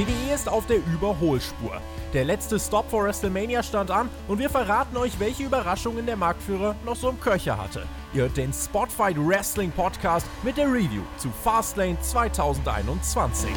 WWE 0.00 0.34
ist 0.34 0.48
auf 0.48 0.66
der 0.66 0.78
Überholspur. 0.78 1.78
Der 2.14 2.24
letzte 2.24 2.58
Stop 2.58 2.88
for 2.88 3.04
WrestleMania 3.04 3.62
stand 3.62 3.90
an 3.90 4.08
und 4.28 4.38
wir 4.38 4.48
verraten 4.48 4.96
euch, 4.96 5.20
welche 5.20 5.42
Überraschungen 5.42 6.06
der 6.06 6.16
Marktführer 6.16 6.74
noch 6.86 6.96
so 6.96 7.10
im 7.10 7.20
Köcher 7.20 7.58
hatte. 7.58 7.82
Ihr 8.14 8.22
hört 8.22 8.36
den 8.38 8.50
Spotfight 8.52 9.16
Wrestling 9.18 9.70
Podcast 9.70 10.26
mit 10.42 10.56
der 10.56 10.72
Review 10.72 11.02
zu 11.18 11.28
Fastlane 11.42 12.00
2021. 12.00 13.50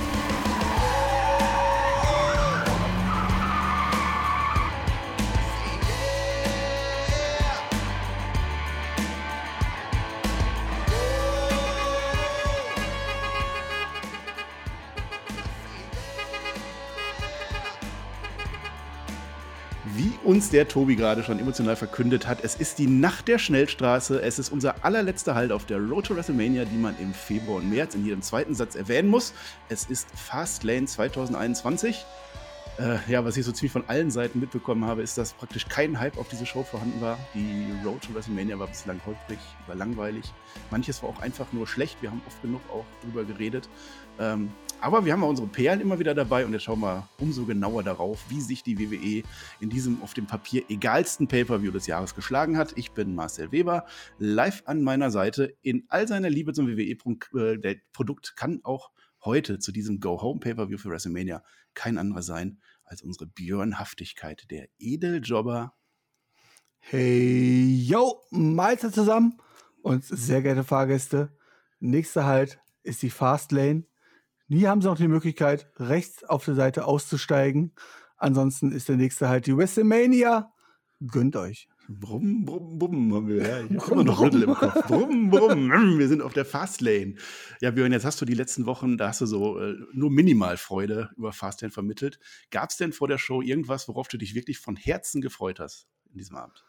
uns 20.33 20.49
der 20.49 20.67
Tobi 20.67 20.95
gerade 20.95 21.21
schon 21.21 21.37
emotional 21.37 21.75
verkündet 21.75 22.25
hat. 22.25 22.43
Es 22.43 22.55
ist 22.55 22.79
die 22.79 22.87
Nacht 22.87 23.27
der 23.27 23.37
Schnellstraße. 23.37 24.19
Es 24.19 24.39
ist 24.39 24.51
unser 24.51 24.83
allerletzter 24.83 25.35
Halt 25.35 25.51
auf 25.51 25.67
der 25.67 25.77
Road 25.77 26.07
to 26.07 26.15
WrestleMania, 26.15 26.65
die 26.65 26.75
man 26.75 26.97
im 26.97 27.13
Februar 27.13 27.57
und 27.57 27.69
März 27.69 27.93
in 27.93 28.03
jedem 28.03 28.23
zweiten 28.23 28.55
Satz 28.55 28.73
erwähnen 28.73 29.09
muss. 29.09 29.35
Es 29.69 29.85
ist 29.85 30.07
Fastlane 30.15 30.87
2021. 30.87 32.03
Äh, 32.79 32.97
ja, 33.07 33.23
was 33.23 33.37
ich 33.37 33.45
so 33.45 33.51
ziemlich 33.51 33.73
von 33.73 33.83
allen 33.87 34.09
Seiten 34.09 34.39
mitbekommen 34.39 34.85
habe, 34.85 35.03
ist, 35.03 35.19
dass 35.19 35.33
praktisch 35.33 35.67
kein 35.67 35.99
Hype 35.99 36.17
auf 36.17 36.29
diese 36.29 36.47
Show 36.47 36.63
vorhanden 36.63 36.99
war. 36.99 37.19
Die 37.35 37.67
Road 37.85 38.01
to 38.01 38.15
WrestleMania 38.15 38.57
war 38.57 38.65
bislang 38.65 38.99
holprig, 39.05 39.37
war 39.67 39.75
langweilig. 39.75 40.33
Manches 40.71 41.03
war 41.03 41.09
auch 41.11 41.19
einfach 41.19 41.53
nur 41.53 41.67
schlecht. 41.67 42.01
Wir 42.01 42.09
haben 42.09 42.23
oft 42.25 42.41
genug 42.41 42.61
auch 42.71 42.85
drüber 43.03 43.23
geredet. 43.23 43.69
Ähm, 44.19 44.51
aber 44.83 45.05
wir 45.05 45.13
haben 45.13 45.23
auch 45.23 45.29
unsere 45.29 45.47
Perlen 45.47 45.79
immer 45.79 45.97
wieder 45.97 46.13
dabei 46.13 46.45
und 46.45 46.51
jetzt 46.51 46.63
schauen 46.63 46.81
wir 46.81 47.07
umso 47.17 47.45
genauer 47.45 47.83
darauf, 47.83 48.21
wie 48.27 48.41
sich 48.41 48.63
die 48.63 48.77
WWE 48.77 49.23
in 49.61 49.69
diesem 49.69 50.01
auf 50.01 50.13
dem 50.13 50.27
Papier 50.27 50.69
egalsten 50.69 51.29
Pay-Per-View 51.29 51.71
des 51.71 51.87
Jahres 51.87 52.15
geschlagen 52.15 52.57
hat. 52.57 52.73
Ich 52.77 52.91
bin 52.91 53.15
Marcel 53.15 53.53
Weber, 53.53 53.85
live 54.19 54.61
an 54.65 54.83
meiner 54.83 55.09
Seite 55.09 55.55
in 55.61 55.85
all 55.87 56.05
seiner 56.05 56.29
Liebe 56.29 56.51
zum 56.51 56.67
WWE-Produkt 56.67 58.27
äh, 58.27 58.35
kann 58.35 58.59
auch 58.63 58.91
heute 59.23 59.57
zu 59.57 59.71
diesem 59.71 60.01
Go-Home-Pay-Per-View 60.01 60.77
für 60.77 60.89
WrestleMania 60.89 61.43
kein 61.73 61.97
anderer 61.97 62.21
sein 62.21 62.59
als 62.83 63.01
unsere 63.03 63.25
Björnhaftigkeit, 63.25 64.51
der 64.51 64.67
Edeljobber. 64.79 65.77
Hey, 66.79 67.73
yo, 67.87 68.21
Meister 68.31 68.91
zusammen 68.91 69.37
und 69.81 70.03
sehr 70.03 70.41
geehrte 70.41 70.65
Fahrgäste. 70.65 71.31
Nächster 71.79 72.25
Halt 72.25 72.59
ist 72.83 73.01
die 73.01 73.09
Fastlane. 73.09 73.85
Nie 74.53 74.67
haben 74.67 74.81
sie 74.81 74.87
noch 74.87 74.97
die 74.97 75.07
Möglichkeit, 75.07 75.67
rechts 75.77 76.23
auf 76.23 76.45
der 76.45 76.53
Seite 76.53 76.85
auszusteigen. 76.85 77.73
Ansonsten 78.17 78.71
ist 78.71 78.87
der 78.87 78.97
nächste 78.97 79.27
halt 79.27 79.47
die 79.47 79.57
WrestleMania. 79.57 80.53
Gönnt 81.07 81.35
euch. 81.35 81.67
Brumm, 81.89 82.45
brumm, 82.45 82.77
brumm 82.77 83.13
haben 83.15 83.27
wir. 83.27 83.41
Ja, 83.41 83.61
ich 83.61 83.81
habe 83.81 83.91
immer 83.91 84.03
noch 84.03 84.21
Rüttel 84.21 84.43
im 84.43 84.53
Kopf. 84.53 84.85
Brumm, 84.87 85.31
brumm. 85.31 85.97
Wir 85.97 86.07
sind 86.07 86.21
auf 86.21 86.33
der 86.33 86.45
Fastlane. 86.45 87.15
Ja, 87.61 87.71
Björn, 87.71 87.91
jetzt 87.91 88.05
hast 88.05 88.21
du 88.21 88.25
die 88.25 88.35
letzten 88.35 88.67
Wochen, 88.67 88.97
da 88.97 89.07
hast 89.07 89.21
du 89.21 89.25
so 89.25 89.59
äh, 89.59 89.75
nur 89.91 90.11
minimal 90.11 90.55
Freude 90.57 91.09
über 91.17 91.33
Fastlane 91.33 91.71
vermittelt. 91.71 92.19
Gab 92.51 92.69
es 92.69 92.77
denn 92.77 92.93
vor 92.93 93.07
der 93.07 93.17
Show 93.17 93.41
irgendwas, 93.41 93.87
worauf 93.87 94.07
du 94.07 94.17
dich 94.17 94.35
wirklich 94.35 94.59
von 94.59 94.75
Herzen 94.75 95.19
gefreut 95.19 95.59
hast 95.59 95.87
in 96.11 96.19
diesem 96.19 96.37
Abend? 96.37 96.63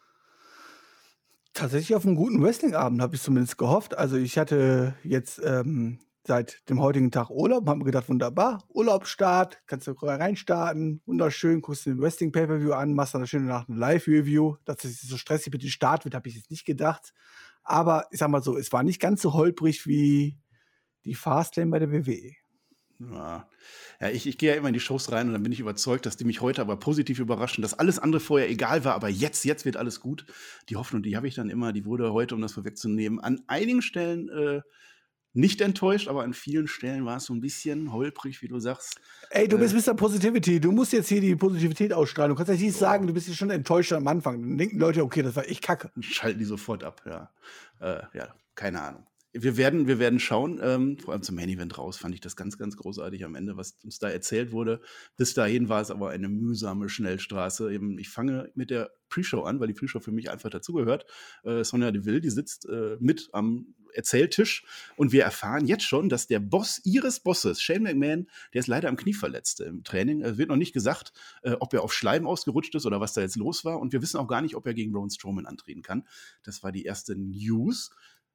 Tatsächlich 1.53 1.95
auf 1.95 2.07
einen 2.07 2.17
guten 2.17 2.43
Wrestling-Abend 2.43 3.03
habe 3.03 3.15
ich 3.15 3.23
zumindest 3.23 3.59
gehofft. 3.59 3.97
Also 3.97 4.17
ich 4.17 4.39
hatte 4.39 4.95
jetzt 5.05 5.41
ähm, 5.45 6.01
seit 6.27 6.69
dem 6.69 6.81
heutigen 6.81 7.10
Tag 7.10 7.31
Urlaub, 7.31 7.69
haben 7.69 7.81
wir 7.81 7.84
gedacht, 7.84 8.09
wunderbar, 8.09 8.65
Urlaubsstart, 8.69 9.62
kannst 9.66 9.87
du 9.87 9.93
reinstarten, 9.93 11.03
wunderschön, 11.04 11.60
guckst 11.60 11.87
den 11.87 12.00
Wrestling 12.00 12.32
Pay-Per-View 12.32 12.72
an, 12.72 12.94
machst 12.94 13.15
dann 13.15 13.26
schön 13.26 13.47
nach 13.47 13.69
eine 13.69 13.78
Live-Review. 13.78 14.56
Dass 14.65 14.84
es 14.84 15.03
so 15.03 15.16
stressig 15.16 15.53
mit 15.53 15.62
dem 15.62 15.69
Start 15.69 16.04
wird, 16.04 16.15
habe 16.15 16.28
ich 16.28 16.34
jetzt 16.34 16.50
nicht 16.50 16.65
gedacht. 16.65 17.12
Aber 17.62 18.06
ich 18.10 18.19
sag 18.19 18.28
mal 18.28 18.43
so, 18.43 18.56
es 18.56 18.72
war 18.72 18.82
nicht 18.82 19.00
ganz 19.00 19.22
so 19.22 19.34
holprig 19.34 19.87
wie 19.87 20.38
die 21.04 21.15
Fastlane 21.15 21.71
bei 21.71 21.78
der 21.78 21.93
WWE. 21.93 22.32
Ja, 22.99 23.49
ja 24.00 24.09
ich, 24.10 24.26
ich 24.26 24.38
gehe 24.38 24.53
ja 24.53 24.56
immer 24.56 24.69
in 24.69 24.75
die 24.75 24.81
Shows 24.81 25.12
rein 25.12 25.26
und 25.26 25.32
dann 25.32 25.43
bin 25.43 25.53
ich 25.53 25.60
überzeugt, 25.60 26.06
dass 26.06 26.16
die 26.16 26.25
mich 26.25 26.41
heute 26.41 26.62
aber 26.62 26.76
positiv 26.76 27.19
überraschen, 27.19 27.62
dass 27.62 27.75
alles 27.75 27.99
andere 27.99 28.20
vorher 28.20 28.49
egal 28.49 28.84
war, 28.84 28.94
aber 28.94 29.09
jetzt, 29.09 29.44
jetzt 29.44 29.65
wird 29.65 29.76
alles 29.76 30.00
gut. 30.00 30.26
Die 30.69 30.76
Hoffnung, 30.76 31.03
die 31.03 31.16
habe 31.16 31.28
ich 31.28 31.34
dann 31.34 31.50
immer, 31.50 31.72
die 31.72 31.84
wurde 31.84 32.12
heute, 32.12 32.34
um 32.34 32.41
das 32.41 32.53
vorwegzunehmen, 32.53 33.20
an 33.20 33.43
einigen 33.47 33.82
Stellen 33.82 34.28
äh, 34.28 34.62
nicht 35.34 35.61
enttäuscht, 35.61 36.09
aber 36.09 36.22
an 36.22 36.33
vielen 36.33 36.69
Stellen 36.69 37.05
war 37.05 37.17
es 37.17 37.25
so 37.25 37.34
ein 37.34 37.41
bisschen 37.41 37.93
holprig, 37.93 38.41
wie 38.41 38.49
du 38.49 38.61
sagst. 38.61 39.00
Ey, 39.31 39.49
du 39.49 39.59
bist 39.59 39.75
äh, 39.75 39.91
Mr. 39.91 39.97
Positivity. 39.97 40.61
Du 40.61 40.71
musst 40.71 40.93
jetzt 40.93 41.09
hier 41.09 41.21
die 41.21 41.34
Positivität 41.34 41.93
ausstrahlen. 41.93 42.31
Du 42.31 42.37
kannst 42.37 42.50
ja 42.50 42.56
nicht 42.56 42.77
sagen, 42.77 43.06
du 43.06 43.12
bist 43.12 43.27
hier 43.27 43.34
schon 43.34 43.50
enttäuscht 43.50 43.93
am 43.93 44.06
Anfang. 44.06 44.41
Dann 44.41 44.56
denken 44.56 44.78
Leute, 44.78 45.03
okay, 45.03 45.23
das 45.23 45.34
war 45.34 45.49
echt 45.49 45.62
kacke. 45.62 45.91
Schalten 46.00 46.39
die 46.39 46.44
sofort 46.44 46.84
ab, 46.84 47.03
ja. 47.05 47.31
Äh, 47.81 48.03
ja, 48.17 48.34
keine 48.55 48.81
Ahnung. 48.81 49.06
Wir 49.37 49.56
werden, 49.56 49.89
wir 49.89 49.99
werden 49.99 50.21
schauen. 50.21 50.61
Ähm, 50.62 50.97
vor 50.99 51.12
allem 51.12 51.22
zum 51.22 51.34
Main 51.34 51.49
Event 51.49 51.77
raus 51.77 51.97
fand 51.97 52.15
ich 52.15 52.21
das 52.21 52.37
ganz, 52.37 52.56
ganz 52.56 52.77
großartig 52.77 53.25
am 53.25 53.34
Ende, 53.34 53.56
was 53.56 53.77
uns 53.83 53.99
da 53.99 54.09
erzählt 54.09 54.53
wurde. 54.53 54.81
Bis 55.17 55.34
dahin 55.34 55.69
war 55.69 55.81
es 55.81 55.91
aber 55.91 56.11
eine 56.11 56.28
mühsame 56.28 56.89
Schnellstraße. 56.89 57.73
Eben, 57.73 57.99
ich 57.99 58.09
fange 58.09 58.53
mit 58.55 58.71
der 58.71 58.93
Pre-Show 59.09 59.43
an, 59.43 59.59
weil 59.59 59.67
die 59.67 59.75
Pre-Show 59.75 59.99
für 59.99 60.12
mich 60.12 60.31
einfach 60.31 60.50
dazugehört. 60.50 61.06
Äh, 61.43 61.65
Sonja 61.65 61.91
Deville, 61.91 62.21
die 62.21 62.31
sitzt 62.31 62.69
äh, 62.69 62.97
mit 63.00 63.28
am 63.33 63.75
Erzähltisch 63.94 64.65
und 64.97 65.12
wir 65.12 65.23
erfahren 65.23 65.67
jetzt 65.67 65.84
schon, 65.84 66.09
dass 66.09 66.27
der 66.27 66.41
Boss 66.41 66.81
ihres 66.84 67.21
Bosses, 67.21 67.62
Shane 67.62 67.84
McMahon, 67.84 68.27
der 68.53 68.61
ist 68.61 68.67
leider 68.67 68.89
am 68.89 68.97
Knie 68.97 69.15
verletzt 69.15 69.61
im 69.61 69.84
Training. 69.84 70.21
Es 70.23 70.37
wird 70.37 70.49
noch 70.49 70.56
nicht 70.56 70.73
gesagt, 70.73 71.12
äh, 71.43 71.53
ob 71.61 71.73
er 71.75 71.83
auf 71.83 71.94
Schleim 71.94 72.27
ausgerutscht 72.27 72.75
ist 72.75 72.87
oder 72.87 73.00
was 73.00 73.12
da 73.12 73.21
jetzt 73.21 73.37
los 73.37 73.65
war 73.65 73.78
und 73.78 73.93
wir 73.93 74.03
wissen 74.03 74.19
auch 74.19 74.27
gar 74.27 74.43
nicht, 74.43 74.56
ob 74.56 74.67
er 74.67 74.75
gegen 74.75 74.93
Braun 74.93 75.11
Strowman 75.11 75.47
antreten 75.47 75.83
kann. 75.83 76.06
Das 76.43 76.65
war 76.65 76.73
die 76.73 76.84
erste 76.84 77.15
News. 77.15 77.91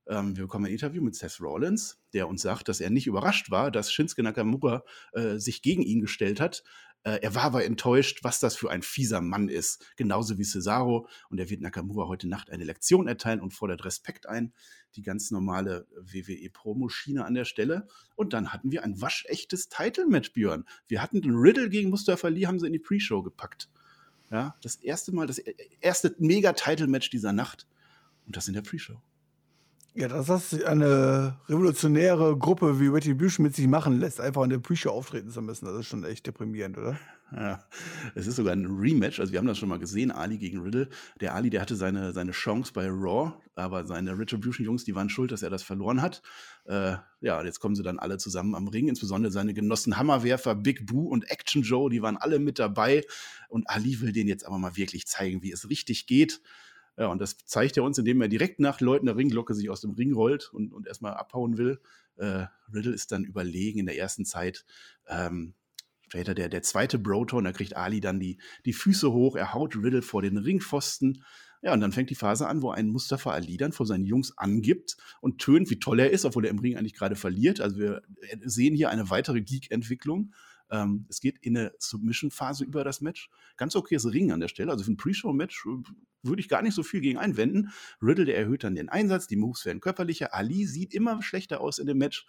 Ähm, 0.10 0.36
wir 0.36 0.44
bekommen 0.44 0.66
ein 0.66 0.72
Interview 0.72 1.04
mit 1.04 1.16
Seth 1.16 1.40
Rollins, 1.40 2.02
der 2.14 2.28
uns 2.28 2.42
sagt, 2.42 2.68
dass 2.68 2.82
er 2.82 2.90
nicht 2.90 3.06
überrascht 3.06 3.52
war, 3.52 3.70
dass 3.70 3.94
Shinsuke 3.94 4.24
Nakamura 4.24 4.84
äh, 5.14 5.38
sich 5.38 5.62
gegen 5.62 5.84
ihn 5.84 6.02
gestellt 6.02 6.40
hat. 6.42 6.64
Äh, 7.04 7.20
er 7.22 7.36
war 7.36 7.44
aber 7.44 7.64
enttäuscht, 7.64 8.24
was 8.24 8.40
das 8.40 8.56
für 8.56 8.72
ein 8.72 8.82
fieser 8.82 9.22
Mann 9.22 9.50
ist, 9.50 9.86
genauso 9.96 10.40
wie 10.40 10.44
Cesaro. 10.44 11.08
Und 11.30 11.40
er 11.40 11.50
wird 11.50 11.62
Nakamura 11.62 12.08
heute 12.08 12.28
Nacht 12.28 12.50
eine 12.50 12.64
Lektion 12.64 13.08
erteilen 13.08 13.40
und 13.40 13.54
fordert 13.54 13.86
Respekt 13.86 14.28
ein. 14.28 14.52
Die 14.96 15.04
ganz 15.04 15.30
normale 15.30 15.88
WWE-Promo-Schiene 15.96 17.24
an 17.24 17.36
der 17.36 17.46
Stelle. 17.46 17.88
Und 18.16 18.34
dann 18.34 18.52
hatten 18.52 18.72
wir 18.72 18.84
ein 18.84 19.00
waschechtes 19.00 19.70
Title-Match, 19.70 20.34
Björn. 20.34 20.66
Wir 20.88 21.04
hatten 21.04 21.22
den 21.22 21.36
Riddle 21.36 21.70
gegen 21.70 21.92
Mustafa 21.92 22.28
Lee, 22.28 22.48
haben 22.48 22.60
sie 22.60 22.66
in 22.66 22.74
die 22.74 22.80
Pre-Show 22.80 23.22
gepackt. 23.22 23.70
Ja, 24.32 24.56
das 24.62 24.76
erste 24.76 25.14
Mal, 25.14 25.28
das 25.28 25.38
e-, 25.38 25.56
erste 25.82 26.16
Mega-Title-Match 26.18 27.12
dieser 27.12 27.32
Nacht. 27.32 27.68
Und 28.26 28.36
das 28.36 28.48
in 28.48 28.56
der 28.56 28.62
Pre-Show. 28.64 29.00
Ja, 30.00 30.08
dass 30.08 30.28
das 30.28 30.64
eine 30.64 31.36
revolutionäre 31.50 32.38
Gruppe 32.38 32.80
wie 32.80 32.88
Retribution 32.88 33.44
mit 33.44 33.54
sich 33.54 33.68
machen 33.68 34.00
lässt, 34.00 34.22
einfach 34.22 34.46
in 34.46 34.50
der 34.50 34.60
Pre-Show 34.60 34.90
auftreten 34.92 35.30
zu 35.30 35.42
müssen, 35.42 35.66
das 35.66 35.76
ist 35.76 35.88
schon 35.88 36.06
echt 36.06 36.26
deprimierend, 36.26 36.78
oder? 36.78 36.98
Ja, 37.34 37.66
es 38.16 38.26
ist 38.26 38.38
sogar 38.38 38.54
ein 38.54 38.66
Rematch. 38.66 39.20
Also 39.20 39.34
wir 39.34 39.40
haben 39.40 39.46
das 39.46 39.58
schon 39.58 39.68
mal 39.68 39.78
gesehen, 39.78 40.12
Ali 40.12 40.38
gegen 40.38 40.62
Riddle. 40.62 40.88
Der 41.20 41.36
Ali, 41.36 41.50
der 41.50 41.60
hatte 41.60 41.76
seine, 41.76 42.14
seine 42.14 42.32
Chance 42.32 42.72
bei 42.74 42.88
Raw, 42.88 43.34
aber 43.56 43.86
seine 43.86 44.18
Retribution-Jungs, 44.18 44.86
die 44.86 44.96
waren 44.96 45.10
schuld, 45.10 45.34
dass 45.34 45.44
er 45.44 45.50
das 45.50 45.64
verloren 45.64 46.02
hat. 46.02 46.22
Äh, 46.64 46.96
ja, 47.20 47.44
jetzt 47.44 47.60
kommen 47.60 47.76
sie 47.76 47.84
dann 47.84 48.00
alle 48.00 48.18
zusammen 48.18 48.56
am 48.56 48.70
Ring, 48.70 48.88
insbesondere 48.88 49.34
seine 49.34 49.54
Genossen 49.54 49.98
Hammerwerfer, 49.98 50.56
Big 50.56 50.86
Boo 50.86 51.10
und 51.10 51.30
Action 51.30 51.62
Joe, 51.62 51.90
die 51.90 52.02
waren 52.02 52.16
alle 52.16 52.40
mit 52.40 52.58
dabei. 52.58 53.04
Und 53.50 53.70
Ali 53.70 54.00
will 54.00 54.14
denen 54.14 54.30
jetzt 54.30 54.46
aber 54.46 54.60
mal 54.60 54.78
wirklich 54.78 55.08
zeigen, 55.08 55.44
wie 55.44 55.52
es 55.52 55.70
richtig 55.70 56.08
geht. 56.08 56.40
Ja, 57.00 57.08
und 57.08 57.22
das 57.22 57.38
zeigt 57.46 57.78
er 57.78 57.84
uns, 57.84 57.98
indem 57.98 58.22
er 58.22 58.28
direkt 58.28 58.60
nach 58.60 58.82
Leuten 58.82 59.06
der 59.06 59.16
Ringglocke 59.16 59.54
sich 59.54 59.70
aus 59.70 59.80
dem 59.80 59.92
Ring 59.92 60.12
rollt 60.12 60.52
und, 60.52 60.74
und 60.74 60.86
erstmal 60.86 61.14
abhauen 61.14 61.58
will. 61.58 61.80
Äh, 62.18 62.48
Riddle 62.74 62.94
ist 62.94 63.14
dann 63.14 63.24
überlegen 63.24 63.80
in 63.80 63.86
der 63.86 63.98
ersten 63.98 64.26
Zeit. 64.26 64.66
Ähm, 65.08 65.54
später 66.02 66.36
der, 66.36 66.50
der 66.50 66.62
zweite 66.62 67.00
Broton, 67.00 67.46
da 67.46 67.54
kriegt 67.54 67.78
Ali 67.78 68.02
dann 68.02 68.20
die, 68.20 68.38
die 68.66 68.74
Füße 68.74 69.14
hoch, 69.14 69.38
er 69.38 69.54
haut 69.54 69.78
Riddle 69.78 70.02
vor 70.02 70.22
den 70.22 70.38
Ringpfosten. 70.38 71.24
Ja, 71.62 71.72
und 71.74 71.80
dann 71.80 71.94
fängt 71.94 72.10
die 72.10 72.16
Phase 72.16 72.48
an, 72.48 72.62
wo 72.62 72.72
ein 72.72 72.90
Mustafa 72.90 73.32
Ali 73.32 73.56
dann 73.56 73.72
vor 73.72 73.86
seinen 73.86 74.04
Jungs 74.04 74.38
angibt 74.38 74.98
und 75.22 75.40
tönt, 75.40 75.70
wie 75.70 75.80
toll 75.80 76.02
er 76.02 76.12
ist, 76.12 76.26
obwohl 76.26 76.44
er 76.44 76.52
im 76.52 76.60
Ring 76.60 76.76
eigentlich 76.76 76.96
gerade 76.96 77.16
verliert. 77.16 77.62
Also 77.62 77.78
wir 77.78 78.02
sehen 78.44 78.76
hier 78.76 78.90
eine 78.90 79.10
weitere 79.10 79.40
Geek-Entwicklung. 79.40 80.34
Ähm, 80.72 81.06
es 81.10 81.20
geht 81.20 81.38
in 81.40 81.58
eine 81.58 81.74
Submission-Phase 81.78 82.64
über 82.64 82.84
das 82.84 83.02
Match. 83.02 83.30
Ganz 83.58 83.76
okayes 83.76 84.12
Ring 84.12 84.32
an 84.32 84.40
der 84.40 84.48
Stelle. 84.48 84.72
Also 84.72 84.84
für 84.84 84.92
ein 84.92 84.98
Pre-Show-Match 84.98 85.66
äh, 85.66 85.92
würde 86.24 86.42
ich 86.42 86.50
gar 86.50 86.62
nicht 86.62 86.76
so 86.76 86.84
viel 86.84 87.02
gegen 87.02 87.18
einwenden. 87.18 87.72
Riddle, 88.02 88.26
der 88.26 88.38
erhöht 88.38 88.64
dann 88.64 88.76
den 88.76 88.90
Einsatz, 88.90 89.28
die 89.28 89.36
Moves 89.36 89.66
werden 89.66 89.80
körperlicher. 89.80 90.34
Ali 90.34 90.66
sieht 90.66 90.94
immer 90.94 91.22
schlechter 91.22 91.62
aus 91.62 91.80
in 91.80 91.88
dem 91.88 91.98
Match. 91.98 92.26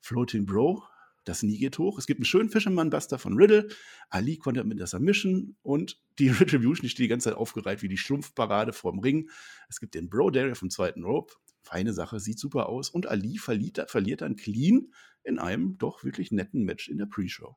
Floating 0.00 0.46
Bro, 0.46 0.84
das 1.28 1.42
Nie 1.42 1.58
geht 1.58 1.78
hoch. 1.78 1.98
Es 1.98 2.06
gibt 2.06 2.20
einen 2.20 2.24
schönen 2.24 2.48
Fisherman-Buster 2.48 3.18
von 3.18 3.34
Riddle. 3.34 3.68
Ali 4.08 4.38
konnte 4.38 4.64
mit 4.64 4.78
der 4.78 4.86
Submission 4.86 5.56
und 5.62 6.00
die 6.18 6.28
Retribution, 6.30 6.88
steht 6.88 7.04
die 7.04 7.08
ganze 7.08 7.30
Zeit 7.30 7.38
aufgereiht 7.38 7.82
wie 7.82 7.88
die 7.88 7.98
Schlumpfparade 7.98 8.72
vorm 8.72 8.98
Ring. 9.00 9.28
Es 9.68 9.78
gibt 9.78 9.94
den 9.94 10.08
Bro 10.08 10.30
Derrick 10.30 10.56
vom 10.56 10.70
zweiten 10.70 11.04
Rope. 11.04 11.34
Feine 11.62 11.92
Sache, 11.92 12.18
sieht 12.18 12.38
super 12.38 12.68
aus. 12.68 12.88
Und 12.88 13.06
Ali 13.08 13.36
verliert, 13.36 13.90
verliert 13.90 14.22
dann 14.22 14.36
clean 14.36 14.92
in 15.22 15.38
einem 15.38 15.76
doch 15.76 16.02
wirklich 16.02 16.32
netten 16.32 16.64
Match 16.64 16.88
in 16.88 16.96
der 16.96 17.06
Pre-Show. 17.06 17.56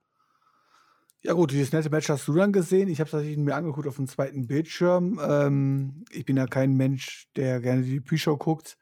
Ja 1.23 1.33
gut, 1.33 1.51
dieses 1.51 1.71
nette 1.71 1.91
Match 1.91 2.09
hast 2.09 2.27
du 2.27 2.33
dann 2.33 2.51
gesehen. 2.51 2.89
Ich 2.89 2.99
habe 2.99 3.05
es 3.05 3.11
tatsächlich 3.11 3.37
mir 3.37 3.55
angeguckt 3.55 3.87
auf 3.87 3.97
dem 3.97 4.07
zweiten 4.07 4.47
Bildschirm. 4.47 5.19
Ähm, 5.23 6.03
ich 6.09 6.25
bin 6.25 6.35
ja 6.35 6.47
kein 6.47 6.73
Mensch, 6.73 7.27
der 7.35 7.61
gerne 7.61 7.83
die 7.83 7.99
Pre-Show 8.01 8.37
guckt. 8.37 8.75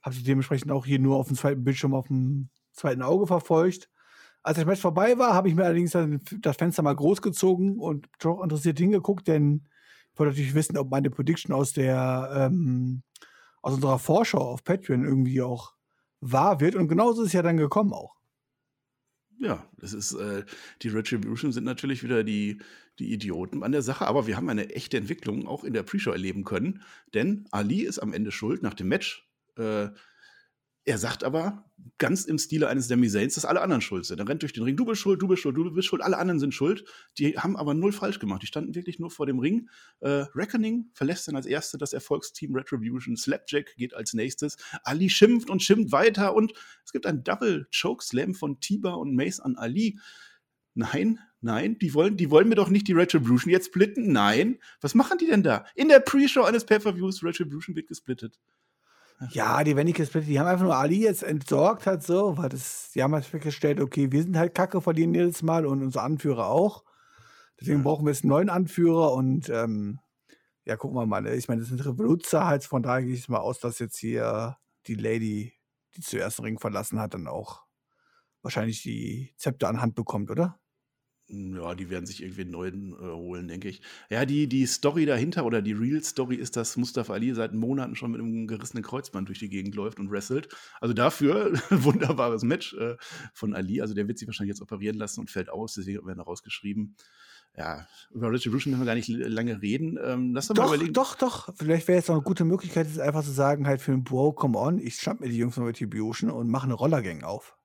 Habe 0.00 0.14
sie 0.14 0.22
dementsprechend 0.22 0.72
auch 0.72 0.86
hier 0.86 0.98
nur 0.98 1.16
auf 1.16 1.26
dem 1.28 1.36
zweiten 1.36 1.62
Bildschirm 1.62 1.92
auf 1.94 2.06
dem 2.08 2.48
zweiten 2.72 3.02
Auge 3.02 3.26
verfolgt. 3.26 3.90
Als 4.42 4.56
das 4.56 4.66
Match 4.66 4.80
vorbei 4.80 5.18
war, 5.18 5.34
habe 5.34 5.48
ich 5.48 5.54
mir 5.54 5.64
allerdings 5.64 5.92
dann 5.92 6.20
das 6.40 6.56
Fenster 6.56 6.82
mal 6.82 6.96
groß 6.96 7.20
gezogen 7.20 7.78
und 7.78 8.08
doch 8.18 8.42
interessiert 8.42 8.78
hingeguckt, 8.78 9.28
denn 9.28 9.68
ich 10.12 10.18
wollte 10.18 10.32
natürlich 10.32 10.54
wissen, 10.54 10.78
ob 10.78 10.90
meine 10.90 11.10
Prediction 11.10 11.54
aus 11.54 11.72
der 11.74 12.30
ähm, 12.34 13.02
aus 13.60 13.74
unserer 13.74 13.98
Vorschau 13.98 14.40
auf 14.40 14.64
Patreon 14.64 15.04
irgendwie 15.04 15.42
auch 15.42 15.74
wahr 16.20 16.60
wird. 16.60 16.76
Und 16.76 16.88
genauso 16.88 17.22
ist 17.22 17.28
es 17.28 17.32
ja 17.34 17.42
dann 17.42 17.56
gekommen 17.58 17.92
auch. 17.92 18.14
Ja, 19.38 19.68
das 19.78 19.92
ist, 19.92 20.14
äh, 20.14 20.44
die 20.82 20.88
Retribution 20.88 21.52
sind 21.52 21.64
natürlich 21.64 22.02
wieder 22.02 22.24
die, 22.24 22.60
die 22.98 23.12
Idioten 23.12 23.62
an 23.62 23.72
der 23.72 23.82
Sache, 23.82 24.06
aber 24.06 24.26
wir 24.26 24.36
haben 24.36 24.48
eine 24.48 24.70
echte 24.70 24.96
Entwicklung 24.96 25.46
auch 25.46 25.64
in 25.64 25.72
der 25.72 25.82
Pre-Show 25.82 26.12
erleben 26.12 26.44
können, 26.44 26.82
denn 27.14 27.46
Ali 27.50 27.82
ist 27.82 27.98
am 27.98 28.12
Ende 28.12 28.30
schuld 28.30 28.62
nach 28.62 28.74
dem 28.74 28.88
Match. 28.88 29.28
Äh, 29.56 29.88
er 30.86 30.98
sagt 30.98 31.24
aber 31.24 31.64
ganz 31.96 32.24
im 32.26 32.38
Stile 32.38 32.68
eines 32.68 32.88
Demi 32.88 33.08
Zanes, 33.08 33.34
dass 33.34 33.46
alle 33.46 33.62
anderen 33.62 33.80
schuld 33.80 34.04
sind. 34.04 34.18
Er 34.18 34.28
rennt 34.28 34.42
durch 34.42 34.52
den 34.52 34.64
Ring, 34.64 34.76
du 34.76 34.84
bist 34.84 35.00
schuld, 35.00 35.22
du 35.22 35.28
bist 35.28 35.42
schuld, 35.42 35.56
du 35.56 35.70
bist 35.70 35.88
schuld, 35.88 36.02
alle 36.02 36.18
anderen 36.18 36.40
sind 36.40 36.52
schuld. 36.52 36.84
Die 37.18 37.38
haben 37.38 37.56
aber 37.56 37.72
null 37.72 37.92
falsch 37.92 38.18
gemacht. 38.18 38.42
Die 38.42 38.46
standen 38.46 38.74
wirklich 38.74 38.98
nur 38.98 39.10
vor 39.10 39.24
dem 39.24 39.38
Ring. 39.38 39.70
Äh, 40.00 40.26
Reckoning 40.34 40.90
verlässt 40.92 41.26
dann 41.26 41.36
als 41.36 41.46
Erste 41.46 41.78
das 41.78 41.94
Erfolgsteam 41.94 42.54
Retribution. 42.54 43.16
Slapjack 43.16 43.76
geht 43.76 43.94
als 43.94 44.12
nächstes. 44.12 44.58
Ali 44.82 45.08
schimpft 45.08 45.48
und 45.48 45.62
schimpft 45.62 45.92
weiter 45.92 46.34
und 46.34 46.52
es 46.84 46.92
gibt 46.92 47.06
einen 47.06 47.24
Double 47.24 47.66
Choke 47.74 48.04
Slam 48.04 48.34
von 48.34 48.60
Tiba 48.60 48.92
und 48.92 49.14
Mace 49.14 49.40
an 49.40 49.56
Ali. 49.56 49.98
Nein, 50.74 51.20
nein, 51.40 51.78
die 51.78 51.94
wollen, 51.94 52.16
die 52.16 52.30
wollen 52.30 52.48
mir 52.48 52.56
doch 52.56 52.68
nicht 52.68 52.88
die 52.88 52.92
Retribution 52.92 53.50
jetzt 53.50 53.66
splitten. 53.66 54.12
Nein. 54.12 54.58
Was 54.80 54.94
machen 54.94 55.18
die 55.18 55.26
denn 55.26 55.42
da? 55.42 55.64
In 55.76 55.88
der 55.88 56.00
Pre-Show 56.00 56.42
eines 56.42 56.66
Pay-Per-Views, 56.66 57.22
Retribution 57.22 57.74
wird 57.76 57.86
gesplittet. 57.86 58.38
Ja, 59.32 59.62
die 59.64 59.76
wenn 59.76 59.86
ich 59.86 59.94
gesplittet, 59.94 60.28
die 60.28 60.38
haben 60.38 60.46
einfach 60.46 60.64
nur 60.64 60.76
Ali 60.76 61.02
jetzt 61.02 61.22
entsorgt 61.22 61.86
halt 61.86 62.02
so, 62.02 62.36
weil 62.36 62.48
das, 62.48 62.90
die 62.94 63.02
haben 63.02 63.14
halt 63.14 63.24
festgestellt, 63.24 63.80
okay, 63.80 64.10
wir 64.12 64.22
sind 64.22 64.36
halt 64.36 64.54
kacke, 64.54 64.80
verlieren 64.80 65.14
jedes 65.14 65.42
Mal 65.42 65.66
und 65.66 65.82
unser 65.82 66.02
Anführer 66.02 66.48
auch. 66.48 66.84
Deswegen 67.60 67.78
ja. 67.78 67.84
brauchen 67.84 68.04
wir 68.04 68.12
jetzt 68.12 68.24
einen 68.24 68.30
neuen 68.30 68.50
Anführer 68.50 69.12
und 69.12 69.48
ähm, 69.48 70.00
ja, 70.64 70.76
gucken 70.76 70.96
wir 70.96 71.06
mal. 71.06 71.20
Ne? 71.22 71.34
Ich 71.34 71.48
meine, 71.48 71.60
das 71.60 71.68
sind 71.68 71.84
Revoluzer 71.84 72.46
halt, 72.46 72.64
von 72.64 72.82
daher 72.82 73.02
gehe 73.02 73.14
ich 73.14 73.28
mal 73.28 73.38
aus, 73.38 73.60
dass 73.60 73.78
jetzt 73.78 73.98
hier 73.98 74.56
die 74.86 74.94
Lady, 74.94 75.52
die 75.96 76.00
zuerst 76.00 76.38
den 76.38 76.44
Ring 76.44 76.58
verlassen 76.58 77.00
hat, 77.00 77.14
dann 77.14 77.28
auch 77.28 77.62
wahrscheinlich 78.42 78.82
die 78.82 79.34
Zepter 79.36 79.68
an 79.68 79.80
Hand 79.80 79.94
bekommt, 79.94 80.30
oder? 80.30 80.58
Ja, 81.28 81.74
die 81.74 81.88
werden 81.88 82.04
sich 82.04 82.22
irgendwie 82.22 82.42
einen 82.42 82.50
neuen 82.50 82.92
äh, 82.92 82.96
holen, 82.96 83.48
denke 83.48 83.68
ich. 83.68 83.80
Ja, 84.10 84.26
die, 84.26 84.46
die 84.46 84.66
Story 84.66 85.06
dahinter 85.06 85.46
oder 85.46 85.62
die 85.62 85.72
Real-Story 85.72 86.36
ist, 86.36 86.56
dass 86.56 86.76
Mustafa 86.76 87.14
Ali 87.14 87.32
seit 87.32 87.54
Monaten 87.54 87.96
schon 87.96 88.10
mit 88.10 88.20
einem 88.20 88.46
gerissenen 88.46 88.84
Kreuzband 88.84 89.28
durch 89.28 89.38
die 89.38 89.48
Gegend 89.48 89.74
läuft 89.74 89.98
und 89.98 90.10
wrestelt. 90.10 90.48
Also 90.80 90.92
dafür 90.92 91.54
ein 91.70 91.84
wunderbares 91.84 92.42
Match 92.42 92.74
äh, 92.74 92.96
von 93.32 93.54
Ali. 93.54 93.80
Also 93.80 93.94
der 93.94 94.06
wird 94.06 94.18
sich 94.18 94.28
wahrscheinlich 94.28 94.50
jetzt 94.50 94.60
operieren 94.60 94.96
lassen 94.96 95.20
und 95.20 95.30
fällt 95.30 95.48
aus, 95.48 95.74
deswegen 95.74 96.06
werden 96.06 96.18
er 96.18 96.24
rausgeschrieben. 96.24 96.94
Ja, 97.56 97.86
über 98.10 98.30
Retribution 98.32 98.72
müssen 98.72 98.82
wir 98.82 98.86
gar 98.86 98.96
nicht 98.96 99.08
lange 99.08 99.62
reden. 99.62 99.98
Ähm, 100.04 100.34
lass 100.34 100.48
doch, 100.48 100.56
mal 100.56 100.74
überlegen. 100.74 100.92
Doch, 100.92 101.14
doch. 101.14 101.54
Vielleicht 101.56 101.88
wäre 101.88 101.98
jetzt 101.98 102.08
noch 102.08 102.16
eine 102.16 102.24
gute 102.24 102.44
Möglichkeit, 102.44 102.86
ist 102.86 102.98
einfach 102.98 103.22
zu 103.24 103.30
sagen, 103.30 103.66
halt 103.66 103.80
für 103.80 103.92
den 103.92 104.02
Bro, 104.02 104.32
come 104.32 104.58
on, 104.58 104.78
ich 104.78 104.96
schnapp 104.96 105.20
mir 105.20 105.28
die 105.28 105.38
Jungs 105.38 105.54
von 105.54 105.64
Retribution 105.64 106.30
und 106.30 106.50
mache 106.50 106.64
eine 106.64 106.74
Rollergang 106.74 107.22
auf. 107.22 107.56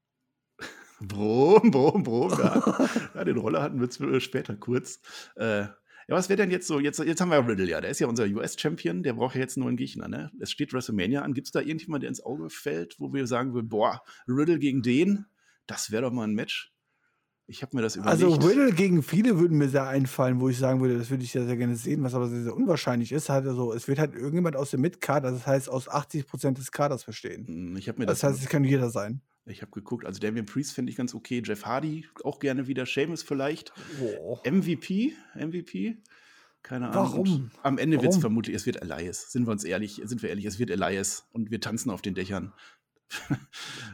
Brom, 1.01 1.71
Brom, 1.71 2.03
Brom. 2.03 2.31
Ja. 2.31 2.89
ja, 3.15 3.23
den 3.23 3.37
Roller 3.37 3.61
hatten 3.61 3.79
wir 3.79 4.19
später 4.19 4.55
kurz. 4.55 4.99
Äh, 5.35 5.65
ja, 6.09 6.15
was 6.15 6.27
wäre 6.27 6.37
denn 6.37 6.49
jetzt 6.49 6.67
so? 6.67 6.79
Jetzt, 6.79 6.99
jetzt 6.99 7.21
haben 7.21 7.29
wir 7.29 7.47
Riddle, 7.47 7.67
ja. 7.67 7.81
Der 7.81 7.91
ist 7.91 7.99
ja 7.99 8.07
unser 8.07 8.25
US-Champion. 8.25 9.03
Der 9.03 9.13
braucht 9.13 9.35
ja 9.35 9.41
jetzt 9.41 9.57
nur 9.57 9.67
einen 9.67 9.77
Gegner, 9.77 10.07
ne? 10.07 10.31
Es 10.39 10.51
steht 10.51 10.73
WrestleMania 10.73 11.21
an. 11.21 11.33
Gibt 11.33 11.47
es 11.47 11.51
da 11.51 11.59
irgendjemand, 11.59 12.01
der 12.01 12.09
ins 12.09 12.23
Auge 12.23 12.49
fällt, 12.49 12.99
wo 12.99 13.13
wir 13.13 13.27
sagen 13.27 13.53
würden, 13.53 13.69
boah, 13.69 14.01
Riddle 14.27 14.57
gegen 14.57 14.81
den? 14.81 15.25
Das 15.67 15.91
wäre 15.91 16.01
doch 16.01 16.11
mal 16.11 16.23
ein 16.23 16.33
Match. 16.33 16.73
Ich 17.49 17.63
habe 17.63 17.75
mir 17.75 17.81
das 17.81 17.95
überlegt. 17.95 18.23
Also 18.23 18.35
Riddle 18.47 18.71
gegen 18.71 19.01
viele 19.01 19.39
würden 19.39 19.57
mir 19.57 19.69
sehr 19.69 19.87
einfallen, 19.87 20.39
wo 20.39 20.49
ich 20.49 20.59
sagen 20.59 20.81
würde, 20.81 20.99
das 20.99 21.09
würde 21.09 21.23
ich 21.23 21.33
ja 21.33 21.43
sehr 21.43 21.57
gerne 21.57 21.75
sehen, 21.75 22.03
was 22.03 22.13
aber 22.13 22.29
sehr, 22.29 22.43
sehr 22.43 22.55
unwahrscheinlich 22.55 23.11
ist. 23.11 23.27
Halt 23.29 23.47
also, 23.47 23.73
es 23.73 23.87
wird 23.87 23.97
halt 23.97 24.13
irgendjemand 24.13 24.55
aus 24.55 24.69
dem 24.69 24.81
Mid-Card, 24.81 25.25
also 25.25 25.37
das 25.37 25.47
heißt 25.47 25.69
aus 25.69 25.89
80% 25.89 26.53
des 26.53 26.71
Kaders 26.71 27.03
verstehen. 27.03 27.47
Hm, 27.47 27.75
ich 27.75 27.87
mir 27.97 28.05
das, 28.05 28.19
das 28.19 28.29
heißt, 28.29 28.43
es 28.43 28.49
kann 28.49 28.63
jeder 28.63 28.91
sein. 28.91 29.21
Ich 29.45 29.63
habe 29.63 29.71
geguckt, 29.71 30.05
also 30.05 30.19
Damien 30.19 30.45
Priest 30.45 30.73
finde 30.73 30.91
ich 30.91 30.95
ganz 30.95 31.15
okay. 31.15 31.41
Jeff 31.43 31.65
Hardy 31.65 32.05
auch 32.23 32.39
gerne 32.39 32.67
wieder. 32.67 32.85
Seamus 32.85 33.23
vielleicht. 33.23 33.73
Oh. 33.99 34.37
MVP, 34.47 35.13
MVP. 35.33 35.97
Keine 36.61 36.89
Ahnung. 36.89 37.03
Warum? 37.03 37.29
Und 37.29 37.51
am 37.63 37.77
Ende 37.79 37.99
wird 37.99 38.13
es 38.13 38.19
vermutlich, 38.19 38.55
es 38.55 38.67
wird 38.67 38.81
Elias. 38.81 39.31
Sind 39.31 39.47
wir 39.47 39.51
uns 39.51 39.63
ehrlich, 39.63 40.01
sind 40.03 40.21
wir 40.21 40.29
ehrlich, 40.29 40.45
es 40.45 40.59
wird 40.59 40.69
Elias 40.69 41.27
und 41.31 41.49
wir 41.49 41.61
tanzen 41.61 41.89
auf 41.89 42.03
den 42.03 42.13
Dächern. 42.13 42.53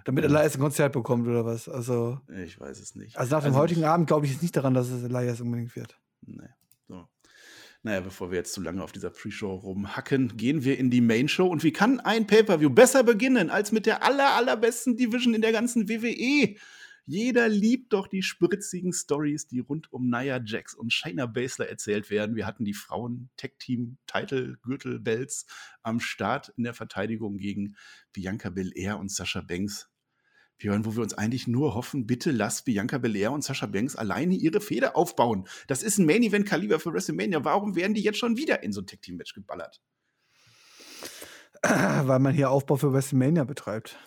Damit 0.05 0.25
Elias 0.25 0.55
ein 0.55 0.61
Konzert 0.61 0.93
bekommt 0.93 1.27
oder 1.27 1.45
was? 1.45 1.69
Also. 1.69 2.19
Ich 2.43 2.59
weiß 2.59 2.79
es 2.79 2.95
nicht. 2.95 3.17
Also 3.17 3.35
nach 3.35 3.43
dem 3.43 3.49
also, 3.49 3.59
heutigen 3.59 3.83
Abend 3.85 4.07
glaube 4.07 4.25
ich 4.25 4.33
jetzt 4.33 4.41
nicht 4.41 4.55
daran, 4.55 4.73
dass 4.73 4.89
es 4.89 5.03
Elias 5.03 5.41
unbedingt 5.41 5.75
wird. 5.75 5.97
Nee. 6.21 6.49
So. 6.87 7.07
Naja, 7.83 8.01
bevor 8.01 8.31
wir 8.31 8.37
jetzt 8.37 8.53
zu 8.53 8.61
lange 8.61 8.83
auf 8.83 8.91
dieser 8.91 9.09
Pre-Show 9.09 9.53
rumhacken, 9.53 10.35
gehen 10.37 10.63
wir 10.63 10.77
in 10.77 10.89
die 10.89 11.01
Main-Show. 11.01 11.47
Und 11.47 11.63
wie 11.63 11.71
kann 11.71 11.99
ein 11.99 12.27
Pay-Per-View 12.27 12.69
besser 12.69 13.03
beginnen 13.03 13.49
als 13.49 13.71
mit 13.71 13.85
der 13.85 14.03
aller, 14.03 14.33
allerbesten 14.33 14.97
Division 14.97 15.33
in 15.33 15.41
der 15.41 15.51
ganzen 15.51 15.87
WWE? 15.87 16.55
Jeder 17.07 17.49
liebt 17.49 17.93
doch 17.93 18.07
die 18.07 18.23
spritzigen 18.23 18.91
Stories, 18.91 19.45
die 19.45 19.59
rund 19.59 19.93
um 19.93 20.09
Nia 20.09 20.41
Jax 20.43 20.73
und 20.73 20.91
Shayna 20.91 21.27
Baszler 21.27 21.69
erzählt 21.69 22.09
werden. 22.09 22.35
Wir 22.35 22.47
hatten 22.47 22.65
die 22.65 22.73
Frauen-Tech-Team-Title-Gürtel-Belts 22.73 25.45
am 25.83 25.99
Start 25.99 26.51
in 26.57 26.63
der 26.63 26.73
Verteidigung 26.73 27.37
gegen 27.37 27.75
Bianca 28.11 28.49
Belair 28.49 28.97
und 28.97 29.11
Sasha 29.11 29.41
Banks. 29.41 29.87
Björn, 30.57 30.83
wo 30.85 30.95
wir 30.95 31.03
uns 31.03 31.13
eigentlich 31.13 31.47
nur 31.47 31.75
hoffen, 31.75 32.07
bitte 32.07 32.31
lass 32.31 32.63
Bianca 32.63 32.97
Belair 32.97 33.31
und 33.31 33.43
Sasha 33.43 33.67
Banks 33.67 33.95
alleine 33.95 34.33
ihre 34.33 34.59
Feder 34.59 34.95
aufbauen. 34.95 35.47
Das 35.67 35.83
ist 35.83 35.99
ein 35.99 36.07
Main-Event-Kaliber 36.07 36.79
für 36.79 36.91
WrestleMania. 36.91 37.43
Warum 37.43 37.75
werden 37.75 37.93
die 37.93 38.01
jetzt 38.01 38.17
schon 38.17 38.35
wieder 38.35 38.63
in 38.63 38.73
so 38.73 38.81
ein 38.81 38.87
Tag-Team-Match 38.87 39.35
geballert? 39.35 39.79
Weil 41.61 42.19
man 42.19 42.33
hier 42.33 42.49
Aufbau 42.49 42.77
für 42.77 42.93
WrestleMania 42.93 43.43
betreibt. 43.43 43.99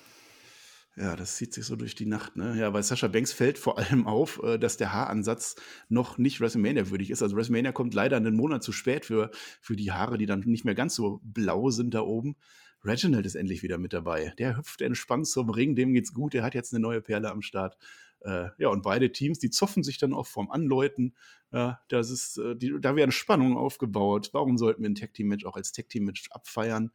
Ja, 1.00 1.14
das 1.14 1.36
zieht 1.36 1.54
sich 1.54 1.64
so 1.64 1.76
durch 1.76 1.94
die 1.94 2.06
Nacht, 2.06 2.36
ne? 2.36 2.56
Ja, 2.58 2.72
weil 2.72 2.82
Sasha 2.82 3.06
Banks 3.06 3.32
fällt 3.32 3.56
vor 3.56 3.78
allem 3.78 4.08
auf, 4.08 4.42
äh, 4.42 4.58
dass 4.58 4.76
der 4.78 4.92
Haaransatz 4.92 5.54
noch 5.88 6.18
nicht 6.18 6.40
WrestleMania 6.40 6.90
würdig 6.90 7.10
ist. 7.10 7.22
Also 7.22 7.36
WrestleMania 7.36 7.70
kommt 7.70 7.94
leider 7.94 8.16
einen 8.16 8.34
Monat 8.34 8.64
zu 8.64 8.72
spät 8.72 9.04
für, 9.04 9.30
für 9.60 9.76
die 9.76 9.92
Haare, 9.92 10.18
die 10.18 10.26
dann 10.26 10.40
nicht 10.40 10.64
mehr 10.64 10.74
ganz 10.74 10.96
so 10.96 11.20
blau 11.22 11.70
sind 11.70 11.94
da 11.94 12.00
oben. 12.00 12.36
Reginald 12.84 13.26
ist 13.26 13.36
endlich 13.36 13.62
wieder 13.62 13.78
mit 13.78 13.92
dabei. 13.92 14.34
Der 14.38 14.56
hüpft 14.56 14.82
entspannt 14.82 15.28
zum 15.28 15.50
Ring, 15.50 15.76
dem 15.76 15.92
geht's 15.92 16.12
gut, 16.12 16.34
der 16.34 16.42
hat 16.42 16.54
jetzt 16.54 16.72
eine 16.72 16.80
neue 16.80 17.00
Perle 17.00 17.30
am 17.30 17.42
Start. 17.42 17.76
Äh, 18.22 18.48
ja, 18.58 18.68
und 18.68 18.82
beide 18.82 19.12
Teams, 19.12 19.38
die 19.38 19.50
zoffen 19.50 19.84
sich 19.84 19.98
dann 19.98 20.12
auch 20.12 20.26
vom 20.26 20.50
Anläuten. 20.50 21.14
Äh, 21.52 21.74
das 21.88 22.10
ist, 22.10 22.38
äh, 22.38 22.56
die, 22.56 22.74
da 22.80 22.96
werden 22.96 23.12
Spannungen 23.12 23.56
aufgebaut. 23.56 24.30
Warum 24.32 24.58
sollten 24.58 24.82
wir 24.82 24.90
ein 24.90 24.96
Tag-Team-Match 24.96 25.44
auch 25.44 25.54
als 25.54 25.70
Tag-Team-Match 25.70 26.30
abfeiern? 26.32 26.90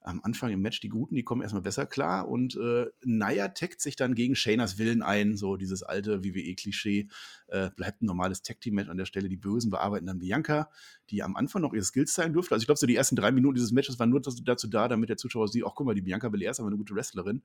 Am 0.00 0.20
Anfang 0.22 0.50
im 0.50 0.62
Match 0.62 0.80
die 0.80 0.88
Guten, 0.88 1.14
die 1.14 1.22
kommen 1.22 1.42
erstmal 1.42 1.62
besser 1.62 1.86
klar 1.86 2.28
und 2.28 2.56
äh, 2.56 2.86
Naya 3.04 3.48
taggt 3.48 3.80
sich 3.80 3.96
dann 3.96 4.14
gegen 4.14 4.34
Shanas 4.36 4.78
Willen 4.78 5.02
ein, 5.02 5.36
so 5.36 5.56
dieses 5.56 5.82
alte 5.82 6.24
WWE-Klischee, 6.24 7.08
äh, 7.48 7.70
bleibt 7.70 8.02
ein 8.02 8.06
normales 8.06 8.42
Tag-Team-Match 8.42 8.88
an 8.88 8.96
der 8.96 9.06
Stelle, 9.06 9.28
die 9.28 9.36
Bösen 9.36 9.70
bearbeiten 9.70 10.06
dann 10.06 10.20
Bianca, 10.20 10.70
die 11.10 11.22
am 11.22 11.36
Anfang 11.36 11.62
noch 11.62 11.74
ihre 11.74 11.84
Skills 11.84 12.14
zeigen 12.14 12.32
durfte, 12.32 12.54
also 12.54 12.62
ich 12.62 12.66
glaube 12.66 12.78
so 12.78 12.86
die 12.86 12.96
ersten 12.96 13.16
drei 13.16 13.32
Minuten 13.32 13.56
dieses 13.56 13.72
Matches 13.72 13.98
waren 13.98 14.10
nur 14.10 14.20
dazu 14.20 14.68
da, 14.68 14.88
damit 14.88 15.08
der 15.08 15.16
Zuschauer 15.16 15.48
sieht, 15.48 15.64
ach 15.66 15.72
guck 15.74 15.86
mal, 15.86 15.94
die 15.94 16.02
Bianca 16.02 16.28
Belair 16.28 16.52
ist 16.52 16.60
aber 16.60 16.68
eine 16.68 16.76
gute 16.76 16.94
Wrestlerin. 16.94 17.42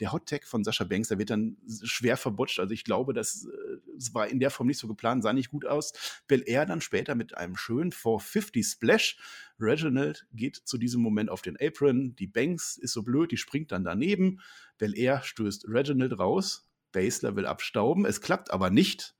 Der 0.00 0.12
Hot-Tag 0.12 0.46
von 0.46 0.64
Sascha 0.64 0.84
Banks, 0.84 1.08
der 1.08 1.18
wird 1.18 1.30
dann 1.30 1.56
schwer 1.82 2.16
verbotscht, 2.16 2.60
also 2.60 2.72
ich 2.72 2.84
glaube, 2.84 3.12
das, 3.14 3.48
das 3.94 4.08
äh, 4.10 4.14
war 4.14 4.28
in 4.28 4.40
der 4.40 4.50
Form 4.50 4.68
nicht 4.68 4.78
so 4.78 4.86
geplant, 4.86 5.22
sah 5.22 5.32
nicht 5.32 5.50
gut 5.50 5.66
aus. 5.66 5.92
Belair 6.28 6.66
dann 6.66 6.80
später 6.80 7.14
mit 7.14 7.36
einem 7.36 7.56
schönen 7.56 7.92
450 7.92 8.64
Splash, 8.64 9.18
Reginald 9.58 10.26
geht 10.34 10.56
zu 10.56 10.78
diesem 10.78 11.00
Moment 11.00 11.30
auf 11.30 11.42
den 11.42 11.56
Apron. 11.60 11.95
Die 12.18 12.26
Banks 12.26 12.76
ist 12.76 12.92
so 12.92 13.02
blöd, 13.02 13.32
die 13.32 13.36
springt 13.36 13.72
dann 13.72 13.84
daneben. 13.84 14.40
Belair 14.78 15.22
stößt 15.22 15.66
Reginald 15.68 16.18
raus. 16.18 16.68
Basler 16.92 17.36
will 17.36 17.46
abstauben. 17.46 18.06
Es 18.06 18.20
klappt 18.20 18.50
aber 18.50 18.70
nicht. 18.70 19.14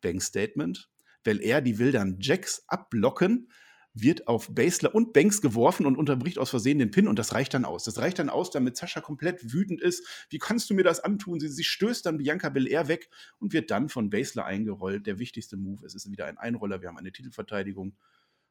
Banks 0.00 0.26
Statement. 0.26 0.90
Belair, 1.22 1.60
die 1.60 1.78
will 1.78 1.92
dann 1.92 2.16
Jax 2.20 2.64
abblocken, 2.66 3.50
wird 3.92 4.28
auf 4.28 4.54
Basler 4.54 4.94
und 4.94 5.12
Banks 5.12 5.42
geworfen 5.42 5.84
und 5.84 5.96
unterbricht 5.96 6.38
aus 6.38 6.50
Versehen 6.50 6.78
den 6.78 6.90
Pin 6.90 7.08
und 7.08 7.18
das 7.18 7.34
reicht 7.34 7.54
dann 7.54 7.64
aus. 7.64 7.84
Das 7.84 7.98
reicht 7.98 8.18
dann 8.18 8.30
aus, 8.30 8.50
damit 8.50 8.76
Sascha 8.76 9.00
komplett 9.00 9.52
wütend 9.52 9.80
ist. 9.80 10.06
Wie 10.30 10.38
kannst 10.38 10.70
du 10.70 10.74
mir 10.74 10.84
das 10.84 11.00
antun? 11.00 11.40
Sie, 11.40 11.48
sie 11.48 11.64
stößt 11.64 12.06
dann 12.06 12.18
Bianca 12.18 12.48
Belair 12.48 12.88
weg 12.88 13.10
und 13.38 13.52
wird 13.52 13.70
dann 13.70 13.88
von 13.88 14.08
Basler 14.08 14.44
eingerollt. 14.44 15.06
Der 15.06 15.18
wichtigste 15.18 15.56
Move. 15.56 15.84
Es 15.84 15.94
ist 15.94 16.10
wieder 16.10 16.26
ein 16.26 16.38
Einroller. 16.38 16.80
Wir 16.80 16.88
haben 16.88 16.98
eine 16.98 17.12
Titelverteidigung. 17.12 17.96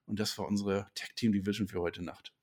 Und 0.06 0.20
das 0.20 0.38
war 0.38 0.48
unsere 0.48 0.88
Tag 0.96 1.16
Team 1.16 1.32
Division 1.32 1.68
für 1.68 1.80
heute 1.80 2.04
Nacht. 2.04 2.34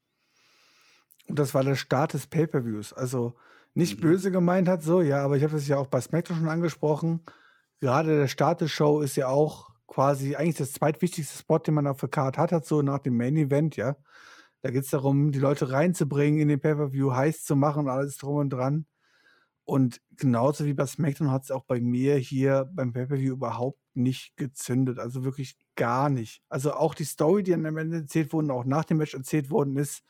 Und 1.28 1.38
das 1.38 1.54
war 1.54 1.64
der 1.64 1.76
Start 1.76 2.14
des 2.14 2.26
Pay-Per-Views. 2.26 2.92
Also 2.92 3.34
nicht 3.74 3.98
mhm. 3.98 4.02
böse 4.02 4.30
gemeint 4.30 4.68
hat 4.68 4.82
so, 4.82 5.00
ja, 5.00 5.22
aber 5.24 5.36
ich 5.36 5.42
habe 5.42 5.54
das 5.54 5.68
ja 5.68 5.76
auch 5.76 5.88
bei 5.88 6.00
SmackDown 6.00 6.38
schon 6.38 6.48
angesprochen. 6.48 7.20
Gerade 7.80 8.18
der 8.18 8.28
Start 8.28 8.60
der 8.60 8.68
Show 8.68 9.00
ist 9.00 9.16
ja 9.16 9.28
auch 9.28 9.70
quasi 9.86 10.34
eigentlich 10.36 10.56
das 10.56 10.72
zweitwichtigste 10.72 11.38
Spot, 11.38 11.58
den 11.58 11.74
man 11.74 11.86
auf 11.86 12.00
der 12.00 12.08
Card 12.08 12.38
hat, 12.38 12.52
hat 12.52 12.66
so 12.66 12.82
nach 12.82 13.00
dem 13.00 13.16
Main 13.16 13.36
Event, 13.36 13.76
ja. 13.76 13.96
Da 14.62 14.70
geht 14.70 14.84
es 14.84 14.90
darum, 14.90 15.30
die 15.30 15.38
Leute 15.38 15.70
reinzubringen, 15.70 16.40
in 16.40 16.48
den 16.48 16.60
Pay-Per-View 16.60 17.12
heiß 17.12 17.44
zu 17.44 17.54
machen 17.54 17.84
und 17.84 17.90
alles 17.90 18.16
drum 18.16 18.36
und 18.36 18.50
dran. 18.50 18.86
Und 19.64 20.00
genauso 20.16 20.64
wie 20.64 20.74
bei 20.74 20.86
SmackDown 20.86 21.30
hat 21.30 21.44
es 21.44 21.50
auch 21.50 21.64
bei 21.64 21.80
mir 21.80 22.16
hier 22.16 22.70
beim 22.72 22.92
Pay-Per-View 22.92 23.32
überhaupt 23.32 23.80
nicht 23.94 24.36
gezündet. 24.36 24.98
Also 24.98 25.24
wirklich 25.24 25.58
gar 25.74 26.08
nicht. 26.08 26.42
Also 26.48 26.72
auch 26.72 26.94
die 26.94 27.04
Story, 27.04 27.42
die 27.42 27.52
am 27.52 27.64
Ende 27.64 27.98
erzählt 27.98 28.32
wurde, 28.32 28.52
auch 28.52 28.64
nach 28.64 28.84
dem 28.84 28.98
Match 28.98 29.14
erzählt 29.14 29.50
worden 29.50 29.76
ist, 29.76 30.02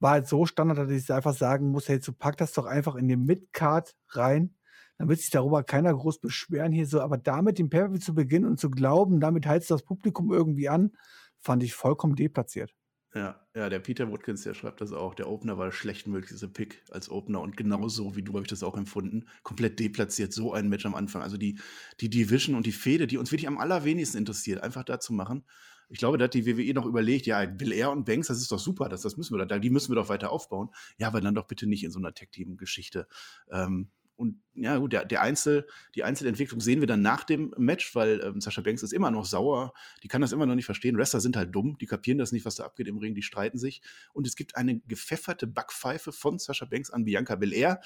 war 0.00 0.12
halt 0.12 0.26
so 0.26 0.46
Standard, 0.46 0.78
dass 0.78 0.90
ich 0.90 1.10
einfach 1.12 1.34
sagen 1.34 1.70
muss, 1.70 1.88
hey, 1.88 2.00
so 2.00 2.12
pack 2.12 2.36
das 2.38 2.52
doch 2.52 2.64
einfach 2.66 2.96
in 2.96 3.08
den 3.08 3.24
Mid-Card 3.24 3.94
rein. 4.08 4.56
Dann 4.98 5.08
wird 5.08 5.20
sich 5.20 5.30
darüber 5.30 5.62
keiner 5.62 5.94
groß 5.94 6.20
beschweren 6.20 6.72
hier 6.72 6.86
so. 6.86 7.00
Aber 7.00 7.18
damit 7.18 7.58
den 7.58 7.70
pay 7.70 7.98
zu 8.00 8.14
beginnen 8.14 8.46
und 8.46 8.60
zu 8.60 8.70
glauben, 8.70 9.20
damit 9.20 9.46
heizt 9.46 9.70
das 9.70 9.82
Publikum 9.82 10.32
irgendwie 10.32 10.68
an, 10.68 10.92
fand 11.38 11.62
ich 11.62 11.74
vollkommen 11.74 12.16
deplatziert. 12.16 12.74
Ja, 13.12 13.44
ja, 13.56 13.68
der 13.68 13.80
Peter 13.80 14.08
Woodkins, 14.08 14.44
der 14.44 14.54
schreibt 14.54 14.80
das 14.80 14.92
auch. 14.92 15.14
Der 15.16 15.28
Opener 15.28 15.58
war 15.58 15.64
der 15.64 15.72
schlechtmöglichste 15.72 16.48
Pick 16.48 16.84
als 16.90 17.10
Opener 17.10 17.40
und 17.40 17.56
genauso 17.56 18.14
wie 18.14 18.22
du 18.22 18.34
habe 18.34 18.42
ich 18.42 18.48
das 18.48 18.62
auch 18.62 18.76
empfunden. 18.76 19.28
Komplett 19.42 19.80
deplatziert, 19.80 20.32
so 20.32 20.52
ein 20.52 20.68
Match 20.68 20.86
am 20.86 20.94
Anfang. 20.94 21.22
Also 21.22 21.36
die, 21.36 21.58
die 22.00 22.08
Division 22.08 22.54
und 22.54 22.66
die 22.66 22.72
Fehde, 22.72 23.08
die 23.08 23.18
uns 23.18 23.32
wirklich 23.32 23.48
am 23.48 23.58
allerwenigsten 23.58 24.18
interessiert, 24.18 24.62
einfach 24.62 24.84
da 24.84 25.00
zu 25.00 25.12
machen. 25.12 25.44
Ich 25.90 25.98
glaube, 25.98 26.18
da 26.18 26.24
hat 26.24 26.34
die 26.34 26.46
WWE 26.46 26.72
noch 26.72 26.86
überlegt, 26.86 27.26
ja, 27.26 27.44
Bill 27.44 27.72
Air 27.72 27.90
und 27.90 28.04
Banks, 28.04 28.28
das 28.28 28.38
ist 28.38 28.52
doch 28.52 28.58
super, 28.58 28.88
das, 28.88 29.02
das 29.02 29.16
müssen 29.16 29.36
wir 29.36 29.44
da, 29.44 29.58
die 29.58 29.70
müssen 29.70 29.90
wir 29.90 29.96
doch 29.96 30.08
weiter 30.08 30.30
aufbauen. 30.30 30.70
Ja, 30.98 31.08
aber 31.08 31.20
dann 31.20 31.34
doch 31.34 31.46
bitte 31.46 31.66
nicht 31.66 31.84
in 31.84 31.90
so 31.90 31.98
einer 31.98 32.14
Tag-Team-Geschichte. 32.14 33.08
Ähm, 33.50 33.90
und 34.20 34.38
ja, 34.54 34.76
gut, 34.76 34.92
der, 34.92 35.06
der 35.06 35.22
Einzel, 35.22 35.66
die 35.94 36.04
Einzelentwicklung 36.04 36.60
sehen 36.60 36.80
wir 36.80 36.86
dann 36.86 37.00
nach 37.00 37.24
dem 37.24 37.54
Match, 37.56 37.94
weil 37.94 38.20
ähm, 38.22 38.42
Sascha 38.42 38.60
Banks 38.60 38.82
ist 38.82 38.92
immer 38.92 39.10
noch 39.10 39.24
sauer. 39.24 39.72
Die 40.02 40.08
kann 40.08 40.20
das 40.20 40.32
immer 40.32 40.44
noch 40.44 40.54
nicht 40.54 40.66
verstehen. 40.66 40.98
Wrestler 40.98 41.22
sind 41.22 41.38
halt 41.38 41.54
dumm, 41.54 41.78
die 41.80 41.86
kapieren 41.86 42.18
das 42.18 42.30
nicht, 42.30 42.44
was 42.44 42.56
da 42.56 42.64
abgeht 42.64 42.86
im 42.86 42.98
Ring, 42.98 43.14
die 43.14 43.22
streiten 43.22 43.56
sich. 43.56 43.80
Und 44.12 44.26
es 44.26 44.36
gibt 44.36 44.56
eine 44.56 44.78
gepfefferte 44.80 45.46
Backpfeife 45.46 46.12
von 46.12 46.38
Sascha 46.38 46.66
Banks 46.66 46.90
an 46.90 47.06
Bianca 47.06 47.34
Belair. 47.34 47.80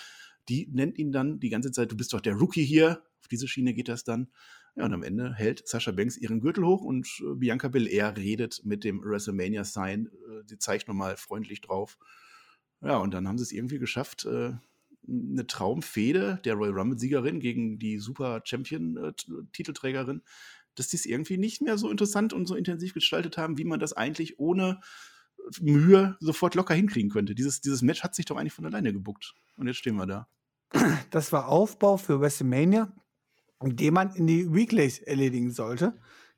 Die 0.49 0.69
nennt 0.73 0.99
ihn 0.99 1.13
dann 1.13 1.39
die 1.39 1.51
ganze 1.51 1.71
Zeit, 1.71 1.93
du 1.93 1.97
bist 1.97 2.13
doch 2.13 2.21
der 2.21 2.35
Rookie 2.35 2.65
hier. 2.65 3.05
Auf 3.21 3.29
diese 3.29 3.47
Schiene 3.47 3.73
geht 3.73 3.89
das 3.89 4.03
dann. 4.03 4.29
Ja, 4.76 4.87
und 4.87 4.93
am 4.93 5.04
Ende 5.04 5.35
hält 5.35 5.69
Sascha 5.69 5.93
Banks 5.93 6.16
ihren 6.16 6.40
Gürtel 6.40 6.64
hoch 6.64 6.83
und 6.83 7.07
äh, 7.21 7.35
Bianca 7.35 7.69
Belair 7.69 8.16
redet 8.16 8.62
mit 8.64 8.83
dem 8.83 9.02
WrestleMania-Sign. 9.04 10.07
Äh, 10.07 10.43
sie 10.47 10.59
zeigt 10.59 10.88
nochmal 10.88 11.16
freundlich 11.16 11.61
drauf. 11.61 11.97
Ja, 12.81 12.97
und 12.99 13.14
dann 13.14 13.28
haben 13.28 13.38
sie 13.38 13.45
es 13.45 13.52
irgendwie 13.52 13.78
geschafft, 13.78 14.25
äh, 14.25 14.52
eine 15.07 15.47
Traumfehde 15.47 16.40
der 16.45 16.54
Royal 16.54 16.78
Rumble-Siegerin 16.78 17.38
gegen 17.38 17.78
die 17.78 17.99
Super 17.99 18.43
Champion-Titelträgerin, 18.45 20.23
dass 20.75 20.88
die 20.88 20.97
es 20.97 21.07
irgendwie 21.07 21.37
nicht 21.37 21.62
mehr 21.62 21.78
so 21.78 21.90
interessant 21.90 22.33
und 22.33 22.47
so 22.47 22.57
intensiv 22.57 22.95
gestaltet 22.95 23.37
haben, 23.37 23.59
wie 23.59 23.64
man 23.64 23.81
das 23.81 23.93
eigentlich 23.93 24.38
ohne 24.38 24.81
Mühe 25.61 26.16
sofort 26.21 26.54
locker 26.54 26.75
hinkriegen 26.75 27.11
könnte. 27.11 27.35
Dieses, 27.35 27.61
dieses 27.61 27.83
Match 27.83 28.02
hat 28.02 28.14
sich 28.14 28.25
doch 28.25 28.37
eigentlich 28.37 28.54
von 28.54 28.66
alleine 28.66 28.93
gebuckt. 28.93 29.35
Und 29.57 29.66
jetzt 29.66 29.76
stehen 29.76 29.97
wir 29.97 30.07
da. 30.07 30.28
Das 31.11 31.33
war 31.33 31.49
Aufbau 31.49 31.97
für 31.97 32.21
WrestleMania, 32.21 32.93
den 33.73 33.94
man 33.94 34.14
in 34.14 34.26
die 34.26 34.52
Weeklies 34.52 34.99
erledigen 34.99 35.50
sollte, 35.50 35.94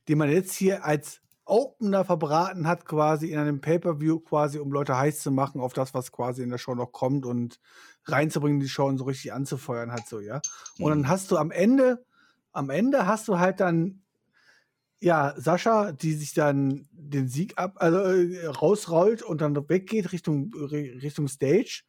den 0.09 0.19
man 0.19 0.31
jetzt 0.31 0.55
hier 0.55 0.85
als 0.85 1.21
Opener 1.45 2.05
verbraten 2.05 2.67
hat, 2.67 2.85
quasi 2.85 3.31
in 3.31 3.39
einem 3.39 3.61
Pay-Per-View, 3.61 4.19
quasi, 4.21 4.59
um 4.59 4.73
Leute 4.73 4.97
heiß 4.97 5.21
zu 5.21 5.31
machen 5.31 5.61
auf 5.61 5.73
das, 5.73 5.95
was 5.95 6.11
quasi 6.11 6.43
in 6.43 6.51
der 6.51 6.59
Show 6.59 6.75
noch 6.75 6.91
kommt 6.91 7.25
und 7.25 7.61
reinzubringen, 8.05 8.61
die 8.61 8.69
Show 8.69 8.87
und 8.87 8.99
so 8.99 9.05
richtig 9.05 9.33
anzufeuern 9.33 9.93
hat, 9.93 10.09
so, 10.09 10.21
ja. 10.21 10.41
Und 10.79 10.91
dann 10.91 11.01
mhm. 11.01 11.09
hast 11.09 11.31
du 11.31 11.37
am 11.37 11.53
Ende, 11.53 12.05
am 12.53 12.69
Ende 12.71 13.07
hast 13.07 13.29
du 13.29 13.39
halt 13.39 13.61
dann, 13.61 14.03
ja, 15.01 15.35
Sascha, 15.37 15.93
die 15.93 16.15
sich 16.15 16.35
dann 16.35 16.89
den 16.91 17.29
Sieg 17.29 17.57
ab, 17.59 17.77
also 17.77 17.99
äh, 17.99 18.47
rausrollt 18.47 19.23
und 19.23 19.41
dann 19.41 19.57
weggeht 19.69 20.13
Richtung, 20.13 20.53
Richtung 20.55 21.29
Stage 21.29 21.85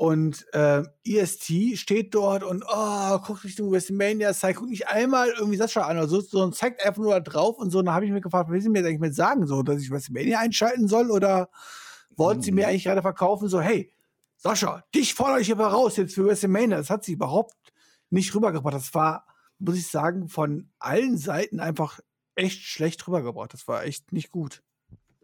und 0.00 0.46
äh, 0.54 0.82
EST 1.04 1.76
steht 1.76 2.14
dort 2.14 2.42
und 2.42 2.64
oh, 2.66 3.18
guckt 3.18 3.44
Richtung 3.44 3.70
WrestleMania, 3.70 4.32
zeigt, 4.32 4.58
guckt 4.58 4.70
nicht 4.70 4.88
einmal 4.88 5.28
irgendwie 5.28 5.58
Sascha 5.58 5.82
an 5.82 5.98
oder 5.98 6.08
so, 6.08 6.22
sondern 6.22 6.54
zeigt 6.54 6.82
einfach 6.82 7.02
nur 7.02 7.12
da 7.12 7.20
drauf 7.20 7.58
und 7.58 7.68
so. 7.68 7.80
Und 7.80 7.84
dann 7.84 7.94
habe 7.94 8.06
ich 8.06 8.10
mir 8.10 8.22
gefragt, 8.22 8.48
was 8.50 8.62
sie 8.62 8.70
mir 8.70 8.78
eigentlich 8.78 8.98
mit 8.98 9.14
sagen, 9.14 9.46
so, 9.46 9.62
dass 9.62 9.82
ich 9.82 9.90
WrestleMania 9.90 10.38
einschalten 10.38 10.88
soll 10.88 11.10
oder 11.10 11.50
wollten 12.16 12.40
sie 12.40 12.50
mir 12.50 12.66
eigentlich 12.66 12.84
gerade 12.84 13.02
verkaufen, 13.02 13.48
so, 13.48 13.60
hey, 13.60 13.92
Sascha, 14.38 14.84
dich 14.94 15.12
fordere 15.12 15.42
ich 15.42 15.52
aber 15.52 15.66
raus 15.66 15.98
jetzt 15.98 16.14
für 16.14 16.24
WrestleMania. 16.24 16.78
Das 16.78 16.88
hat 16.88 17.04
sie 17.04 17.12
überhaupt 17.12 17.54
nicht 18.08 18.34
rübergebracht. 18.34 18.72
Das 18.72 18.94
war, 18.94 19.26
muss 19.58 19.76
ich 19.76 19.88
sagen, 19.88 20.30
von 20.30 20.70
allen 20.78 21.18
Seiten 21.18 21.60
einfach 21.60 22.00
echt 22.36 22.62
schlecht 22.62 23.06
rübergebracht. 23.06 23.52
Das 23.52 23.68
war 23.68 23.84
echt 23.84 24.14
nicht 24.14 24.30
gut. 24.30 24.62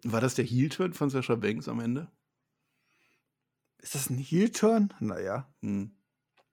War 0.05 0.21
das 0.21 0.35
der 0.35 0.45
Heel-Turn 0.45 0.93
von 0.93 1.09
Sascha 1.09 1.35
Banks 1.35 1.67
am 1.67 1.81
Ende? 1.81 2.09
Ist 3.87 3.95
das 3.95 4.11
ein 4.11 4.19
Heel-Turn? 4.19 4.93
Naja. 4.99 5.49
Hm. 5.63 5.93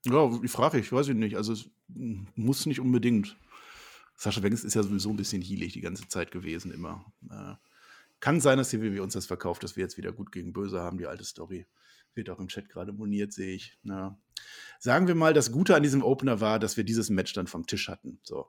Ja, 0.05 0.29
die 0.37 0.47
Frage 0.47 0.77
ich, 0.79 0.91
weiß 0.91 1.07
ich 1.07 1.15
nicht. 1.15 1.35
Also 1.35 1.53
es 1.53 1.67
muss 1.87 2.67
nicht 2.67 2.79
unbedingt. 2.79 3.39
Sascha 4.15 4.39
Banks 4.39 4.63
ist 4.63 4.75
ja 4.75 4.83
sowieso 4.83 5.09
ein 5.09 5.15
bisschen 5.15 5.41
heelig 5.41 5.73
die 5.73 5.81
ganze 5.81 6.07
Zeit 6.07 6.29
gewesen, 6.29 6.71
immer. 6.71 7.11
Äh, 7.31 7.55
kann 8.19 8.39
sein, 8.39 8.59
dass 8.59 8.69
die 8.69 8.79
WWE 8.83 9.01
uns 9.01 9.13
das 9.13 9.25
verkauft, 9.25 9.63
dass 9.63 9.75
wir 9.75 9.81
jetzt 9.81 9.97
wieder 9.97 10.11
gut 10.11 10.31
gegen 10.31 10.53
böse 10.53 10.79
haben, 10.81 10.99
die 10.99 11.07
alte 11.07 11.23
Story. 11.23 11.65
Wird 12.13 12.29
auch 12.29 12.37
im 12.37 12.49
Chat 12.49 12.69
gerade 12.69 12.93
moniert, 12.93 13.33
sehe 13.33 13.55
ich. 13.55 13.79
Ja. 13.81 14.15
Sagen 14.77 15.07
wir 15.07 15.15
mal, 15.15 15.33
das 15.33 15.51
Gute 15.51 15.75
an 15.75 15.81
diesem 15.81 16.03
Opener 16.03 16.39
war, 16.39 16.59
dass 16.59 16.77
wir 16.77 16.83
dieses 16.83 17.09
Match 17.09 17.33
dann 17.33 17.47
vom 17.47 17.65
Tisch 17.65 17.89
hatten. 17.89 18.19
So. 18.21 18.45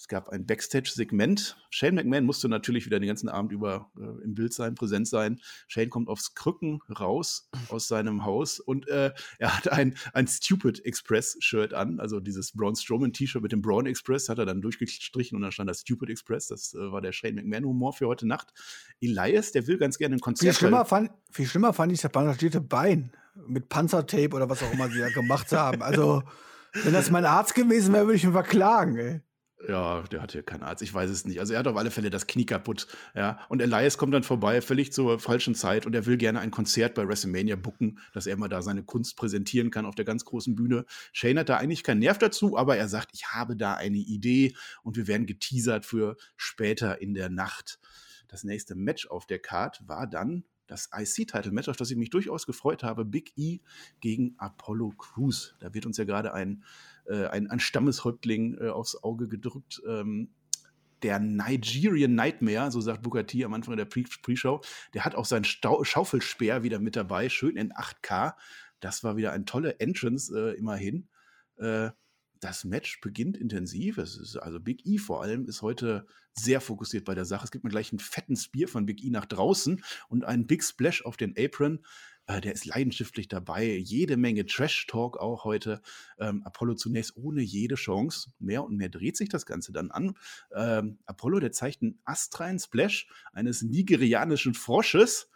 Es 0.00 0.08
gab 0.08 0.30
ein 0.30 0.46
Backstage-Segment. 0.46 1.58
Shane 1.68 1.94
McMahon 1.94 2.24
musste 2.24 2.48
natürlich 2.48 2.86
wieder 2.86 2.98
den 2.98 3.08
ganzen 3.08 3.28
Abend 3.28 3.52
über 3.52 3.90
äh, 3.98 4.24
im 4.24 4.32
Bild 4.32 4.54
sein, 4.54 4.74
präsent 4.74 5.06
sein. 5.06 5.42
Shane 5.68 5.90
kommt 5.90 6.08
aufs 6.08 6.34
Krücken 6.34 6.80
raus 6.98 7.50
aus 7.68 7.86
seinem 7.86 8.24
Haus 8.24 8.60
und 8.60 8.88
äh, 8.88 9.12
er 9.38 9.54
hat 9.58 9.70
ein, 9.70 9.94
ein 10.14 10.26
Stupid 10.26 10.82
Express-Shirt 10.86 11.74
an, 11.74 12.00
also 12.00 12.18
dieses 12.18 12.52
Braun 12.52 12.76
Strowman-T-Shirt 12.76 13.42
mit 13.42 13.52
dem 13.52 13.60
Braun 13.60 13.84
Express 13.84 14.30
hat 14.30 14.38
er 14.38 14.46
dann 14.46 14.62
durchgestrichen 14.62 15.36
und 15.36 15.42
dann 15.42 15.52
stand 15.52 15.68
da 15.68 15.74
Stupid 15.74 16.08
Express. 16.08 16.46
Das 16.46 16.72
äh, 16.72 16.78
war 16.78 17.02
der 17.02 17.12
Shane 17.12 17.34
McMahon-Humor 17.34 17.92
für 17.92 18.06
heute 18.06 18.26
Nacht. 18.26 18.54
Elias, 19.02 19.52
der 19.52 19.66
will 19.66 19.76
ganz 19.76 19.98
gerne 19.98 20.16
ein 20.16 20.20
Konzert. 20.20 20.56
Viel 20.56 20.58
schlimmer, 20.60 20.86
fand, 20.86 21.10
viel 21.30 21.46
schlimmer 21.46 21.74
fand 21.74 21.92
ich 21.92 22.00
das 22.00 22.10
bandagierte 22.10 22.62
Bein 22.62 23.12
mit 23.46 23.68
Panzertape 23.68 24.34
oder 24.34 24.48
was 24.48 24.62
auch 24.62 24.72
immer 24.72 24.88
sie 24.88 25.00
da 25.00 25.10
gemacht 25.10 25.52
haben. 25.52 25.82
Also, 25.82 26.22
wenn 26.84 26.94
das 26.94 27.10
mein 27.10 27.26
Arzt 27.26 27.54
gewesen 27.54 27.92
wäre, 27.92 28.06
würde 28.06 28.16
ich 28.16 28.24
ihn 28.24 28.32
verklagen, 28.32 28.96
ey. 28.96 29.20
Ja, 29.68 30.02
der 30.02 30.22
hatte 30.22 30.42
keinen 30.42 30.62
Arzt, 30.62 30.80
ich 30.82 30.92
weiß 30.92 31.10
es 31.10 31.26
nicht. 31.26 31.38
Also 31.38 31.52
er 31.52 31.58
hat 31.58 31.66
auf 31.66 31.76
alle 31.76 31.90
Fälle 31.90 32.08
das 32.08 32.26
Knie 32.26 32.46
kaputt, 32.46 32.86
ja. 33.14 33.40
Und 33.50 33.60
Elias 33.60 33.98
kommt 33.98 34.14
dann 34.14 34.22
vorbei, 34.22 34.62
völlig 34.62 34.90
zur 34.90 35.18
falschen 35.18 35.54
Zeit 35.54 35.84
und 35.84 35.94
er 35.94 36.06
will 36.06 36.16
gerne 36.16 36.40
ein 36.40 36.50
Konzert 36.50 36.94
bei 36.94 37.06
WrestleMania 37.06 37.56
booken, 37.56 37.98
dass 38.14 38.26
er 38.26 38.38
mal 38.38 38.48
da 38.48 38.62
seine 38.62 38.82
Kunst 38.82 39.16
präsentieren 39.16 39.70
kann 39.70 39.84
auf 39.84 39.94
der 39.94 40.06
ganz 40.06 40.24
großen 40.24 40.54
Bühne. 40.54 40.86
Shane 41.12 41.40
hat 41.40 41.50
da 41.50 41.58
eigentlich 41.58 41.84
keinen 41.84 41.98
Nerv 41.98 42.16
dazu, 42.16 42.56
aber 42.56 42.78
er 42.78 42.88
sagt, 42.88 43.10
ich 43.12 43.26
habe 43.32 43.54
da 43.54 43.74
eine 43.74 43.98
Idee 43.98 44.54
und 44.82 44.96
wir 44.96 45.06
werden 45.06 45.26
geteasert 45.26 45.84
für 45.84 46.16
später 46.36 47.02
in 47.02 47.12
der 47.12 47.28
Nacht. 47.28 47.78
Das 48.28 48.44
nächste 48.44 48.74
Match 48.74 49.08
auf 49.08 49.26
der 49.26 49.40
Card 49.40 49.86
war 49.86 50.06
dann 50.06 50.44
das 50.70 50.88
IC-Title-Match, 50.96 51.68
auf 51.68 51.76
das 51.76 51.90
ich 51.90 51.96
mich 51.96 52.10
durchaus 52.10 52.46
gefreut 52.46 52.82
habe, 52.82 53.04
Big 53.04 53.36
E 53.36 53.58
gegen 54.00 54.36
Apollo 54.38 54.94
Crews. 54.96 55.56
Da 55.58 55.74
wird 55.74 55.84
uns 55.84 55.96
ja 55.96 56.04
gerade 56.04 56.32
ein 56.32 56.62
äh, 57.06 57.26
ein, 57.26 57.50
ein 57.50 57.60
Stammeshäuptling 57.60 58.58
äh, 58.60 58.68
aufs 58.68 59.02
Auge 59.02 59.28
gedrückt. 59.28 59.80
Ähm, 59.86 60.30
der 61.02 61.18
Nigerian 61.18 62.14
Nightmare, 62.14 62.70
so 62.70 62.80
sagt 62.80 63.02
Booker 63.02 63.26
T 63.26 63.44
am 63.44 63.54
Anfang 63.54 63.76
der 63.76 63.86
Pre-Show, 63.86 64.60
der 64.92 65.04
hat 65.04 65.14
auch 65.14 65.24
seinen 65.24 65.44
Stau 65.44 65.82
Schaufelspeer 65.82 66.62
wieder 66.62 66.78
mit 66.78 66.96
dabei, 66.96 67.28
schön 67.28 67.56
in 67.56 67.72
8K. 67.72 68.34
Das 68.80 69.02
war 69.04 69.16
wieder 69.16 69.32
ein 69.32 69.46
tolle 69.46 69.78
Entrance, 69.80 70.34
äh, 70.34 70.58
immerhin. 70.58 71.08
Äh, 71.56 71.90
das 72.40 72.64
Match 72.64 73.00
beginnt 73.00 73.36
intensiv. 73.36 73.98
Ist, 73.98 74.36
also 74.36 74.60
Big 74.60 74.86
E 74.86 74.98
vor 74.98 75.22
allem 75.22 75.46
ist 75.46 75.62
heute 75.62 76.06
sehr 76.32 76.60
fokussiert 76.60 77.04
bei 77.04 77.14
der 77.14 77.26
Sache. 77.26 77.44
Es 77.44 77.50
gibt 77.50 77.64
mir 77.64 77.70
gleich 77.70 77.92
einen 77.92 77.98
fetten 77.98 78.36
Spear 78.36 78.68
von 78.68 78.86
Big 78.86 79.04
E 79.04 79.10
nach 79.10 79.26
draußen 79.26 79.82
und 80.08 80.24
einen 80.24 80.46
Big 80.46 80.64
Splash 80.64 81.04
auf 81.04 81.16
den 81.16 81.34
Apron. 81.38 81.80
Äh, 82.30 82.40
der 82.40 82.52
ist 82.52 82.66
leidenschaftlich 82.66 83.28
dabei. 83.28 83.76
Jede 83.76 84.16
Menge 84.16 84.46
Trash-Talk 84.46 85.18
auch 85.18 85.44
heute. 85.44 85.82
Ähm, 86.18 86.42
Apollo 86.44 86.74
zunächst 86.74 87.16
ohne 87.16 87.42
jede 87.42 87.74
Chance. 87.74 88.30
Mehr 88.38 88.64
und 88.64 88.76
mehr 88.76 88.88
dreht 88.88 89.16
sich 89.16 89.28
das 89.28 89.46
Ganze 89.46 89.72
dann 89.72 89.90
an. 89.90 90.16
Ähm, 90.54 90.98
Apollo, 91.06 91.40
der 91.40 91.52
zeigt 91.52 91.82
einen 91.82 91.98
astreinen 92.04 92.58
Splash 92.58 93.08
eines 93.32 93.62
nigerianischen 93.62 94.54
Frosches. 94.54 95.28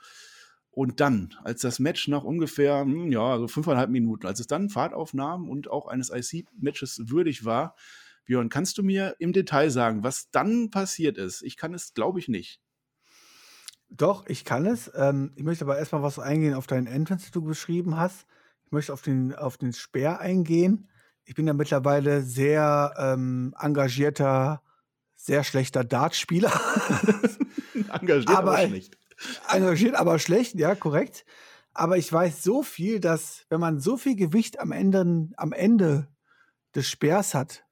Und 0.71 1.01
dann, 1.01 1.35
als 1.45 1.61
das 1.61 1.79
Match 1.79 2.09
nach 2.09 2.25
ungefähr, 2.25 2.81
hm, 2.81 3.11
ja, 3.13 3.39
so 3.39 3.49
fünfeinhalb 3.49 3.91
Minuten, 3.91 4.27
als 4.27 4.41
es 4.41 4.47
dann 4.47 4.71
Fahrt 4.71 4.93
aufnahm 4.93 5.49
und 5.49 5.71
auch 5.71 5.87
eines 5.87 6.11
IC-Matches 6.11 7.03
würdig 7.07 7.45
war, 7.45 7.77
Björn, 8.25 8.49
kannst 8.49 8.79
du 8.79 8.83
mir 8.83 9.17
im 9.19 9.33
Detail 9.33 9.71
sagen, 9.71 10.03
was 10.03 10.31
dann 10.31 10.71
passiert 10.71 11.19
ist? 11.19 11.43
Ich 11.43 11.57
kann 11.57 11.75
es, 11.75 11.93
glaube 11.93 12.19
ich, 12.19 12.29
nicht. 12.29 12.61
Doch, 13.97 14.27
ich 14.27 14.45
kann 14.45 14.67
es. 14.67 14.91
Ähm, 14.95 15.33
ich 15.37 15.45
möchte 15.45 15.65
aber 15.65 15.79
erstmal 15.79 16.03
was 16.03 16.19
eingehen 16.19 16.55
auf 16.55 16.67
deinen 16.67 16.87
Entrance, 16.87 17.27
die 17.27 17.31
du 17.31 17.43
beschrieben 17.43 17.97
hast. 17.97 18.27
Ich 18.67 18.73
möchte 18.73 18.93
auf 18.93 19.03
den, 19.03 19.35
auf 19.35 19.57
den 19.57 19.73
Speer 19.73 20.21
eingehen. 20.21 20.89
Ich 21.25 21.35
bin 21.35 21.47
ja 21.47 21.53
mittlerweile 21.53 22.23
sehr 22.23 22.95
ähm, 22.99 23.55
engagierter 23.59 24.63
sehr 25.25 25.43
schlechter 25.43 25.85
Dartspieler. 25.85 26.53
Engagiert, 27.75 28.29
aber, 28.29 28.59
aber 28.59 28.69
schlecht. 28.69 28.99
Engagiert, 29.49 29.95
aber 29.95 30.19
schlecht, 30.19 30.55
ja, 30.57 30.75
korrekt. 30.75 31.25
Aber 31.73 31.97
ich 31.97 32.13
weiß 32.13 32.43
so 32.43 32.63
viel, 32.63 33.01
dass 33.01 33.47
wenn 33.49 33.59
man 33.59 33.81
so 33.81 33.97
viel 33.97 34.17
Gewicht 34.17 34.61
am 34.61 34.71
Ende, 34.71 35.29
am 35.37 35.53
Ende 35.53 36.09
des 36.75 36.89
Speers 36.89 37.35
hat, 37.35 37.64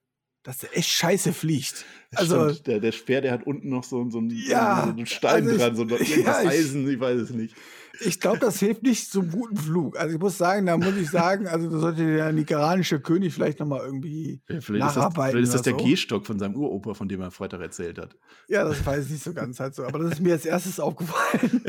dass 0.43 0.57
der 0.59 0.77
echt 0.77 0.89
scheiße 0.89 1.33
fliegt. 1.33 1.85
Also 2.13 2.51
der, 2.51 2.79
der 2.79 2.91
Speer, 2.91 3.21
der 3.21 3.31
hat 3.31 3.47
unten 3.47 3.69
noch 3.69 3.83
so, 3.83 4.07
so, 4.09 4.19
einen, 4.19 4.29
ja, 4.29 4.83
so 4.83 4.89
einen 4.89 5.05
Stein 5.05 5.47
also 5.47 5.57
dran, 5.57 5.75
so 5.75 5.85
ja, 6.21 6.37
Eisen, 6.37 6.87
ich 6.87 6.99
weiß 6.99 7.21
es 7.21 7.29
nicht. 7.31 7.55
Ich 8.01 8.19
glaube, 8.19 8.39
das 8.39 8.59
hilft 8.59 8.83
nicht 8.83 9.09
zum 9.11 9.29
guten 9.29 9.55
Flug. 9.55 9.97
Also 9.97 10.15
ich 10.15 10.19
muss 10.19 10.37
sagen, 10.37 10.65
da 10.65 10.77
muss 10.77 10.95
ich 10.95 11.09
sagen, 11.09 11.47
also 11.47 11.69
da 11.69 11.77
sollte 11.77 12.05
der 12.05 12.33
nigeranische 12.33 12.99
König 12.99 13.33
vielleicht 13.33 13.59
nochmal 13.59 13.81
irgendwie 13.85 14.41
ja, 14.49 14.61
vielleicht 14.61 14.85
nacharbeiten. 14.85 15.03
Ist 15.03 15.13
das, 15.13 15.31
vielleicht 15.31 15.43
ist 15.43 15.53
das 15.53 15.61
der 15.61 15.73
so. 15.73 15.85
Gehstock 15.85 16.25
von 16.25 16.39
seinem 16.39 16.55
Uropa, 16.55 16.95
von 16.95 17.07
dem 17.07 17.21
er 17.21 17.31
Freitag 17.31 17.61
erzählt 17.61 17.99
hat. 17.99 18.17
Ja, 18.47 18.63
das 18.63 18.83
weiß 18.83 19.05
ich 19.05 19.11
nicht 19.11 19.23
so 19.23 19.33
ganz 19.33 19.59
halt 19.59 19.75
so. 19.75 19.85
Aber 19.85 19.99
das 19.99 20.13
ist 20.13 20.21
mir 20.21 20.33
als 20.33 20.45
erstes 20.45 20.79
aufgefallen. 20.79 21.63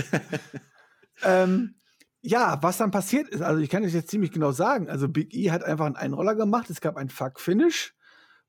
ähm, 1.22 1.74
ja, 2.22 2.58
was 2.62 2.78
dann 2.78 2.90
passiert 2.90 3.28
ist, 3.28 3.42
also 3.42 3.60
ich 3.60 3.68
kann 3.68 3.84
es 3.84 3.92
jetzt 3.92 4.10
ziemlich 4.10 4.32
genau 4.32 4.50
sagen. 4.50 4.88
Also 4.88 5.08
Big 5.08 5.34
E 5.34 5.50
hat 5.50 5.62
einfach 5.62 5.84
einen 5.84 5.96
Einroller 5.96 6.34
gemacht. 6.34 6.70
Es 6.70 6.80
gab 6.80 6.96
ein 6.96 7.10
Fuck-Finish. 7.10 7.94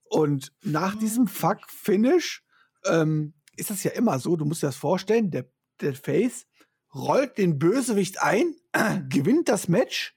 Und 0.10 0.54
nach 0.62 0.96
diesem 0.96 1.28
Fuck-Finish 1.28 2.44
ähm, 2.86 3.34
ist 3.56 3.70
das 3.70 3.84
ja 3.84 3.92
immer 3.92 4.20
so, 4.20 4.36
du 4.36 4.46
musst 4.46 4.64
dir 4.64 4.68
das 4.68 4.76
vorstellen, 4.76 5.32
der, 5.32 5.50
der 5.82 5.96
Face 5.96 6.48
rollt 6.94 7.38
den 7.38 7.60
Bösewicht 7.60 8.22
ein, 8.22 8.56
äh, 8.74 9.00
gewinnt 9.10 9.50
das 9.50 9.68
Match 9.68 10.16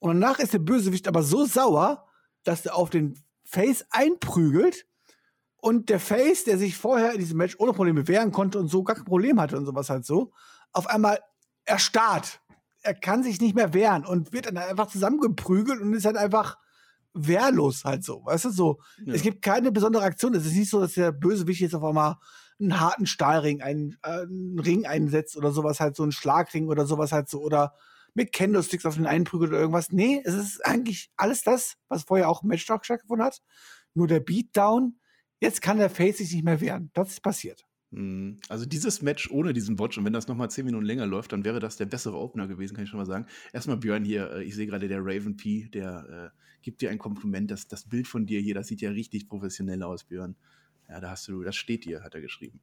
und 0.00 0.20
danach 0.20 0.38
ist 0.38 0.54
der 0.54 0.58
Bösewicht 0.58 1.06
aber 1.06 1.22
so 1.22 1.44
sauer, 1.44 2.08
dass 2.42 2.66
er 2.66 2.74
auf 2.74 2.90
den 2.90 3.22
Face 3.44 3.84
einprügelt 3.90 4.86
und 5.56 5.90
der 5.90 6.00
Face, 6.00 6.44
der 6.44 6.58
sich 6.58 6.76
vorher 6.76 7.12
in 7.12 7.20
diesem 7.20 7.36
Match 7.36 7.56
ohne 7.58 7.74
Probleme 7.74 8.08
wehren 8.08 8.32
konnte 8.32 8.58
und 8.58 8.68
so 8.68 8.82
gar 8.82 8.96
kein 8.96 9.04
Problem 9.04 9.40
hatte 9.40 9.58
und 9.58 9.66
sowas 9.66 9.90
halt 9.90 10.06
so, 10.06 10.32
auf 10.72 10.86
einmal 10.86 11.20
erstarrt. 11.66 12.40
Er 12.82 12.94
kann 12.94 13.22
sich 13.22 13.42
nicht 13.42 13.54
mehr 13.54 13.74
wehren 13.74 14.06
und 14.06 14.32
wird 14.32 14.46
dann 14.46 14.56
einfach 14.56 14.86
zusammengeprügelt 14.86 15.80
und 15.82 15.92
ist 15.92 16.06
halt 16.06 16.16
einfach 16.16 16.56
wehrlos 17.14 17.84
halt 17.84 18.04
so. 18.04 18.24
Weißt 18.24 18.46
du, 18.46 18.50
so. 18.50 18.78
Ja. 19.04 19.14
Es 19.14 19.22
gibt 19.22 19.42
keine 19.42 19.72
besondere 19.72 20.04
Aktion. 20.04 20.34
Es 20.34 20.46
ist 20.46 20.56
nicht 20.56 20.70
so, 20.70 20.80
dass 20.80 20.94
der 20.94 21.12
Bösewicht 21.12 21.60
jetzt 21.60 21.74
auf 21.74 21.84
einmal 21.84 22.16
einen 22.60 22.78
harten 22.78 23.06
Stahlring, 23.06 23.62
einen, 23.62 23.96
äh, 24.02 24.22
einen 24.22 24.58
Ring 24.58 24.86
einsetzt 24.86 25.36
oder 25.36 25.50
sowas 25.50 25.80
halt, 25.80 25.96
so 25.96 26.02
einen 26.02 26.12
Schlagring 26.12 26.68
oder 26.68 26.86
sowas 26.86 27.12
halt 27.12 27.28
so, 27.28 27.40
oder 27.40 27.74
mit 28.14 28.32
Candlesticks 28.32 28.86
auf 28.86 28.96
den 28.96 29.06
einprügelt 29.06 29.50
oder 29.50 29.60
irgendwas. 29.60 29.92
Nee, 29.92 30.20
es 30.24 30.34
ist 30.34 30.64
eigentlich 30.66 31.10
alles 31.16 31.42
das, 31.42 31.76
was 31.88 32.04
vorher 32.04 32.28
auch 32.28 32.42
im 32.42 32.48
Matchtalk 32.48 32.84
stattgefunden 32.84 33.24
hat. 33.24 33.40
Nur 33.94 34.06
der 34.06 34.20
Beatdown. 34.20 34.98
Jetzt 35.40 35.62
kann 35.62 35.78
der 35.78 35.90
Face 35.90 36.18
sich 36.18 36.32
nicht 36.32 36.44
mehr 36.44 36.60
wehren. 36.60 36.90
Das 36.92 37.10
ist 37.10 37.22
passiert. 37.22 37.64
Mhm. 37.90 38.38
Also 38.48 38.66
dieses 38.66 39.02
Match 39.02 39.30
ohne 39.30 39.52
diesen 39.52 39.78
Watch 39.78 39.98
und 39.98 40.04
wenn 40.04 40.12
das 40.12 40.28
nochmal 40.28 40.50
zehn 40.50 40.64
Minuten 40.64 40.84
länger 40.84 41.06
läuft, 41.06 41.32
dann 41.32 41.44
wäre 41.44 41.60
das 41.60 41.76
der 41.76 41.86
bessere 41.86 42.16
Opener 42.16 42.46
gewesen, 42.46 42.74
kann 42.74 42.84
ich 42.84 42.90
schon 42.90 43.00
mal 43.00 43.06
sagen. 43.06 43.26
Erstmal 43.52 43.78
Björn 43.78 44.04
hier, 44.04 44.30
äh, 44.32 44.44
ich 44.44 44.54
sehe 44.54 44.66
gerade 44.66 44.88
der 44.88 45.00
Raven 45.00 45.36
P, 45.36 45.68
der 45.68 46.32
äh, 46.32 46.38
gibt 46.62 46.82
dir 46.82 46.90
ein 46.90 46.98
Kompliment. 46.98 47.50
Das, 47.50 47.66
das 47.66 47.88
Bild 47.88 48.06
von 48.06 48.26
dir 48.26 48.40
hier, 48.40 48.54
das 48.54 48.68
sieht 48.68 48.80
ja 48.80 48.90
richtig 48.90 49.28
professionell 49.28 49.82
aus, 49.82 50.04
Björn. 50.04 50.36
Ja, 50.88 51.00
da 51.00 51.10
hast 51.10 51.26
du, 51.28 51.42
das 51.42 51.56
steht 51.56 51.84
dir, 51.84 52.02
hat 52.02 52.14
er 52.14 52.20
geschrieben. 52.20 52.60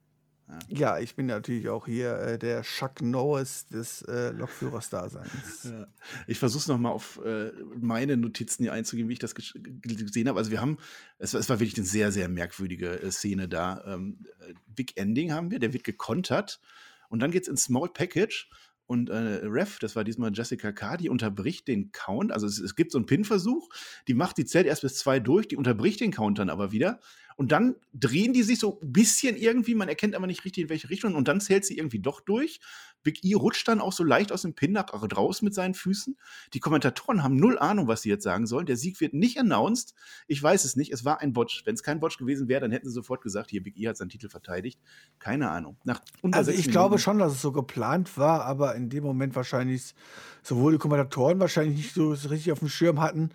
Ja. 0.48 0.60
ja, 0.70 1.00
ich 1.00 1.16
bin 1.16 1.25
natürlich 1.25 1.68
auch 1.68 1.86
hier 1.86 2.18
äh, 2.20 2.39
der 2.39 2.62
Chuck 2.62 3.01
Norris 3.01 3.68
des 3.68 4.01
äh, 4.04 4.32
Lokführers-Daseins. 4.32 5.63
Ja. 5.68 5.88
Ich 6.27 6.39
versuche 6.39 6.62
es 6.62 6.68
nochmal 6.68 6.94
auf 6.94 7.20
äh, 7.25 7.52
meine 7.76 8.15
Notizen 8.15 8.63
hier 8.63 8.71
einzugehen, 8.71 9.10
wie 9.10 9.13
ich 9.13 9.19
das 9.19 9.36
gesehen 9.36 10.30
habe. 10.30 10.39
Also 10.39 10.52
wir 10.52 10.62
haben, 10.62 10.78
es, 11.17 11.34
es, 11.34 11.50
war 11.50 11.60
wirklich 11.60 11.78
eine 11.78 11.86
sehr, 11.86 12.12
sehr 12.12 12.30
merkwürdige 12.30 13.02
äh, 13.02 13.12
Szene 13.12 13.50
da. 13.50 13.84
Ähm, 13.86 14.26
äh, 14.48 14.54
Big 14.67 14.95
Ending 14.95 15.34
haben 15.34 15.52
wir, 15.52 15.60
der 15.60 15.74
wird 15.74 15.84
gekontert 15.84 16.62
und 17.10 17.19
dann 17.19 17.32
geht 17.32 17.43
es 17.43 17.50
ins 17.50 17.63
Small 17.63 17.89
Package 17.89 18.50
und 18.88 19.10
äh, 19.10 19.41
Ref, 19.43 19.80
das 19.80 19.98
war 19.98 20.06
diesmal 20.06 20.32
Jessica 20.34 20.71
K., 20.71 20.95
die 20.95 21.10
unterbricht 21.10 21.67
den 21.67 21.91
Count. 21.91 22.32
Also 22.32 22.48
es, 22.48 22.58
es 22.58 22.76
gibt 22.76 22.93
so 22.93 22.98
einen 22.98 23.06
Pin-Versuch, 23.06 23.67
die 24.08 24.13
macht, 24.13 24.38
die 24.38 24.45
zählt 24.45 24.65
erst 24.65 24.82
bis 24.82 24.95
zwei 24.95 25.19
durch, 25.19 25.50
die 25.50 25.58
unterbricht 25.58 26.00
den 26.00 26.12
Count 26.12 26.39
dann 26.39 26.50
aber 26.50 26.71
wieder. 26.71 27.02
Und 27.38 27.52
dann 27.52 27.76
drehen 27.93 28.34
die 28.34 28.41
sich 28.41 28.58
so 28.58 28.80
ein 28.82 28.91
bisschen 28.91 29.38
irgendwie, 29.38 29.76
man 29.76 29.88
erkennt 29.88 30.15
aber 30.15 30.26
nicht 30.26 30.43
richtig 30.43 30.63
in 30.63 30.69
welche 30.69 30.89
Richtung. 30.89 31.13
Und 31.13 31.28
dann 31.28 31.39
zählt 31.39 31.65
sie 31.65 31.78
irgendwie 31.78 32.00
doch 32.00 32.19
durch. 32.19 32.60
Big 33.04 33.23
E 33.23 33.36
rutscht 33.36 33.67
dann 33.67 33.80
auch 33.80 33.93
so 33.93 34.04
leicht 34.04 34.32
aus 34.32 34.41
dem 34.41 34.56
Pin 34.56 34.71
nach 34.71 34.91
raus 35.15 35.43
mit 35.43 35.54
seinen 35.54 35.76
Füßen. 35.76 36.17
Die 36.54 36.60
Kommentatoren 36.60 37.21
haben 37.21 37.36
null 37.36 37.60
Ahnung, 37.60 37.88
was 37.88 38.02
sie 38.02 38.10
jetzt 38.10 38.23
sagen 38.23 38.47
sollen. 38.47 38.65
Der 38.65 38.76
Sieg 38.76 39.00
wird 39.00 39.13
nicht 39.13 39.39
announced. 39.39 39.93
Ich 40.26 40.41
weiß 40.41 40.65
es 40.65 40.76
nicht. 40.76 40.91
Es 40.91 41.06
war 41.06 41.21
ein 41.21 41.32
Botch. 41.32 41.62
Wenn 41.63 41.76
es 41.76 41.84
kein 41.84 42.00
Botch 42.00 42.17
gewesen 42.17 42.47
wäre, 42.47 42.62
dann 42.62 42.71
hätten 42.71 42.88
sie 42.88 42.93
sofort 42.93 43.21
gesagt, 43.21 43.52
hier, 43.52 43.62
Big 43.62 43.78
E 43.78 43.88
hat 43.88 43.97
seinen 43.97 44.10
Titel 44.10 44.30
verteidigt. 44.30 44.82
Keine 45.19 45.52
Ahnung. 45.52 45.78
Nach 45.84 46.02
also 46.32 46.50
ich 46.50 46.71
glaube 46.71 46.97
schon, 46.97 47.19
dass 47.19 47.34
es 47.34 47.41
so 47.43 47.52
geplant 47.52 48.17
war, 48.17 48.45
aber 48.45 48.73
in 48.73 48.89
dem 48.89 49.04
Moment 49.04 49.36
wahrscheinlich 49.36 49.93
sowohl 50.41 50.71
die 50.71 50.80
Kommentatoren 50.80 51.39
wahrscheinlich 51.39 51.78
nicht 51.78 51.93
so 51.93 52.10
richtig 52.10 52.52
auf 52.52 52.60
dem 52.60 52.69
Schirm 52.69 53.00
hatten, 53.00 53.30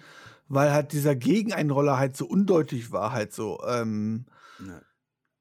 weil 0.52 0.70
halt 0.70 0.92
dieser 0.92 1.16
Gegeneinroller 1.16 1.98
halt 1.98 2.14
so 2.14 2.26
undeutlich 2.26 2.92
war, 2.92 3.12
halt 3.12 3.32
so. 3.32 3.58
Ähm, 3.66 4.26
ja. 4.60 4.82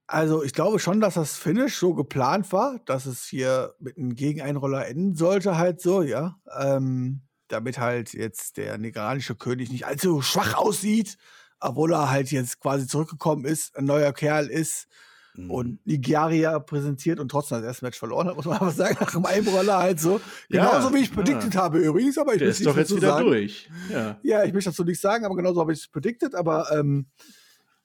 Also 0.06 0.42
ich 0.42 0.54
glaube 0.54 0.78
schon, 0.78 1.00
dass 1.00 1.14
das 1.14 1.36
Finish 1.36 1.76
so 1.76 1.92
geplant 1.92 2.50
war, 2.50 2.78
dass 2.86 3.04
es 3.04 3.24
hier 3.24 3.74
mit 3.78 3.98
einem 3.98 4.14
Gegeneinroller 4.14 4.86
enden 4.86 5.14
sollte, 5.14 5.58
halt 5.58 5.82
so, 5.82 6.00
ja. 6.00 6.38
Ähm, 6.58 7.20
damit 7.48 7.78
halt 7.78 8.14
jetzt 8.14 8.56
der 8.56 8.78
nigerianische 8.78 9.34
König 9.34 9.70
nicht 9.70 9.84
allzu 9.86 10.22
schwach 10.22 10.54
aussieht, 10.54 11.18
obwohl 11.60 11.92
er 11.92 12.10
halt 12.10 12.30
jetzt 12.30 12.60
quasi 12.60 12.86
zurückgekommen 12.86 13.44
ist, 13.44 13.76
ein 13.76 13.84
neuer 13.84 14.14
Kerl 14.14 14.46
ist 14.46 14.88
mhm. 15.34 15.50
und 15.50 15.86
Nigeria 15.86 16.58
präsentiert 16.58 17.20
und 17.20 17.30
trotzdem 17.30 17.58
das 17.58 17.66
erste 17.66 17.84
Match 17.84 17.98
verloren 17.98 18.28
hat, 18.28 18.36
muss 18.36 18.44
man 18.44 18.56
aber 18.60 18.70
sagen, 18.70 18.96
nach 19.00 19.12
dem 19.12 19.26
Einroller 19.26 19.78
halt 19.78 20.00
so. 20.00 20.20
Ja, 20.48 20.66
genauso 20.66 20.94
wie 20.94 20.98
ich 20.98 21.12
predicted 21.12 21.54
ja. 21.54 21.62
habe 21.62 21.78
übrigens, 21.78 22.18
aber 22.18 22.34
ich 22.34 22.38
Der 22.40 22.48
ist 22.48 22.64
doch 22.64 22.76
jetzt 22.76 22.94
wieder 22.94 23.08
sagen. 23.08 23.26
durch. 23.26 23.70
Ja. 23.90 24.18
ja, 24.22 24.44
ich 24.44 24.52
möchte 24.52 24.70
dazu 24.70 24.84
nicht 24.84 25.00
sagen, 25.00 25.24
aber 25.24 25.36
genauso 25.36 25.60
habe 25.60 25.72
ich 25.72 25.80
es 25.80 25.88
predicted, 25.88 26.34
aber 26.34 26.70
ähm, 26.72 27.06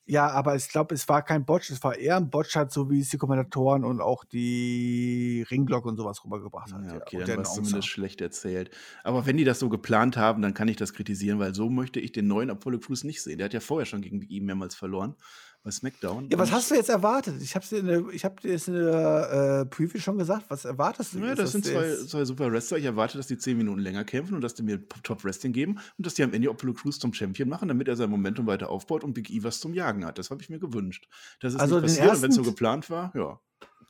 ja, 0.10 0.30
aber 0.30 0.56
ich 0.56 0.70
glaube, 0.70 0.96
es 0.96 1.10
war 1.10 1.22
kein 1.22 1.44
Botch, 1.44 1.70
es 1.70 1.84
war 1.84 1.98
eher 1.98 2.16
ein 2.16 2.30
Botch 2.30 2.56
halt, 2.56 2.72
so 2.72 2.90
wie 2.90 3.02
es 3.02 3.10
die 3.10 3.18
Kommentatoren 3.18 3.84
und 3.84 4.00
auch 4.00 4.24
die 4.24 5.46
Ringglocke 5.52 5.90
und 5.90 5.98
sowas 5.98 6.24
rübergebracht 6.24 6.72
haben. 6.72 6.86
Ja, 6.86 6.96
okay, 6.96 7.20
ja. 7.20 7.26
dann 7.26 7.38
war 7.38 7.44
es 7.44 7.56
zumindest 7.56 7.90
schlecht 7.90 8.22
erzählt. 8.22 8.72
Aber 9.04 9.26
wenn 9.26 9.36
die 9.36 9.44
das 9.44 9.60
so 9.60 9.68
geplant 9.68 10.16
haben, 10.16 10.42
dann 10.42 10.54
kann 10.54 10.70
ich 10.70 10.78
das 10.78 10.94
kritisieren, 10.94 11.40
weil 11.40 11.54
so 11.54 11.70
möchte 11.70 12.00
ich 12.00 12.14
den 12.14 12.28
neuen 12.28 12.50
Apollo 12.50 12.80
Crews 12.80 13.04
nicht 13.04 13.22
sehen. 13.22 13.38
Der 13.38 13.46
hat 13.46 13.54
ja 13.54 13.60
vorher 13.60 13.86
schon 13.86 14.00
gegen 14.00 14.22
ihn 14.22 14.46
mehrmals 14.46 14.76
verloren 14.76 15.18
bei 15.64 15.72
SmackDown. 15.72 16.30
Ja, 16.30 16.38
was 16.38 16.52
hast 16.52 16.72
du 16.72 16.76
jetzt 16.76 16.90
erwartet? 16.90 17.42
Ich 17.42 17.56
habe 17.56 17.66
dir, 17.66 18.10
ich 18.12 18.24
hab 18.24 18.40
dir 18.40 18.52
jetzt 18.52 18.68
in 18.68 18.76
der 18.76 19.62
äh, 19.62 19.66
Preview 19.66 20.00
schon 20.00 20.18
gesagt. 20.18 20.46
Was 20.50 20.66
erwartest 20.66 21.14
du? 21.14 21.20
Ja, 21.20 21.36
das 21.36 21.52
sind 21.52 21.66
zwei, 21.66 21.96
zwei 21.96 22.26
super 22.26 22.52
Wrestler. 22.52 22.78
Ich 22.78 22.86
erwarte, 22.86 23.18
dass 23.18 23.28
die 23.28 23.38
zehn 23.38 23.58
Minuten 23.58 23.80
länger 23.80 24.04
kämpfen 24.04 24.36
und 24.36 24.42
dass 24.42 24.54
die 24.54 24.64
mir 24.64 24.88
Top 25.04 25.24
Wrestling 25.24 25.54
geben 25.54 25.80
und 25.98 26.06
dass 26.06 26.14
die 26.14 26.24
am 26.24 26.34
Ende 26.34 26.50
Apollo 26.50 26.74
Crews 26.74 27.00
zum 27.00 27.14
Champion 27.14 27.50
machen, 27.50 27.68
damit 27.68 27.88
er 27.88 27.96
sein 27.96 28.10
Momentum 28.10 28.48
weiter 28.48 28.70
aufbaut 28.70 29.04
und 29.04 29.14
Big 29.14 29.30
E 29.30 29.44
was 29.44 29.60
zum 29.60 29.74
Jagen 29.74 30.06
hat. 30.06 30.18
Das 30.18 30.30
habe 30.32 30.42
ich 30.42 30.50
mir 30.50 30.60
gewünscht. 30.60 31.08
Das 31.42 31.54
ist 31.54 31.60
also 31.60 31.80
nicht 31.80 31.98
passiert, 31.98 32.22
wenn 32.22 32.30
es 32.30 32.36
so 32.36 32.44
geplant 32.44 32.90
war. 32.90 33.12
Ja. 33.16 33.40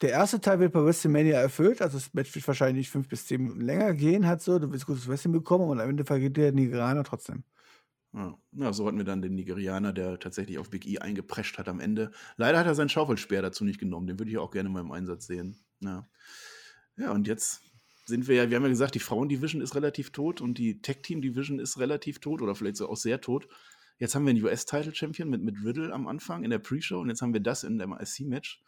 Der 0.02 0.12
erste 0.12 0.40
Teil 0.40 0.60
wird 0.60 0.74
bei 0.74 0.84
WrestleMania 0.84 1.40
erfüllt, 1.40 1.82
also 1.82 1.98
das 1.98 2.14
Match 2.14 2.34
wird 2.36 2.48
wahrscheinlich 2.48 2.90
fünf 2.90 3.08
bis 3.08 3.26
zehn 3.26 3.42
Minuten 3.42 3.62
länger 3.62 3.94
gehen, 3.96 4.28
hat 4.28 4.44
so, 4.44 4.60
du 4.60 4.72
wirst 4.72 4.86
gutes 4.86 5.08
Wrestling 5.08 5.34
bekommen 5.34 5.68
und 5.68 5.80
am 5.80 5.90
Ende 5.90 6.06
vergeht 6.06 6.38
der 6.38 6.52
Nigerianer 6.52 7.04
trotzdem. 7.04 7.44
Ja. 8.14 8.74
so 8.74 8.88
hatten 8.88 8.98
wir 8.98 9.06
dann 9.06 9.22
den 9.22 9.36
Nigerianer, 9.36 9.94
der 9.94 10.20
tatsächlich 10.20 10.58
auf 10.58 10.70
Big 10.70 10.88
E 10.88 11.00
eingeprescht 11.00 11.58
hat 11.58 11.68
am 11.68 11.80
Ende. 11.80 12.12
Leider 12.36 12.58
hat 12.58 12.66
er 12.66 12.76
seinen 12.76 12.90
Schaufelspeer 12.90 13.42
dazu 13.42 13.64
nicht 13.64 13.80
genommen. 13.80 14.08
Den 14.08 14.20
würde 14.20 14.32
ich 14.32 14.38
auch 14.38 14.52
gerne 14.52 14.70
mal 14.70 14.80
im 14.80 14.92
Einsatz 14.92 15.28
sehen. 15.28 15.58
Ja. 15.82 16.08
ja, 16.96 17.12
und 17.12 17.28
jetzt 17.28 17.62
sind 18.06 18.28
wir 18.28 18.36
ja, 18.36 18.50
wir 18.50 18.56
haben 18.56 18.64
ja 18.64 18.70
gesagt, 18.70 18.96
die 18.96 19.00
Frauen-Division 19.00 19.62
ist 19.62 19.76
relativ 19.76 20.12
tot 20.12 20.42
und 20.42 20.58
die 20.58 20.82
Tech-Team-Division 20.82 21.60
ist 21.60 21.78
relativ 21.78 22.20
tot 22.20 22.42
oder 22.42 22.56
vielleicht 22.56 22.78
so 22.78 22.90
auch 22.90 22.98
sehr 22.98 23.22
tot. 23.22 23.48
Jetzt 24.00 24.16
haben 24.16 24.26
wir 24.26 24.30
einen 24.30 24.44
US-Title-Champion 24.44 25.30
mit, 25.30 25.44
mit 25.44 25.56
Riddle 25.64 25.92
am 25.92 26.08
Anfang 26.08 26.44
in 26.44 26.50
der 26.50 26.60
Pre-Show 26.60 27.00
und 27.00 27.10
jetzt 27.10 27.22
haben 27.22 27.34
wir 27.34 27.42
das 27.42 27.64
in 27.64 27.78
dem 27.78 27.94
IC-Match. 27.94 28.64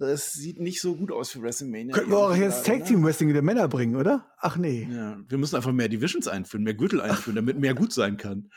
Das 0.00 0.32
sieht 0.32 0.58
nicht 0.58 0.80
so 0.80 0.96
gut 0.96 1.12
aus 1.12 1.30
für 1.30 1.42
WrestleMania. 1.42 1.94
Könnten 1.94 2.10
wir 2.10 2.18
auch 2.18 2.34
jetzt 2.34 2.64
Tag 2.64 2.86
Team 2.86 3.04
Wrestling 3.04 3.34
der 3.34 3.42
Männer 3.42 3.68
bringen, 3.68 3.96
oder? 3.96 4.26
Ach 4.38 4.56
nee. 4.56 4.88
Ja, 4.90 5.18
wir 5.28 5.36
müssen 5.36 5.56
einfach 5.56 5.72
mehr 5.72 5.90
Divisions 5.90 6.26
einführen, 6.26 6.64
mehr 6.64 6.72
Gürtel 6.72 7.02
einführen, 7.02 7.36
damit 7.36 7.58
mehr 7.58 7.74
gut 7.74 7.92
sein 7.92 8.16
kann. 8.16 8.48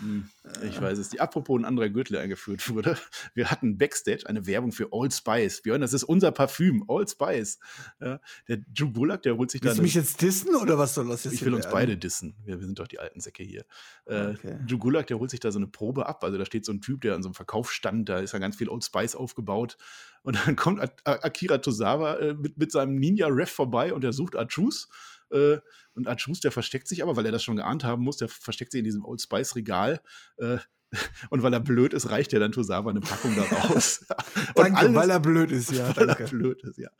Hm, 0.00 0.28
ich 0.64 0.80
weiß 0.80 0.98
es. 0.98 1.10
Die 1.10 1.20
apropos 1.20 1.58
ein 1.58 1.64
anderer 1.64 1.88
Gürtel 1.88 2.16
eingeführt 2.16 2.68
wurde. 2.68 2.98
Wir 3.34 3.50
hatten 3.50 3.78
Backstage 3.78 4.24
eine 4.26 4.46
Werbung 4.46 4.72
für 4.72 4.92
Old 4.92 5.14
Spice. 5.14 5.62
Björn, 5.62 5.80
das 5.80 5.92
ist 5.92 6.04
unser 6.04 6.32
Parfüm, 6.32 6.84
Old 6.88 7.10
Spice. 7.10 7.58
Ja, 8.00 8.20
der 8.48 8.58
Drew 8.74 8.90
Bullock, 8.90 9.22
der 9.22 9.36
holt 9.36 9.50
sich 9.50 9.60
da. 9.60 9.66
Willst 9.66 9.78
du 9.78 9.82
mich 9.82 9.94
jetzt 9.94 10.20
dissen 10.22 10.54
oder 10.56 10.76
was 10.78 10.94
soll 10.94 11.08
das 11.08 11.24
jetzt? 11.24 11.34
Ich 11.34 11.44
will 11.44 11.54
uns 11.54 11.64
werden? 11.64 11.74
beide 11.74 11.96
dissen. 11.96 12.34
Wir, 12.44 12.58
wir, 12.58 12.66
sind 12.66 12.78
doch 12.78 12.88
die 12.88 12.98
alten 12.98 13.20
Säcke 13.20 13.44
hier. 13.44 13.64
Äh, 14.06 14.28
okay. 14.28 14.58
Drew 14.66 14.78
Bullock, 14.78 15.06
der 15.06 15.18
holt 15.18 15.30
sich 15.30 15.40
da 15.40 15.52
so 15.52 15.58
eine 15.58 15.68
Probe 15.68 16.06
ab. 16.06 16.24
Also 16.24 16.36
da 16.36 16.44
steht 16.44 16.64
so 16.64 16.72
ein 16.72 16.80
Typ, 16.80 17.02
der 17.02 17.14
an 17.14 17.22
so 17.22 17.28
einem 17.28 17.34
Verkaufsstand, 17.34 18.08
da 18.08 18.18
ist 18.18 18.32
ja 18.32 18.38
ganz 18.38 18.56
viel 18.56 18.68
Old 18.68 18.84
Spice 18.84 19.14
aufgebaut. 19.14 19.76
Und 20.22 20.44
dann 20.44 20.56
kommt 20.56 20.80
Akira 21.04 21.58
Tozawa 21.58 22.14
äh, 22.16 22.34
mit, 22.34 22.58
mit 22.58 22.72
seinem 22.72 22.96
Ninja-Ref 22.96 23.50
vorbei 23.50 23.94
und 23.94 24.02
er 24.02 24.12
sucht 24.12 24.34
Achus. 24.34 24.88
Äh, 25.30 25.58
und 25.94 26.08
Art 26.08 26.24
der 26.44 26.52
versteckt 26.52 26.88
sich 26.88 27.02
aber, 27.02 27.16
weil 27.16 27.26
er 27.26 27.32
das 27.32 27.42
schon 27.42 27.56
geahnt 27.56 27.84
haben 27.84 28.02
muss, 28.02 28.16
der 28.18 28.28
versteckt 28.28 28.72
sich 28.72 28.80
in 28.80 28.84
diesem 28.84 29.04
Old 29.04 29.20
Spice 29.20 29.56
Regal. 29.56 30.00
Äh, 30.36 30.58
Und 31.30 31.42
weil 31.42 31.52
er 31.52 31.60
blöd 31.60 31.92
ist, 31.92 32.10
reicht 32.10 32.32
ja 32.32 32.38
dann 32.38 32.52
Tosawa 32.52 32.90
eine 32.90 33.00
Packung 33.00 33.34
da 33.36 33.42
raus. 33.42 34.06
danke, 34.54 34.78
alles, 34.78 34.94
weil 34.94 35.10
er 35.10 35.20
blöd 35.20 35.50
ist, 35.50 35.72
ja. 35.72 35.88
Weil 35.96 36.06
danke. 36.06 36.24
er 36.24 36.30
blöd 36.30 36.62
ist, 36.62 36.78
ja. 36.78 36.90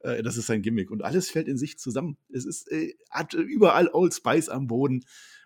Äh, 0.00 0.22
das 0.22 0.36
ist 0.36 0.46
sein 0.46 0.62
Gimmick. 0.62 0.90
Und 0.90 1.02
alles 1.02 1.30
fällt 1.30 1.48
in 1.48 1.58
sich 1.58 1.78
zusammen. 1.78 2.16
Es 2.32 2.44
ist 2.44 2.70
äh, 2.70 2.94
hat 3.10 3.34
überall 3.34 3.88
Old 3.92 4.14
Spice 4.14 4.48
am 4.48 4.66
Boden. 4.66 5.04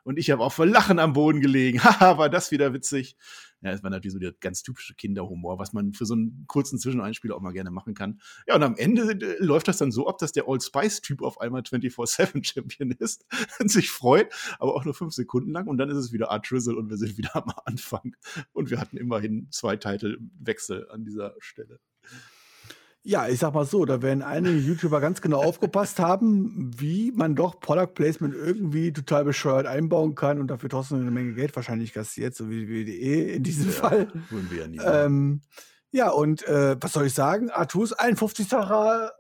Und 0.09 0.19
ich 0.19 0.31
habe 0.31 0.43
auch 0.43 0.55
vor 0.55 0.65
Lachen 0.65 0.99
am 1.01 1.13
Boden 1.13 1.43
gelegen. 1.43 1.81
Haha, 1.85 2.17
war 2.17 2.31
das 2.31 2.51
wieder 2.51 2.73
witzig. 2.73 3.15
Ja, 3.61 3.73
es 3.73 3.83
war 3.83 3.91
natürlich 3.91 4.15
so 4.15 4.19
der 4.19 4.33
ganz 4.33 4.63
typische 4.63 4.95
Kinderhumor, 4.95 5.59
was 5.59 5.75
man 5.75 5.93
für 5.93 6.07
so 6.07 6.15
einen 6.15 6.47
kurzen 6.47 6.79
Zwischeneinspieler 6.79 7.37
auch 7.37 7.43
mal 7.43 7.53
gerne 7.53 7.71
machen 7.71 7.93
kann. 7.93 8.19
Ja, 8.47 8.55
und 8.55 8.63
am 8.63 8.75
Ende 8.77 9.03
äh, 9.03 9.37
läuft 9.39 9.69
das 9.69 9.77
dann 9.77 9.93
so 9.93 10.09
ab, 10.09 10.17
dass 10.17 10.33
der 10.33 10.49
Old 10.49 10.63
Spice-Typ 10.63 11.21
auf 11.21 11.43
einmal 11.43 11.61
24-7-Champion 11.61 12.93
ist 12.93 13.27
und 13.61 13.71
sich 13.71 13.91
freut, 13.91 14.33
aber 14.59 14.77
auch 14.77 14.87
nur 14.87 14.95
fünf 14.95 15.13
Sekunden 15.13 15.51
lang. 15.51 15.67
Und 15.67 15.77
dann 15.77 15.91
ist 15.91 15.99
es 15.99 16.11
wieder 16.11 16.31
Art 16.31 16.51
Drizzle 16.51 16.79
und 16.79 16.89
wir 16.89 16.97
sind 16.97 17.19
wieder 17.19 17.37
am 17.37 17.53
Anfang. 17.67 18.17
Und 18.55 18.71
wir 18.71 18.81
hatten 18.81 18.97
immerhin 18.97 19.49
zwei 19.51 19.77
Title-Wechsel 19.77 20.89
an 20.91 21.05
dieser 21.05 21.35
Stelle. 21.39 21.81
Ja, 23.03 23.29
ich 23.29 23.39
sag 23.39 23.55
mal 23.55 23.65
so, 23.65 23.85
da 23.85 24.03
werden 24.03 24.23
einige 24.23 24.59
YouTuber 24.59 25.01
ganz 25.01 25.23
genau 25.23 25.43
aufgepasst 25.43 25.99
haben, 25.99 26.71
wie 26.77 27.13
man 27.13 27.35
doch 27.35 27.59
Product 27.61 27.95
Placement 27.95 28.35
irgendwie 28.35 28.93
total 28.93 29.25
bescheuert 29.25 29.67
einbauen 29.67 30.15
kann 30.15 30.41
und 30.41 30.49
dafür 30.49 30.69
trotzdem 30.69 31.01
eine 31.01 31.11
Menge 31.11 31.35
Geld 31.35 31.55
wahrscheinlich 31.57 31.93
kassiert, 31.93 32.35
so 32.35 32.51
wie 32.51 32.67
die 32.67 32.69
WDE 32.69 33.33
in 33.35 33.43
diesem 33.43 33.67
ja, 33.67 33.73
Fall. 33.73 34.13
Wir 34.31 34.59
ja, 34.59 34.69
nie 34.69 34.79
ähm, 34.85 35.43
ja, 35.91 36.11
und 36.11 36.47
äh, 36.47 36.77
was 36.81 36.93
soll 36.93 37.07
ich 37.07 37.15
sagen? 37.15 37.51
Artus 37.51 37.93
51 37.93 38.49
Tacher 38.49 39.13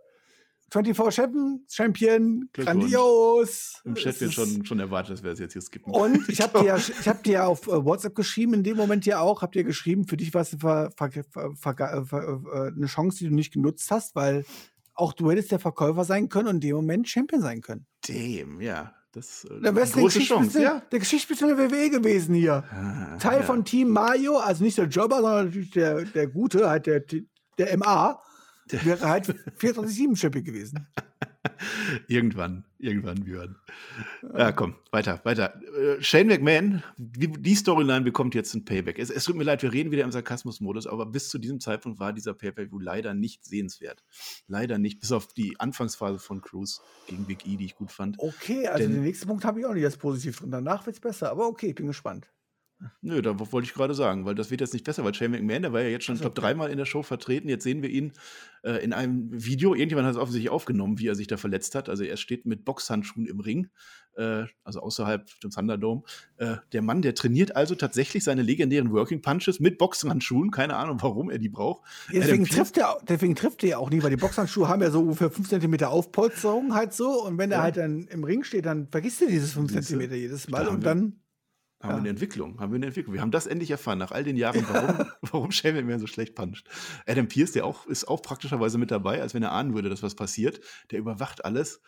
24-7 0.70 1.61
Champion, 1.70 2.48
grandios. 2.52 3.81
Im 3.85 3.94
Chat 3.94 4.20
wird 4.20 4.33
schon, 4.35 4.64
schon 4.66 4.81
erwartet, 4.81 5.14
dass 5.14 5.22
wir 5.22 5.33
es 5.33 5.38
jetzt 5.38 5.54
hier 5.54 5.62
skippen. 5.62 5.92
Und 5.92 6.28
ich 6.28 6.40
habe 6.40 6.61
dir, 6.61 6.76
ich 6.76 7.09
hab 7.09 7.22
dir 7.22 7.46
auf 7.46 7.66
äh, 7.66 7.85
WhatsApp 7.85 8.14
geschrieben, 8.14 8.54
in 8.54 8.62
dem 8.62 8.76
Moment 8.76 9.07
ja 9.07 9.20
auch, 9.20 9.40
habt 9.42 9.57
ihr 9.57 9.64
geschrieben, 9.64 10.07
für 10.07 10.16
dich 10.16 10.35
war 10.35 10.42
es 10.42 10.52
eine, 10.52 10.90
äh, 11.00 12.72
eine 12.76 12.87
Chance, 12.87 13.18
die 13.18 13.28
du 13.28 13.35
nicht 13.35 13.52
genutzt 13.52 13.90
hast, 13.90 14.14
weil 14.14 14.44
auch 14.94 15.12
du 15.12 15.31
hättest 15.31 15.52
der 15.52 15.59
Verkäufer 15.59 16.04
sein 16.04 16.28
können 16.28 16.48
und 16.48 16.54
in 16.57 16.61
dem 16.61 16.76
Moment 16.76 17.09
Champion 17.09 17.40
sein 17.40 17.61
können. 17.61 17.87
Dem, 18.07 18.61
ja. 18.61 18.92
Das 19.12 19.46
äh, 19.50 19.66
eine 19.66 19.72
große 19.72 20.20
Chance, 20.20 20.62
ja. 20.62 20.83
Der 20.92 20.98
Geschichtsspitze 20.98 21.46
der 21.46 21.57
WWE 21.57 21.88
gewesen 21.88 22.35
hier. 22.35 22.64
Ah, 22.70 23.16
Teil 23.16 23.40
ja. 23.40 23.46
von 23.46 23.64
Team 23.64 23.88
Mario, 23.88 24.37
also 24.37 24.62
nicht 24.62 24.76
der 24.76 24.85
Jobber, 24.85 25.22
sondern 25.22 25.46
natürlich 25.46 25.70
der, 25.70 26.04
der 26.04 26.26
Gute, 26.26 26.68
halt 26.68 26.87
der, 26.87 27.02
der 27.57 27.78
MA. 27.78 28.20
Wäre 28.70 29.09
halt 29.09 29.26
24-7-Champion 29.59 30.44
gewesen. 30.44 30.87
irgendwann, 32.09 32.64
irgendwann, 32.78 33.24
Björn. 33.24 33.57
Ja, 34.37 34.52
komm, 34.52 34.76
weiter, 34.90 35.20
weiter. 35.24 35.61
Äh, 35.76 36.02
Shane 36.02 36.26
McMahon, 36.26 36.83
die, 36.96 37.28
die, 37.28 37.54
Storyline 37.54 38.02
bekommt 38.02 38.35
jetzt 38.35 38.54
ein 38.54 38.64
Payback. 38.64 38.98
Es, 38.98 39.11
es, 39.11 39.24
tut 39.24 39.37
mir 39.37 39.44
leid, 39.44 39.62
wir 39.62 39.72
reden 39.72 39.90
wieder 39.90 40.04
im 40.04 40.12
Sarkasmus-Modus, 40.12 40.87
aber 40.87 41.07
bis 41.07 41.28
zu 41.28 41.38
diesem 41.38 41.61
Zeitpunkt 41.61 41.98
war 41.98 42.12
dieser 42.12 42.35
Pay-Per-View 42.35 42.78
leider 42.78 43.14
nicht 43.14 43.44
sehenswert. 43.44 44.04
Leider 44.46 44.78
nicht, 44.78 45.00
bis 45.00 45.12
auf 45.12 45.28
die 45.33 45.59
Anfangsphase 45.59 46.18
von 46.18 46.40
Cruz 46.40 46.81
gegen 47.07 47.24
Big 47.24 47.46
E, 47.46 47.57
die 47.57 47.66
ich 47.66 47.76
gut 47.76 47.92
fand. 47.92 48.16
Okay, 48.18 48.66
also 48.66 48.85
Denn, 48.85 48.94
den 48.94 49.02
nächsten 49.02 49.26
Punkt 49.26 49.44
habe 49.44 49.61
ich 49.61 49.66
auch 49.66 49.74
nicht 49.74 49.85
als 49.85 49.96
positiv 49.96 50.40
drin. 50.40 50.50
Danach 50.50 50.87
wird 50.87 50.96
es 50.96 51.00
besser, 51.00 51.31
aber 51.31 51.46
okay, 51.46 51.68
ich 51.68 51.74
bin 51.74 51.87
gespannt. 51.87 52.31
Nö, 53.01 53.23
da 53.23 53.38
wollte 53.38 53.67
ich 53.67 53.75
gerade 53.75 53.95
sagen, 53.95 54.25
weil 54.25 54.37
das 54.37 54.51
wird 54.51 54.61
jetzt 54.61 54.73
nicht 54.73 54.85
besser, 54.85 55.05
weil 55.05 55.12
Shane 55.12 55.33
McMahon, 55.33 55.62
der 55.62 55.73
war 55.73 55.83
ja 55.83 55.88
jetzt 55.88 56.05
schon, 56.05 56.14
ich 56.14 56.21
glaube, 56.21 56.41
dreimal 56.41 56.71
in 56.71 56.79
der 56.79 56.85
Show 56.85 57.03
vertreten. 57.03 57.49
Jetzt 57.49 57.64
sehen 57.64 57.83
wir 57.83 57.91
ihn 57.91 58.12
äh, 58.62 58.85
in 58.85 58.93
einem 58.93 59.31
Video. 59.33 59.75
Irgendjemand 59.75 60.07
hat 60.07 60.14
es 60.14 60.21
offensichtlich 60.21 60.51
aufgenommen, 60.51 60.99
wie 61.01 61.09
er 61.09 61.17
sich 61.17 61.27
da 61.27 61.37
verletzt 61.37 61.75
hat. 61.75 61.88
Also 61.88 62.05
er 62.05 62.17
steht 62.17 62.47
mit 62.47 62.64
Boxhandschuhen 62.64 63.27
im 63.27 63.41
Ring, 63.41 63.69
äh, 64.17 64.45
also 64.62 64.81
außerhalb 64.81 65.27
des 65.41 65.55
Thunderdome. 65.55 66.03
Äh, 66.37 66.57
der 66.73 66.83
Mann, 66.83 67.03
der 67.03 67.17
trainiert 67.17 67.57
also 67.57 67.75
tatsächlich 67.75 68.23
seine 68.23 68.43
legendären 68.43 68.93
Working 68.93 69.23
Punches 69.23 69.59
mit 69.59 69.77
Boxhandschuhen. 69.79 70.53
Keine 70.53 70.77
Ahnung, 70.77 70.99
warum 71.01 71.31
er 71.31 71.38
die 71.38 71.49
braucht. 71.49 71.83
Ja, 72.12 72.21
deswegen, 72.21 72.45
trifft 72.45 72.79
er, 72.79 72.99
deswegen 73.09 73.35
trifft 73.35 73.64
er 73.64 73.81
auch 73.81 73.91
nie, 73.91 74.05
weil 74.05 74.11
die 74.11 74.17
Boxhandschuhe 74.17 74.69
haben 74.69 74.83
ja 74.83 74.93
so 74.93 75.01
ungefähr 75.01 75.31
5 75.31 75.49
cm 75.49 75.83
Aufpolsterung 75.83 76.75
halt 76.75 76.93
so. 76.93 77.25
Und 77.25 77.38
wenn 77.38 77.51
er 77.51 77.61
halt 77.61 77.77
dann 77.77 78.07
im 78.07 78.23
Ring 78.23 78.45
steht, 78.45 78.67
dann 78.67 78.87
vergisst 78.87 79.21
er 79.21 79.29
dieses 79.29 79.55
5 79.55 79.73
cm 79.85 80.12
jedes 80.12 80.49
Mal 80.49 80.69
und 80.69 80.87
dann 80.87 81.21
haben 81.81 81.91
ja. 81.91 81.97
wir 81.97 82.01
eine 82.01 82.09
Entwicklung, 82.09 82.59
haben 82.59 82.73
wir 82.73 82.77
eine 82.77 82.87
Entwicklung. 82.87 83.14
Wir 83.14 83.21
haben 83.21 83.31
das 83.31 83.47
endlich 83.47 83.71
erfahren, 83.71 83.99
nach 83.99 84.11
all 84.11 84.25
den 84.25 84.37
Jahren, 84.37 84.64
warum, 84.69 85.07
warum 85.23 85.51
Shane 85.53 85.77
McMahon 85.77 86.01
so 86.01 86.09
schlecht 86.09 86.35
puncht. 86.35 86.69
Adam 87.07 87.29
Pierce, 87.29 87.53
der 87.53 87.64
auch, 87.64 87.87
ist 87.87 88.09
auch 88.09 88.21
praktischerweise 88.21 88.79
mit 88.79 88.91
dabei, 88.91 89.23
als 89.23 89.33
wenn 89.35 89.43
er 89.45 89.53
ahnen 89.53 89.75
würde, 89.75 89.88
dass 89.88 90.03
was 90.03 90.17
passiert. 90.17 90.61
Der 90.91 90.99
überwacht 90.99 91.45
alles. 91.45 91.81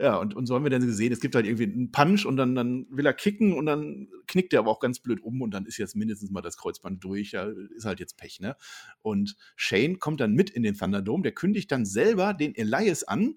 Ja, 0.00 0.16
und, 0.16 0.34
und 0.34 0.46
so 0.46 0.54
haben 0.54 0.62
wir 0.62 0.70
dann 0.70 0.86
gesehen, 0.86 1.12
es 1.12 1.20
gibt 1.20 1.34
halt 1.34 1.44
irgendwie 1.44 1.64
einen 1.64 1.90
Punch 1.90 2.24
und 2.24 2.36
dann, 2.36 2.54
dann 2.54 2.86
will 2.88 3.04
er 3.04 3.12
kicken 3.12 3.52
und 3.52 3.66
dann 3.66 4.08
knickt 4.28 4.52
er 4.52 4.60
aber 4.60 4.70
auch 4.70 4.78
ganz 4.78 5.00
blöd 5.00 5.20
um 5.20 5.42
und 5.42 5.50
dann 5.50 5.66
ist 5.66 5.76
jetzt 5.76 5.96
mindestens 5.96 6.30
mal 6.30 6.40
das 6.40 6.56
Kreuzband 6.56 7.02
durch. 7.02 7.32
Ja, 7.32 7.50
ist 7.74 7.84
halt 7.84 7.98
jetzt 7.98 8.16
Pech, 8.16 8.38
ne? 8.38 8.56
Und 9.02 9.36
Shane 9.56 9.98
kommt 9.98 10.20
dann 10.20 10.34
mit 10.34 10.50
in 10.50 10.62
den 10.62 10.76
Thunderdome, 10.76 11.24
der 11.24 11.32
kündigt 11.32 11.72
dann 11.72 11.84
selber 11.84 12.32
den 12.32 12.54
Elias 12.54 13.02
an, 13.02 13.34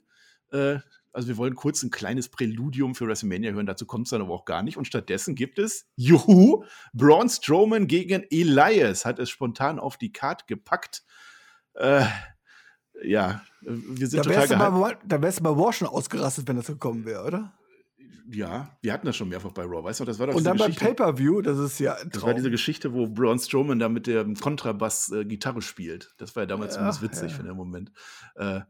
äh, 0.52 0.80
also 1.14 1.28
wir 1.28 1.38
wollen 1.38 1.56
kurz 1.56 1.84
ein 1.84 1.92
kleines 1.92 2.30
Präludium 2.30 2.96
für 2.96 3.08
WrestleMania 3.08 3.52
hören, 3.52 3.66
dazu 3.66 3.86
kommt 3.86 4.08
es 4.08 4.12
dann 4.12 4.22
aber 4.22 4.34
auch 4.34 4.46
gar 4.46 4.64
nicht. 4.64 4.78
Und 4.78 4.86
stattdessen 4.86 5.36
gibt 5.36 5.60
es, 5.60 5.88
juhu, 5.96 6.64
Braun 6.94 7.30
Strowman 7.30 7.88
gegen 7.88 8.24
Elias, 8.30 9.06
hat 9.06 9.20
es 9.20 9.30
spontan 9.30 9.80
auf 9.80 9.98
die 9.98 10.12
Card 10.12 10.48
gepackt. 10.48 11.04
Äh, 11.74 12.06
ja, 13.04 13.42
wir 13.62 14.08
sind 14.08 14.26
da 14.26 14.30
total 14.30 14.48
gehypt. 14.48 15.02
Da 15.06 15.22
wärst 15.22 15.40
du 15.40 15.44
bei 15.44 15.58
War 15.58 15.74
schon 15.74 15.88
ausgerastet, 15.88 16.48
wenn 16.48 16.56
das 16.56 16.68
gekommen 16.68 17.06
wäre, 17.06 17.24
oder? 17.26 17.54
Ja, 18.34 18.78
wir 18.82 18.94
hatten 18.94 19.06
das 19.06 19.16
schon 19.16 19.30
mehrfach 19.30 19.52
bei 19.52 19.64
Raw, 19.64 19.84
weißt 19.84 20.00
du? 20.00 20.06
Das 20.06 20.20
war 20.20 20.28
doch 20.28 20.36
Und 20.36 20.44
dann 20.44 20.58
beim 20.58 20.74
Pay-Per-View, 20.74 21.42
das 21.42 21.60
ist 21.60 21.80
ja 21.80 21.98
Das 22.12 22.24
war 22.24 22.34
diese 22.34 22.52
Geschichte, 22.52 22.94
wo 22.94 23.08
Braun 23.08 23.40
Strowman 23.40 23.80
da 23.80 23.90
mit 23.90 24.08
dem 24.08 24.36
Kontrabass 24.36 25.12
äh, 25.12 25.26
Gitarre 25.26 25.62
spielt. 25.62 26.14
Das 26.18 26.36
war 26.36 26.44
ja 26.44 26.48
damals 26.48 26.76
ja, 26.76 26.80
zumindest 26.80 27.02
witzig 27.02 27.32
ja. 27.32 27.38
für 27.38 27.44
den 27.44 27.56
Moment. 27.56 27.92
Äh, 28.36 28.62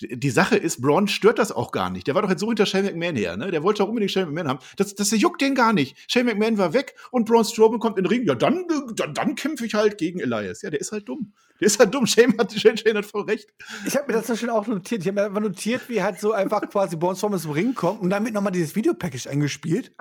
die, 0.00 0.18
die, 0.18 0.30
Sache 0.30 0.56
ist, 0.56 0.80
Braun 0.80 1.08
stört 1.08 1.38
das 1.38 1.52
auch 1.52 1.72
gar 1.72 1.90
nicht. 1.90 2.06
Der 2.06 2.14
war 2.14 2.22
doch 2.22 2.30
jetzt 2.30 2.40
so 2.40 2.48
hinter 2.48 2.66
Shane 2.66 2.84
McMahon 2.84 3.16
her, 3.16 3.36
ne? 3.36 3.50
Der 3.50 3.62
wollte 3.62 3.82
doch 3.82 3.88
unbedingt 3.88 4.10
Shane 4.10 4.26
McMahon 4.26 4.48
haben. 4.48 4.58
Das, 4.76 4.94
das 4.94 5.10
juckt 5.10 5.40
den 5.40 5.54
gar 5.54 5.72
nicht. 5.72 5.96
Shane 6.10 6.26
McMahon 6.26 6.58
war 6.58 6.72
weg 6.72 6.94
und 7.10 7.26
Braun 7.26 7.44
Strowman 7.44 7.80
kommt 7.80 7.98
in 7.98 8.04
den 8.04 8.10
Ring. 8.10 8.24
Ja, 8.26 8.34
dann, 8.34 8.64
dann, 8.94 9.14
dann 9.14 9.34
kämpfe 9.34 9.66
ich 9.66 9.74
halt 9.74 9.98
gegen 9.98 10.20
Elias. 10.20 10.62
Ja, 10.62 10.70
der 10.70 10.80
ist 10.80 10.92
halt 10.92 11.08
dumm. 11.08 11.32
Der 11.60 11.66
ist 11.66 11.78
halt 11.78 11.94
dumm. 11.94 12.06
Shane 12.06 12.34
hat, 12.38 12.52
Shane, 12.52 12.76
Shane 12.76 12.96
hat 12.96 13.06
voll 13.06 13.22
recht. 13.22 13.48
Ich 13.86 13.96
habe 13.96 14.12
mir 14.12 14.20
das 14.20 14.38
schon 14.38 14.50
auch 14.50 14.66
notiert. 14.66 15.02
Ich 15.02 15.08
habe 15.08 15.20
mir 15.20 15.26
einfach 15.26 15.40
notiert, 15.40 15.88
wie 15.88 16.02
halt 16.02 16.18
so 16.18 16.32
einfach 16.32 16.62
quasi 16.70 16.96
Braun 16.96 17.16
Strowman 17.16 17.38
zum 17.38 17.52
Ring 17.52 17.74
kommt 17.74 18.00
und 18.00 18.10
damit 18.10 18.32
nochmal 18.32 18.52
dieses 18.52 18.74
Videopackage 18.74 19.26
eingespielt, 19.28 19.92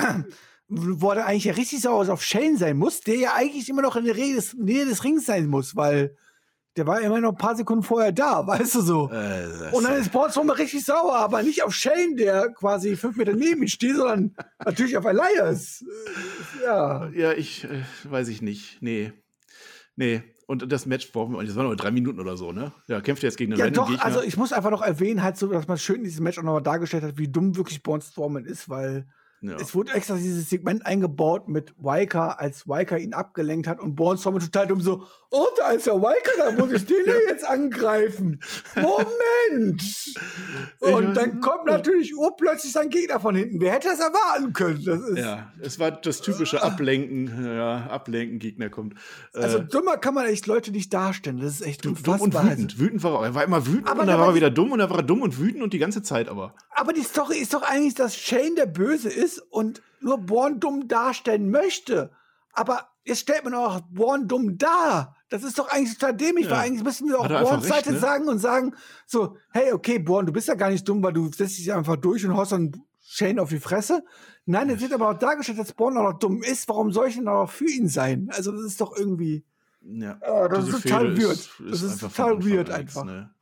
wo 0.70 1.12
er 1.12 1.26
eigentlich 1.26 1.46
ja 1.46 1.54
richtig 1.54 1.82
sauer 1.82 2.10
auf 2.10 2.24
Shane 2.24 2.58
sein 2.58 2.78
muss, 2.78 3.02
der 3.02 3.16
ja 3.16 3.34
eigentlich 3.36 3.68
immer 3.70 3.82
noch 3.82 3.98
in 3.98 4.06
der 4.06 4.16
Nähe 4.16 4.36
des, 4.36 4.54
Nähe 4.54 4.86
des 4.86 5.04
Rings 5.04 5.26
sein 5.26 5.48
muss, 5.48 5.76
weil 5.76 6.16
der 6.78 6.88
war 6.88 7.02
immer 7.02 7.20
noch 7.20 7.32
ein 7.32 7.38
paar 7.38 7.58
Sekunden 7.58 7.84
vorher 7.84 8.14
da, 8.14 8.48
weißt 8.48 8.76
du 8.76 8.82
so. 8.82 9.12
Äh, 9.12 9.74
und 9.74 9.84
dann 9.84 10.00
ist 10.00 10.08
Strowman 10.08 10.52
richtig 10.52 10.86
sauer, 10.86 11.16
aber 11.16 11.44
nicht 11.44 11.64
auf 11.64 11.74
Shane, 11.74 12.16
der 12.16 12.54
quasi 12.54 12.96
fünf 12.96 13.18
Meter 13.18 13.34
neben 13.34 13.64
ihm 13.64 13.68
steht, 13.68 13.98
sondern 13.98 14.36
natürlich 14.64 14.96
auf 14.96 15.04
Elias. 15.04 15.84
Ja. 16.64 17.10
Ja, 17.10 17.34
ich 17.34 17.66
äh, 17.66 17.84
weiß 18.06 18.30
ich 18.30 18.42
nicht. 18.42 18.82
Nee. 18.82 19.12
Nee, 19.98 20.24
und 20.50 20.72
das 20.72 20.88
Match 20.88 21.12
brauchen 21.12 21.36
wir, 21.36 21.44
das 21.46 21.56
waren 21.56 21.68
nur 21.68 21.76
drei 21.76 21.92
Minuten 21.92 22.20
oder 22.20 22.36
so, 22.36 22.52
ne? 22.52 22.72
Ja, 22.88 23.02
kämpft 23.02 23.22
jetzt 23.22 23.38
gegen 23.38 23.54
einen 23.54 23.60
ja, 23.60 23.70
doch. 23.70 23.88
Also 24.00 24.24
ich 24.24 24.36
muss 24.36 24.52
einfach 24.52 24.72
noch 24.72 24.82
erwähnen, 24.82 25.22
halt 25.22 25.38
so, 25.38 25.46
dass 25.46 25.68
man 25.68 25.78
schön 25.78 26.04
dieses 26.04 26.22
Match 26.22 26.40
auch 26.40 26.44
nochmal 26.44 26.64
dargestellt 26.64 27.04
hat, 27.04 27.20
wie 27.20 27.28
dumm 27.28 27.56
wirklich 27.56 27.84
Braun 27.84 28.02
Strowman 28.02 28.46
ist, 28.46 28.68
weil 28.68 29.08
ja. 29.42 29.56
Es 29.56 29.74
wurde 29.74 29.94
extra 29.94 30.16
dieses 30.16 30.50
Segment 30.50 30.86
eingebaut 30.86 31.48
mit 31.48 31.74
Weiker, 31.78 32.40
als 32.40 32.68
Weiker 32.68 32.98
ihn 32.98 33.14
abgelenkt 33.14 33.68
hat 33.68 33.80
und 33.80 33.94
Strowman 34.20 34.42
total 34.42 34.68
dumm 34.68 34.82
so, 34.82 35.06
oh, 35.32 35.48
da 35.58 35.72
ist 35.72 35.88
der 35.88 36.02
Weiker, 36.02 36.32
da 36.38 36.52
muss 36.52 36.72
ich 36.72 36.86
den 36.86 36.98
ja 37.06 37.14
jetzt 37.28 37.46
angreifen. 37.48 38.40
Moment! 38.76 39.84
und 40.80 41.14
dann 41.16 41.40
kommt 41.40 41.66
natürlich 41.66 42.16
urplötzlich 42.16 42.72
sein 42.72 42.90
Gegner 42.90 43.20
von 43.20 43.36
hinten. 43.36 43.62
Wer 43.62 43.74
hätte 43.74 43.90
das 43.90 44.00
erwarten 44.00 44.54
können? 44.54 44.84
Das 44.84 45.00
ist, 45.02 45.18
ja, 45.18 45.54
es 45.62 45.80
war 45.80 45.92
das 45.92 46.22
typische 46.22 46.62
Ablenken, 46.64 47.46
ja, 47.46 47.88
Ablenken, 47.88 48.40
Gegner 48.40 48.70
kommt. 48.70 48.96
Also 49.34 49.60
äh, 49.60 49.66
dummer 49.66 49.98
kann 49.98 50.14
man 50.14 50.26
echt 50.26 50.48
Leute 50.48 50.72
nicht 50.72 50.94
darstellen. 50.94 51.40
Das 51.40 51.54
ist 51.54 51.62
echt 51.62 51.86
dumm 51.86 51.96
und 52.20 52.34
wütend. 52.34 52.80
Wütend 52.80 53.04
war 53.04 53.22
er. 53.22 53.30
Er 53.30 53.36
war 53.36 53.44
immer 53.44 53.66
wütend 53.66 53.88
aber 53.88 54.02
und 54.02 54.08
dann 54.08 54.20
war 54.20 54.28
er 54.30 54.36
wieder 54.36 54.50
dumm 54.50 54.72
und 54.72 54.80
dann 54.80 54.90
war 54.90 54.98
er 54.98 55.04
dumm 55.04 55.22
und 55.22 55.40
wütend 55.40 55.64
und 55.64 55.74
die 55.74 55.80
ganze 55.80 56.02
Zeit 56.02 56.28
aber. 56.28 56.56
Aber 56.72 56.94
die 56.94 57.04
Story 57.04 57.38
ist 57.38 57.54
doch 57.54 57.62
eigentlich, 57.62 57.94
dass 57.94 58.16
Shane 58.18 58.56
der 58.56 58.66
Böse 58.66 59.10
ist 59.10 59.29
ist 59.30 59.40
und 59.52 59.82
nur 60.02 60.18
Born 60.18 60.60
dumm 60.60 60.88
darstellen 60.88 61.50
möchte. 61.50 62.12
Aber 62.54 62.90
jetzt 63.04 63.20
stellt 63.20 63.44
man 63.44 63.54
auch 63.54 63.82
Born 63.92 64.28
dumm 64.28 64.58
dar. 64.58 65.16
Das 65.30 65.44
ist 65.44 65.60
doch 65.60 65.70
eigentlich 65.70 65.98
total 65.98 66.16
dämlich, 66.16 66.46
ja. 66.46 66.52
weil 66.52 66.60
eigentlich 66.60 66.84
müssen 66.84 67.08
wir 67.08 67.20
auch 67.20 67.28
Borns 67.28 67.68
Seite 67.68 67.94
ne? 67.94 68.00
sagen 68.00 68.28
und 68.28 68.40
sagen, 68.40 68.76
so, 69.06 69.38
hey, 69.52 69.72
okay, 69.74 70.00
Born, 70.00 70.26
du 70.26 70.34
bist 70.34 70.48
ja 70.48 70.56
gar 70.56 70.70
nicht 70.70 70.88
dumm, 70.88 71.04
weil 71.04 71.14
du 71.14 71.32
setzt 71.32 71.58
dich 71.58 71.72
einfach 71.72 71.98
durch 71.98 72.26
und 72.26 72.36
haust 72.36 72.52
dann 72.52 72.72
Shane 73.00 73.40
auf 73.40 73.50
die 73.50 73.60
Fresse. 73.60 74.04
Nein, 74.46 74.70
es 74.70 74.82
wird 74.82 74.94
aber 74.94 75.10
auch 75.10 75.18
dargestellt, 75.18 75.60
dass 75.60 75.74
Born 75.74 75.98
auch 75.98 76.12
noch 76.12 76.20
dumm 76.20 76.42
ist. 76.42 76.68
Warum 76.68 76.92
soll 76.92 77.10
ich 77.10 77.16
denn 77.16 77.28
auch 77.28 77.50
für 77.50 77.70
ihn 77.70 77.88
sein? 77.88 78.30
Also, 78.32 78.52
das 78.52 78.64
ist 78.64 78.82
doch 78.82 78.96
irgendwie. 78.96 79.46
Ja, 79.82 80.20
oh, 80.28 80.48
das 80.48 80.68
ist 80.68 80.84
total 80.84 81.18
weird. 81.18 81.32
Ist, 81.32 81.60
ist 81.60 81.72
das 81.72 81.84
ist 81.84 82.00
total 82.02 82.44
weird 82.44 82.70
einfach. 82.70 83.06
Ne? 83.06 83.34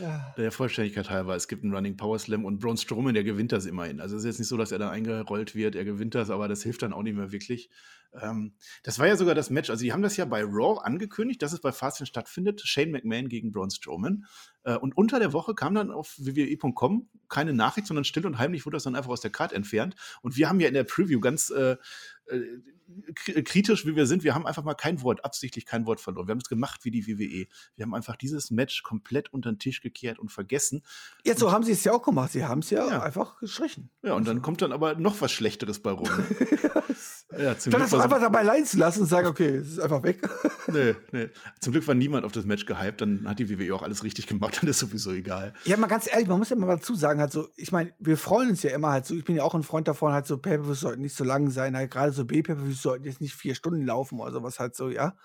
Ja. 0.00 0.34
der 0.36 0.52
Vollständigkeit 0.52 1.10
halber, 1.10 1.36
es 1.36 1.48
gibt 1.48 1.62
einen 1.62 1.74
Running 1.74 1.96
Power 1.96 2.18
Slam 2.18 2.44
und 2.44 2.58
Braun 2.58 2.76
Strowman, 2.76 3.14
der 3.14 3.24
gewinnt 3.24 3.52
das 3.52 3.66
immerhin. 3.66 4.00
Also 4.00 4.16
es 4.16 4.22
ist 4.22 4.26
jetzt 4.26 4.38
nicht 4.38 4.48
so, 4.48 4.56
dass 4.56 4.72
er 4.72 4.78
dann 4.78 4.90
eingerollt 4.90 5.54
wird, 5.54 5.76
er 5.76 5.84
gewinnt 5.84 6.14
das, 6.14 6.30
aber 6.30 6.48
das 6.48 6.62
hilft 6.62 6.82
dann 6.82 6.92
auch 6.92 7.02
nicht 7.02 7.16
mehr 7.16 7.32
wirklich. 7.32 7.70
Ähm, 8.20 8.54
das 8.82 8.98
war 8.98 9.06
ja 9.06 9.16
sogar 9.16 9.34
das 9.34 9.50
Match. 9.50 9.70
Also, 9.70 9.84
die 9.84 9.92
haben 9.92 10.02
das 10.02 10.16
ja 10.16 10.24
bei 10.24 10.42
Raw 10.42 10.80
angekündigt, 10.82 11.42
dass 11.42 11.52
es 11.52 11.60
bei 11.60 11.72
Fastlane 11.72 12.06
stattfindet. 12.06 12.60
Shane 12.64 12.90
McMahon 12.90 13.28
gegen 13.28 13.52
Braun 13.52 13.70
Strowman. 13.70 14.26
Äh, 14.64 14.76
und 14.76 14.96
unter 14.96 15.18
der 15.18 15.32
Woche 15.32 15.54
kam 15.54 15.74
dann 15.74 15.90
auf 15.90 16.16
wwe.com 16.18 17.08
keine 17.28 17.52
Nachricht, 17.52 17.86
sondern 17.86 18.04
still 18.04 18.26
und 18.26 18.38
heimlich 18.38 18.66
wurde 18.66 18.76
das 18.76 18.84
dann 18.84 18.96
einfach 18.96 19.10
aus 19.10 19.20
der 19.20 19.30
Card 19.30 19.52
entfernt. 19.52 19.94
Und 20.22 20.36
wir 20.36 20.48
haben 20.48 20.60
ja 20.60 20.68
in 20.68 20.74
der 20.74 20.84
Preview 20.84 21.20
ganz 21.20 21.50
äh, 21.50 21.76
äh 22.30 22.60
kritisch, 23.14 23.86
wie 23.86 23.96
wir 23.96 24.06
sind, 24.06 24.24
wir 24.24 24.34
haben 24.34 24.46
einfach 24.46 24.64
mal 24.64 24.74
kein 24.74 25.02
Wort, 25.02 25.24
absichtlich 25.24 25.64
kein 25.64 25.86
Wort 25.86 26.00
verloren. 26.00 26.26
Wir 26.26 26.32
haben 26.32 26.40
es 26.40 26.48
gemacht 26.48 26.84
wie 26.84 26.90
die 26.90 27.06
WWE. 27.06 27.46
Wir 27.76 27.82
haben 27.84 27.94
einfach 27.94 28.16
dieses 28.16 28.50
Match 28.50 28.82
komplett 28.82 29.32
unter 29.32 29.52
den 29.52 29.58
Tisch 29.58 29.80
gekehrt 29.80 30.18
und 30.18 30.30
vergessen. 30.30 30.82
Jetzt 31.24 31.40
so 31.40 31.52
haben 31.52 31.64
sie 31.64 31.72
es 31.72 31.84
ja 31.84 31.92
auch 31.92 32.02
gemacht. 32.02 32.32
Sie 32.32 32.44
haben 32.44 32.60
es 32.60 32.70
ja, 32.70 32.88
ja, 32.88 33.02
einfach 33.02 33.38
gestrichen. 33.38 33.90
Ja, 34.02 34.14
und 34.14 34.26
dann 34.26 34.42
kommt 34.42 34.62
dann 34.62 34.72
aber 34.72 34.94
noch 34.94 35.20
was 35.20 35.32
Schlechteres 35.32 35.80
bei 35.80 35.92
rum. 35.92 36.08
ja, 37.38 37.56
zum 37.56 37.72
Glück 37.72 37.92
war 37.92 38.02
einfach 38.02 38.20
dabei 38.20 38.42
leiden 38.42 38.66
zu 38.66 38.76
lassen 38.76 39.02
und 39.02 39.06
sagen, 39.06 39.28
okay, 39.28 39.56
es 39.56 39.68
ist 39.68 39.78
einfach 39.78 40.02
weg. 40.02 40.28
nee, 40.66 40.94
nee. 41.12 41.28
Zum 41.60 41.72
Glück 41.72 41.86
war 41.86 41.94
niemand 41.94 42.24
auf 42.24 42.32
das 42.32 42.44
Match 42.44 42.66
gehypt, 42.66 43.00
dann 43.00 43.28
hat 43.28 43.38
die 43.38 43.48
WWE 43.48 43.74
auch 43.74 43.82
alles 43.82 44.02
richtig 44.02 44.26
gemacht, 44.26 44.58
dann 44.60 44.68
ist 44.68 44.80
sowieso 44.80 45.12
egal. 45.12 45.52
Ja, 45.64 45.76
mal 45.76 45.86
ganz 45.86 46.10
ehrlich, 46.10 46.28
man 46.28 46.38
muss 46.38 46.50
ja 46.50 46.56
mal 46.56 46.66
dazu 46.66 46.94
sagen, 46.94 47.20
halt 47.20 47.32
so, 47.32 47.48
ich 47.56 47.70
meine, 47.72 47.92
wir 47.98 48.16
freuen 48.16 48.50
uns 48.50 48.62
ja 48.62 48.70
immer 48.70 48.90
halt 48.90 49.06
so, 49.06 49.14
ich 49.14 49.24
bin 49.24 49.36
ja 49.36 49.44
auch 49.44 49.54
ein 49.54 49.62
Freund 49.62 49.86
davon, 49.86 50.12
halt 50.12 50.26
so, 50.26 50.38
Pay-Per-Views 50.38 50.80
sollten 50.80 51.02
nicht 51.02 51.14
so 51.14 51.24
lang 51.24 51.50
sein, 51.50 51.76
halt 51.76 51.90
gerade 51.90 52.12
so 52.12 52.24
B-Pay-Per-Views 52.24 52.82
sollten 52.82 53.04
jetzt 53.04 53.20
nicht 53.20 53.34
vier 53.34 53.54
Stunden 53.54 53.86
laufen 53.86 54.18
oder 54.18 54.32
sowas 54.32 54.58
halt 54.58 54.74
so, 54.74 54.88
ja. 54.88 55.16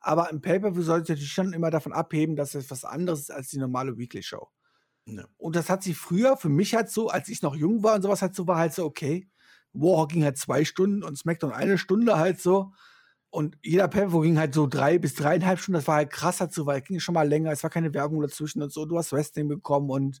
Aber 0.00 0.28
ein 0.28 0.42
Pay-Per-View 0.42 0.82
sollte 0.82 1.12
natürlich 1.12 1.32
schon 1.32 1.54
immer 1.54 1.70
davon 1.70 1.94
abheben, 1.94 2.36
dass 2.36 2.54
es 2.54 2.70
was 2.70 2.84
anderes 2.84 3.20
ist 3.20 3.30
als 3.30 3.48
die 3.48 3.58
normale 3.58 3.96
Weekly-Show. 3.96 4.48
Ja. 5.06 5.24
Und 5.38 5.56
das 5.56 5.70
hat 5.70 5.82
sich 5.82 5.96
früher 5.96 6.36
für 6.36 6.48
mich 6.48 6.74
halt 6.74 6.90
so, 6.90 7.08
als 7.08 7.28
ich 7.28 7.42
noch 7.42 7.54
jung 7.54 7.82
war 7.82 7.94
und 7.94 8.02
sowas 8.02 8.22
halt 8.22 8.34
so, 8.34 8.46
war 8.46 8.58
halt 8.58 8.74
so, 8.74 8.84
okay, 8.84 9.28
War 9.74 10.08
ging 10.08 10.24
halt 10.24 10.38
zwei 10.38 10.64
Stunden 10.64 11.02
und 11.02 11.18
SmackDown 11.18 11.52
eine 11.52 11.78
Stunde 11.78 12.18
halt 12.18 12.40
so. 12.40 12.72
Und 13.30 13.58
jeder 13.62 13.88
Pay-Per-View 13.88 14.20
ging 14.20 14.38
halt 14.38 14.54
so 14.54 14.68
drei 14.68 14.98
bis 14.98 15.14
dreieinhalb 15.14 15.58
Stunden. 15.58 15.78
Das 15.78 15.88
war 15.88 15.96
halt 15.96 16.10
krass 16.10 16.38
so, 16.50 16.66
weil 16.66 16.80
es 16.80 16.86
ging 16.86 17.00
schon 17.00 17.14
mal 17.14 17.28
länger. 17.28 17.50
Es 17.50 17.64
war 17.64 17.70
keine 17.70 17.92
Werbung 17.92 18.22
dazwischen 18.22 18.62
und 18.62 18.72
so. 18.72 18.86
Du 18.86 18.96
hast 18.96 19.12
Wrestling 19.12 19.48
bekommen 19.48 19.90
und 19.90 20.20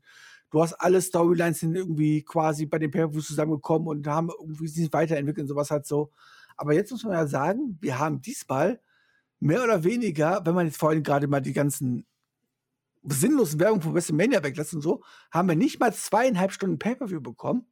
du 0.50 0.60
hast 0.60 0.74
alle 0.74 1.00
Storylines 1.00 1.60
sind 1.60 1.76
irgendwie 1.76 2.22
quasi 2.22 2.66
bei 2.66 2.78
den 2.78 2.90
Pay-Per-Views 2.90 3.28
zusammengekommen 3.28 3.86
und 3.86 4.06
haben 4.08 4.30
irgendwie 4.40 4.66
sich 4.66 4.92
weiterentwickelt 4.92 5.44
und 5.44 5.48
sowas 5.48 5.70
halt 5.70 5.86
so. 5.86 6.10
Aber 6.56 6.74
jetzt 6.74 6.90
muss 6.90 7.04
man 7.04 7.12
ja 7.12 7.26
sagen, 7.26 7.78
wir 7.80 7.98
haben 7.98 8.20
diesmal 8.20 8.80
mehr 9.40 9.62
oder 9.62 9.84
weniger, 9.84 10.44
wenn 10.44 10.54
man 10.54 10.66
jetzt 10.66 10.78
vor 10.78 10.90
allem 10.90 11.02
gerade 11.02 11.28
mal 11.28 11.40
die 11.40 11.52
ganzen 11.52 12.06
sinnlosen 13.04 13.60
Werbung 13.60 13.82
von 13.82 13.94
WrestleMania 13.94 14.42
weglässt 14.42 14.74
und 14.74 14.80
so, 14.80 15.04
haben 15.30 15.48
wir 15.48 15.56
nicht 15.56 15.78
mal 15.78 15.92
zweieinhalb 15.92 16.52
Stunden 16.52 16.78
Pay-Per-View 16.78 17.20
bekommen. 17.20 17.66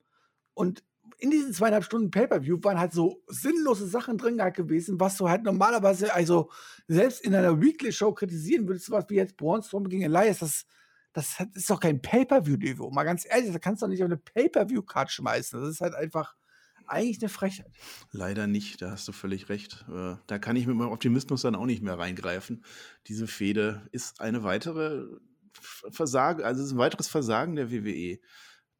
Und 0.54 0.84
in 1.22 1.30
diesen 1.30 1.52
zweieinhalb 1.52 1.84
Stunden 1.84 2.10
Pay-Per-View 2.10 2.58
waren 2.62 2.80
halt 2.80 2.92
so 2.92 3.22
sinnlose 3.28 3.86
Sachen 3.86 4.18
drin 4.18 4.38
gewesen, 4.38 4.98
was 4.98 5.16
du 5.16 5.28
halt 5.28 5.44
normalerweise, 5.44 6.12
also 6.12 6.50
selbst 6.88 7.20
in 7.20 7.32
einer 7.32 7.60
Weekly-Show 7.62 8.12
kritisieren 8.12 8.66
würdest, 8.66 8.86
sowas 8.86 9.04
wie 9.08 9.14
jetzt 9.14 9.36
Braun 9.36 9.62
Strowman 9.62 9.88
gegen 9.88 10.02
Elias, 10.02 10.40
das, 10.40 10.66
das 11.12 11.36
ist 11.54 11.70
doch 11.70 11.78
kein 11.78 12.02
Pay-Per-View-Niveau. 12.02 12.90
Mal 12.90 13.04
ganz 13.04 13.24
ehrlich, 13.24 13.52
da 13.52 13.60
kannst 13.60 13.82
du 13.82 13.86
doch 13.86 13.90
nicht 13.90 14.02
auf 14.02 14.06
eine 14.06 14.16
Pay-Per-View-Card 14.16 15.12
schmeißen. 15.12 15.60
Das 15.60 15.70
ist 15.70 15.80
halt 15.80 15.94
einfach 15.94 16.34
eigentlich 16.88 17.22
eine 17.22 17.28
Frechheit. 17.28 17.70
Leider 18.10 18.48
nicht, 18.48 18.82
da 18.82 18.90
hast 18.90 19.06
du 19.06 19.12
völlig 19.12 19.48
recht. 19.48 19.84
Äh, 19.88 20.16
da 20.26 20.38
kann 20.40 20.56
ich 20.56 20.66
mit 20.66 20.74
meinem 20.74 20.90
Optimismus 20.90 21.42
dann 21.42 21.54
auch 21.54 21.66
nicht 21.66 21.84
mehr 21.84 22.00
reingreifen. 22.00 22.64
Diese 23.06 23.28
Fehde 23.28 23.86
ist 23.92 24.20
eine 24.20 24.42
weitere 24.42 25.06
Versagen, 25.52 26.42
also 26.42 26.64
ist 26.64 26.72
ein 26.72 26.78
weiteres 26.78 27.06
Versagen 27.06 27.54
der 27.54 27.70
WWE 27.70 28.18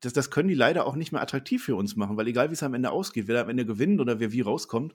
das, 0.03 0.13
das 0.13 0.31
können 0.31 0.49
die 0.49 0.55
leider 0.55 0.87
auch 0.87 0.97
nicht 0.97 1.13
mehr 1.13 1.23
attraktiv 1.23 1.65
für 1.65 1.77
uns 1.77 1.97
machen, 1.97 2.17
weil 2.17 2.27
egal 2.27 2.51
wie 2.51 2.55
es 2.55 2.63
am 2.63 2.75
Ende 2.75 2.91
ausgeht, 2.91 3.29
wer 3.29 3.41
am 3.41 3.49
Ende 3.49 3.65
gewinnt 3.65 4.01
oder 4.01 4.21
wer 4.21 4.33
wie 4.33 4.43
rauskommt, 4.43 4.95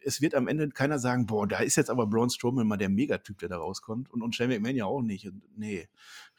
es 0.00 0.20
wird 0.20 0.34
am 0.34 0.48
Ende 0.48 0.68
keiner 0.70 0.98
sagen, 0.98 1.26
boah, 1.26 1.46
da 1.46 1.58
ist 1.58 1.76
jetzt 1.76 1.90
aber 1.90 2.06
Braun 2.06 2.30
Strowman 2.30 2.66
mal 2.66 2.76
der 2.76 2.88
Megatyp, 2.88 3.38
der 3.38 3.48
da 3.48 3.58
rauskommt. 3.58 4.10
Und, 4.10 4.22
und 4.22 4.34
Shane 4.34 4.48
McMahon 4.50 4.76
ja 4.76 4.86
auch 4.86 5.02
nicht. 5.02 5.26
Und 5.26 5.42
nee, 5.56 5.88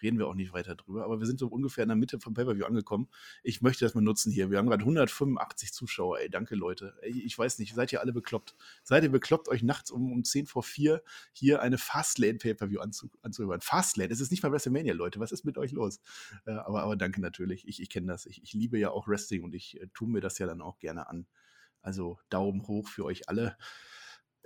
reden 0.02 0.18
wir 0.18 0.28
auch 0.28 0.36
nicht 0.36 0.54
weiter 0.54 0.76
drüber. 0.76 1.06
Aber 1.06 1.20
wir 1.20 1.26
sind 1.26 1.40
so 1.40 1.48
ungefähr 1.48 1.84
in 1.84 1.90
der 1.90 1.96
Mitte 1.96 2.20
vom 2.20 2.34
Pay-Per-View 2.34 2.66
angekommen. 2.66 3.08
Ich 3.44 3.62
möchte 3.62 3.86
das 3.86 3.96
mal 3.96 4.02
nutzen 4.02 4.32
hier. 4.32 4.52
Wir 4.52 4.58
haben 4.58 4.68
gerade 4.68 4.82
185 4.82 5.74
Zuschauer. 5.74 6.20
Ey, 6.20 6.30
danke 6.30 6.56
Leute. 6.56 6.96
Ey, 7.02 7.22
ich 7.22 7.38
weiß 7.38 7.60
nicht, 7.60 7.74
seid 7.74 7.94
ihr 7.94 8.02
alle 8.02 8.12
bekloppt? 8.12 8.56
Seid 8.84 9.04
ihr 9.04 9.12
bekloppt, 9.12 9.48
euch 9.48 9.64
nachts 9.64 9.92
um, 9.92 10.12
um 10.12 10.24
10 10.24 10.46
vor 10.46 10.64
4 10.64 11.02
hier 11.32 11.62
eine 11.62 11.78
Fastlane 11.78 12.38
Pay-Per-View 12.38 12.80
anzu, 12.80 13.10
anzuhören? 13.22 13.62
Fastlane, 13.62 14.12
es 14.12 14.20
ist 14.20 14.32
nicht 14.32 14.44
mal 14.44 14.52
WrestleMania, 14.52 14.94
Leute. 14.94 15.20
Was 15.20 15.32
ist 15.32 15.46
mit 15.46 15.58
euch 15.58 15.72
los? 15.72 16.02
Äh, 16.46 16.52
aber, 16.52 16.84
aber 16.84 16.96
danke 16.98 17.22
natürlich. 17.22 17.68
Ich, 17.68 17.82
ich 17.82 17.90
kenne 17.90 18.08
das. 18.08 18.26
Ich, 18.26 18.44
ich 18.44 18.54
liebe 18.54 18.78
ja 18.78 18.92
auch 18.92 19.08
Wrestling 19.08 19.44
und 19.44 19.56
ich 19.56 19.80
äh, 19.80 19.88
tue 19.94 20.10
mir 20.10 20.22
das 20.22 20.38
ja 20.40 20.46
dann 20.46 20.62
auch 20.62 20.80
gerne 20.80 21.08
an. 21.08 21.26
Also 21.82 22.20
Daumen 22.30 22.68
hoch 22.68 22.88
für 22.88 23.06
euch 23.06 23.30
alle. 23.30 23.58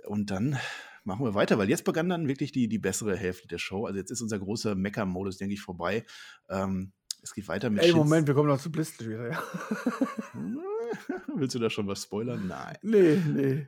Und 0.06 0.30
dann 0.30 0.58
machen 1.04 1.24
wir 1.24 1.34
weiter, 1.34 1.58
weil 1.58 1.68
jetzt 1.68 1.84
begann 1.84 2.08
dann 2.08 2.28
wirklich 2.28 2.52
die, 2.52 2.68
die 2.68 2.78
bessere 2.78 3.16
Hälfte 3.16 3.48
der 3.48 3.58
Show. 3.58 3.86
Also 3.86 3.98
jetzt 3.98 4.10
ist 4.10 4.22
unser 4.22 4.38
großer 4.38 4.74
Mecker-Modus, 4.74 5.38
denke 5.38 5.54
ich, 5.54 5.60
vorbei. 5.60 6.04
Ähm, 6.48 6.92
es 7.22 7.32
geht 7.32 7.48
weiter 7.48 7.70
mit. 7.70 7.82
Ey, 7.82 7.88
Shits. 7.88 7.96
Moment, 7.96 8.26
wir 8.26 8.34
kommen 8.34 8.48
noch 8.48 8.60
zu 8.60 8.70
Blizzard 8.70 9.08
wieder, 9.08 9.30
ja. 9.30 9.42
Willst 11.34 11.54
du 11.54 11.58
da 11.58 11.70
schon 11.70 11.86
was 11.86 12.02
spoilern? 12.02 12.46
Nein. 12.46 12.76
Nee, 12.82 13.16
nee. 13.16 13.66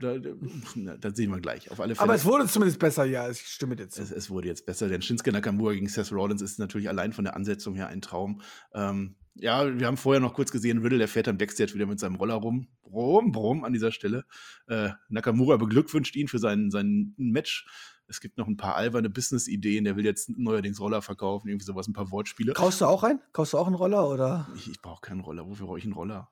Da, 0.00 0.18
das 0.18 1.16
sehen 1.16 1.30
wir 1.30 1.40
gleich. 1.40 1.70
Auf 1.70 1.80
alle 1.80 1.94
Fälle. 1.94 2.02
Aber 2.02 2.14
es 2.16 2.24
wurde 2.24 2.46
zumindest 2.48 2.80
besser, 2.80 3.04
ja, 3.04 3.30
ich 3.30 3.46
stimme 3.46 3.76
dir 3.76 3.88
zu. 3.88 4.02
Es, 4.02 4.10
es, 4.10 4.30
wurde 4.30 4.48
jetzt 4.48 4.66
besser, 4.66 4.88
denn 4.88 5.00
Shinsuke 5.00 5.30
Nakamura 5.30 5.74
gegen 5.74 5.86
Seth 5.86 6.10
Rollins 6.10 6.42
ist 6.42 6.58
natürlich 6.58 6.88
allein 6.88 7.12
von 7.12 7.24
der 7.24 7.36
Ansetzung 7.36 7.76
her 7.76 7.86
ein 7.86 8.02
Traum. 8.02 8.42
Ähm, 8.74 9.14
ja, 9.34 9.78
wir 9.78 9.86
haben 9.86 9.96
vorher 9.96 10.20
noch 10.20 10.34
kurz 10.34 10.50
gesehen, 10.52 10.78
Riddle, 10.78 10.98
der 10.98 11.08
fährt 11.08 11.28
am 11.28 11.38
Backstage 11.38 11.74
wieder 11.74 11.86
mit 11.86 11.98
seinem 11.98 12.16
Roller 12.16 12.34
rum. 12.34 12.68
Brumm, 12.82 13.32
brumm 13.32 13.64
an 13.64 13.72
dieser 13.72 13.92
Stelle. 13.92 14.24
Äh, 14.66 14.90
Nakamura 15.08 15.56
beglückwünscht 15.56 16.16
ihn 16.16 16.28
für 16.28 16.38
sein, 16.38 16.70
sein 16.70 17.14
Match. 17.16 17.66
Es 18.06 18.20
gibt 18.20 18.36
noch 18.36 18.46
ein 18.46 18.58
paar 18.58 18.76
alberne 18.76 19.08
Business-Ideen. 19.08 19.84
Der 19.84 19.96
will 19.96 20.04
jetzt 20.04 20.28
neuerdings 20.28 20.80
Roller 20.80 21.00
verkaufen, 21.00 21.48
irgendwie 21.48 21.64
sowas, 21.64 21.88
ein 21.88 21.94
paar 21.94 22.10
Wortspiele. 22.10 22.52
Kaufst 22.52 22.82
du 22.82 22.84
auch 22.84 23.02
einen? 23.04 23.20
Kaufst 23.32 23.54
du 23.54 23.58
auch 23.58 23.66
einen 23.66 23.76
Roller? 23.76 24.08
Oder? 24.08 24.48
Ich, 24.54 24.70
ich 24.70 24.82
brauche 24.82 25.00
keinen 25.00 25.20
Roller. 25.20 25.46
Wofür 25.46 25.66
brauche 25.66 25.78
ich 25.78 25.84
einen 25.84 25.94
Roller? 25.94 26.30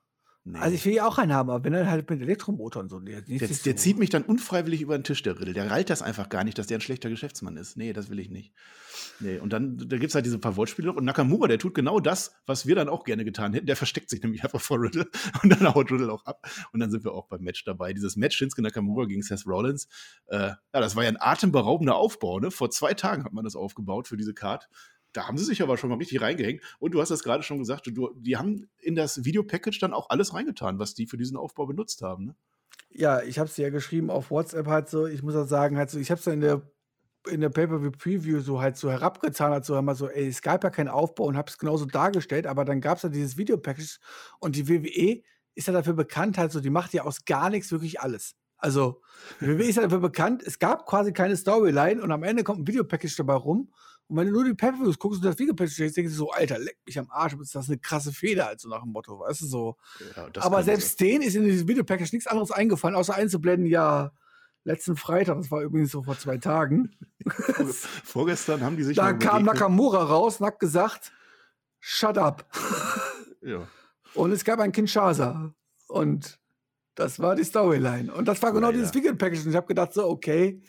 Nee. 0.52 0.58
Also 0.58 0.74
ich 0.74 0.84
will 0.84 0.94
ja 0.94 1.06
auch 1.06 1.18
einen 1.18 1.32
haben, 1.32 1.50
aber 1.50 1.64
wenn 1.64 1.74
er 1.74 1.88
halt 1.88 2.08
mit 2.10 2.20
Elektromotor 2.20 2.82
und 2.82 2.88
so. 2.88 2.98
Der, 3.00 3.20
der, 3.20 3.38
der 3.38 3.48
so. 3.48 3.72
zieht 3.72 3.98
mich 3.98 4.10
dann 4.10 4.22
unfreiwillig 4.22 4.80
über 4.80 4.98
den 4.98 5.04
Tisch, 5.04 5.22
der 5.22 5.38
Riddle. 5.38 5.54
Der 5.54 5.70
reilt 5.70 5.90
das 5.90 6.02
einfach 6.02 6.28
gar 6.28 6.44
nicht, 6.44 6.58
dass 6.58 6.66
der 6.66 6.78
ein 6.78 6.80
schlechter 6.80 7.08
Geschäftsmann 7.08 7.56
ist. 7.56 7.76
Nee, 7.76 7.92
das 7.92 8.10
will 8.10 8.18
ich 8.18 8.30
nicht. 8.30 8.52
Nee, 9.20 9.38
und 9.38 9.52
dann 9.52 9.78
da 9.78 9.96
gibt 9.96 10.10
es 10.10 10.14
halt 10.14 10.26
diese 10.26 10.38
paar 10.38 10.56
Wortspiele. 10.56 10.92
Und 10.92 11.04
Nakamura, 11.04 11.46
der 11.46 11.58
tut 11.58 11.74
genau 11.74 12.00
das, 12.00 12.34
was 12.46 12.66
wir 12.66 12.74
dann 12.74 12.88
auch 12.88 13.04
gerne 13.04 13.24
getan 13.24 13.52
hätten. 13.52 13.66
Der 13.66 13.76
versteckt 13.76 14.10
sich 14.10 14.22
nämlich 14.22 14.42
einfach 14.42 14.60
vor 14.60 14.80
Riddle 14.80 15.06
und 15.42 15.50
dann 15.50 15.74
haut 15.74 15.90
Riddle 15.90 16.12
auch 16.12 16.24
ab. 16.24 16.48
Und 16.72 16.80
dann 16.80 16.90
sind 16.90 17.04
wir 17.04 17.12
auch 17.12 17.26
beim 17.26 17.42
Match 17.42 17.64
dabei. 17.64 17.92
Dieses 17.92 18.16
Match 18.16 18.36
Shinsuke 18.36 18.62
Nakamura 18.62 19.06
gegen 19.06 19.22
Seth 19.22 19.46
Rollins. 19.46 19.88
Äh, 20.26 20.38
ja, 20.38 20.56
das 20.72 20.96
war 20.96 21.04
ja 21.04 21.10
ein 21.10 21.20
atemberaubender 21.20 21.96
Aufbau. 21.96 22.40
Ne? 22.40 22.50
Vor 22.50 22.70
zwei 22.70 22.94
Tagen 22.94 23.24
hat 23.24 23.32
man 23.32 23.44
das 23.44 23.56
aufgebaut 23.56 24.08
für 24.08 24.16
diese 24.16 24.34
Card 24.34 24.68
da 25.12 25.26
haben 25.26 25.38
sie 25.38 25.44
sich 25.44 25.62
aber 25.62 25.76
schon 25.76 25.90
mal 25.90 25.96
richtig 25.96 26.20
reingehängt. 26.20 26.62
Und 26.78 26.92
du 26.92 27.00
hast 27.00 27.10
das 27.10 27.22
gerade 27.22 27.42
schon 27.42 27.58
gesagt, 27.58 27.86
du, 27.86 28.10
die 28.16 28.36
haben 28.36 28.68
in 28.78 28.94
das 28.94 29.24
Videopackage 29.24 29.78
dann 29.80 29.92
auch 29.92 30.10
alles 30.10 30.34
reingetan, 30.34 30.78
was 30.78 30.94
die 30.94 31.06
für 31.06 31.16
diesen 31.16 31.36
Aufbau 31.36 31.66
benutzt 31.66 32.02
haben. 32.02 32.26
Ne? 32.26 32.36
Ja, 32.90 33.22
ich 33.22 33.38
habe 33.38 33.48
es 33.48 33.56
ja 33.56 33.70
geschrieben 33.70 34.10
auf 34.10 34.30
WhatsApp 34.30 34.66
halt 34.66 34.88
so. 34.88 35.06
Ich 35.06 35.22
muss 35.22 35.36
auch 35.36 35.46
sagen, 35.46 35.76
halt 35.76 35.90
so, 35.90 35.98
ich 35.98 36.10
habe 36.10 36.20
es 36.20 36.26
in 36.26 36.40
der 36.40 36.62
in 37.28 37.40
der 37.40 37.50
Pay-Per-View-Preview 37.50 38.40
so 38.40 38.60
halt 38.60 38.76
so 38.76 38.90
herabgetan 38.90 39.52
hat, 39.52 39.64
so 39.64 39.76
immer 39.76 39.94
so, 39.94 40.08
ey, 40.08 40.28
es 40.28 40.40
gab 40.40 40.64
ja 40.64 40.70
keinen 40.70 40.88
Aufbau 40.88 41.24
und 41.24 41.36
habe 41.36 41.50
es 41.50 41.58
genauso 41.58 41.84
dargestellt, 41.84 42.46
aber 42.46 42.64
dann 42.64 42.80
gab 42.80 42.96
es 42.96 43.02
ja 43.02 43.08
dieses 43.08 43.36
Videopackage 43.36 43.98
und 44.38 44.56
die 44.56 44.68
WWE 44.68 45.22
ist 45.54 45.66
ja 45.66 45.72
dafür 45.72 45.92
bekannt, 45.92 46.38
halt 46.38 46.52
so, 46.52 46.60
die 46.60 46.70
macht 46.70 46.94
ja 46.94 47.02
aus 47.02 47.24
gar 47.24 47.50
nichts 47.50 47.70
wirklich 47.72 48.00
alles. 48.00 48.36
Also, 48.56 49.02
die 49.40 49.48
WWE 49.48 49.64
ist 49.64 49.76
ja 49.76 49.82
dafür 49.82 50.00
bekannt, 50.00 50.42
es 50.42 50.58
gab 50.58 50.86
quasi 50.86 51.12
keine 51.12 51.36
Storyline 51.36 52.02
und 52.02 52.12
am 52.12 52.22
Ende 52.22 52.44
kommt 52.44 52.60
ein 52.60 52.66
Videopackage 52.66 53.16
dabei 53.16 53.34
rum 53.34 53.72
und 54.10 54.16
wenn 54.16 54.26
du 54.26 54.32
nur 54.32 54.44
die 54.44 54.54
Pay-Per-Views 54.54 54.98
guckst 54.98 55.20
und 55.20 55.26
das 55.26 55.38
Video-Package 55.38 55.76
denkst, 55.76 55.94
denkst 55.94 56.12
du 56.12 56.16
so, 56.16 56.30
Alter, 56.32 56.58
leck 56.58 56.76
mich 56.84 56.98
am 56.98 57.08
Arsch, 57.10 57.34
ist 57.40 57.54
das 57.54 57.68
eine 57.68 57.78
krasse 57.78 58.12
Feder, 58.12 58.48
also 58.48 58.68
nach 58.68 58.82
dem 58.82 58.90
Motto, 58.90 59.20
weißt 59.20 59.42
du, 59.42 59.46
so. 59.46 59.76
Ja, 60.16 60.28
Aber 60.40 60.64
selbst 60.64 60.98
sein. 60.98 61.06
denen 61.06 61.22
ist 61.22 61.36
in 61.36 61.44
diesem 61.44 61.68
Video-Package 61.68 62.12
nichts 62.12 62.26
anderes 62.26 62.50
eingefallen, 62.50 62.96
außer 62.96 63.14
einzublenden, 63.14 63.66
ja, 63.66 64.10
letzten 64.64 64.96
Freitag, 64.96 65.36
das 65.36 65.52
war 65.52 65.62
übrigens 65.62 65.92
so 65.92 66.02
vor 66.02 66.18
zwei 66.18 66.38
Tagen. 66.38 66.90
Vorgestern 68.04 68.62
haben 68.62 68.76
die 68.76 68.82
sich. 68.82 68.96
Da 68.96 69.12
kam 69.12 69.44
Nakamura 69.44 70.02
raus 70.02 70.40
und 70.40 70.46
hat 70.46 70.58
gesagt, 70.58 71.12
shut 71.78 72.18
up. 72.18 72.50
ja. 73.42 73.68
Und 74.14 74.32
es 74.32 74.44
gab 74.44 74.58
ein 74.58 74.72
Kinshasa. 74.72 75.54
Und 75.86 76.40
das 76.96 77.20
war 77.20 77.36
die 77.36 77.44
Storyline. 77.44 78.12
Und 78.12 78.26
das 78.26 78.42
war 78.42 78.52
genau 78.52 78.68
ja, 78.68 78.72
dieses 78.72 78.88
ja. 78.88 78.96
Video-Package. 78.96 79.44
Und 79.44 79.50
ich 79.50 79.56
habe 79.56 79.68
gedacht, 79.68 79.92
so, 79.94 80.08
okay, 80.08 80.60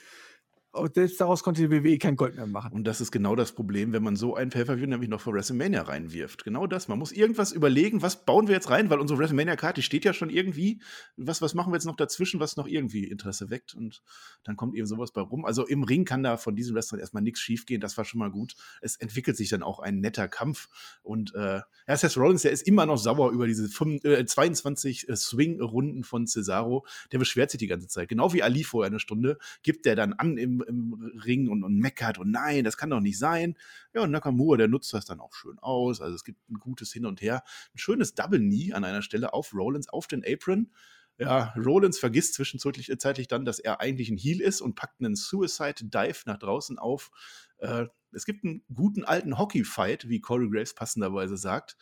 selbst 0.94 1.20
daraus 1.20 1.44
konnte 1.44 1.68
die 1.68 1.72
WWE 1.72 1.98
kein 1.98 2.16
Gold 2.16 2.36
mehr 2.36 2.48
machen. 2.48 2.72
Und 2.72 2.86
das 2.86 3.02
ist 3.02 3.12
genau 3.12 3.36
das 3.36 3.52
Problem, 3.52 3.92
wenn 3.92 4.04
man 4.04 4.16
so 4.16 4.36
ein 4.36 4.50
Pay-Per-View 4.50 4.88
nämlich 4.88 5.10
noch 5.10 5.20
für 5.20 5.34
WrestleMania 5.34 5.82
reinwirft. 5.82 6.46
Genau 6.46 6.66
das. 6.66 6.88
Man 6.88 6.98
muss 6.98 7.12
irgendwas 7.12 7.52
überlegen, 7.52 8.02
was 8.02 8.24
bauen 8.24 8.48
wir 8.48 8.56
jetzt 8.56 8.70
rein, 8.70 8.90
weil 8.90 9.00
unsere 9.00 9.20
WrestleMania-Karte, 9.20 9.82
steht 9.82 10.06
ja 10.06 10.14
schon 10.14 10.30
irgendwie. 10.30 10.82
Was, 11.18 11.42
was 11.42 11.54
machen 11.54 11.72
wir 11.74 11.76
jetzt 11.76 11.86
noch 11.86 11.98
dazwischen, 11.98 12.40
was 12.40 12.56
noch 12.56 12.68
irgendwie 12.68 13.04
Interesse 13.04 13.50
weckt? 13.50 13.74
Und 13.74 14.02
dann 14.44 14.56
kommt 14.56 14.76
eben 14.76 14.88
sowas 14.88 15.12
bei 15.12 15.20
rum. 15.20 15.44
Also 15.46 15.68
im 15.68 15.84
Ring 15.84 16.06
kann 16.06 16.24
da 16.24 16.38
von 16.38 16.56
diesem 16.56 16.76
Wrestling 16.76 17.02
erstmal 17.02 17.24
nichts 17.24 17.42
schiefgehen. 17.42 17.82
Das 17.82 17.98
war 17.98 18.06
schon 18.06 18.20
mal 18.20 18.32
gut. 18.32 18.56
Es 18.80 18.96
entwickelt 18.96 19.36
sich 19.36 19.50
dann 19.50 19.64
auch 19.64 19.80
ein 19.80 20.00
netter 20.00 20.30
Kampf. 20.30 20.70
Und 21.04 21.36
äh, 21.36 21.60
Seth 21.88 22.16
Rollins, 22.16 22.44
der 22.44 22.52
ist 22.52 22.66
immer 22.66 22.86
noch 22.86 22.98
sauer 22.98 23.32
über 23.32 23.46
diese 23.46 23.68
5, 23.68 24.06
äh, 24.06 24.26
22 24.26 25.10
äh, 25.10 25.16
Swing-Runden 25.18 26.06
von 26.06 26.28
Cesaro. 26.28 26.86
Der 27.12 27.20
beschwert 27.20 27.52
sich 27.52 27.60
die 27.60 27.68
ganze 27.68 27.88
Zeit. 27.88 28.08
Genau 28.08 28.32
wie 28.32 28.42
Ali 28.42 28.64
vorher 28.64 28.90
eine 28.90 29.00
Stunde, 29.00 29.38
gibt 29.64 29.86
der 29.86 29.98
dann 29.98 30.14
an 30.14 30.38
im, 30.38 30.61
im 30.64 30.94
Ring 31.26 31.50
und, 31.50 31.64
und 31.64 31.78
meckert 31.78 32.18
und 32.18 32.32
nein, 32.32 32.64
das 32.64 32.78
kann 32.78 32.90
doch 32.90 33.00
nicht 33.00 33.18
sein. 33.18 33.58
Ja, 33.94 34.02
und 34.02 34.12
Nakamura, 34.12 34.58
der 34.58 34.68
nutzt 34.68 34.94
das 34.94 35.06
dann 35.06 35.20
auch 35.20 35.34
schön 35.34 35.60
aus. 35.60 36.02
Also 36.02 36.16
es 36.16 36.24
gibt 36.24 36.50
ein 36.50 36.60
gutes 36.60 36.92
Hin 36.94 37.06
und 37.06 37.22
Her. 37.22 37.44
Ein 37.74 37.78
schönes 37.78 38.16
Double 38.16 38.40
Knee 38.40 38.74
an 38.74 38.84
einer 38.84 39.02
Stelle 39.02 39.34
auf 39.34 39.54
Rollins, 39.54 39.90
auf 39.90 40.08
den 40.08 40.24
Apron. 40.26 40.72
Ja, 41.18 41.54
Rollins 41.56 42.00
vergisst 42.00 42.34
zwischenzeitlich 42.34 42.90
äh, 42.90 43.28
dann, 43.28 43.46
dass 43.46 43.60
er 43.60 43.80
eigentlich 43.80 44.10
ein 44.10 44.18
Heel 44.18 44.42
ist 44.42 44.62
und 44.62 44.76
packt 44.76 45.02
einen 45.02 45.16
Suicide 45.16 45.86
Dive 45.86 46.22
nach 46.26 46.40
draußen 46.40 46.80
auf. 46.80 47.12
Äh, 47.58 47.86
es 48.12 48.26
gibt 48.26 48.44
einen 48.44 48.64
guten 48.74 49.04
alten 49.04 49.38
Hockey-Fight, 49.38 50.10
wie 50.10 50.20
Corey 50.20 50.50
Graves 50.50 50.74
passenderweise 50.74 51.38
sagt. 51.38 51.78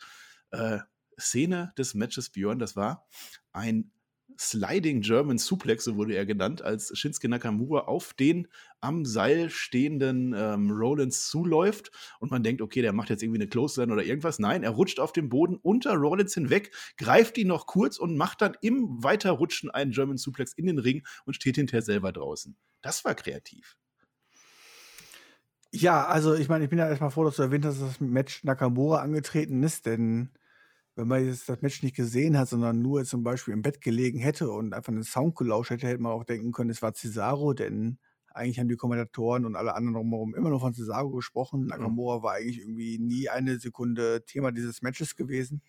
Äh, 0.50 0.80
Szene 1.18 1.72
des 1.78 1.94
Matches 1.94 2.30
Björn, 2.30 2.58
das 2.58 2.76
war 2.76 3.06
ein 3.52 3.90
Sliding 4.40 5.02
German 5.02 5.36
Suplex, 5.36 5.84
so 5.84 5.96
wurde 5.96 6.14
er 6.14 6.24
genannt, 6.24 6.62
als 6.62 6.96
Shinsuke 6.98 7.28
Nakamura 7.28 7.80
auf 7.80 8.14
den 8.14 8.48
am 8.80 9.04
Seil 9.04 9.50
stehenden 9.50 10.34
ähm, 10.34 10.70
Rollins 10.70 11.28
zuläuft 11.28 11.90
und 12.20 12.30
man 12.30 12.42
denkt, 12.42 12.62
okay, 12.62 12.80
der 12.80 12.94
macht 12.94 13.10
jetzt 13.10 13.22
irgendwie 13.22 13.42
eine 13.42 13.48
Clothesline 13.48 13.92
oder 13.92 14.02
irgendwas. 14.02 14.38
Nein, 14.38 14.62
er 14.62 14.70
rutscht 14.70 14.98
auf 14.98 15.12
dem 15.12 15.28
Boden 15.28 15.56
unter 15.56 15.92
Rollins 15.94 16.32
hinweg, 16.32 16.74
greift 16.96 17.36
ihn 17.36 17.48
noch 17.48 17.66
kurz 17.66 17.98
und 17.98 18.16
macht 18.16 18.40
dann 18.40 18.56
im 18.62 19.04
Weiterrutschen 19.04 19.70
einen 19.70 19.90
German 19.90 20.16
Suplex 20.16 20.54
in 20.54 20.64
den 20.64 20.78
Ring 20.78 21.06
und 21.26 21.34
steht 21.34 21.56
hinterher 21.56 21.82
selber 21.82 22.10
draußen. 22.10 22.56
Das 22.80 23.04
war 23.04 23.14
kreativ. 23.14 23.76
Ja, 25.70 26.06
also 26.06 26.34
ich 26.34 26.48
meine, 26.48 26.64
ich 26.64 26.70
bin 26.70 26.78
ja 26.78 26.88
erstmal 26.88 27.10
froh, 27.10 27.24
dass 27.24 27.36
du 27.36 27.42
erwähnt 27.42 27.66
hast, 27.66 27.80
dass 27.82 27.88
das 27.90 28.00
Match 28.00 28.42
Nakamura 28.42 29.02
angetreten 29.02 29.62
ist, 29.62 29.84
denn 29.84 30.30
wenn 31.00 31.08
man 31.08 31.26
jetzt 31.26 31.48
das 31.48 31.62
Match 31.62 31.82
nicht 31.82 31.96
gesehen 31.96 32.38
hat, 32.38 32.48
sondern 32.48 32.82
nur 32.82 33.04
zum 33.04 33.22
Beispiel 33.22 33.54
im 33.54 33.62
Bett 33.62 33.80
gelegen 33.80 34.18
hätte 34.18 34.50
und 34.50 34.74
einfach 34.74 34.92
einen 34.92 35.02
Sound 35.02 35.34
gelauscht 35.34 35.70
hätte, 35.70 35.86
hätte 35.86 36.02
man 36.02 36.12
auch 36.12 36.24
denken 36.24 36.52
können, 36.52 36.70
es 36.70 36.82
war 36.82 36.92
Cesaro, 36.92 37.54
denn 37.54 37.98
eigentlich 38.32 38.60
haben 38.60 38.68
die 38.68 38.76
Kommentatoren 38.76 39.44
und 39.44 39.56
alle 39.56 39.74
anderen 39.74 39.94
drumherum 39.94 40.34
immer 40.34 40.50
nur 40.50 40.60
von 40.60 40.74
Cesaro 40.74 41.10
gesprochen. 41.10 41.66
Nakamura 41.66 42.16
ja. 42.16 42.22
war 42.22 42.32
eigentlich 42.34 42.60
irgendwie 42.60 42.98
nie 42.98 43.28
eine 43.28 43.58
Sekunde 43.58 44.24
Thema 44.24 44.52
dieses 44.52 44.82
Matches 44.82 45.16
gewesen. 45.16 45.62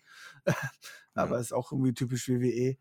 Aber 1.14 1.36
ja. 1.36 1.40
ist 1.40 1.52
auch 1.52 1.72
irgendwie 1.72 1.94
typisch 1.94 2.28
WWE. 2.28 2.76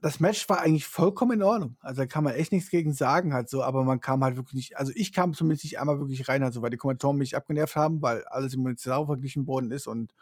Das 0.00 0.18
Match 0.18 0.48
war 0.48 0.60
eigentlich 0.60 0.86
vollkommen 0.86 1.32
in 1.32 1.42
Ordnung. 1.42 1.76
Also 1.80 2.02
da 2.02 2.06
kann 2.06 2.24
man 2.24 2.34
echt 2.34 2.52
nichts 2.52 2.70
gegen 2.70 2.92
sagen, 2.92 3.32
halt 3.32 3.48
so, 3.48 3.62
aber 3.62 3.84
man 3.84 4.00
kam 4.00 4.24
halt 4.24 4.34
wirklich 4.34 4.54
nicht, 4.54 4.76
also 4.76 4.90
ich 4.96 5.12
kam 5.12 5.32
zumindest 5.32 5.62
nicht 5.62 5.78
einmal 5.78 6.00
wirklich 6.00 6.28
rein, 6.28 6.42
also 6.42 6.60
weil 6.60 6.70
die 6.70 6.76
Kommentatoren 6.76 7.18
mich 7.18 7.36
abgenervt 7.36 7.76
haben, 7.76 8.02
weil 8.02 8.24
alles 8.24 8.56
mit 8.56 8.80
Cesaro 8.80 9.06
verglichen 9.06 9.46
worden 9.46 9.70
ist 9.70 9.86
und 9.86 10.12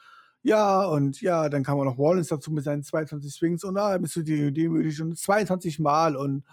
ja, 0.42 0.84
und 0.84 1.20
ja, 1.20 1.48
dann 1.48 1.64
kam 1.64 1.78
auch 1.78 1.84
noch 1.84 1.98
Rollins 1.98 2.28
dazu 2.28 2.50
mit 2.50 2.64
seinen 2.64 2.82
22 2.82 3.32
Swings 3.32 3.64
und 3.64 3.74
da 3.74 3.94
ah, 3.94 3.98
bist 3.98 4.16
du 4.16 4.22
demütig 4.22 5.00
und 5.02 5.18
22 5.18 5.78
Mal 5.78 6.16
und 6.16 6.44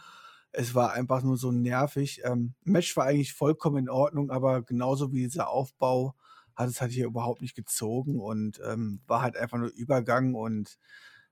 es 0.52 0.76
war 0.76 0.94
einfach 0.94 1.24
nur 1.24 1.38
so 1.38 1.52
nervig. 1.52 2.22
Ähm, 2.24 2.56
Match 2.64 2.98
war 2.98 3.06
eigentlich 3.06 3.34
vollkommen 3.34 3.78
in 3.78 3.90
Ordnung, 3.90 4.32
aber 4.32 4.64
genauso 4.64 5.12
wie 5.14 5.24
dieser 5.24 5.50
Aufbau 5.50 6.16
hat 6.56 6.70
es 6.70 6.82
halt 6.82 6.92
hier 6.92 7.06
überhaupt 7.06 7.42
nicht 7.42 7.56
gezogen 7.56 8.20
und 8.20 8.60
ähm, 8.66 9.02
war 9.08 9.22
halt 9.22 9.38
einfach 9.38 9.58
nur 9.60 9.70
Übergang 9.70 10.34
und 10.36 10.78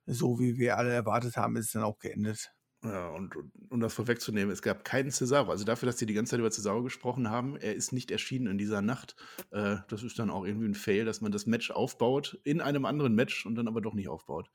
so 0.06 0.40
wie 0.40 0.58
wir 0.58 0.78
alle 0.78 0.94
erwartet 0.94 1.38
haben, 1.38 1.56
ist 1.58 1.68
es 1.68 1.72
dann 1.74 1.84
auch 1.84 2.00
geendet. 2.00 2.54
Ja, 2.86 3.08
und 3.10 3.36
um 3.70 3.80
das 3.80 3.96
vorwegzunehmen, 3.96 4.52
es 4.52 4.62
gab 4.62 4.84
keinen 4.84 5.10
Cesaro. 5.10 5.50
Also 5.50 5.66
dafür, 5.66 5.88
dass 5.88 5.96
die 5.96 6.06
die 6.06 6.14
ganze 6.14 6.32
Zeit 6.32 6.40
über 6.40 6.52
Cesaro 6.52 6.84
gesprochen 6.84 7.32
haben, 7.32 7.58
er 7.58 7.74
ist 7.74 7.92
nicht 7.92 8.12
erschienen 8.12 8.46
in 8.46 8.58
dieser 8.60 8.84
Nacht. 8.84 9.16
Äh, 9.50 9.78
das 9.88 10.04
ist 10.04 10.20
dann 10.20 10.30
auch 10.30 10.46
irgendwie 10.46 10.68
ein 10.68 10.76
Fail, 10.76 11.04
dass 11.04 11.20
man 11.20 11.32
das 11.32 11.48
Match 11.48 11.72
aufbaut 11.72 12.40
in 12.44 12.62
einem 12.62 12.86
anderen 12.86 13.16
Match 13.16 13.46
und 13.48 13.56
dann 13.56 13.68
aber 13.68 13.82
doch 13.82 13.96
nicht 13.96 14.08
aufbaut. 14.08 14.52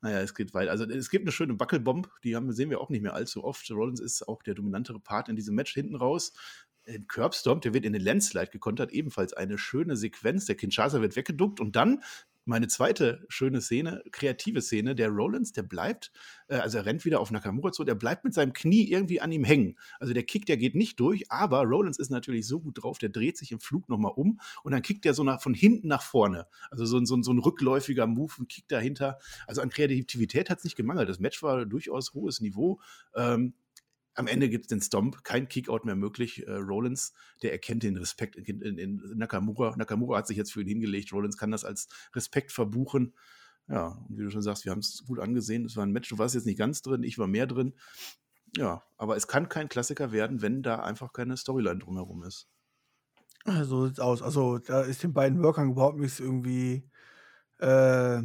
Naja, 0.00 0.20
es 0.20 0.34
geht 0.34 0.52
weiter. 0.52 0.72
Also 0.72 0.84
es 0.84 1.10
gibt 1.10 1.24
eine 1.24 1.32
schöne 1.32 1.54
Buckelbomb, 1.54 2.10
die 2.24 2.34
haben, 2.34 2.52
sehen 2.52 2.70
wir 2.70 2.80
auch 2.80 2.90
nicht 2.90 3.02
mehr 3.02 3.14
allzu 3.14 3.44
oft. 3.44 3.70
Rollins 3.70 4.00
ist 4.00 4.26
auch 4.26 4.42
der 4.42 4.54
dominantere 4.54 4.98
Part 4.98 5.28
in 5.28 5.36
diesem 5.36 5.54
Match 5.54 5.72
hinten 5.72 5.94
raus. 5.94 6.32
Ein 6.88 7.06
Curbstorm, 7.06 7.60
der 7.60 7.72
wird 7.72 7.84
in 7.84 7.92
den 7.92 8.02
Landslide 8.02 8.50
gekontert, 8.50 8.90
ebenfalls 8.90 9.32
eine 9.32 9.58
schöne 9.58 9.96
Sequenz. 9.96 10.46
Der 10.46 10.56
Kinshasa 10.56 11.00
wird 11.00 11.14
weggeduckt 11.14 11.60
und 11.60 11.76
dann 11.76 12.02
meine 12.50 12.68
zweite 12.68 13.24
schöne 13.28 13.60
Szene, 13.60 14.02
kreative 14.10 14.60
Szene, 14.60 14.94
der 14.94 15.08
Rollins, 15.08 15.52
der 15.52 15.62
bleibt, 15.62 16.12
äh, 16.48 16.56
also 16.56 16.78
er 16.78 16.86
rennt 16.86 17.04
wieder 17.04 17.20
auf 17.20 17.30
Nakamura 17.30 17.72
zu, 17.72 17.84
der 17.84 17.94
bleibt 17.94 18.24
mit 18.24 18.34
seinem 18.34 18.52
Knie 18.52 18.90
irgendwie 18.90 19.20
an 19.20 19.32
ihm 19.32 19.44
hängen. 19.44 19.78
Also 19.98 20.12
der 20.12 20.24
Kick, 20.24 20.46
der 20.46 20.56
geht 20.56 20.74
nicht 20.74 21.00
durch, 21.00 21.30
aber 21.30 21.62
Rollins 21.62 21.98
ist 21.98 22.10
natürlich 22.10 22.46
so 22.46 22.60
gut 22.60 22.82
drauf, 22.82 22.98
der 22.98 23.08
dreht 23.08 23.38
sich 23.38 23.52
im 23.52 23.60
Flug 23.60 23.88
nochmal 23.88 24.12
um 24.14 24.40
und 24.62 24.72
dann 24.72 24.82
kickt 24.82 25.06
er 25.06 25.14
so 25.14 25.24
nach, 25.24 25.40
von 25.40 25.54
hinten 25.54 25.88
nach 25.88 26.02
vorne. 26.02 26.46
Also 26.70 26.84
so, 26.84 27.02
so, 27.04 27.22
so 27.22 27.32
ein 27.32 27.38
rückläufiger 27.38 28.06
Move, 28.06 28.34
ein 28.40 28.48
Kick 28.48 28.68
dahinter. 28.68 29.18
Also 29.46 29.62
an 29.62 29.70
Kreativität 29.70 30.50
hat 30.50 30.58
es 30.58 30.64
nicht 30.64 30.76
gemangelt. 30.76 31.08
Das 31.08 31.20
Match 31.20 31.42
war 31.42 31.64
durchaus 31.64 32.12
hohes 32.14 32.40
Niveau. 32.40 32.80
Ähm, 33.14 33.54
am 34.20 34.26
Ende 34.26 34.48
gibt 34.48 34.66
es 34.66 34.68
den 34.68 34.80
Stomp, 34.80 35.24
kein 35.24 35.48
Kickout 35.48 35.84
mehr 35.84 35.96
möglich. 35.96 36.46
Äh, 36.46 36.52
Rollins, 36.52 37.12
der 37.42 37.52
erkennt 37.52 37.82
den 37.82 37.96
Respekt 37.96 38.36
in, 38.36 38.60
in, 38.62 38.78
in, 38.78 39.02
Nakamura. 39.16 39.74
Nakamura 39.76 40.18
hat 40.18 40.26
sich 40.26 40.36
jetzt 40.36 40.52
für 40.52 40.60
ihn 40.60 40.68
hingelegt. 40.68 41.12
Rollins 41.12 41.36
kann 41.36 41.50
das 41.50 41.64
als 41.64 41.88
Respekt 42.14 42.52
verbuchen. 42.52 43.14
Ja, 43.68 43.88
und 44.08 44.18
wie 44.18 44.22
du 44.22 44.30
schon 44.30 44.42
sagst, 44.42 44.64
wir 44.64 44.72
haben 44.72 44.80
es 44.80 45.04
gut 45.06 45.18
angesehen. 45.18 45.64
Es 45.64 45.76
war 45.76 45.84
ein 45.84 45.92
Match, 45.92 46.08
du 46.08 46.18
warst 46.18 46.34
jetzt 46.34 46.46
nicht 46.46 46.58
ganz 46.58 46.82
drin, 46.82 47.02
ich 47.02 47.18
war 47.18 47.26
mehr 47.26 47.46
drin. 47.46 47.74
Ja, 48.56 48.82
aber 48.96 49.16
es 49.16 49.28
kann 49.28 49.48
kein 49.48 49.68
Klassiker 49.68 50.12
werden, 50.12 50.42
wenn 50.42 50.62
da 50.62 50.80
einfach 50.80 51.12
keine 51.12 51.36
Storyline 51.36 51.78
drumherum 51.78 52.24
ist. 52.24 52.48
So 53.62 53.86
sieht's 53.86 54.00
aus. 54.00 54.22
Also, 54.22 54.58
da 54.58 54.82
ist 54.82 55.02
den 55.02 55.12
beiden 55.12 55.42
Workern 55.42 55.70
überhaupt 55.70 55.98
nichts 55.98 56.20
irgendwie 56.20 56.88
äh, 57.58 58.22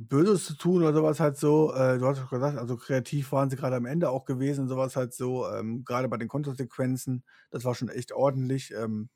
Böses 0.00 0.44
zu 0.46 0.54
tun 0.56 0.82
oder 0.82 0.92
sowas 0.94 1.18
halt 1.20 1.36
so. 1.36 1.72
Äh, 1.74 1.98
du 1.98 2.06
hast 2.06 2.20
doch 2.20 2.30
gesagt, 2.30 2.56
also 2.58 2.76
kreativ 2.76 3.32
waren 3.32 3.50
sie 3.50 3.56
gerade 3.56 3.76
am 3.76 3.86
Ende 3.86 4.10
auch 4.10 4.24
gewesen, 4.26 4.68
sowas 4.68 4.96
halt 4.96 5.12
so. 5.14 5.48
Ähm, 5.50 5.84
gerade 5.84 6.08
bei 6.08 6.16
den 6.16 6.28
Kontersequenzen, 6.28 7.24
das 7.50 7.64
war 7.64 7.74
schon 7.74 7.88
echt 7.88 8.12
ordentlich. 8.12 8.72
Ähm, 8.72 9.10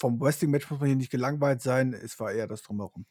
vom 0.00 0.20
Wrestling-Match 0.20 0.70
muss 0.70 0.80
man 0.80 0.88
hier 0.88 0.96
nicht 0.96 1.10
gelangweilt 1.12 1.62
sein, 1.62 1.94
es 1.94 2.20
war 2.20 2.32
eher 2.32 2.48
das 2.48 2.62
Drumherum. 2.62 3.06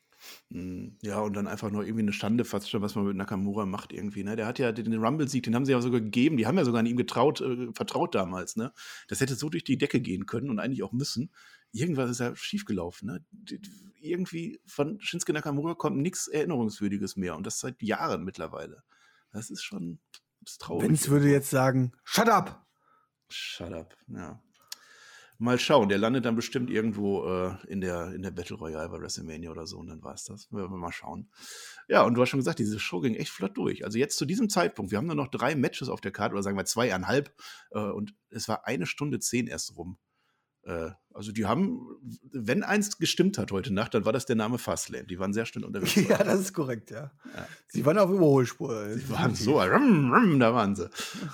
Hm, 0.52 0.98
ja, 1.02 1.20
und 1.20 1.34
dann 1.34 1.48
einfach 1.48 1.72
nur 1.72 1.84
irgendwie 1.84 2.04
eine 2.04 2.14
Schande 2.14 2.46
fast 2.46 2.70
schon, 2.70 2.82
was 2.82 2.96
man 2.96 3.06
mit 3.06 3.18
Nakamura 3.18 3.66
macht 3.66 3.94
irgendwie. 3.94 4.24
Ne? 4.24 4.36
Der 4.36 4.48
hat 4.48 4.60
ja 4.60 4.72
den 4.72 4.94
Rumble-Sieg, 4.94 5.44
den 5.44 5.56
haben 5.56 5.66
sie 5.66 5.72
ja 5.72 5.82
sogar 5.82 6.02
gegeben, 6.02 6.38
die 6.38 6.48
haben 6.48 6.58
ja 6.58 6.66
sogar 6.66 6.80
an 6.80 6.86
ihm 6.86 6.98
getraut, 6.98 7.42
äh, 7.42 7.72
vertraut 7.74 8.16
damals. 8.16 8.56
Ne? 8.56 8.74
Das 9.08 9.22
hätte 9.22 9.36
so 9.36 9.50
durch 9.50 9.64
die 9.64 9.78
Decke 9.78 10.02
gehen 10.02 10.26
können 10.26 10.50
und 10.50 10.60
eigentlich 10.60 10.84
auch 10.84 10.92
müssen 10.92 11.32
irgendwas 11.76 12.10
ist 12.10 12.20
ja 12.20 12.36
schiefgelaufen. 12.36 13.08
Ne? 13.08 13.26
Irgendwie 14.00 14.60
von 14.66 15.00
Shinsuke 15.02 15.34
Nakamura 15.34 15.76
kommt 15.76 15.98
nichts 15.98 16.28
Erinnerungswürdiges 16.28 17.18
mehr 17.18 17.36
und 17.36 17.46
das 17.46 17.60
seit 17.60 17.82
Jahren 17.82 18.24
mittlerweile. 18.24 18.84
Das 19.32 19.50
ist 19.50 19.64
schon 19.64 20.00
das 20.42 20.58
traurig. 20.58 20.88
Vince 20.88 21.10
würde 21.12 21.30
jetzt 21.30 21.50
sagen, 21.50 21.92
shut 22.04 22.30
up! 22.30 22.66
Shut 23.30 23.74
up, 23.74 23.96
ja. 24.08 24.42
Mal 25.38 25.60
schauen, 25.60 25.90
der 25.90 25.98
landet 25.98 26.26
dann 26.26 26.36
bestimmt 26.36 26.70
irgendwo 26.70 27.26
äh, 27.26 27.56
in, 27.68 27.82
der, 27.82 28.14
in 28.14 28.22
der 28.22 28.32
Battle 28.32 28.56
Royale 28.56 28.90
bei 28.90 29.00
WrestleMania 29.00 29.52
oder 29.52 29.68
so 29.68 29.78
und 29.78 29.88
dann 29.88 30.02
war 30.04 30.14
es 30.14 30.24
das. 30.24 30.52
Wir 30.52 30.68
mal 30.70 30.92
schauen. 30.92 31.30
Ja, 31.88 32.04
und 32.04 32.14
du 32.14 32.22
hast 32.22 32.30
schon 32.30 32.40
gesagt, 32.40 32.60
diese 32.60 32.80
Show 32.80 33.02
ging 33.02 33.16
echt 33.16 33.32
flott 33.32 33.58
durch. 33.58 33.84
Also 33.84 33.98
jetzt 33.98 34.18
zu 34.18 34.26
diesem 34.26 34.50
Zeitpunkt, 34.50 34.92
wir 34.92 34.98
haben 34.98 35.08
nur 35.08 35.16
noch 35.16 35.28
drei 35.28 35.56
Matches 35.56 35.90
auf 35.90 36.02
der 36.02 36.12
Karte 36.12 36.34
oder 36.34 36.44
sagen 36.44 36.58
wir 36.58 36.66
zweieinhalb 36.66 37.34
äh, 37.72 37.80
und 37.80 38.14
es 38.30 38.48
war 38.48 38.66
eine 38.66 38.86
Stunde 38.86 39.20
zehn 39.20 39.48
erst 39.48 39.76
rum. 39.76 39.98
Äh, 40.66 40.92
also 41.14 41.32
die 41.32 41.46
haben, 41.46 41.88
wenn 42.32 42.64
eins 42.64 42.98
gestimmt 42.98 43.38
hat 43.38 43.52
heute 43.52 43.74
Nacht, 43.74 43.94
dann 43.94 44.06
war 44.06 44.14
das 44.14 44.26
der 44.26 44.36
Name 44.36 44.58
Fastlane. 44.58 45.06
Die 45.06 45.20
waren 45.20 45.34
sehr 45.34 45.46
schnell 45.46 45.64
unterwegs. 45.64 45.96
ja, 46.10 46.24
das 46.24 46.40
ist 46.42 46.54
korrekt, 46.54 46.92
ja. 46.92 47.12
ja. 47.36 47.48
Sie 47.68 47.86
waren 47.86 47.98
auf 47.98 48.10
Überholspur. 48.10 48.94
Sie 48.96 49.10
waren 49.10 49.36
so, 49.36 49.62
rum, 49.62 50.12
rum, 50.14 50.40
da 50.40 50.54
waren 50.54 50.76
sie. 50.76 50.90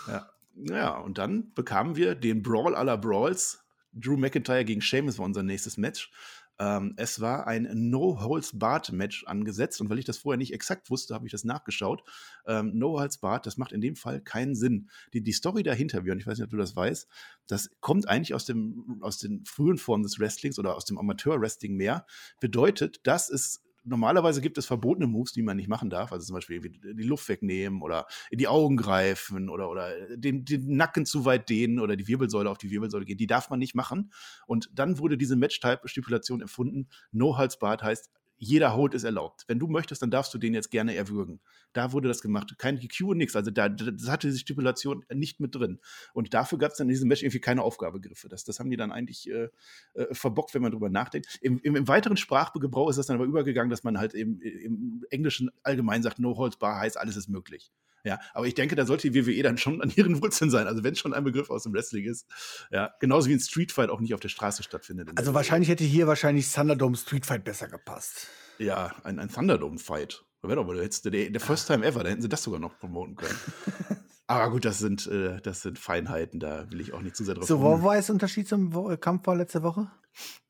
Ja. 0.08 0.30
ja, 0.56 0.98
und 0.98 1.18
dann 1.18 1.54
bekamen 1.54 1.96
wir 1.96 2.16
den 2.16 2.44
Brawl 2.44 2.76
aller 2.76 2.98
Brawls. 2.98 3.64
Drew 3.94 4.18
McIntyre 4.18 4.66
gegen 4.66 4.82
Sheamus 4.82 5.18
war 5.18 5.26
unser 5.26 5.44
nächstes 5.44 5.78
Match. 5.78 6.12
Ähm, 6.60 6.94
es 6.98 7.20
war 7.20 7.48
ein 7.48 7.68
No-Holds-Barred-Match 7.74 9.26
angesetzt 9.26 9.82
und 9.82 9.90
weil 9.90 9.98
ich 9.98 10.06
das 10.06 10.20
vorher 10.20 10.38
nicht 10.38 10.54
exakt 10.54 10.92
wusste, 10.92 11.16
habe 11.16 11.26
ich 11.26 11.32
das 11.32 11.44
nachgeschaut. 11.44 12.04
Ähm, 12.46 12.78
No-Holds-Barred, 12.78 13.46
das 13.46 13.58
macht 13.58 13.72
in 13.72 13.82
dem 13.82 13.96
Fall 13.96 14.22
keinen 14.22 14.54
Sinn. 14.54 14.90
Die, 15.14 15.24
die 15.24 15.32
Story 15.32 15.64
dahinter, 15.64 16.02
Björn, 16.02 16.20
ich 16.20 16.28
weiß 16.28 16.38
nicht, 16.38 16.46
ob 16.46 16.52
du 16.52 16.58
das 16.58 16.76
weißt, 16.76 17.08
das 17.48 17.72
kommt 17.80 18.08
eigentlich 18.08 18.36
aus, 18.36 18.46
dem, 18.46 19.00
aus 19.02 19.18
den 19.18 19.44
frühen 19.46 19.78
Formen 19.78 20.04
des 20.04 20.20
Wrestlings 20.20 20.60
oder 20.60 20.76
aus 20.76 20.86
dem 20.86 21.00
Amateur-Wrestling 21.00 21.76
mehr, 21.76 22.06
bedeutet, 22.40 23.00
dass 23.08 23.30
es 23.30 23.64
normalerweise 23.84 24.42
gibt 24.42 24.58
es 24.58 24.66
verbotene 24.66 25.08
Moves, 25.08 25.34
die 25.34 25.42
man 25.42 25.58
nicht 25.58 25.70
machen 25.70 25.90
darf. 25.90 26.12
Also 26.12 26.26
zum 26.26 26.36
Beispiel 26.36 26.62
die 26.62 27.04
Luft 27.04 27.28
wegnehmen 27.30 27.82
oder 27.82 28.06
in 28.30 28.38
die 28.38 28.48
Augen 28.48 28.78
greifen 28.78 29.50
oder, 29.50 29.70
oder 29.70 30.18
den, 30.18 30.46
den 30.46 30.76
Nacken 30.76 31.06
zu 31.06 31.26
weit 31.26 31.50
dehnen 31.50 31.80
oder 31.80 31.96
die 31.96 32.08
Wirbelsäule 32.08 32.50
auf 32.50 32.58
die 32.58 32.72
Wirbelsäule 32.72 33.06
gehen. 33.06 33.18
Die 33.18 33.28
darf 33.28 33.50
man 33.50 33.60
nicht 33.60 33.76
machen. 33.76 34.12
Und 34.46 34.70
dann 34.74 35.00
wurde 35.00 35.18
diese 35.18 35.36
Match-Type-Stipulation 35.36 36.42
erfunden. 36.42 36.88
No-Halsbart 37.12 37.84
heißt, 37.84 38.10
jeder 38.44 38.76
Hold 38.76 38.96
ist 38.96 39.04
erlaubt. 39.04 39.44
Wenn 39.48 39.60
du 39.60 39.68
möchtest, 39.68 40.02
dann 40.02 40.10
darfst 40.10 40.34
du 40.34 40.40
den 40.40 40.56
jetzt 40.56 40.72
gerne 40.72 40.96
erwürgen. 40.96 41.40
Da 41.74 41.94
wurde 41.94 42.08
das 42.08 42.24
gemacht. 42.24 42.56
Kein 42.58 42.80
GQ 42.80 43.14
nichts. 43.14 43.36
Also 43.36 43.52
da, 43.52 43.70
das 43.70 44.10
hatte 44.10 44.28
diese 44.28 44.40
Stipulation 44.40 45.06
nicht 45.14 45.40
mit 45.40 45.54
drin. 45.54 45.80
Und 46.14 46.34
dafür 46.34 46.58
gab 46.58 46.72
es 46.72 46.78
dann 46.78 46.88
in 46.88 46.94
diesem 46.94 47.08
Match 47.08 47.22
irgendwie 47.22 47.40
keine 47.40 47.62
Aufgabegriffe. 47.62 48.30
Das, 48.30 48.44
das 48.44 48.60
haben 48.60 48.72
die 48.72 48.78
dann 48.78 48.92
eigentlich 48.92 49.30
äh, 49.30 49.50
äh, 49.94 50.12
verbockt, 50.12 50.56
wenn 50.56 50.64
man 50.64 50.72
drüber 50.72 50.90
nachdenkt. 50.90 51.38
Im, 51.44 51.60
im, 51.60 51.76
Im, 51.76 51.88
weiteren 51.88 52.18
Sprachgebrauch 52.18 52.90
ist 52.90 52.96
das 52.96 53.06
dann 53.06 53.18
aber 53.18 53.26
übergegangen, 53.26 53.70
dass 53.70 53.84
man 53.84 54.00
halt 54.00 54.16
im, 54.16 54.42
im 54.42 55.06
Englischen 55.12 55.52
allgemein 55.62 56.02
sagt, 56.02 56.18
no 56.18 56.36
holds 56.36 56.58
bar 56.58 56.80
heißt, 56.80 56.98
alles 56.98 57.18
ist 57.18 57.30
möglich. 57.30 57.72
Ja, 58.04 58.20
aber 58.34 58.48
ich 58.48 58.54
denke, 58.54 58.76
da 58.76 58.86
sollte 58.86 59.10
die 59.10 59.28
WWE 59.28 59.44
dann 59.44 59.58
schon 59.58 59.82
an 59.82 59.92
ihren 59.96 60.22
Wurzeln 60.22 60.50
sein. 60.50 60.68
Also 60.68 60.84
wenn 60.84 60.96
schon 60.96 61.14
ein 61.14 61.24
Begriff 61.24 61.50
aus 61.50 61.64
dem 61.64 61.74
Wrestling 61.74 62.06
ist. 62.06 62.28
Ja, 62.72 62.94
genauso 63.00 63.30
wie 63.30 63.34
ein 63.34 63.40
Streetfight 63.40 63.90
auch 63.90 64.00
nicht 64.00 64.14
auf 64.14 64.20
der 64.20 64.30
Straße 64.30 64.64
stattfindet. 64.64 65.10
Also 65.16 65.34
wahrscheinlich 65.34 65.70
hätte 65.70 65.84
hier 65.84 66.08
wahrscheinlich 66.08 66.52
Thunderdome 66.52 66.98
Streetfight 66.98 67.44
besser 67.44 67.68
gepasst. 67.68 68.28
Ja, 68.58 68.96
ein, 69.04 69.20
ein 69.20 69.30
Thunderdome-Fight. 69.30 70.24
Wäre 70.44 70.56
doch 70.56 70.66
mal 70.66 70.76
der, 70.76 71.30
der 71.30 71.42
First 71.42 71.68
Time 71.68 71.86
ever, 71.86 72.04
da 72.04 72.10
hätten 72.10 72.22
sie 72.22 72.30
das 72.30 72.44
sogar 72.44 72.60
noch 72.60 72.78
promoten 72.80 73.16
können. 73.16 73.38
Aber 74.28 74.50
gut, 74.50 74.66
das 74.66 74.80
sind, 74.80 75.08
äh, 75.08 75.42
das 75.42 75.62
sind 75.62 75.78
Feinheiten, 75.78 76.40
da 76.40 76.70
will 76.72 76.80
ich 76.80 76.94
auch 76.94 77.02
nicht 77.02 77.16
zu 77.16 77.24
sehr 77.24 77.36
drauf 77.36 77.46
So, 77.46 77.62
wo 77.62 77.84
war 77.84 78.00
der 78.00 78.10
Unterschied 78.10 78.48
zum 78.48 78.72
Kampf 79.00 79.28
war 79.28 79.36
letzte 79.36 79.62
Woche? 79.62 79.92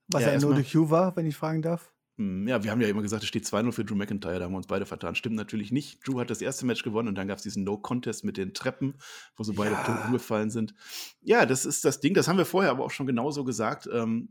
Was 0.07 0.23
ja, 0.23 0.33
ja 0.33 0.39
nur 0.39 0.53
durch 0.53 0.71
Q 0.71 0.89
war, 0.89 1.15
wenn 1.15 1.25
ich 1.25 1.35
fragen 1.35 1.61
darf? 1.61 1.91
Hm, 2.17 2.47
ja, 2.47 2.63
wir 2.63 2.71
haben 2.71 2.81
ja 2.81 2.87
immer 2.87 3.01
gesagt, 3.01 3.23
es 3.23 3.29
steht 3.29 3.45
2-0 3.45 3.71
für 3.71 3.85
Drew 3.85 3.95
McIntyre, 3.95 4.39
da 4.39 4.45
haben 4.45 4.53
wir 4.53 4.57
uns 4.57 4.67
beide 4.67 4.85
vertan. 4.85 5.15
Stimmt 5.15 5.35
natürlich 5.35 5.71
nicht. 5.71 6.05
Drew 6.05 6.19
hat 6.19 6.29
das 6.29 6.41
erste 6.41 6.65
Match 6.65 6.83
gewonnen 6.83 7.07
und 7.07 7.15
dann 7.15 7.27
gab 7.27 7.37
es 7.37 7.43
diesen 7.43 7.63
No-Contest 7.63 8.23
mit 8.23 8.37
den 8.37 8.53
Treppen, 8.53 8.95
wo 9.35 9.43
so 9.43 9.53
beide 9.53 9.71
ja. 9.71 10.05
umgefallen 10.05 10.49
sind. 10.49 10.73
Ja, 11.21 11.45
das 11.45 11.65
ist 11.65 11.85
das 11.85 11.99
Ding, 11.99 12.13
das 12.13 12.27
haben 12.27 12.37
wir 12.37 12.45
vorher 12.45 12.71
aber 12.71 12.83
auch 12.83 12.91
schon 12.91 13.07
genauso 13.07 13.43
gesagt. 13.43 13.87
Ähm, 13.91 14.29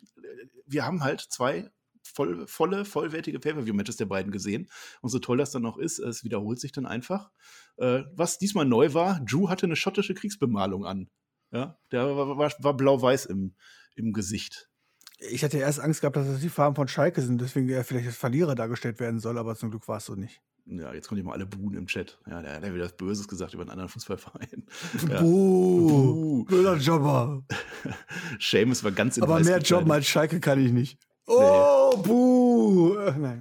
wir 0.67 0.85
haben 0.85 1.03
halt 1.03 1.21
zwei 1.21 1.71
voll, 2.03 2.47
volle, 2.47 2.85
vollwertige 2.85 3.39
Pay-Per-View-Matches 3.41 3.97
der 3.97 4.07
beiden 4.07 4.33
gesehen. 4.33 4.69
Und 5.01 5.11
so 5.11 5.19
toll 5.19 5.39
das 5.39 5.51
dann 5.51 5.63
noch 5.63 5.79
ist, 5.79 5.99
es 5.99 6.25
wiederholt 6.25 6.61
sich 6.61 6.73
dann 6.73 6.87
einfach. 6.87 7.31
Äh, 7.77 8.03
was 8.13 8.39
diesmal 8.39 8.67
neu 8.67 8.95
war, 8.95 9.21
Drew 9.21 9.49
hatte 9.49 9.67
eine 9.67 9.77
schottische 9.77 10.15
Kriegsbemalung 10.15 10.85
an. 10.85 11.09
Ja, 11.53 11.79
der 11.91 12.17
war, 12.17 12.39
war, 12.39 12.53
war 12.59 12.77
blau-weiß 12.77 13.27
im, 13.27 13.55
im 13.97 14.13
Gesicht. 14.13 14.70
Ich 15.29 15.45
hatte 15.45 15.59
erst 15.59 15.81
Angst 15.81 16.01
gehabt, 16.01 16.17
dass 16.17 16.27
das 16.27 16.41
die 16.41 16.49
Farben 16.49 16.75
von 16.75 16.89
Schalke 16.89 17.21
sind, 17.21 17.41
deswegen 17.41 17.69
er 17.69 17.85
vielleicht 17.85 18.07
als 18.07 18.17
Verlierer 18.17 18.55
dargestellt 18.55 19.01
werden 19.01 19.21
soll, 19.21 19.37
aber 19.39 19.55
zum 19.55 19.71
Glück 19.71 19.87
war 19.87 19.99
es 19.99 20.07
so 20.07 20.15
nicht. 20.15 20.41
Ja, 20.67 20.95
jetzt 20.95 21.09
kommen 21.09 21.21
die 21.21 21.27
mal 21.27 21.33
alle 21.33 21.47
buhen 21.47 21.75
im 21.75 21.87
Chat. 21.87 22.19
Ja, 22.29 22.41
der, 22.43 22.55
hat 22.55 22.63
wieder 22.63 22.85
was 22.85 22.93
Böses 22.93 23.27
gesagt 23.27 23.55
über 23.55 23.63
einen 23.63 23.71
anderen 23.71 23.89
Fußballverein. 23.89 24.65
Ja. 25.09 25.21
Buh, 25.21 26.45
Buh. 26.45 26.75
Jobber. 26.77 27.43
Seamus 28.41 28.85
war 28.85 28.93
ganz 28.93 29.17
in 29.17 29.23
Aber 29.23 29.41
mehr 29.41 29.59
Job 29.59 29.91
als 29.91 30.07
Schalke 30.07 30.39
kann 30.41 30.65
ich 30.65 30.73
nicht. 30.73 30.99
Oh, 31.27 31.93
nee. 31.97 32.03
buh! 32.03 32.95
Nein. 33.19 33.41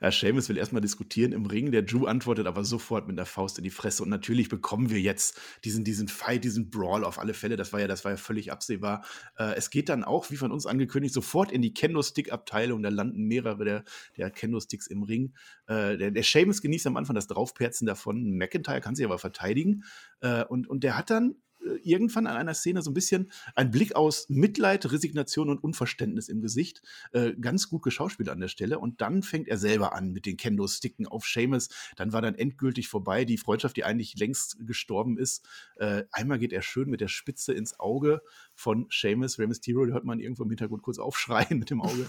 Ja, 0.00 0.10
Seamus 0.10 0.48
will 0.48 0.56
erstmal 0.56 0.82
diskutieren 0.82 1.32
im 1.32 1.46
Ring. 1.46 1.72
Der 1.72 1.82
Drew 1.82 2.06
antwortet 2.06 2.46
aber 2.46 2.64
sofort 2.64 3.06
mit 3.06 3.18
der 3.18 3.26
Faust 3.26 3.58
in 3.58 3.64
die 3.64 3.70
Fresse. 3.70 4.02
Und 4.02 4.08
natürlich 4.08 4.48
bekommen 4.48 4.90
wir 4.90 5.00
jetzt 5.00 5.38
diesen, 5.64 5.84
diesen 5.84 6.08
Fight, 6.08 6.44
diesen 6.44 6.70
Brawl 6.70 7.04
auf 7.04 7.18
alle 7.18 7.34
Fälle. 7.34 7.56
Das 7.56 7.72
war 7.72 7.80
ja, 7.80 7.86
das 7.86 8.04
war 8.04 8.12
ja 8.12 8.16
völlig 8.16 8.52
absehbar. 8.52 9.04
Äh, 9.38 9.54
es 9.54 9.70
geht 9.70 9.88
dann 9.88 10.04
auch, 10.04 10.30
wie 10.30 10.36
von 10.36 10.52
uns 10.52 10.66
angekündigt, 10.66 11.14
sofort 11.14 11.52
in 11.52 11.62
die 11.62 11.74
Kendo-Stick-Abteilung. 11.74 12.82
Da 12.82 12.88
landen 12.88 13.24
mehrere 13.24 13.64
der, 13.64 13.84
der 14.16 14.30
Kendo-Sticks 14.30 14.86
im 14.86 15.02
Ring. 15.02 15.34
Äh, 15.66 15.96
der, 15.96 16.10
der 16.10 16.22
Seamus 16.22 16.60
genießt 16.60 16.86
am 16.86 16.96
Anfang 16.96 17.14
das 17.14 17.26
Draufperzen 17.26 17.86
davon. 17.86 18.36
McIntyre 18.36 18.80
kann 18.80 18.94
sich 18.94 19.04
aber 19.04 19.18
verteidigen. 19.18 19.84
Äh, 20.20 20.44
und, 20.44 20.68
und 20.68 20.84
der 20.84 20.96
hat 20.96 21.10
dann 21.10 21.30
äh, 21.30 21.34
irgendwann 21.82 22.26
an 22.26 22.36
einer 22.36 22.54
Szene 22.54 22.82
so 22.82 22.90
ein 22.90 22.94
bisschen 22.94 23.30
ein 23.54 23.70
Blick 23.70 23.94
aus 23.94 24.28
Mitleid, 24.28 24.90
Resignation 24.90 25.48
und 25.48 25.62
Unverständnis 25.62 26.28
im 26.28 26.40
Gesicht. 26.40 26.82
Äh, 27.12 27.32
ganz 27.34 27.68
gut 27.68 27.82
geschauspielt 27.82 28.28
an 28.28 28.40
der 28.40 28.48
Stelle. 28.48 28.78
Und 28.78 29.00
dann 29.00 29.22
fängt 29.22 29.48
er 29.48 29.58
selber 29.58 29.94
an 29.94 30.12
mit 30.12 30.26
den 30.26 30.36
Kendo-Sticken 30.36 31.06
auf 31.06 31.24
Seamus. 31.26 31.68
Dann 31.96 32.12
war 32.12 32.22
dann 32.22 32.34
endgültig 32.34 32.88
vorbei. 32.88 33.24
Die 33.24 33.38
Freundschaft, 33.38 33.76
die 33.76 33.84
eigentlich 33.84 34.16
längst 34.18 34.66
gestorben 34.66 35.18
ist. 35.18 35.46
Äh, 35.76 36.04
einmal 36.12 36.38
geht 36.38 36.52
er 36.52 36.62
schön 36.62 36.88
mit 36.88 37.00
der 37.00 37.08
Spitze 37.08 37.52
ins 37.52 37.78
Auge 37.78 38.22
von 38.54 38.86
Seamus. 38.90 39.38
Rey 39.38 39.46
Mysterio, 39.46 39.92
hört 39.92 40.04
man 40.04 40.20
irgendwo 40.20 40.44
im 40.44 40.50
Hintergrund 40.50 40.82
kurz 40.82 40.98
aufschreien 40.98 41.58
mit 41.58 41.70
dem 41.70 41.80
Auge. 41.80 42.06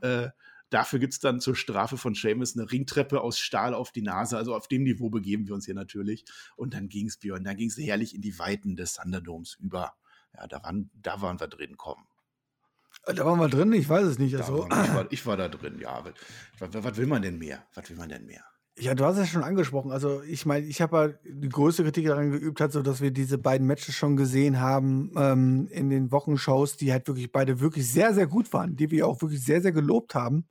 äh, 0.02 0.28
Dafür 0.70 0.98
gibt 0.98 1.14
es 1.14 1.20
dann 1.20 1.40
zur 1.40 1.56
Strafe 1.56 1.96
von 1.96 2.14
Seamus 2.14 2.56
eine 2.56 2.70
Ringtreppe 2.70 3.20
aus 3.20 3.38
Stahl 3.38 3.74
auf 3.74 3.90
die 3.90 4.02
Nase. 4.02 4.36
Also 4.36 4.54
auf 4.54 4.68
dem 4.68 4.82
Niveau 4.82 5.08
begeben 5.08 5.46
wir 5.46 5.54
uns 5.54 5.64
hier 5.64 5.74
natürlich. 5.74 6.24
Und 6.56 6.74
dann 6.74 6.88
ging 6.88 7.06
es, 7.06 7.16
Björn, 7.16 7.44
dann 7.44 7.56
ging 7.56 7.68
es 7.68 7.78
herrlich 7.78 8.14
in 8.14 8.20
die 8.20 8.38
Weiten 8.38 8.76
des 8.76 8.94
Thunderdomes 8.94 9.56
über. 9.60 9.94
Ja, 10.34 10.46
da 10.46 10.62
waren, 10.62 10.90
da 10.94 11.22
waren 11.22 11.40
wir 11.40 11.48
drin, 11.48 11.76
komm. 11.76 12.06
Äh, 13.04 13.14
da 13.14 13.24
waren 13.24 13.38
wir 13.38 13.48
drin, 13.48 13.72
ich 13.72 13.88
weiß 13.88 14.06
es 14.06 14.18
nicht. 14.18 14.36
Also. 14.36 14.66
ich, 14.66 14.70
war, 14.70 15.06
ich, 15.10 15.26
war, 15.26 15.36
da 15.36 15.48
drin, 15.48 15.78
ja. 15.80 16.04
Was, 16.04 16.74
was, 16.74 16.84
was 16.84 16.96
will 16.96 17.06
man 17.06 17.22
denn 17.22 17.38
mehr? 17.38 17.64
Was 17.74 17.88
will 17.88 17.96
man 17.96 18.08
denn 18.08 18.26
mehr? 18.26 18.44
Ja, 18.80 18.94
du 18.94 19.04
hast 19.04 19.18
es 19.18 19.28
schon 19.28 19.42
angesprochen. 19.42 19.90
Also 19.90 20.22
ich 20.22 20.46
meine, 20.46 20.64
ich 20.66 20.80
habe 20.80 20.96
ja 20.96 21.32
die 21.32 21.48
größte 21.48 21.82
Kritik 21.82 22.06
daran 22.06 22.30
geübt, 22.30 22.60
hat 22.60 22.70
so, 22.70 22.82
dass 22.82 23.00
wir 23.00 23.10
diese 23.10 23.36
beiden 23.36 23.66
Matches 23.66 23.96
schon 23.96 24.16
gesehen 24.16 24.60
haben 24.60 25.12
ähm, 25.16 25.66
in 25.72 25.90
den 25.90 26.12
Wochenshows, 26.12 26.76
die 26.76 26.92
halt 26.92 27.08
wirklich 27.08 27.32
beide 27.32 27.58
wirklich 27.58 27.90
sehr, 27.90 28.14
sehr 28.14 28.28
gut 28.28 28.52
waren, 28.52 28.76
die 28.76 28.90
wir 28.92 29.08
auch 29.08 29.20
wirklich 29.20 29.44
sehr, 29.44 29.60
sehr 29.62 29.72
gelobt 29.72 30.14
haben. 30.14 30.46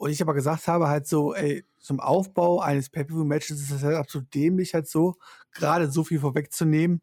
Und 0.00 0.08
ich 0.08 0.22
aber 0.22 0.32
gesagt 0.32 0.66
habe, 0.66 0.88
halt 0.88 1.06
so, 1.06 1.34
ey, 1.34 1.62
zum 1.78 2.00
Aufbau 2.00 2.60
eines 2.62 2.88
Pay-Per-View-Matches 2.88 3.60
ist 3.60 3.70
das 3.70 3.82
halt 3.82 3.96
absolut 3.96 4.34
dämlich, 4.34 4.72
halt 4.72 4.88
so, 4.88 5.16
gerade 5.52 5.90
so 5.90 6.04
viel 6.04 6.18
vorwegzunehmen. 6.20 7.02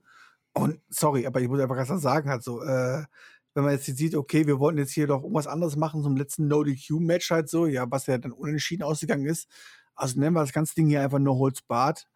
Und 0.54 0.82
sorry, 0.90 1.28
aber 1.28 1.40
ich 1.40 1.48
muss 1.48 1.60
einfach 1.60 1.76
ganz 1.76 1.90
klar 1.90 2.00
sagen, 2.00 2.28
halt 2.28 2.42
so, 2.42 2.64
äh, 2.64 3.06
wenn 3.54 3.64
man 3.64 3.74
jetzt 3.74 3.86
sieht, 3.86 4.16
okay, 4.16 4.48
wir 4.48 4.60
wollten 4.60 4.80
jetzt 4.80 4.94
hier 4.94 5.06
doch 5.06 5.22
irgendwas 5.22 5.46
anderes 5.46 5.76
machen, 5.76 6.02
zum 6.02 6.18
letzten 6.18 6.48
No-DQ-Match 6.48 7.30
halt 7.30 7.50
so, 7.50 7.68
ja, 7.68 7.86
was 7.88 8.08
ja 8.08 8.18
dann 8.18 8.32
unentschieden 8.32 8.82
ausgegangen 8.82 9.28
ist. 9.28 9.48
Also 9.94 10.20
nennen 10.20 10.36
wir 10.36 10.42
das 10.42 10.52
ganze 10.52 10.74
Ding 10.74 10.88
hier 10.88 11.04
einfach 11.04 11.20
No 11.20 11.38
Holds 11.38 11.62
Barred. 11.62 12.08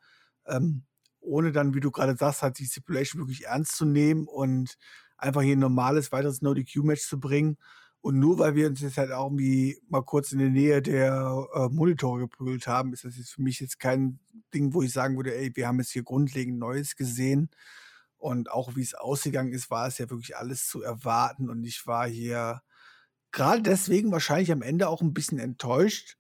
Ähm, 0.48 0.86
ohne 1.20 1.52
dann, 1.52 1.76
wie 1.76 1.80
du 1.80 1.92
gerade 1.92 2.16
sagst, 2.18 2.42
halt 2.42 2.58
die 2.58 2.66
Stipulation 2.66 3.22
wirklich 3.22 3.46
ernst 3.46 3.76
zu 3.76 3.86
nehmen 3.86 4.26
und 4.28 4.80
einfach 5.16 5.44
hier 5.44 5.56
ein 5.56 5.60
normales, 5.60 6.12
weiteres 6.12 6.42
No-DQ-Match 6.42 7.08
zu 7.08 7.20
bringen. 7.20 7.60
Und 8.02 8.18
nur 8.18 8.40
weil 8.40 8.56
wir 8.56 8.68
uns 8.68 8.82
jetzt 8.82 8.98
halt 8.98 9.12
auch 9.12 9.28
irgendwie 9.28 9.80
mal 9.88 10.02
kurz 10.02 10.32
in 10.32 10.40
der 10.40 10.50
Nähe 10.50 10.82
der 10.82 11.48
äh, 11.54 11.70
Monitore 11.70 12.22
geprügelt 12.22 12.66
haben, 12.68 12.94
ist 12.94 13.06
das 13.06 13.18
jetzt 13.18 13.34
für 13.34 13.44
mich 13.44 13.60
jetzt 13.60 13.80
kein 13.80 14.20
Ding, 14.54 14.74
wo 14.74 14.82
ich 14.82 14.92
sagen 14.92 15.16
würde, 15.18 15.36
ey, 15.36 15.56
wir 15.56 15.68
haben 15.68 15.80
jetzt 15.80 15.92
hier 15.92 16.04
grundlegend 16.04 16.58
Neues 16.58 16.96
gesehen. 16.96 17.52
Und 18.18 18.52
auch 18.52 18.76
wie 18.76 18.82
es 18.82 18.96
ausgegangen 18.96 19.52
ist, 19.52 19.70
war 19.70 19.88
es 19.88 20.00
ja 20.00 20.10
wirklich 20.10 20.36
alles 20.36 20.68
zu 20.68 20.82
erwarten. 20.82 21.50
Und 21.50 21.64
ich 21.64 21.86
war 21.86 22.08
hier 22.08 22.62
gerade 23.32 23.62
deswegen 23.62 24.12
wahrscheinlich 24.12 24.52
am 24.52 24.64
Ende 24.64 24.90
auch 24.90 25.02
ein 25.02 25.14
bisschen 25.14 25.40
enttäuscht, 25.40 26.18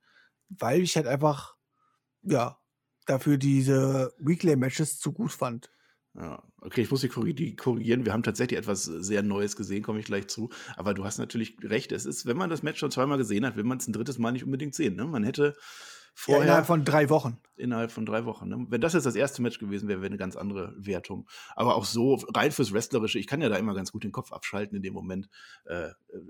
weil 0.49 0.82
ich 0.82 0.95
halt 0.95 1.07
einfach, 1.07 1.55
ja, 2.21 2.59
dafür 3.07 3.38
diese 3.38 4.13
Weekly-Matches 4.19 4.99
zu 4.99 5.13
gut 5.13 5.32
fand. 5.32 5.71
Ja, 6.14 6.43
okay, 6.59 6.82
ich 6.82 6.91
muss 6.91 7.01
dich 7.01 7.12
korrigieren. 7.12 8.05
Wir 8.05 8.12
haben 8.12 8.24
tatsächlich 8.24 8.59
etwas 8.59 8.84
sehr 8.84 9.24
Neues 9.24 9.55
gesehen, 9.55 9.82
komme 9.82 9.99
ich 9.99 10.05
gleich 10.05 10.28
zu. 10.28 10.49
Aber 10.76 10.93
du 10.93 11.05
hast 11.05 11.20
natürlich 11.20 11.55
recht. 11.64 11.93
Es 11.93 12.05
ist, 12.05 12.26
wenn 12.26 12.36
man 12.36 12.49
das 12.49 12.64
Match 12.64 12.80
schon 12.80 12.91
zweimal 12.91 13.18
gesehen 13.18 13.45
hat, 13.45 13.55
will 13.55 13.64
man 13.64 13.78
es 13.78 13.88
ein 13.88 13.93
drittes 13.93 14.18
Mal 14.18 14.34
nicht 14.34 14.43
unbedingt 14.43 14.76
sehen. 14.76 14.95
Ne? 14.95 15.05
Man 15.05 15.24
hätte 15.24 15.55
Vorher, 16.14 16.39
ja, 16.39 16.45
innerhalb 16.45 16.68
von 16.68 16.86
drei 16.86 17.09
Wochen. 17.09 17.38
Innerhalb 17.57 17.91
von 17.91 18.05
drei 18.05 18.26
Wochen. 18.26 18.49
Ne? 18.49 18.66
Wenn 18.70 18.82
das 18.82 18.93
jetzt 18.93 19.05
das 19.05 19.16
erste 19.16 19.41
Match 19.41 19.59
gewesen 19.59 19.88
wäre, 19.88 20.01
wäre 20.01 20.07
eine 20.07 20.18
ganz 20.18 20.36
andere 20.36 20.74
Wertung. 20.78 21.28
Aber 21.55 21.76
auch 21.76 21.86
so, 21.86 22.16
rein 22.34 22.51
fürs 22.51 22.74
Wrestlerische, 22.74 23.20
ich 23.20 23.28
kann 23.28 23.39
ja 23.39 23.49
da 23.49 23.55
immer 23.55 23.76
ganz 23.76 23.91
gut 23.91 24.03
den 24.03 24.12
Kopf 24.12 24.32
abschalten 24.32 24.76
in 24.76 24.82
dem 24.82 24.93
Moment. 24.93 25.30
Äh, 25.66 25.89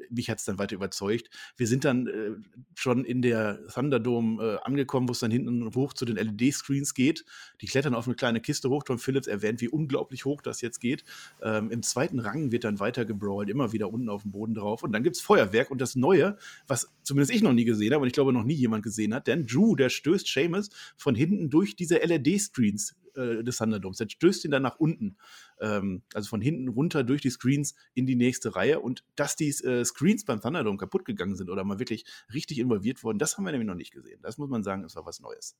mich 0.09 0.29
hat 0.29 0.39
es 0.39 0.45
dann 0.45 0.59
weiter 0.59 0.75
überzeugt. 0.75 1.29
Wir 1.55 1.67
sind 1.67 1.85
dann 1.85 2.07
äh, 2.07 2.31
schon 2.75 3.05
in 3.05 3.21
der 3.21 3.65
Thunderdome 3.67 4.43
äh, 4.43 4.57
angekommen, 4.63 5.07
wo 5.07 5.13
es 5.13 5.19
dann 5.19 5.31
hinten 5.31 5.73
hoch 5.73 5.93
zu 5.93 6.05
den 6.05 6.17
LED-Screens 6.17 6.93
geht. 6.93 7.23
Die 7.61 7.67
klettern 7.67 7.95
auf 7.95 8.07
eine 8.07 8.15
kleine 8.15 8.41
Kiste 8.41 8.69
hoch. 8.69 8.83
Tom 8.83 8.99
Phillips 8.99 9.27
erwähnt, 9.27 9.61
wie 9.61 9.69
unglaublich 9.69 10.25
hoch 10.25 10.41
das 10.41 10.59
jetzt 10.59 10.79
geht. 10.79 11.05
Ähm, 11.41 11.71
Im 11.71 11.81
zweiten 11.81 12.19
Rang 12.19 12.51
wird 12.51 12.65
dann 12.65 12.79
weiter 12.81 13.05
gebrawlt, 13.05 13.49
immer 13.49 13.71
wieder 13.71 13.91
unten 13.91 14.09
auf 14.09 14.23
dem 14.23 14.31
Boden 14.31 14.53
drauf. 14.53 14.83
Und 14.83 14.91
dann 14.91 15.03
gibt 15.03 15.15
es 15.15 15.21
Feuerwerk. 15.21 15.71
Und 15.71 15.79
das 15.79 15.95
Neue, 15.95 16.37
was 16.67 16.91
zumindest 17.03 17.33
ich 17.33 17.41
noch 17.41 17.53
nie 17.53 17.65
gesehen 17.65 17.93
habe 17.93 18.01
und 18.01 18.07
ich 18.07 18.13
glaube 18.13 18.33
noch 18.33 18.43
nie 18.43 18.53
jemand 18.53 18.83
gesehen 18.83 19.13
hat, 19.13 19.27
denn 19.27 19.45
Drew 19.45 19.70
der 19.75 19.89
stößt 19.89 20.27
Seamus 20.27 20.69
von 20.97 21.15
hinten 21.15 21.49
durch 21.49 21.75
diese 21.75 21.97
LED-Screens 21.97 22.95
äh, 23.15 23.43
des 23.43 23.57
Thunderdomes. 23.57 23.97
Der 23.97 24.09
stößt 24.09 24.45
ihn 24.45 24.51
dann 24.51 24.63
nach 24.63 24.77
unten, 24.79 25.17
ähm, 25.59 26.03
also 26.13 26.29
von 26.29 26.41
hinten 26.41 26.69
runter 26.69 27.03
durch 27.03 27.21
die 27.21 27.29
Screens 27.29 27.75
in 27.93 28.05
die 28.05 28.15
nächste 28.15 28.55
Reihe. 28.55 28.79
Und 28.79 29.03
dass 29.15 29.35
die 29.35 29.49
äh, 29.49 29.83
Screens 29.83 30.25
beim 30.25 30.41
Thunderdome 30.41 30.77
kaputt 30.77 31.05
gegangen 31.05 31.35
sind 31.35 31.49
oder 31.49 31.63
mal 31.63 31.79
wirklich 31.79 32.05
richtig 32.33 32.59
involviert 32.59 33.03
wurden, 33.03 33.19
das 33.19 33.37
haben 33.37 33.45
wir 33.45 33.51
nämlich 33.51 33.67
noch 33.67 33.75
nicht 33.75 33.91
gesehen. 33.91 34.21
Das 34.21 34.37
muss 34.37 34.49
man 34.49 34.63
sagen, 34.63 34.83
ist 34.83 34.95
war 34.95 35.05
was 35.05 35.19
Neues. 35.19 35.57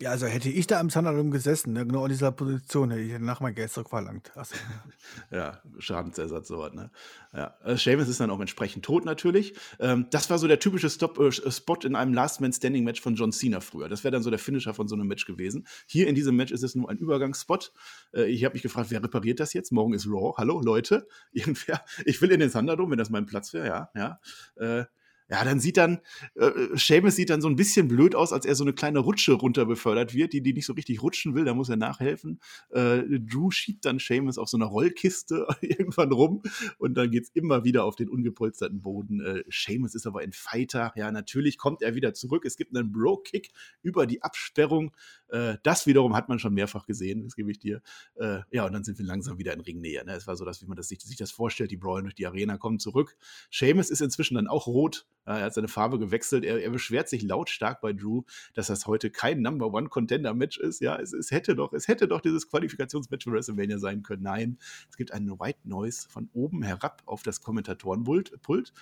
Ja, 0.00 0.10
also 0.10 0.26
hätte 0.26 0.48
ich 0.48 0.68
da 0.68 0.80
im 0.80 0.90
Thunderdome 0.90 1.30
gesessen, 1.30 1.72
ne, 1.72 1.84
genau 1.84 2.04
in 2.04 2.10
dieser 2.10 2.30
Position, 2.30 2.92
hätte 2.92 3.02
ich 3.02 3.10
danach 3.10 3.40
mein 3.40 3.56
Geld 3.56 3.72
zurückverlangt. 3.72 4.30
So. 4.36 4.42
Ja, 5.32 5.60
Schadensersatz, 5.80 6.46
so 6.46 6.68
ne? 6.68 6.92
Ja. 7.34 7.56
Äh, 7.64 7.76
Seamus 7.76 8.08
ist 8.08 8.20
dann 8.20 8.30
auch 8.30 8.38
entsprechend 8.38 8.84
tot 8.84 9.04
natürlich. 9.04 9.54
Ähm, 9.80 10.06
das 10.10 10.30
war 10.30 10.38
so 10.38 10.46
der 10.46 10.60
typische 10.60 10.88
Stop, 10.88 11.18
äh, 11.18 11.32
Spot 11.50 11.78
in 11.82 11.96
einem 11.96 12.14
Last 12.14 12.40
Man 12.40 12.52
Standing 12.52 12.84
Match 12.84 13.00
von 13.00 13.16
John 13.16 13.32
Cena 13.32 13.58
früher. 13.58 13.88
Das 13.88 14.04
wäre 14.04 14.12
dann 14.12 14.22
so 14.22 14.30
der 14.30 14.38
Finisher 14.38 14.72
von 14.72 14.86
so 14.86 14.94
einem 14.94 15.08
Match 15.08 15.26
gewesen. 15.26 15.66
Hier 15.86 16.06
in 16.06 16.14
diesem 16.14 16.36
Match 16.36 16.52
ist 16.52 16.62
es 16.62 16.76
nur 16.76 16.88
ein 16.88 16.98
Übergangsspot. 16.98 17.72
Äh, 18.14 18.26
ich 18.26 18.44
habe 18.44 18.52
mich 18.52 18.62
gefragt, 18.62 18.92
wer 18.92 19.02
repariert 19.02 19.40
das 19.40 19.52
jetzt? 19.52 19.72
Morgen 19.72 19.94
ist 19.94 20.06
Raw. 20.06 20.34
Hallo, 20.36 20.60
Leute. 20.60 21.08
Irgendwer. 21.32 21.84
Ich 22.04 22.22
will 22.22 22.30
in 22.30 22.38
den 22.38 22.52
Thunderdome, 22.52 22.92
wenn 22.92 22.98
das 22.98 23.10
mein 23.10 23.26
Platz 23.26 23.52
wäre, 23.52 23.66
ja. 23.66 23.90
ja. 23.96 24.20
Äh, 24.54 24.84
ja, 25.30 25.44
dann 25.44 25.60
sieht 25.60 25.76
dann, 25.76 26.00
äh, 26.36 26.50
Seamus 26.74 27.16
sieht 27.16 27.30
dann 27.30 27.42
so 27.42 27.48
ein 27.48 27.56
bisschen 27.56 27.86
blöd 27.86 28.14
aus, 28.14 28.32
als 28.32 28.46
er 28.46 28.54
so 28.54 28.64
eine 28.64 28.72
kleine 28.72 29.00
Rutsche 29.00 29.32
runter 29.32 29.66
befördert 29.66 30.14
wird, 30.14 30.32
die, 30.32 30.42
die 30.42 30.54
nicht 30.54 30.64
so 30.64 30.72
richtig 30.72 31.02
rutschen 31.02 31.34
will, 31.34 31.44
da 31.44 31.52
muss 31.52 31.68
er 31.68 31.76
nachhelfen. 31.76 32.40
Äh, 32.70 33.02
Drew 33.20 33.50
schiebt 33.50 33.84
dann 33.84 33.98
Seamus 33.98 34.38
auf 34.38 34.48
so 34.48 34.56
einer 34.56 34.66
Rollkiste 34.66 35.46
irgendwann 35.60 36.12
rum 36.12 36.42
und 36.78 36.94
dann 36.94 37.10
geht's 37.10 37.30
immer 37.34 37.64
wieder 37.64 37.84
auf 37.84 37.96
den 37.96 38.08
ungepolsterten 38.08 38.80
Boden. 38.80 39.20
Äh, 39.20 39.44
Seamus 39.50 39.94
ist 39.94 40.06
aber 40.06 40.20
ein 40.20 40.32
Fighter, 40.32 40.92
ja, 40.96 41.12
natürlich 41.12 41.58
kommt 41.58 41.82
er 41.82 41.94
wieder 41.94 42.14
zurück. 42.14 42.44
Es 42.46 42.56
gibt 42.56 42.74
einen 42.74 42.90
Bro-Kick 42.92 43.50
über 43.82 44.06
die 44.06 44.22
Absperrung. 44.22 44.94
Äh, 45.28 45.56
das 45.62 45.86
wiederum 45.86 46.16
hat 46.16 46.30
man 46.30 46.38
schon 46.38 46.54
mehrfach 46.54 46.86
gesehen, 46.86 47.24
das 47.24 47.36
gebe 47.36 47.50
ich 47.50 47.58
dir. 47.58 47.82
Äh, 48.14 48.40
ja, 48.50 48.64
und 48.64 48.72
dann 48.72 48.84
sind 48.84 48.98
wir 48.98 49.04
langsam 49.04 49.38
wieder 49.38 49.52
in 49.52 49.60
Ringnähe. 49.60 50.04
Ne? 50.06 50.12
Es 50.12 50.26
war 50.26 50.36
so, 50.36 50.46
dass, 50.46 50.62
wie 50.62 50.66
man 50.66 50.76
das 50.76 50.88
sich, 50.88 51.00
sich 51.00 51.18
das 51.18 51.30
vorstellt, 51.30 51.70
die 51.70 51.76
brawlen 51.76 52.04
durch 52.04 52.14
die 52.14 52.26
Arena, 52.26 52.56
kommen 52.56 52.78
zurück. 52.78 53.16
Seamus 53.50 53.90
ist 53.90 54.00
inzwischen 54.00 54.36
dann 54.36 54.46
auch 54.46 54.66
rot 54.66 55.06
er 55.36 55.44
hat 55.44 55.54
seine 55.54 55.68
Farbe 55.68 55.98
gewechselt. 55.98 56.44
Er, 56.44 56.62
er, 56.62 56.70
beschwert 56.70 57.08
sich 57.08 57.22
lautstark 57.22 57.80
bei 57.80 57.92
Drew, 57.92 58.22
dass 58.54 58.68
das 58.68 58.86
heute 58.86 59.10
kein 59.10 59.42
Number 59.42 59.72
One 59.72 59.88
Contender 59.88 60.34
Match 60.34 60.58
ist. 60.58 60.80
Ja, 60.80 60.96
es, 60.96 61.12
es 61.12 61.30
hätte 61.30 61.54
doch, 61.54 61.72
es 61.72 61.88
hätte 61.88 62.08
doch 62.08 62.20
dieses 62.20 62.48
Qualifikationsmatch 62.48 63.24
für 63.24 63.32
WrestleMania 63.32 63.78
sein 63.78 64.02
können. 64.02 64.22
Nein, 64.22 64.58
es 64.88 64.96
gibt 64.96 65.12
einen 65.12 65.38
White 65.38 65.60
Noise 65.64 66.08
von 66.08 66.30
oben 66.32 66.62
herab 66.62 67.02
auf 67.06 67.22
das 67.22 67.40
Kommentatorenpult. 67.40 68.72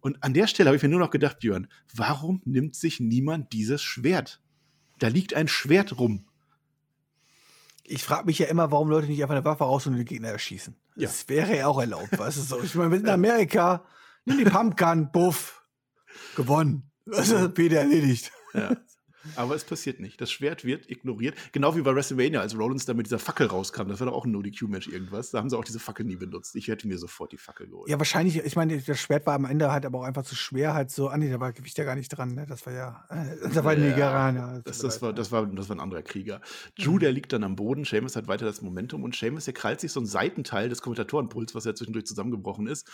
Und 0.00 0.22
an 0.22 0.34
der 0.34 0.46
Stelle 0.46 0.68
habe 0.68 0.76
ich 0.76 0.82
mir 0.82 0.90
nur 0.90 1.00
noch 1.00 1.10
gedacht, 1.10 1.38
Björn, 1.38 1.68
warum 1.94 2.42
nimmt 2.44 2.74
sich 2.74 3.00
niemand 3.00 3.52
dieses 3.52 3.82
Schwert? 3.82 4.42
Da 4.98 5.08
liegt 5.08 5.34
ein 5.34 5.48
Schwert 5.48 5.98
rum. 5.98 6.26
Ich 7.84 8.02
frage 8.02 8.26
mich 8.26 8.38
ja 8.38 8.46
immer, 8.46 8.70
warum 8.70 8.88
Leute 8.88 9.06
nicht 9.06 9.22
einfach 9.22 9.34
eine 9.34 9.44
Waffe 9.44 9.64
raus 9.64 9.86
und 9.86 9.96
den 9.96 10.04
Gegner 10.04 10.28
erschießen. 10.28 10.74
Ja. 10.96 11.08
Das 11.08 11.28
wäre 11.28 11.56
ja 11.56 11.66
auch 11.66 11.78
erlaubt, 11.78 12.18
weißt 12.18 12.36
du 12.36 12.42
so. 12.42 12.62
Ich 12.62 12.74
meine, 12.74 12.90
wir 12.90 12.98
sind 12.98 13.06
in 13.06 13.12
Amerika, 13.12 13.84
nimm 14.24 14.38
die 14.38 14.44
Pumpgun, 14.44 15.10
buff, 15.12 15.63
gewonnen. 16.36 16.90
Also 17.10 17.48
Peter 17.50 17.78
erledigt. 17.78 18.32
Ja. 18.54 18.76
Aber 19.36 19.54
es 19.54 19.64
passiert 19.64 20.00
nicht. 20.00 20.20
Das 20.20 20.30
Schwert 20.30 20.64
wird 20.64 20.90
ignoriert. 20.90 21.34
Genau 21.52 21.76
wie 21.76 21.82
bei 21.82 21.94
WrestleMania, 21.94 22.40
als 22.40 22.56
Rollins 22.56 22.84
da 22.84 22.94
mit 22.94 23.06
dieser 23.06 23.18
Fackel 23.18 23.46
rauskam. 23.46 23.88
Das 23.88 24.00
war 24.00 24.06
doch 24.06 24.14
auch 24.14 24.24
ein 24.24 24.32
No-DQ-Match 24.32 24.88
irgendwas. 24.88 25.30
Da 25.30 25.38
haben 25.38 25.48
sie 25.48 25.56
auch 25.56 25.64
diese 25.64 25.78
Fackel 25.78 26.04
nie 26.04 26.16
benutzt. 26.16 26.54
Ich 26.56 26.68
hätte 26.68 26.86
mir 26.86 26.98
sofort 26.98 27.32
die 27.32 27.38
Fackel 27.38 27.68
geholt. 27.68 27.88
Ja, 27.88 27.98
wahrscheinlich. 27.98 28.36
Ich 28.36 28.56
meine, 28.56 28.78
das 28.78 29.00
Schwert 29.00 29.26
war 29.26 29.34
am 29.34 29.44
Ende 29.44 29.70
halt 29.72 29.86
aber 29.86 30.00
auch 30.00 30.04
einfach 30.04 30.24
zu 30.24 30.34
schwer. 30.34 30.74
Halt 30.74 30.90
so, 30.90 31.08
ah 31.08 31.16
nee, 31.16 31.30
da 31.30 31.40
war 31.40 31.52
Gewicht 31.52 31.78
ja 31.78 31.84
gar 31.84 31.94
nicht 31.94 32.08
dran. 32.08 32.34
Ne? 32.34 32.46
Das 32.46 32.66
war 32.66 32.72
ja. 32.72 33.04
Äh, 33.08 33.48
da 33.54 33.64
war 33.64 33.72
ja, 33.74 33.80
Nigerianer. 33.80 34.62
Das, 34.64 34.78
das, 34.78 35.00
war, 35.00 35.12
das, 35.12 35.32
war, 35.32 35.46
das 35.46 35.68
war 35.68 35.76
ein 35.76 35.80
anderer 35.80 36.02
Krieger. 36.02 36.40
Drew, 36.78 36.94
mhm. 36.94 37.00
der 37.00 37.12
liegt 37.12 37.32
dann 37.32 37.44
am 37.44 37.56
Boden. 37.56 37.84
Seamus 37.84 38.16
hat 38.16 38.28
weiter 38.28 38.44
das 38.44 38.62
Momentum. 38.62 39.02
Und 39.02 39.16
Seamus, 39.16 39.46
der 39.46 39.54
krallt 39.54 39.80
sich 39.80 39.92
so 39.92 40.00
einen 40.00 40.06
Seitenteil 40.06 40.68
des 40.68 40.82
Kommentatorenpuls, 40.82 41.54
was 41.54 41.64
ja 41.64 41.74
zwischendurch 41.74 42.06
zusammengebrochen 42.06 42.66
ist, 42.66 42.90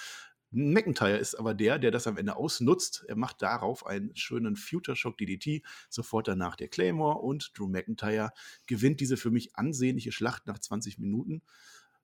McIntyre 0.50 1.16
ist 1.16 1.36
aber 1.36 1.54
der, 1.54 1.78
der 1.78 1.90
das 1.90 2.06
am 2.06 2.16
Ende 2.16 2.36
ausnutzt. 2.36 3.04
Er 3.08 3.16
macht 3.16 3.40
darauf 3.42 3.86
einen 3.86 4.14
schönen 4.16 4.56
Future 4.56 4.96
Shock 4.96 5.18
DDT, 5.18 5.62
sofort 5.88 6.28
danach 6.28 6.56
der 6.56 6.68
Claymore 6.68 7.18
und 7.18 7.52
Drew 7.56 7.68
McIntyre 7.68 8.32
gewinnt 8.66 9.00
diese 9.00 9.16
für 9.16 9.30
mich 9.30 9.56
ansehnliche 9.56 10.12
Schlacht 10.12 10.46
nach 10.46 10.58
20 10.58 10.98
Minuten. 10.98 11.42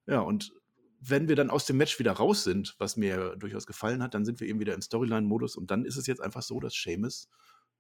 Ja, 0.06 0.20
und 0.20 0.52
wenn 1.00 1.28
wir 1.28 1.36
dann 1.36 1.50
aus 1.50 1.66
dem 1.66 1.76
Match 1.76 1.98
wieder 1.98 2.12
raus 2.12 2.44
sind, 2.44 2.74
was 2.78 2.96
mir 2.96 3.36
durchaus 3.36 3.66
gefallen 3.66 4.02
hat, 4.02 4.14
dann 4.14 4.24
sind 4.24 4.40
wir 4.40 4.48
eben 4.48 4.60
wieder 4.60 4.74
im 4.74 4.82
Storyline-Modus 4.82 5.56
und 5.56 5.70
dann 5.70 5.84
ist 5.84 5.96
es 5.96 6.06
jetzt 6.06 6.20
einfach 6.20 6.42
so, 6.42 6.60
dass 6.60 6.74
Seamus, 6.74 7.28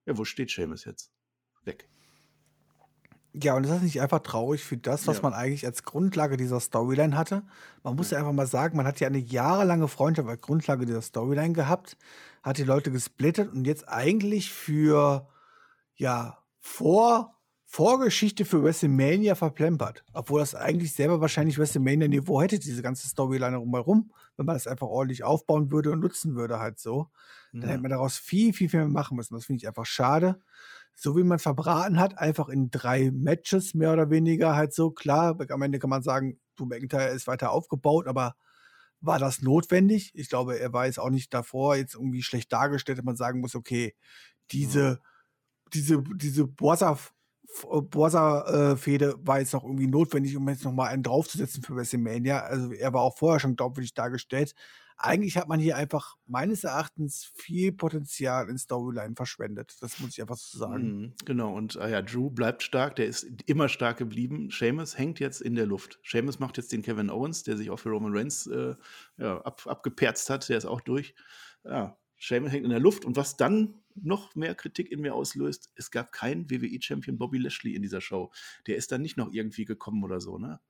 ja, 0.04 0.18
wo 0.18 0.24
steht 0.24 0.50
Seamus 0.50 0.84
jetzt? 0.84 1.10
Weg. 1.64 1.88
Ja, 3.42 3.54
und 3.54 3.64
ist 3.64 3.70
das 3.70 3.82
nicht 3.82 4.00
einfach 4.00 4.20
traurig 4.20 4.64
für 4.64 4.78
das, 4.78 5.06
was 5.06 5.16
ja. 5.18 5.22
man 5.22 5.34
eigentlich 5.34 5.66
als 5.66 5.82
Grundlage 5.82 6.38
dieser 6.38 6.58
Storyline 6.58 7.16
hatte? 7.16 7.42
Man 7.82 7.94
muss 7.94 8.10
ja. 8.10 8.18
einfach 8.18 8.32
mal 8.32 8.46
sagen, 8.46 8.76
man 8.76 8.86
hat 8.86 8.98
ja 9.00 9.08
eine 9.08 9.18
jahrelange 9.18 9.88
Freundschaft 9.88 10.28
als 10.28 10.40
Grundlage 10.40 10.86
dieser 10.86 11.02
Storyline 11.02 11.52
gehabt, 11.52 11.98
hat 12.42 12.56
die 12.56 12.64
Leute 12.64 12.90
gesplittet 12.90 13.52
und 13.52 13.66
jetzt 13.66 13.88
eigentlich 13.88 14.52
für, 14.52 15.28
ja, 15.96 16.38
vor, 16.60 17.34
Vorgeschichte 17.68 18.44
für 18.44 18.62
WrestleMania 18.62 19.34
verplempert. 19.34 20.04
Obwohl 20.14 20.40
das 20.40 20.54
eigentlich 20.54 20.94
selber 20.94 21.20
wahrscheinlich 21.20 21.58
WrestleMania-Niveau 21.58 22.40
hätte, 22.40 22.58
diese 22.58 22.80
ganze 22.80 23.06
Storyline 23.08 23.56
rumherum, 23.56 24.12
wenn 24.36 24.46
man 24.46 24.54
das 24.54 24.66
einfach 24.66 24.86
ordentlich 24.86 25.24
aufbauen 25.24 25.70
würde 25.70 25.90
und 25.90 26.00
nutzen 26.00 26.36
würde, 26.36 26.58
halt 26.58 26.78
so. 26.78 27.10
Dann 27.52 27.62
ja. 27.62 27.68
hätte 27.68 27.82
man 27.82 27.90
daraus 27.90 28.16
viel, 28.16 28.52
viel, 28.54 28.68
viel 28.70 28.80
mehr 28.80 28.88
machen 28.88 29.16
müssen. 29.16 29.34
Das 29.34 29.44
finde 29.44 29.58
ich 29.58 29.68
einfach 29.68 29.84
schade 29.84 30.38
so 30.98 31.14
wie 31.16 31.22
man 31.22 31.38
verbraten 31.38 32.00
hat, 32.00 32.18
einfach 32.18 32.48
in 32.48 32.70
drei 32.70 33.10
Matches 33.12 33.74
mehr 33.74 33.92
oder 33.92 34.10
weniger 34.10 34.56
halt 34.56 34.74
so. 34.74 34.90
Klar, 34.90 35.38
am 35.50 35.62
Ende 35.62 35.78
kann 35.78 35.90
man 35.90 36.02
sagen, 36.02 36.40
du 36.56 36.64
McIntyre 36.64 37.10
ist 37.10 37.26
weiter 37.26 37.52
aufgebaut, 37.52 38.08
aber 38.08 38.34
war 39.00 39.18
das 39.18 39.42
notwendig? 39.42 40.12
Ich 40.14 40.30
glaube, 40.30 40.58
er 40.58 40.72
war 40.72 40.86
jetzt 40.86 40.98
auch 40.98 41.10
nicht 41.10 41.34
davor 41.34 41.76
jetzt 41.76 41.94
irgendwie 41.94 42.22
schlecht 42.22 42.50
dargestellt, 42.50 42.96
dass 42.98 43.04
man 43.04 43.16
sagen 43.16 43.40
muss, 43.40 43.54
okay, 43.54 43.94
diese, 44.50 44.92
mhm. 44.92 44.98
diese, 45.74 46.02
diese 46.14 46.46
Borsa-Fehde 46.46 49.06
äh, 49.06 49.26
war 49.26 49.38
jetzt 49.38 49.52
noch 49.52 49.64
irgendwie 49.64 49.88
notwendig, 49.88 50.34
um 50.34 50.48
jetzt 50.48 50.64
nochmal 50.64 50.88
einen 50.88 51.02
draufzusetzen 51.02 51.62
für 51.62 51.76
WrestleMania. 51.76 52.40
Also 52.40 52.72
er 52.72 52.94
war 52.94 53.02
auch 53.02 53.18
vorher 53.18 53.38
schon 53.38 53.56
glaubwürdig 53.56 53.92
dargestellt. 53.92 54.54
Eigentlich 54.98 55.36
hat 55.36 55.48
man 55.48 55.60
hier 55.60 55.76
einfach 55.76 56.16
meines 56.26 56.64
Erachtens 56.64 57.30
viel 57.34 57.72
Potenzial 57.72 58.48
in 58.48 58.56
Storyline 58.56 59.14
verschwendet. 59.14 59.76
Das 59.80 60.00
muss 60.00 60.10
ich 60.10 60.20
einfach 60.22 60.36
so 60.36 60.58
sagen. 60.58 61.00
Mhm, 61.00 61.12
genau, 61.24 61.54
und 61.54 61.76
äh, 61.76 61.90
ja, 61.90 62.02
Drew 62.02 62.30
bleibt 62.30 62.62
stark, 62.62 62.96
der 62.96 63.06
ist 63.06 63.26
immer 63.46 63.68
stark 63.68 63.98
geblieben. 63.98 64.48
Seamus 64.50 64.96
hängt 64.96 65.20
jetzt 65.20 65.42
in 65.42 65.54
der 65.54 65.66
Luft. 65.66 66.00
Seamus 66.02 66.38
macht 66.38 66.56
jetzt 66.56 66.72
den 66.72 66.82
Kevin 66.82 67.10
Owens, 67.10 67.42
der 67.42 67.56
sich 67.56 67.70
auch 67.70 67.78
für 67.78 67.90
Roman 67.90 68.16
Reigns 68.16 68.46
äh, 68.46 68.74
ja, 69.18 69.40
ab, 69.42 69.66
abgeperzt 69.66 70.30
hat, 70.30 70.48
der 70.48 70.56
ist 70.56 70.66
auch 70.66 70.80
durch. 70.80 71.14
Ja, 71.64 71.98
Seamus 72.18 72.52
hängt 72.52 72.64
in 72.64 72.70
der 72.70 72.80
Luft 72.80 73.04
und 73.04 73.16
was 73.16 73.36
dann 73.36 73.74
noch 73.94 74.34
mehr 74.34 74.54
Kritik 74.54 74.90
in 74.90 75.00
mir 75.00 75.14
auslöst, 75.14 75.70
es 75.74 75.90
gab 75.90 76.12
keinen 76.12 76.50
WWE-Champion 76.50 77.18
Bobby 77.18 77.38
Lashley 77.38 77.74
in 77.74 77.82
dieser 77.82 78.00
Show. 78.00 78.30
Der 78.66 78.76
ist 78.76 78.92
dann 78.92 79.02
nicht 79.02 79.16
noch 79.16 79.32
irgendwie 79.32 79.64
gekommen 79.64 80.04
oder 80.04 80.20
so, 80.20 80.38
ne? 80.38 80.60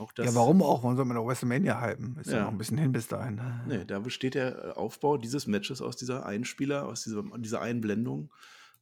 Auch 0.00 0.12
das, 0.12 0.26
ja, 0.26 0.34
warum 0.34 0.62
auch? 0.62 0.82
Warum 0.82 0.96
soll 0.96 1.04
man 1.04 1.18
auch 1.18 1.26
WrestleMania 1.26 1.78
halten? 1.78 2.16
Ist 2.18 2.30
ja. 2.30 2.38
ja 2.38 2.44
noch 2.44 2.52
ein 2.52 2.58
bisschen 2.58 2.78
hin 2.78 2.90
bis 2.90 3.06
dahin. 3.06 3.38
Nee, 3.68 3.84
da 3.84 3.98
besteht 3.98 4.34
der 4.34 4.64
äh, 4.64 4.70
Aufbau 4.70 5.18
dieses 5.18 5.46
Matches 5.46 5.82
aus 5.82 5.94
dieser 5.94 6.24
Einspieler, 6.24 6.86
aus 6.86 7.04
dieser, 7.04 7.22
dieser 7.36 7.60
Einblendung 7.60 8.32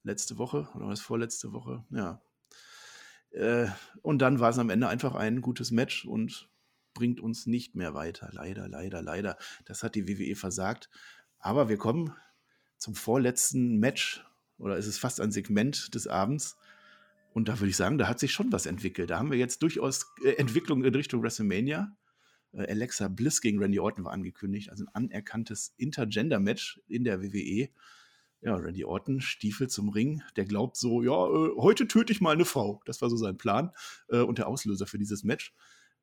letzte 0.04 0.38
Woche 0.38 0.68
oder 0.76 0.86
was 0.86 1.00
vorletzte 1.00 1.52
Woche. 1.52 1.84
Ja. 1.90 2.22
Äh, 3.32 3.66
und 4.02 4.22
dann 4.22 4.38
war 4.38 4.50
es 4.50 4.58
am 4.58 4.70
Ende 4.70 4.88
einfach 4.88 5.16
ein 5.16 5.42
gutes 5.42 5.72
Match 5.72 6.04
und 6.04 6.48
bringt 6.94 7.18
uns 7.18 7.46
nicht 7.46 7.74
mehr 7.74 7.94
weiter. 7.94 8.28
Leider, 8.32 8.68
leider, 8.68 9.02
leider. 9.02 9.36
Das 9.64 9.82
hat 9.82 9.96
die 9.96 10.06
WWE 10.06 10.36
versagt. 10.36 10.88
Aber 11.40 11.68
wir 11.68 11.78
kommen 11.78 12.14
zum 12.76 12.94
vorletzten 12.94 13.78
Match 13.78 14.24
oder 14.56 14.76
ist 14.76 14.86
es 14.86 14.98
fast 14.98 15.20
ein 15.20 15.32
Segment 15.32 15.96
des 15.96 16.06
Abends. 16.06 16.56
Und 17.38 17.46
da 17.46 17.60
würde 17.60 17.70
ich 17.70 17.76
sagen, 17.76 17.98
da 17.98 18.08
hat 18.08 18.18
sich 18.18 18.32
schon 18.32 18.50
was 18.50 18.66
entwickelt. 18.66 19.10
Da 19.10 19.20
haben 19.20 19.30
wir 19.30 19.38
jetzt 19.38 19.62
durchaus 19.62 20.06
äh, 20.24 20.30
Entwicklung 20.30 20.82
in 20.82 20.92
Richtung 20.92 21.22
WrestleMania. 21.22 21.96
Äh, 22.52 22.66
Alexa 22.68 23.06
Bliss 23.06 23.40
gegen 23.40 23.60
Randy 23.60 23.78
Orton 23.78 24.04
war 24.04 24.10
angekündigt, 24.10 24.70
also 24.70 24.86
ein 24.86 25.04
anerkanntes 25.04 25.72
Intergender-Match 25.76 26.80
in 26.88 27.04
der 27.04 27.22
WWE. 27.22 27.68
Ja, 28.40 28.56
Randy 28.56 28.84
Orton, 28.84 29.20
Stiefel 29.20 29.68
zum 29.68 29.88
Ring, 29.88 30.20
der 30.34 30.46
glaubt 30.46 30.76
so, 30.76 31.00
ja, 31.00 31.12
äh, 31.12 31.50
heute 31.58 31.86
töte 31.86 32.12
ich 32.12 32.20
mal 32.20 32.32
eine 32.32 32.44
Frau. 32.44 32.82
Das 32.86 33.02
war 33.02 33.08
so 33.08 33.16
sein 33.16 33.36
Plan 33.36 33.70
äh, 34.08 34.18
und 34.18 34.38
der 34.38 34.48
Auslöser 34.48 34.88
für 34.88 34.98
dieses 34.98 35.22
Match. 35.22 35.54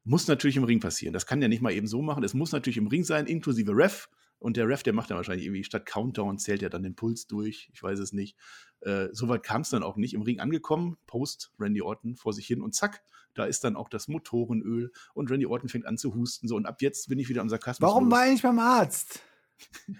Muss 0.06 0.30
natürlich 0.30 0.56
im 0.56 0.64
Ring 0.64 0.80
passieren. 0.80 1.12
Das 1.12 1.26
kann 1.26 1.42
ja 1.42 1.50
nicht 1.50 1.62
mal 1.62 1.74
eben 1.74 1.88
so 1.88 2.02
machen. 2.02 2.24
Es 2.24 2.34
muss 2.34 2.54
natürlich 2.54 2.78
im 2.78 2.88
Ring 2.88 3.04
sein, 3.04 3.26
inklusive 3.26 3.74
Ref. 3.76 4.08
Und 4.40 4.58
der 4.58 4.68
Ref, 4.68 4.84
der 4.84 4.94
macht 4.94 5.10
dann 5.10 5.18
wahrscheinlich 5.18 5.46
irgendwie 5.46 5.64
statt 5.64 5.86
Countdown, 5.86 6.38
zählt 6.38 6.62
ja 6.62 6.70
dann 6.70 6.84
den 6.84 6.96
Puls 6.96 7.28
durch. 7.28 7.70
Ich 7.74 7.82
weiß 7.82 8.00
es 8.00 8.14
nicht. 8.14 8.38
Äh, 8.82 9.08
Soweit 9.12 9.44
kam 9.44 9.62
es 9.62 9.70
dann 9.70 9.84
auch 9.84 9.96
nicht. 9.96 10.14
Im 10.14 10.22
Ring 10.22 10.40
angekommen, 10.40 10.98
Post 11.08 11.52
Randy 11.60 11.82
Orton 11.82 12.16
vor 12.16 12.34
sich 12.34 12.46
hin 12.46 12.62
und 12.62 12.76
zack, 12.76 13.02
da 13.34 13.46
ist 13.46 13.64
dann 13.64 13.76
auch 13.76 13.90
das 13.90 14.08
Motorenöl 14.08 14.92
und 15.14 15.30
Randy 15.30 15.46
Orton 15.46 15.70
fängt 15.70 15.86
an 15.86 15.98
zu 15.98 16.16
husten. 16.16 16.48
So, 16.48 16.56
und 16.56 16.66
ab 16.66 16.82
jetzt 16.82 17.10
bin 17.10 17.20
ich 17.20 17.30
wieder 17.30 17.42
am 17.42 17.50
Sarkasmus. 17.50 17.88
Warum 17.88 18.12
war 18.12 18.26
ich 18.26 18.34
nicht 18.34 18.44
beim 18.44 18.60
Arzt? 18.60 19.22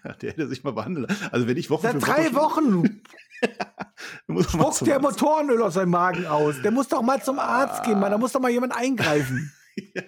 Ja, 0.04 0.12
der 0.12 0.32
hätte 0.32 0.50
sich 0.50 0.66
mal 0.66 0.74
behandelt. 0.74 1.10
Also 1.32 1.48
wenn 1.48 1.56
ich 1.56 1.70
Wochen 1.70 1.84
Seit 1.84 2.06
drei 2.06 2.34
Wochen. 2.34 3.02
Spuckt 4.50 4.86
der 4.86 5.00
Motorenöl 5.00 5.62
aus 5.62 5.76
seinem 5.76 5.92
Magen 5.92 6.26
aus. 6.26 6.62
Der 6.62 6.72
muss 6.72 6.90
doch 6.90 7.02
mal 7.02 7.24
zum 7.24 7.40
Arzt 7.40 7.84
gehen, 7.84 8.00
Mann. 8.00 8.12
Da 8.12 8.18
muss 8.18 8.34
doch 8.34 8.42
mal 8.42 8.52
jemand 8.52 8.76
eingreifen. 8.76 9.54
ja. 9.94 10.04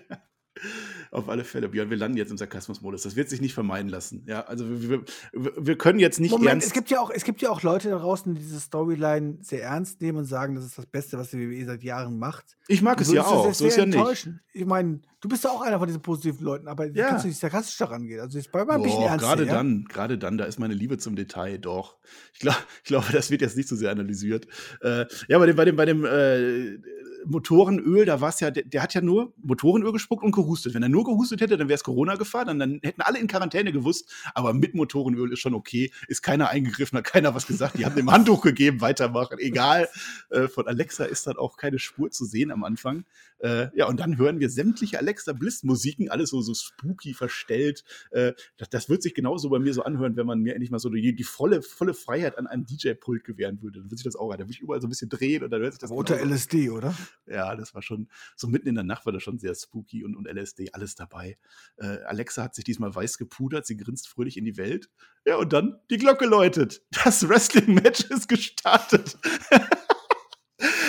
Auf 1.11 1.29
alle 1.29 1.43
Fälle. 1.43 1.69
Björn, 1.69 1.89
wir 1.89 1.97
landen 1.97 2.17
jetzt 2.17 2.31
im 2.31 2.37
Sarkasmusmodus. 2.37 3.03
Das 3.03 3.15
wird 3.15 3.29
sich 3.29 3.41
nicht 3.41 3.53
vermeiden 3.53 3.89
lassen. 3.89 4.23
Ja, 4.27 4.41
also 4.41 4.65
wir, 4.69 5.01
wir, 5.33 5.53
wir 5.57 5.77
können 5.77 5.99
jetzt 5.99 6.19
nicht 6.19 6.31
Moment, 6.31 6.49
ernst. 6.49 6.67
es 6.67 6.73
gibt 6.73 6.89
ja 6.89 6.99
auch, 6.99 7.09
es 7.09 7.23
gibt 7.23 7.41
ja 7.41 7.49
auch 7.49 7.61
Leute 7.63 7.89
da 7.89 7.97
draußen, 7.99 8.33
die 8.35 8.41
diese 8.41 8.59
Storyline 8.59 9.37
sehr 9.41 9.63
ernst 9.63 10.01
nehmen 10.01 10.19
und 10.19 10.25
sagen, 10.25 10.55
das 10.55 10.65
ist 10.65 10.77
das 10.77 10.85
Beste, 10.85 11.17
was 11.17 11.31
die 11.31 11.39
WWE 11.39 11.65
seit 11.65 11.83
Jahren 11.83 12.17
macht. 12.19 12.57
Ich 12.67 12.81
mag 12.81 12.99
es 13.01 13.11
ja 13.11 13.25
auch. 13.25 13.47
das 13.47 13.57
So 13.59 13.65
ist 13.67 13.77
ja 13.77 13.85
nicht. 13.85 13.95
enttäuschen? 13.95 14.41
Ich 14.53 14.65
meine, 14.65 14.99
du 15.22 15.30
bist 15.30 15.43
ja 15.43 15.49
auch 15.49 15.61
einer 15.61 15.80
von 15.80 15.88
diesen 15.88 16.01
positiven 16.01 16.43
Leuten, 16.45 16.68
aber 16.68 16.86
Ja. 16.88 17.09
kannst 17.09 17.26
du 17.26 17.30
nicht 17.30 17.39
sarkastisch 17.39 17.78
daran 17.78 18.05
gehen. 18.05 18.20
Also 18.20 18.38
jetzt 18.38 18.51
bleib 18.51 18.68
mal 18.68 18.76
ein 18.76 18.84
bisschen 18.84 19.03
ernst. 19.03 19.26
gerade 19.26 19.45
ja? 19.45 19.53
dann, 19.53 19.86
gerade 19.86 20.18
dann, 20.18 20.38
da 20.38 20.45
ist 20.45 20.59
meine 20.59 20.74
Liebe 20.74 20.97
zum 20.97 21.15
Detail, 21.15 21.57
doch. 21.57 21.97
Ich, 22.34 22.39
glaub, 22.39 22.55
ich 22.84 22.88
glaube, 22.88 23.07
das 23.11 23.32
wird 23.32 23.41
jetzt 23.41 23.57
nicht 23.57 23.70
so 23.70 23.76
sehr 23.76 23.91
analysiert. 23.91 24.47
Äh, 24.82 25.05
ja, 25.28 25.39
bei 25.39 25.45
dem, 25.45 25.55
bei 25.55 25.65
dem, 25.65 25.76
bei 25.76 25.86
dem 25.86 26.05
äh, 26.05 26.78
Motorenöl, 27.26 28.05
da 28.05 28.22
war 28.22 28.30
es 28.30 28.39
ja, 28.39 28.51
der, 28.51 28.63
der 28.63 28.82
hat 28.82 28.93
ja 28.93 29.01
nur 29.01 29.34
Motorenöl 29.41 29.91
gespuckt 29.91 30.24
und 30.24 30.32
gehustet. 30.32 30.74
Wenn 30.74 30.84
er 30.84 30.89
nur 30.89 31.03
gehustet 31.03 31.41
hätte, 31.41 31.57
dann 31.57 31.68
wäre 31.68 31.76
es 31.76 31.84
Corona-Gefahr, 31.84 32.45
dann, 32.45 32.59
dann 32.59 32.80
hätten 32.84 33.01
alle 33.01 33.20
in 33.20 33.28
Quarantäne 33.28 33.72
gewusst, 33.72 34.13
aber 34.34 34.53
mit 34.53 34.76
Motorenöl 34.76 35.34
ist 35.34 35.39
schon 35.39 35.53
okay, 35.53 35.91
ist 36.07 36.22
keiner 36.22 36.49
eingegriffen, 36.49 36.97
hat 36.97 37.05
keiner 37.05 37.36
was 37.36 37.47
gesagt, 37.47 37.78
die 37.78 37.86
haben 37.86 37.95
dem 37.95 38.11
Handtuch 38.11 38.41
gegeben, 38.41 38.82
weitermachen, 38.82 39.39
egal. 39.39 39.89
Äh, 40.30 40.47
von 40.47 40.68
Alexa 40.68 41.05
ist 41.05 41.28
dann 41.28 41.38
auch 41.38 41.57
keine 41.57 41.80
Spur 41.80 42.11
zu 42.11 42.26
sehen 42.26 42.51
am 42.51 42.63
Anfang. 42.63 43.03
Äh, 43.39 43.67
ja, 43.75 43.88
und 43.88 43.99
dann 43.99 44.17
hören 44.17 44.39
wir 44.39 44.49
sämtliche 44.49 44.99
Alexa 44.99 45.33
Bliss-Musiken, 45.33 46.09
alles 46.09 46.29
so, 46.29 46.41
so 46.41 46.53
spooky 46.53 47.13
verstellt. 47.13 47.83
Äh, 48.11 48.33
das, 48.57 48.69
das 48.69 48.89
wird 48.89 49.03
sich 49.03 49.13
genauso 49.13 49.49
bei 49.49 49.59
mir 49.59 49.73
so 49.73 49.83
anhören, 49.83 50.15
wenn 50.15 50.25
man 50.25 50.39
mir 50.39 50.53
endlich 50.53 50.71
mal 50.71 50.79
so 50.79 50.89
die, 50.89 51.15
die 51.15 51.23
volle, 51.23 51.61
volle 51.61 51.93
Freiheit 51.93 52.38
an 52.38 52.47
einem 52.47 52.65
DJ-Pult 52.65 53.23
gewähren 53.23 53.61
würde. 53.61 53.79
Dann 53.79 53.85
würde 53.85 53.97
sich 53.97 54.05
das 54.05 54.15
auch 54.15 54.31
an. 54.31 54.38
Da 54.38 54.45
würde 54.45 54.53
ich 54.53 54.61
überall 54.61 54.81
so 54.81 54.88
ein 54.88 54.89
bisschen 54.89 55.09
drehen 55.09 55.43
und 55.43 55.51
dann 55.51 55.61
hört 55.61 55.73
sich 55.73 55.79
das 55.79 55.91
unter 55.91 56.19
LSD, 56.19 56.69
oder? 56.69 56.95
ja, 57.25 57.55
das 57.55 57.73
war 57.73 57.81
schon, 57.81 58.09
so 58.35 58.47
mitten 58.47 58.67
in 58.67 58.75
der 58.75 58.83
Nacht 58.83 59.05
war 59.05 59.13
das 59.13 59.23
schon 59.23 59.39
sehr 59.39 59.53
spooky 59.55 60.03
und, 60.03 60.15
und 60.15 60.27
LSD, 60.27 60.73
alles 60.73 60.95
dabei. 60.95 61.38
Äh, 61.77 61.99
Alexa 62.05 62.43
hat 62.43 62.55
sich 62.55 62.63
diesmal 62.63 62.93
weiß 62.93 63.17
gepudert, 63.17 63.65
sie 63.65 63.77
grinst 63.77 64.07
fröhlich 64.07 64.38
in 64.38 64.45
die 64.45 64.57
Welt. 64.57 64.89
Ja, 65.25 65.38
und 65.38 65.53
dann 65.53 65.79
die 65.89 65.97
Glocke 65.97 66.25
läutet. 66.25 66.81
Das 67.03 67.27
Wrestling-Match 67.27 68.05
ist 68.05 68.27
gestartet. 68.27 69.17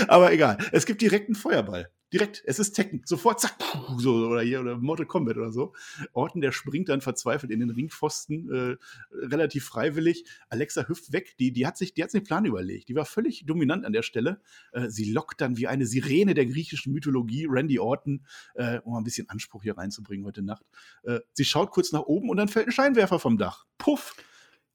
Aber 0.09 0.33
egal, 0.33 0.59
es 0.73 0.87
gibt 0.87 1.03
direkt 1.03 1.29
einen 1.29 1.35
Feuerball. 1.35 1.91
Direkt, 2.13 2.43
es 2.47 2.59
ist 2.59 2.73
Tekken, 2.73 3.03
sofort, 3.05 3.39
zack, 3.39 3.57
so, 3.99 4.15
oder 4.29 4.41
hier, 4.41 4.61
oder 4.61 4.79
Mortal 4.79 5.05
Kombat 5.05 5.37
oder 5.37 5.53
so. 5.53 5.75
Orton, 6.13 6.41
der 6.41 6.53
springt 6.53 6.89
dann 6.89 7.03
verzweifelt 7.03 7.53
in 7.53 7.61
den 7.61 7.69
Ringpfosten, 7.69 8.51
äh, 8.51 8.77
relativ 9.13 9.67
freiwillig. 9.67 10.25
Alexa 10.49 10.89
hüpft 10.89 11.13
weg, 11.13 11.37
die, 11.39 11.53
die, 11.53 11.67
hat 11.67 11.77
sich, 11.77 11.93
die 11.93 12.03
hat 12.03 12.11
sich 12.11 12.21
einen 12.21 12.27
Plan 12.27 12.45
überlegt. 12.47 12.89
Die 12.89 12.95
war 12.95 13.05
völlig 13.05 13.45
dominant 13.45 13.85
an 13.85 13.93
der 13.93 14.03
Stelle. 14.03 14.41
Äh, 14.73 14.89
sie 14.89 15.13
lockt 15.13 15.41
dann 15.43 15.59
wie 15.59 15.67
eine 15.67 15.85
Sirene 15.87 16.33
der 16.33 16.47
griechischen 16.47 16.95
Mythologie, 16.95 17.47
Randy 17.47 17.79
Orton, 17.79 18.25
äh, 18.55 18.79
um 18.85 18.93
mal 18.93 18.99
ein 19.01 19.05
bisschen 19.05 19.29
Anspruch 19.29 19.63
hier 19.63 19.77
reinzubringen 19.77 20.25
heute 20.25 20.43
Nacht. 20.43 20.65
Äh, 21.03 21.21
sie 21.35 21.45
schaut 21.45 21.71
kurz 21.71 21.93
nach 21.93 22.03
oben 22.03 22.31
und 22.31 22.39
dann 22.39 22.49
fällt 22.49 22.69
ein 22.69 22.73
Scheinwerfer 22.73 23.19
vom 23.19 23.37
Dach. 23.37 23.67
Puff! 23.77 24.17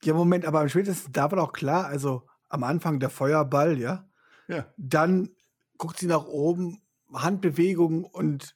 Ja, 0.03 0.13
Moment, 0.13 0.45
aber 0.45 0.59
am 0.59 0.69
spätesten 0.69 1.13
da 1.13 1.31
war 1.31 1.37
doch 1.37 1.53
klar, 1.53 1.85
also 1.85 2.27
am 2.49 2.63
Anfang 2.63 2.99
der 2.99 3.09
Feuerball, 3.09 3.79
ja. 3.79 4.07
Ja. 4.47 4.71
Dann 4.77 5.29
guckt 5.77 5.97
sie 5.97 6.07
nach 6.07 6.25
oben, 6.25 6.81
Handbewegung 7.13 8.03
und 8.03 8.55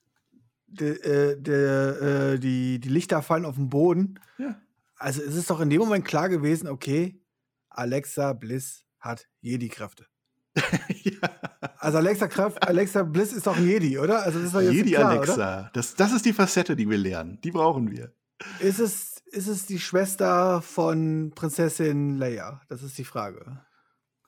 de, 0.67 0.99
äh, 1.01 1.41
der, 1.41 2.01
äh, 2.01 2.39
die, 2.39 2.79
die 2.79 2.89
Lichter 2.89 3.21
fallen 3.21 3.45
auf 3.45 3.55
den 3.55 3.69
Boden. 3.69 4.19
Ja. 4.37 4.59
Also 4.97 5.21
es 5.21 5.35
ist 5.35 5.49
doch 5.49 5.61
in 5.61 5.69
dem 5.69 5.79
Moment 5.79 6.05
klar 6.05 6.29
gewesen, 6.29 6.67
okay, 6.67 7.21
Alexa 7.69 8.33
Bliss 8.33 8.85
hat 8.99 9.27
Jedi-Kräfte. 9.41 10.07
ja. 11.03 11.29
Also 11.77 11.99
Alexa, 11.99 12.27
Kraft, 12.27 12.67
Alexa 12.67 13.03
Bliss 13.03 13.31
ist 13.31 13.45
doch 13.45 13.55
ein 13.55 13.67
Jedi, 13.67 13.99
oder? 13.99 14.23
Also 14.23 14.39
das 14.39 14.47
ist 14.47 14.55
doch 14.55 14.61
jetzt 14.61 14.73
Jedi 14.73 14.91
klar, 14.91 15.11
Alexa. 15.11 15.33
Oder? 15.33 15.71
Das, 15.73 15.95
das 15.95 16.11
ist 16.13 16.25
die 16.25 16.33
Facette, 16.33 16.75
die 16.75 16.89
wir 16.89 16.97
lernen. 16.97 17.39
Die 17.43 17.51
brauchen 17.51 17.91
wir. 17.91 18.11
Ist 18.59 18.79
es, 18.79 19.23
ist 19.27 19.47
es 19.47 19.65
die 19.65 19.79
Schwester 19.79 20.61
von 20.61 21.31
Prinzessin 21.35 22.17
Leia? 22.17 22.61
Das 22.69 22.83
ist 22.83 22.97
die 22.97 23.03
Frage. 23.03 23.61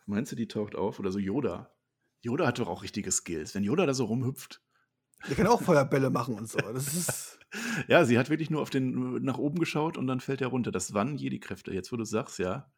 Meinst 0.06 0.32
du, 0.32 0.36
die 0.36 0.48
taucht 0.48 0.76
auf? 0.76 1.00
Oder 1.00 1.12
so 1.12 1.20
Yoda? 1.20 1.72
Yoda 2.22 2.48
hat 2.48 2.60
doch 2.60 2.68
auch 2.68 2.84
richtige 2.84 3.12
Skills. 3.12 3.56
Wenn 3.56 3.64
Yoda 3.64 3.86
da 3.86 3.94
so 3.94 4.06
rumhüpft. 4.06 4.62
Der 5.28 5.36
kann 5.36 5.48
auch 5.48 5.62
Feuerbälle 5.64 6.10
machen 6.10 6.36
und 6.36 6.50
so. 6.50 6.58
Das 6.58 6.94
ist. 6.94 7.40
Ja, 7.88 8.06
sie 8.06 8.20
hat 8.20 8.30
wirklich 8.30 8.50
nur 8.50 8.62
auf 8.62 8.70
den 8.70 9.24
nach 9.24 9.38
oben 9.38 9.60
geschaut 9.60 9.98
und 9.98 10.08
dann 10.08 10.20
fällt 10.20 10.42
er 10.42 10.48
runter. 10.48 10.72
Das 10.72 10.94
waren 10.94 11.18
Jedi-Kräfte. 11.18 11.74
Jetzt, 11.74 11.92
wo 11.92 11.98
du 11.98 12.06
sagst, 12.06 12.40
ja. 12.40 12.72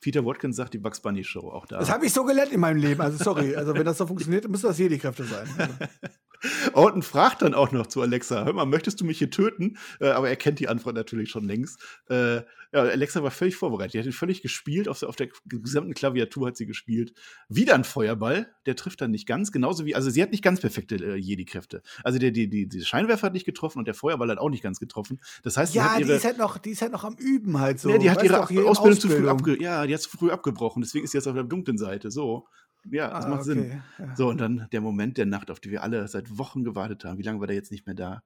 Peter 0.00 0.24
Watkins 0.24 0.56
sagt 0.56 0.74
die 0.74 0.78
Bugs 0.78 1.00
Bunny 1.00 1.24
Show 1.24 1.50
auch 1.50 1.66
da. 1.66 1.78
Das 1.78 1.90
habe 1.90 2.06
ich 2.06 2.12
so 2.12 2.24
gelernt 2.24 2.52
in 2.52 2.60
meinem 2.60 2.76
Leben. 2.76 3.00
Also 3.00 3.22
sorry. 3.22 3.56
Also 3.56 3.74
wenn 3.74 3.84
das 3.84 3.98
so 3.98 4.06
funktioniert, 4.06 4.48
müssen 4.48 4.66
das 4.66 4.78
Jedi-Kräfte 4.78 5.24
sein. 5.24 5.48
Also, 5.56 5.74
Orton 6.72 7.02
fragt 7.02 7.42
dann 7.42 7.54
auch 7.54 7.72
noch 7.72 7.86
zu 7.86 8.00
Alexa, 8.02 8.44
hör 8.44 8.52
mal, 8.52 8.66
möchtest 8.66 9.00
du 9.00 9.04
mich 9.04 9.18
hier 9.18 9.30
töten? 9.30 9.76
Äh, 10.00 10.08
aber 10.08 10.28
er 10.28 10.36
kennt 10.36 10.58
die 10.60 10.68
Antwort 10.68 10.94
natürlich 10.94 11.30
schon 11.30 11.44
längst. 11.44 11.80
Äh, 12.08 12.36
ja, 12.72 12.82
Alexa 12.82 13.22
war 13.22 13.30
völlig 13.30 13.56
vorbereitet. 13.56 13.94
Die 13.94 13.98
hat 14.00 14.06
ihn 14.06 14.12
völlig 14.12 14.42
gespielt, 14.42 14.88
auf, 14.88 14.98
der- 14.98 15.08
auf 15.08 15.16
der 15.16 15.28
gesamten 15.46 15.94
Klaviatur 15.94 16.48
hat 16.48 16.56
sie 16.56 16.66
gespielt. 16.66 17.12
Wieder 17.48 17.74
ein 17.74 17.84
Feuerball, 17.84 18.48
der 18.66 18.76
trifft 18.76 19.00
dann 19.00 19.10
nicht 19.12 19.26
ganz, 19.26 19.52
genauso 19.52 19.86
wie, 19.86 19.94
also 19.94 20.10
sie 20.10 20.22
hat 20.22 20.32
nicht 20.32 20.42
ganz 20.42 20.60
perfekte 20.60 20.96
äh, 20.96 21.14
Jedi-Kräfte. 21.16 21.82
Also 22.02 22.18
der, 22.18 22.32
die, 22.32 22.48
die, 22.48 22.68
die 22.68 22.80
Scheinwerfer 22.82 23.26
hat 23.28 23.32
nicht 23.34 23.46
getroffen 23.46 23.78
und 23.78 23.86
der 23.86 23.94
Feuerball 23.94 24.28
hat 24.30 24.38
auch 24.38 24.50
nicht 24.50 24.62
ganz 24.62 24.80
getroffen. 24.80 25.20
Das 25.42 25.56
heißt, 25.56 25.72
sie 25.72 25.78
ja, 25.78 25.90
hat 25.92 25.98
die 25.98 26.02
ihre, 26.04 26.14
ist, 26.14 26.24
halt 26.24 26.38
noch, 26.38 26.58
die 26.58 26.70
ist 26.70 26.82
halt 26.82 26.92
noch 26.92 27.04
am 27.04 27.14
Üben 27.18 27.58
halt 27.60 27.80
so. 27.80 27.88
ja, 27.88 27.98
die 27.98 28.10
hat 28.10 28.18
Weißt 28.18 28.26
ihre 28.26 28.48
hier 28.48 28.60
in 28.62 28.66
Ausbildung, 28.66 29.00
zu 29.00 29.08
früh 29.08 29.28
Ausbildung. 29.28 29.54
abge 29.54 29.62
ja, 29.62 29.86
die 29.86 29.94
hat 29.94 30.00
zu 30.02 30.10
früh 30.10 30.30
abgebrochen, 30.30 30.82
deswegen 30.82 31.04
ist 31.04 31.12
sie 31.12 31.18
jetzt 31.18 31.26
auf 31.28 31.34
der 31.34 31.44
dunklen 31.44 31.78
Seite. 31.78 32.10
So. 32.10 32.46
Ja, 32.90 33.10
das 33.10 33.24
Ah, 33.24 33.28
macht 33.28 33.44
Sinn. 33.44 33.58
okay, 33.60 33.82
ja. 33.98 34.16
So, 34.16 34.28
und 34.30 34.38
dann 34.38 34.68
der 34.72 34.80
Moment 34.80 35.16
der 35.18 35.26
Nacht, 35.26 35.50
auf 35.50 35.60
die 35.60 35.70
wir 35.70 35.82
alle 35.82 36.06
seit 36.08 36.38
Wochen 36.38 36.64
gewartet 36.64 37.04
haben. 37.04 37.18
Wie 37.18 37.22
lange 37.22 37.40
war 37.40 37.46
der 37.46 37.56
jetzt 37.56 37.72
nicht 37.72 37.86
mehr 37.86 37.94
da? 37.94 38.22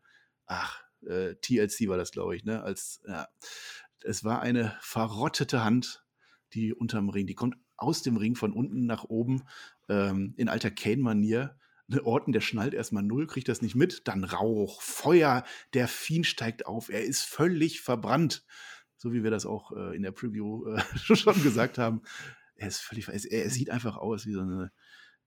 Ach, 0.46 0.80
äh, 1.06 1.34
TLC 1.36 1.88
war 1.88 1.96
das, 1.96 2.10
glaube 2.10 2.36
ich, 2.36 2.44
ne? 2.44 2.62
Als, 2.62 3.02
ja, 3.06 3.26
es 4.02 4.24
war 4.24 4.40
eine 4.42 4.76
verrottete 4.80 5.64
Hand, 5.64 6.04
die 6.54 6.74
unterm 6.74 7.08
Ring, 7.08 7.26
die 7.26 7.34
kommt 7.34 7.56
aus 7.76 8.02
dem 8.02 8.16
Ring 8.16 8.34
von 8.36 8.52
unten 8.52 8.86
nach 8.86 9.04
oben 9.04 9.44
ähm, 9.88 10.34
in 10.36 10.48
alter 10.48 10.70
Kane-Manier. 10.70 11.56
Ne, 11.86 12.04
Orton, 12.04 12.32
der 12.32 12.40
schnallt 12.40 12.74
erstmal 12.74 13.02
null, 13.02 13.26
kriegt 13.26 13.48
das 13.48 13.62
nicht 13.62 13.74
mit. 13.74 14.06
Dann 14.06 14.24
Rauch, 14.24 14.80
Feuer, 14.82 15.44
der 15.74 15.88
Fiend 15.88 16.26
steigt 16.26 16.66
auf. 16.66 16.88
Er 16.90 17.04
ist 17.04 17.22
völlig 17.22 17.80
verbrannt. 17.80 18.44
So 18.96 19.12
wie 19.14 19.24
wir 19.24 19.30
das 19.30 19.46
auch 19.46 19.72
äh, 19.72 19.96
in 19.96 20.02
der 20.02 20.12
Preview 20.12 20.66
äh, 20.66 20.82
schon 21.16 21.42
gesagt 21.42 21.78
haben. 21.78 22.02
Er 22.60 22.68
ist 22.68 22.80
völlig, 22.80 23.08
er, 23.08 23.14
er 23.32 23.50
sieht 23.50 23.70
einfach 23.70 23.96
aus 23.96 24.26
wie 24.26 24.32
so 24.32 24.42
eine, 24.42 24.70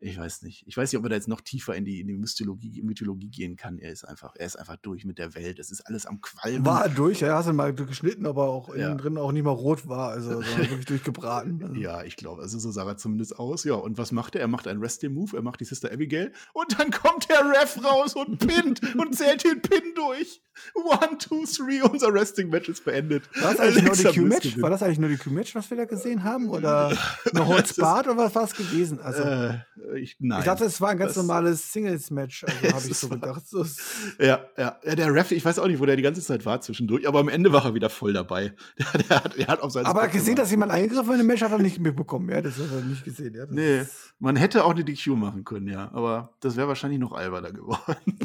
ich 0.04 0.18
weiß 0.18 0.42
nicht. 0.44 0.64
Ich 0.68 0.76
weiß 0.78 0.92
nicht, 0.92 1.00
ob 1.00 1.06
er 1.06 1.10
da 1.10 1.16
jetzt 1.16 1.28
noch 1.28 1.42
tiefer 1.42 1.76
in 1.76 1.86
die, 1.86 2.00
in 2.02 2.08
die 2.08 2.14
Mythologie, 2.14 2.82
Mythologie 2.82 3.30
gehen 3.30 3.56
kann. 3.56 3.80
Er 3.80 3.92
ist 3.92 4.04
einfach, 4.04 4.36
er 4.38 4.46
ist 4.46 4.56
einfach 4.58 4.76
durch 4.78 5.06
mit 5.06 5.18
der 5.18 5.34
Welt. 5.36 5.60
Es 5.60 5.72
ist 5.72 5.82
alles 5.82 6.06
am 6.06 6.22
Qualmen. 6.22 6.66
War 6.66 6.90
durch, 6.90 7.22
ja, 7.22 7.36
hast 7.36 7.48
du 7.48 7.54
mal 7.54 7.74
geschnitten, 7.74 8.26
aber 8.26 8.50
auch 8.50 8.76
Ja. 8.76 8.88
innen 8.88 8.98
drin 8.98 9.18
auch 9.18 9.32
nicht 9.32 9.44
mal 9.44 9.52
rot 9.52 9.88
war, 9.88 10.10
also 10.10 10.30
wirklich 10.58 10.86
durchgebraten. 10.86 11.64
Also. 11.64 11.76
Ja, 11.76 12.04
ich 12.04 12.16
glaube, 12.18 12.42
also 12.42 12.60
so 12.60 12.72
sah 12.72 12.86
er 12.88 12.98
zumindest 12.98 13.40
aus. 13.40 13.64
Ja, 13.64 13.76
und 13.76 13.98
was 13.98 14.12
macht 14.12 14.36
er? 14.36 14.42
Er 14.42 14.48
macht 14.48 14.68
einen 14.68 14.82
Wrestling-Move, 14.82 15.36
er 15.38 15.42
macht 15.44 15.60
die 15.62 15.66
Sister 15.66 15.92
Abigail 15.92 16.32
und 16.54 16.80
dann 16.80 16.92
kommt 16.92 17.30
der 17.30 17.40
Ref 17.46 17.84
raus 17.84 18.16
und 18.16 18.40
pinnt 18.40 18.82
und 18.96 19.16
zählt 19.16 19.44
den 19.44 19.62
Pin 19.62 19.94
durch. 19.96 20.42
One, 20.76 21.18
two, 21.18 21.46
three, 21.46 21.82
unser 21.82 22.14
Wrestling-Match 22.14 22.70
ist 22.70 22.86
beendet. 22.86 23.24
War 23.42 23.52
das 23.54 23.60
eigentlich 23.60 23.84
nur 23.84 23.92
Alexa 23.94 24.12
die 24.12 24.20
Bliss 24.20 24.40
Q-Match? 24.42 24.62
War 24.62 24.70
das 24.70 24.84
eigentlich 24.84 25.00
nur 25.00 25.10
die 25.10 25.18
Q-Match, 25.18 25.56
was 25.56 25.70
wir 25.72 25.78
da 25.78 25.86
gesehen 25.86 26.24
haben? 26.24 26.50
Oder 26.50 26.96
eine 27.34 27.48
Hot 27.48 27.60
Das 27.62 27.72
ist- 27.72 27.76
Spot 27.78 28.00
oder 28.00 28.18
was 28.18 28.36
war 28.36 28.44
es 28.44 28.54
gewesen? 28.54 29.00
Also, 29.00 29.24
Äh, 29.24 29.60
ich, 29.96 30.18
nein. 30.20 30.40
ich 30.40 30.46
dachte, 30.46 30.66
es 30.66 30.80
war 30.82 30.90
ein 30.90 30.98
ganz 30.98 31.14
Das- 31.14 31.24
normales 31.26 31.72
Singles-Match. 31.74 32.44
Also 32.46 32.68
habe 32.76 32.88
ich 32.88 32.98
so 32.98 33.10
gedacht. 33.10 33.44
Ja, 34.20 34.46
ja, 34.58 34.78
ja, 34.84 34.96
der 34.96 35.14
Ref, 35.14 35.32
ich 35.32 35.44
weiß 35.44 35.60
auch 35.60 35.68
nicht, 35.68 35.80
wo 35.80 35.86
der 35.86 35.96
die 35.96 36.02
ganze 36.04 36.22
Zeit 36.22 36.46
war 36.46 36.62
zwischendurch, 36.62 37.08
aber 37.08 37.20
am 37.20 37.30
Ende 37.30 37.52
war 37.52 37.66
er 37.66 37.74
wieder 37.74 37.90
voll 37.90 38.14
dabei. 38.14 38.54
Der, 38.94 39.02
der 39.04 39.24
hat, 39.24 39.38
der 39.38 39.48
hat 39.48 39.62
auf 39.62 39.72
seinen 39.72 39.86
aber 39.86 40.04
Spot 40.04 40.12
gesehen, 40.14 40.26
gemacht. 40.36 40.40
dass 40.44 40.52
jemand 40.52 40.72
eingegriffen 40.72 41.06
hat 41.08 41.14
in 41.14 41.18
den 41.20 41.28
Match, 41.28 41.42
hat 41.42 41.52
er 41.52 41.60
nicht 41.60 41.80
mitbekommen. 41.80 42.30
Ja, 42.30 42.42
das 42.42 42.58
hat 42.58 42.72
er 42.72 42.82
nicht 42.82 43.04
gesehen. 43.04 43.34
Ja, 43.36 43.46
Nee, 43.50 43.84
man 44.20 44.36
hätte 44.36 44.64
auch 44.66 44.72
eine 44.72 44.84
DQ 44.84 45.08
machen 45.16 45.44
können, 45.44 45.68
ja, 45.68 45.90
aber 45.94 46.34
das 46.40 46.56
wäre 46.56 46.68
wahrscheinlich 46.68 47.00
noch 47.00 47.12
alberner 47.14 47.52
geworden. 47.52 48.20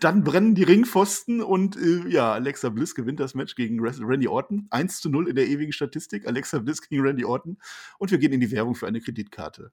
Dann 0.00 0.22
brennen 0.22 0.54
die 0.54 0.62
Ringpfosten 0.62 1.42
und 1.42 1.76
äh, 1.76 2.08
ja, 2.08 2.32
Alexa 2.32 2.68
Bliss 2.68 2.94
gewinnt 2.94 3.18
das 3.18 3.34
Match 3.34 3.56
gegen 3.56 3.80
Randy 3.80 4.28
Orton. 4.28 4.66
1 4.70 5.00
zu 5.00 5.10
0 5.10 5.28
in 5.28 5.34
der 5.36 5.48
ewigen 5.48 5.72
Statistik. 5.72 6.26
Alexa 6.26 6.58
Bliss 6.60 6.80
gegen 6.82 7.02
Randy 7.02 7.24
Orton. 7.24 7.58
Und 7.98 8.10
wir 8.12 8.18
gehen 8.18 8.32
in 8.32 8.40
die 8.40 8.50
Werbung 8.52 8.76
für 8.76 8.86
eine 8.86 9.00
Kreditkarte. 9.00 9.72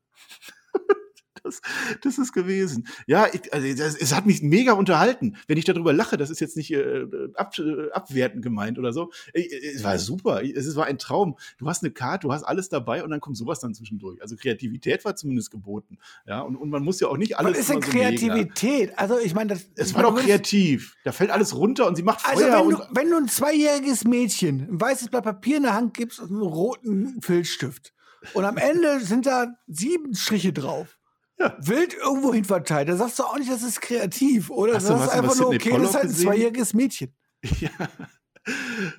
Das, 1.50 1.62
das 2.02 2.18
ist 2.18 2.34
gewesen. 2.34 2.88
Ja, 3.08 3.28
ich, 3.32 3.52
also 3.54 3.68
das, 3.76 3.95
es 3.95 4.16
hat 4.16 4.26
mich 4.26 4.41
mega 4.41 4.74
unterhalten. 4.74 5.36
Wenn 5.47 5.58
ich 5.58 5.66
darüber 5.66 5.93
lache, 5.93 6.18
das 6.18 6.30
ist 6.30 6.39
jetzt 6.39 6.56
nicht 6.58 6.72
äh, 6.72 7.06
ab, 7.36 7.58
äh, 7.58 7.91
abwertend 7.91 8.43
gemeint 8.43 8.78
oder 8.78 8.93
so. 8.93 9.12
Äh, 9.34 9.47
Es 9.76 9.84
war 9.84 9.97
super. 9.97 10.43
Es 10.43 10.76
war 10.76 10.86
ein 10.86 10.97
Traum. 10.97 11.38
Du 11.58 11.68
hast 11.68 11.84
eine 11.84 11.91
Karte, 11.91 12.28
du 12.28 12.34
hast 12.34 12.43
alles 12.43 12.70
dabei 12.70 13.04
und 13.04 13.10
dann 13.10 13.20
kommt 13.20 13.38
sowas 13.38 13.60
dann 13.60 13.74
zwischendurch. 13.74 14.22
Also 14.22 14.36
Kreativität 14.36 15.04
war 15.06 15.16
zumindest 15.16 15.52
geboten. 15.52 15.97
Ja, 16.28 16.41
und, 16.41 16.56
und 16.56 16.70
man 16.70 16.84
muss 16.84 17.00
ja 17.00 17.08
auch 17.08 17.18
nicht 17.18 17.38
alles. 17.38 17.52
Was 17.54 17.60
ist 17.60 17.70
denn 17.70 17.82
so 17.82 17.91
mega. 17.91 18.10
Kreativität? 18.10 18.97
Also, 18.97 19.18
ich 19.20 19.34
meine, 19.34 19.50
das. 19.54 19.66
Es 19.76 19.93
war 19.95 20.04
doch 20.04 20.16
kreativ. 20.16 20.95
Da 21.04 21.12
fällt 21.12 21.32
alles 21.32 21.56
runter 21.56 21.88
und 21.88 21.95
sie 21.95 22.04
macht 22.04 22.26
Also, 22.28 22.43
Feuer 22.43 22.60
wenn 22.60 22.66
und. 22.68 22.74
du, 22.80 22.84
wenn 22.93 23.10
du 23.10 23.18
ein 23.18 23.28
zweijähriges 23.28 24.04
Mädchen 24.04 24.68
ein 24.70 24.80
weißes 24.82 25.10
Blatt 25.10 25.24
Papier 25.24 25.58
in 25.58 25.64
der 25.64 25.74
Hand 25.74 25.93
gibst 25.95 26.20
und 26.20 26.30
einen 26.30 26.41
roten 26.41 27.20
Filzstift 27.22 27.93
und 28.34 28.45
am 28.45 28.58
Ende 28.58 29.00
sind 29.00 29.26
da 29.26 29.47
sieben 29.68 30.14
Striche 30.14 30.54
drauf 30.54 30.99
ja. 31.40 31.58
wild 31.60 31.94
irgendwo 31.94 32.34
hin 32.34 32.46
verteilt. 32.46 32.90
Da 32.90 32.96
sagst 32.96 33.20
du 33.20 33.24
auch 33.24 33.38
nicht, 33.38 33.52
das 33.52 33.64
ist 33.64 33.82
kreativ, 33.82 34.50
oder? 34.50 34.76
Hast 34.76 34.90
das 34.90 35.00
du, 35.00 35.06
du 35.06 35.12
einfach 35.12 35.36
nur, 35.38 35.48
okay, 35.50 35.58
das 35.58 35.66
ist 35.66 35.72
Pollock 35.72 35.94
halt 35.94 36.04
ein 36.04 36.08
gesehen? 36.10 36.26
zweijähriges 36.26 36.74
Mädchen. 36.74 37.16
Ja. 37.62 37.70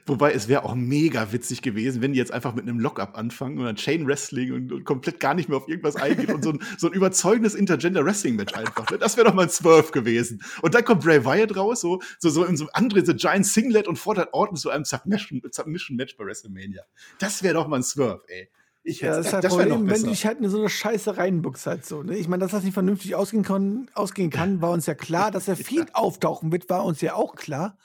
Wobei 0.07 0.33
es 0.33 0.49
wäre 0.49 0.65
auch 0.65 0.75
mega 0.75 1.33
witzig 1.33 1.63
gewesen, 1.63 2.03
wenn 2.03 2.13
die 2.13 2.19
jetzt 2.19 2.33
einfach 2.33 2.55
mit 2.55 2.69
einem 2.69 2.79
Lock-up 2.79 3.17
anfangen 3.17 3.59
und 3.59 3.65
dann 3.65 3.77
Chain 3.77 4.07
Wrestling 4.07 4.53
und, 4.53 4.73
und 4.73 4.85
komplett 4.85 5.19
gar 5.19 5.35
nicht 5.35 5.49
mehr 5.49 5.59
auf 5.59 5.69
irgendwas 5.69 5.97
eingehen 5.97 6.33
und 6.35 6.45
so 6.45 6.51
ein, 6.51 6.61
so 6.79 6.89
ein 6.89 6.93
überzeugendes 6.93 7.55
Intergender 7.55 8.05
Wrestling 8.05 8.37
Match 8.37 8.55
einfach. 8.55 8.89
Ne? 8.91 8.99
Das 8.99 9.17
wäre 9.17 9.27
doch 9.27 9.35
mal 9.35 9.45
ein 9.45 9.51
Swerve 9.51 9.91
gewesen. 9.93 10.43
Und 10.63 10.75
dann 10.75 10.85
kommt 10.85 11.03
Bray 11.03 11.25
Wyatt 11.25 11.57
raus, 11.57 11.81
so, 11.81 12.01
so, 12.19 12.29
so 12.29 12.45
in 12.45 12.57
so 12.57 12.65
einem 12.65 12.71
Andre 12.75 13.05
the 13.05 13.15
Giant 13.15 13.47
Singlet 13.47 13.89
und 13.89 13.97
fordert 13.97 14.29
Orton 14.33 14.57
zu 14.57 14.71
einem 14.71 14.85
Submission, 14.85 15.43
Submission 15.51 15.97
Match 15.97 16.17
bei 16.17 16.25
WrestleMania. 16.25 16.83
Das 17.19 17.43
wäre 17.43 17.55
doch 17.55 17.67
mal 17.67 17.77
ein 17.77 17.83
Swerve, 17.83 18.23
ey. 18.29 18.51
Ich 18.83 19.01
Ja, 19.01 19.09
hätte 19.09 19.19
das 19.19 19.27
ist 19.27 19.33
halt 19.35 19.45
das 19.45 19.55
Problem, 19.55 19.91
wenn 19.91 20.03
du 20.03 20.09
dich 20.09 20.25
halt 20.25 20.41
in 20.41 20.49
so 20.49 20.59
eine 20.59 20.69
Scheiße 20.69 21.17
reinbuchst 21.17 21.67
halt 21.67 21.85
so. 21.85 22.03
Ne? 22.03 22.17
Ich 22.17 22.29
meine, 22.29 22.41
dass 22.41 22.53
das 22.53 22.65
nicht 22.65 22.75
vernünftig 22.75 23.15
ausgehen, 23.15 23.43
kann, 23.43 23.91
ausgehen 23.95 24.31
kann, 24.31 24.63
war 24.63 24.71
uns 24.71 24.87
ja 24.87 24.95
klar. 24.95 25.31
Dass 25.31 25.49
er 25.49 25.57
viel 25.57 25.87
auftauchen 25.93 26.51
wird, 26.51 26.69
war 26.71 26.85
uns 26.85 27.01
ja 27.01 27.15
auch 27.15 27.37
klar. 27.37 27.77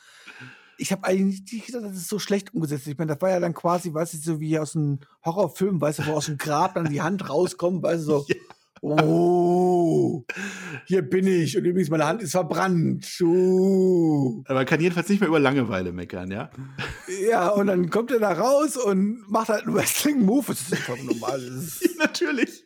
Ich 0.78 0.92
habe 0.92 1.06
eigentlich 1.06 1.42
nicht 1.52 1.68
gedacht, 1.68 1.86
das 1.86 1.96
ist 1.96 2.10
so 2.10 2.20
schlecht 2.20 2.54
umgesetzt. 2.54 2.88
Ich 2.88 2.98
meine, 2.98 3.14
das 3.14 3.22
war 3.22 3.30
ja 3.30 3.40
dann 3.40 3.54
quasi, 3.54 3.94
weißt 3.94 4.14
du, 4.14 4.18
so 4.18 4.40
wie 4.40 4.60
aus 4.60 4.76
einem 4.76 5.00
Horrorfilm, 5.24 5.80
weißt 5.80 6.00
du, 6.00 6.06
wo 6.08 6.14
aus 6.14 6.26
dem 6.26 6.38
Grab 6.38 6.76
dann 6.76 6.90
die 6.90 7.02
Hand 7.02 7.30
rauskommt, 7.30 7.82
weißt 7.82 8.02
du, 8.02 8.06
so, 8.06 8.26
oh, 8.86 10.26
hier 10.86 11.02
bin 11.02 11.28
ich. 11.28 11.58
Und 11.58 11.66
übrigens, 11.66 11.90
meine 11.90 12.06
Hand 12.06 12.22
ist 12.22 12.32
verbrannt. 12.32 13.08
Uh. 13.22 14.44
Aber 14.46 14.60
man 14.60 14.66
kann 14.66 14.80
jedenfalls 14.80 15.10
nicht 15.10 15.20
mehr 15.20 15.30
über 15.30 15.40
Langeweile 15.40 15.92
meckern, 15.92 16.30
ja? 16.32 16.50
Ja, 17.30 17.50
und 17.50 17.68
dann 17.68 17.90
kommt 17.90 18.12
er 18.12 18.20
da 18.20 18.34
raus 18.34 18.78
und 18.78 19.24
macht 19.30 19.50
halt 19.50 19.66
einen 19.66 19.76
Wrestling-Move. 19.76 20.46
Das 20.48 20.62
ist 20.62 20.76
vollkommen 20.80 21.08
normal. 21.08 21.40
Das 21.42 21.82
ist, 21.82 21.98
Natürlich. 22.00 22.64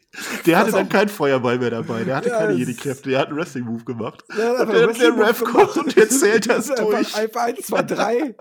Der 0.47 0.57
hatte 0.57 0.72
dann 0.72 0.89
keinen 0.89 1.09
Feuerball 1.09 1.59
mehr 1.59 1.70
dabei. 1.70 2.03
Der 2.03 2.15
hatte 2.17 2.30
Ja, 2.30 2.38
keine 2.39 2.51
das- 2.51 2.59
Jedi-Kräfte. 2.59 3.09
Der 3.11 3.20
hat 3.20 3.28
einen 3.30 3.38
Wrestling-Move 3.38 3.84
gemacht. 3.86 4.24
Ja, 4.38 4.61
Und 4.63 4.72
der, 4.74 4.88
der 4.88 5.17
Ref 5.17 5.43
kommt 5.43 5.78
und 5.78 5.95
erzählt 5.97 6.49
das 6.49 6.70
ist 6.70 6.80
durch. 6.80 7.15
Einfach, 7.15 7.20
einfach 7.20 7.41
1, 7.43 7.67
2, 7.67 7.82
3. 7.84 8.36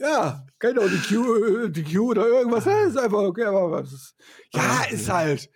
ja, 0.00 0.44
genau, 0.58 0.82
die 0.86 1.14
Q, 1.14 1.68
die 1.68 1.82
Q 1.84 2.10
oder 2.10 2.26
irgendwas. 2.28 2.64
Ja, 2.66 2.82
ist 2.84 2.98
einfach 2.98 3.18
okay, 3.22 3.44
aber 3.44 3.70
was 3.70 3.92
ist. 3.92 4.14
Ja, 4.52 4.60
Ah, 4.62 4.84
ist 4.92 5.10
halt. 5.10 5.50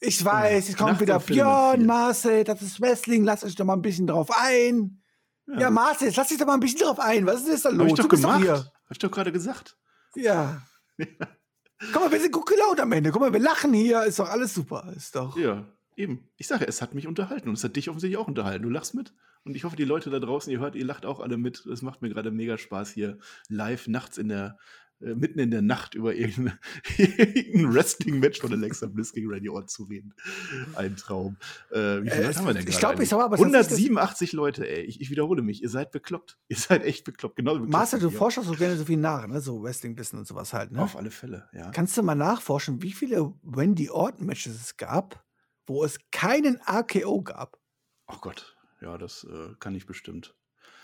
Ich 0.00 0.24
weiß, 0.24 0.68
jetzt 0.68 0.78
kommt 0.78 1.00
wieder 1.00 1.18
Björn. 1.18 1.86
Marcel, 1.86 2.44
das 2.44 2.62
ist 2.62 2.80
Wrestling, 2.80 3.24
lasst 3.24 3.44
euch 3.44 3.54
doch 3.54 3.64
mal 3.64 3.74
ein 3.74 3.82
bisschen 3.82 4.06
drauf 4.06 4.30
ein. 4.34 5.02
Ja, 5.46 5.70
Marcel, 5.70 6.08
jetzt 6.08 6.16
lass 6.16 6.28
dich 6.28 6.38
doch 6.38 6.46
mal 6.46 6.54
ein 6.54 6.60
bisschen 6.60 6.80
drauf 6.80 7.00
ein. 7.00 7.26
Was 7.26 7.44
ist 7.44 7.64
denn 7.64 7.78
da 7.78 7.84
los? 7.84 7.84
Hab 7.84 7.86
ich 7.88 7.94
doch 7.94 8.08
Du 8.08 8.16
gemacht. 8.16 8.40
hier. 8.40 8.54
Hab 8.54 8.90
ich 8.90 8.98
doch 8.98 9.10
gerade 9.10 9.32
gesagt. 9.32 9.76
Ja. 10.14 10.62
Guck 10.96 12.02
mal, 12.02 12.12
wir 12.12 12.20
sind 12.20 12.32
gut 12.32 12.46
gelaunt 12.46 12.80
am 12.80 12.92
Ende. 12.92 13.10
Guck 13.10 13.20
mal, 13.20 13.32
wir 13.32 13.40
lachen 13.40 13.72
hier. 13.72 14.02
Ist 14.04 14.18
doch 14.18 14.28
alles 14.28 14.54
super. 14.54 14.92
Ist 14.96 15.16
doch. 15.16 15.36
Ja, 15.36 15.66
eben. 15.96 16.28
Ich 16.36 16.46
sage, 16.46 16.66
es 16.68 16.82
hat 16.82 16.94
mich 16.94 17.06
unterhalten 17.06 17.48
und 17.48 17.56
es 17.56 17.64
hat 17.64 17.74
dich 17.76 17.88
offensichtlich 17.88 18.18
auch 18.18 18.28
unterhalten. 18.28 18.62
Du 18.62 18.70
lachst 18.70 18.94
mit. 18.94 19.14
Und 19.44 19.56
ich 19.56 19.64
hoffe, 19.64 19.76
die 19.76 19.84
Leute 19.84 20.10
da 20.10 20.18
draußen, 20.18 20.52
ihr 20.52 20.60
hört, 20.60 20.76
ihr 20.76 20.84
lacht 20.84 21.06
auch 21.06 21.20
alle 21.20 21.38
mit. 21.38 21.64
Es 21.66 21.80
macht 21.82 22.02
mir 22.02 22.10
gerade 22.10 22.30
mega 22.30 22.58
Spaß, 22.58 22.90
hier 22.90 23.18
live 23.48 23.88
nachts 23.88 24.18
in 24.18 24.28
der, 24.28 24.58
äh, 25.00 25.14
mitten 25.14 25.38
in 25.38 25.50
der 25.50 25.62
Nacht 25.62 25.94
über 25.94 26.14
irgendein, 26.14 26.58
irgendein 26.98 27.74
Wrestling-Match 27.74 28.40
von 28.40 28.52
Alexa 28.52 28.86
Bliss 28.86 29.12
gegen 29.12 29.28
Randy 29.30 29.48
Orton 29.48 29.68
zu 29.68 29.84
reden. 29.84 30.14
Ein 30.74 30.96
Traum. 30.96 31.36
Äh, 31.70 31.74
wie 32.02 32.10
viel 32.10 32.18
Äh, 32.20 32.26
Leute 32.26 32.38
haben 32.38 32.46
wir 32.46 32.54
denn 32.54 32.68
ich 32.68 32.78
gerade 32.78 32.94
glaub, 32.96 33.00
ich 33.04 33.12
aber 33.12 33.36
tatsächlich 33.36 33.52
das- 33.52 33.66
187 33.68 34.32
Leute, 34.32 34.68
ey. 34.68 34.82
Ich, 34.82 35.00
ich 35.00 35.10
wiederhole 35.10 35.42
mich. 35.42 35.62
Ihr 35.62 35.68
seid 35.70 35.90
bekloppt. 35.90 36.38
Ihr 36.48 36.56
seid 36.56 36.84
echt 36.84 37.04
bekloppt. 37.04 37.36
Genauso 37.36 37.60
bekloppt 37.60 37.72
Marcel, 37.72 38.00
du 38.00 38.10
forschst 38.10 38.38
auch 38.40 38.44
so 38.44 38.52
gerne 38.54 38.76
so 38.76 38.84
viel 38.84 38.96
nach, 38.98 39.26
ne? 39.26 39.40
So 39.40 39.62
Wrestling-Wissen 39.62 40.18
und 40.18 40.26
sowas 40.26 40.52
halt, 40.52 40.72
ne? 40.72 40.82
Auf 40.82 40.96
alle 40.96 41.10
Fälle, 41.10 41.48
ja. 41.52 41.70
Kannst 41.70 41.96
du 41.96 42.02
mal 42.02 42.14
nachforschen, 42.14 42.82
wie 42.82 42.92
viele 42.92 43.32
Wendy 43.42 43.90
Orton-Matches 43.90 44.54
es 44.54 44.76
gab, 44.76 45.24
wo 45.66 45.84
es 45.84 45.98
keinen 46.10 46.60
AKO 46.64 47.22
gab? 47.22 47.58
Oh 48.06 48.16
Gott. 48.20 48.56
Ja, 48.80 48.96
das 48.98 49.24
äh, 49.30 49.54
kann 49.60 49.74
ich 49.74 49.86
bestimmt. 49.86 50.34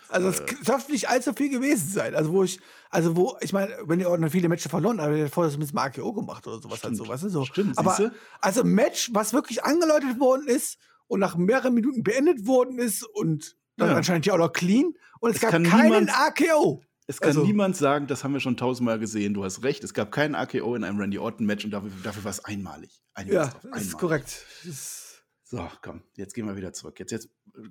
Also 0.08 0.28
es 0.28 0.40
Äh. 0.40 0.54
darf 0.64 0.88
nicht 0.88 1.08
allzu 1.08 1.32
viel 1.34 1.50
gewesen 1.50 1.88
sein. 1.88 2.14
Also 2.14 2.32
wo 2.32 2.42
ich, 2.44 2.60
also 2.90 3.16
wo, 3.16 3.36
ich 3.40 3.52
meine, 3.52 3.72
Wendy 3.86 4.04
Orton 4.06 4.24
hat 4.24 4.32
viele 4.32 4.48
Matches 4.48 4.70
verloren, 4.70 5.00
aber 5.00 5.16
er 5.16 5.26
hat 5.26 5.32
vorher 5.32 5.56
mal 5.72 5.84
AKO 5.86 6.12
gemacht 6.12 6.46
oder 6.46 6.60
sowas 6.60 6.82
halt 6.84 6.96
so, 6.96 7.04
Stimmt. 7.04 7.08
weißt 7.14 7.22
du? 7.24 7.28
So. 7.30 7.44
Stimmt, 7.44 7.78
aber 7.78 7.90
siehste? 7.96 8.14
also 8.40 8.60
ein 8.62 8.68
Match, 8.68 9.10
was 9.12 9.32
wirklich 9.32 9.64
angeläutet 9.64 10.18
worden 10.20 10.48
ist 10.48 10.78
und 11.08 11.20
nach 11.20 11.36
mehreren 11.36 11.74
Minuten 11.74 12.02
beendet 12.02 12.46
worden 12.46 12.78
ist 12.78 13.02
und 13.04 13.56
dann 13.76 13.90
Ja. 13.90 13.96
anscheinend 13.96 14.26
ja 14.26 14.34
auch 14.34 14.38
noch 14.38 14.52
clean 14.52 14.94
und 15.20 15.30
es, 15.30 15.36
Es 15.36 15.42
gab 15.42 15.50
keinen 15.52 16.08
AKO. 16.08 16.82
Es 17.08 17.20
kann 17.20 17.28
Also- 17.28 17.44
niemand 17.44 17.76
sagen, 17.76 18.06
das 18.08 18.24
haben 18.24 18.32
wir 18.32 18.40
schon 18.40 18.56
tausendmal 18.56 18.98
gesehen. 18.98 19.32
Du 19.34 19.44
hast 19.44 19.62
recht, 19.62 19.84
es 19.84 19.94
gab 19.94 20.10
keinen 20.10 20.34
AKO 20.34 20.74
in 20.74 20.82
einem 20.82 20.98
Randy 20.98 21.18
Orton-Match 21.18 21.64
und 21.64 21.70
dafür, 21.70 21.90
dafür 22.02 22.24
war 22.24 22.30
es 22.30 22.44
einmalig. 22.44 23.00
Wir 23.16 23.32
Ja, 23.32 23.44
das 23.44 23.54
ist 23.54 23.64
einmalig. 23.64 23.92
korrekt. 23.92 24.44
Das 24.64 24.72
ist, 24.72 25.05
So, 25.48 25.64
komm, 25.80 26.02
jetzt 26.16 26.34
gehen 26.34 26.44
wir 26.44 26.56
wieder 26.56 26.72
zurück. 26.72 26.98
Jetzt, 26.98 27.12
jetzt 27.12 27.28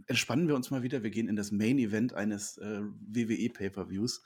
entspannen 0.08 0.48
wir 0.48 0.56
uns 0.56 0.72
mal 0.72 0.82
wieder. 0.82 1.04
Wir 1.04 1.10
gehen 1.10 1.28
in 1.28 1.36
das 1.36 1.52
Main-Event 1.52 2.14
eines 2.14 2.58
äh, 2.58 2.80
WWE-Pay-Per-Views. 2.82 4.24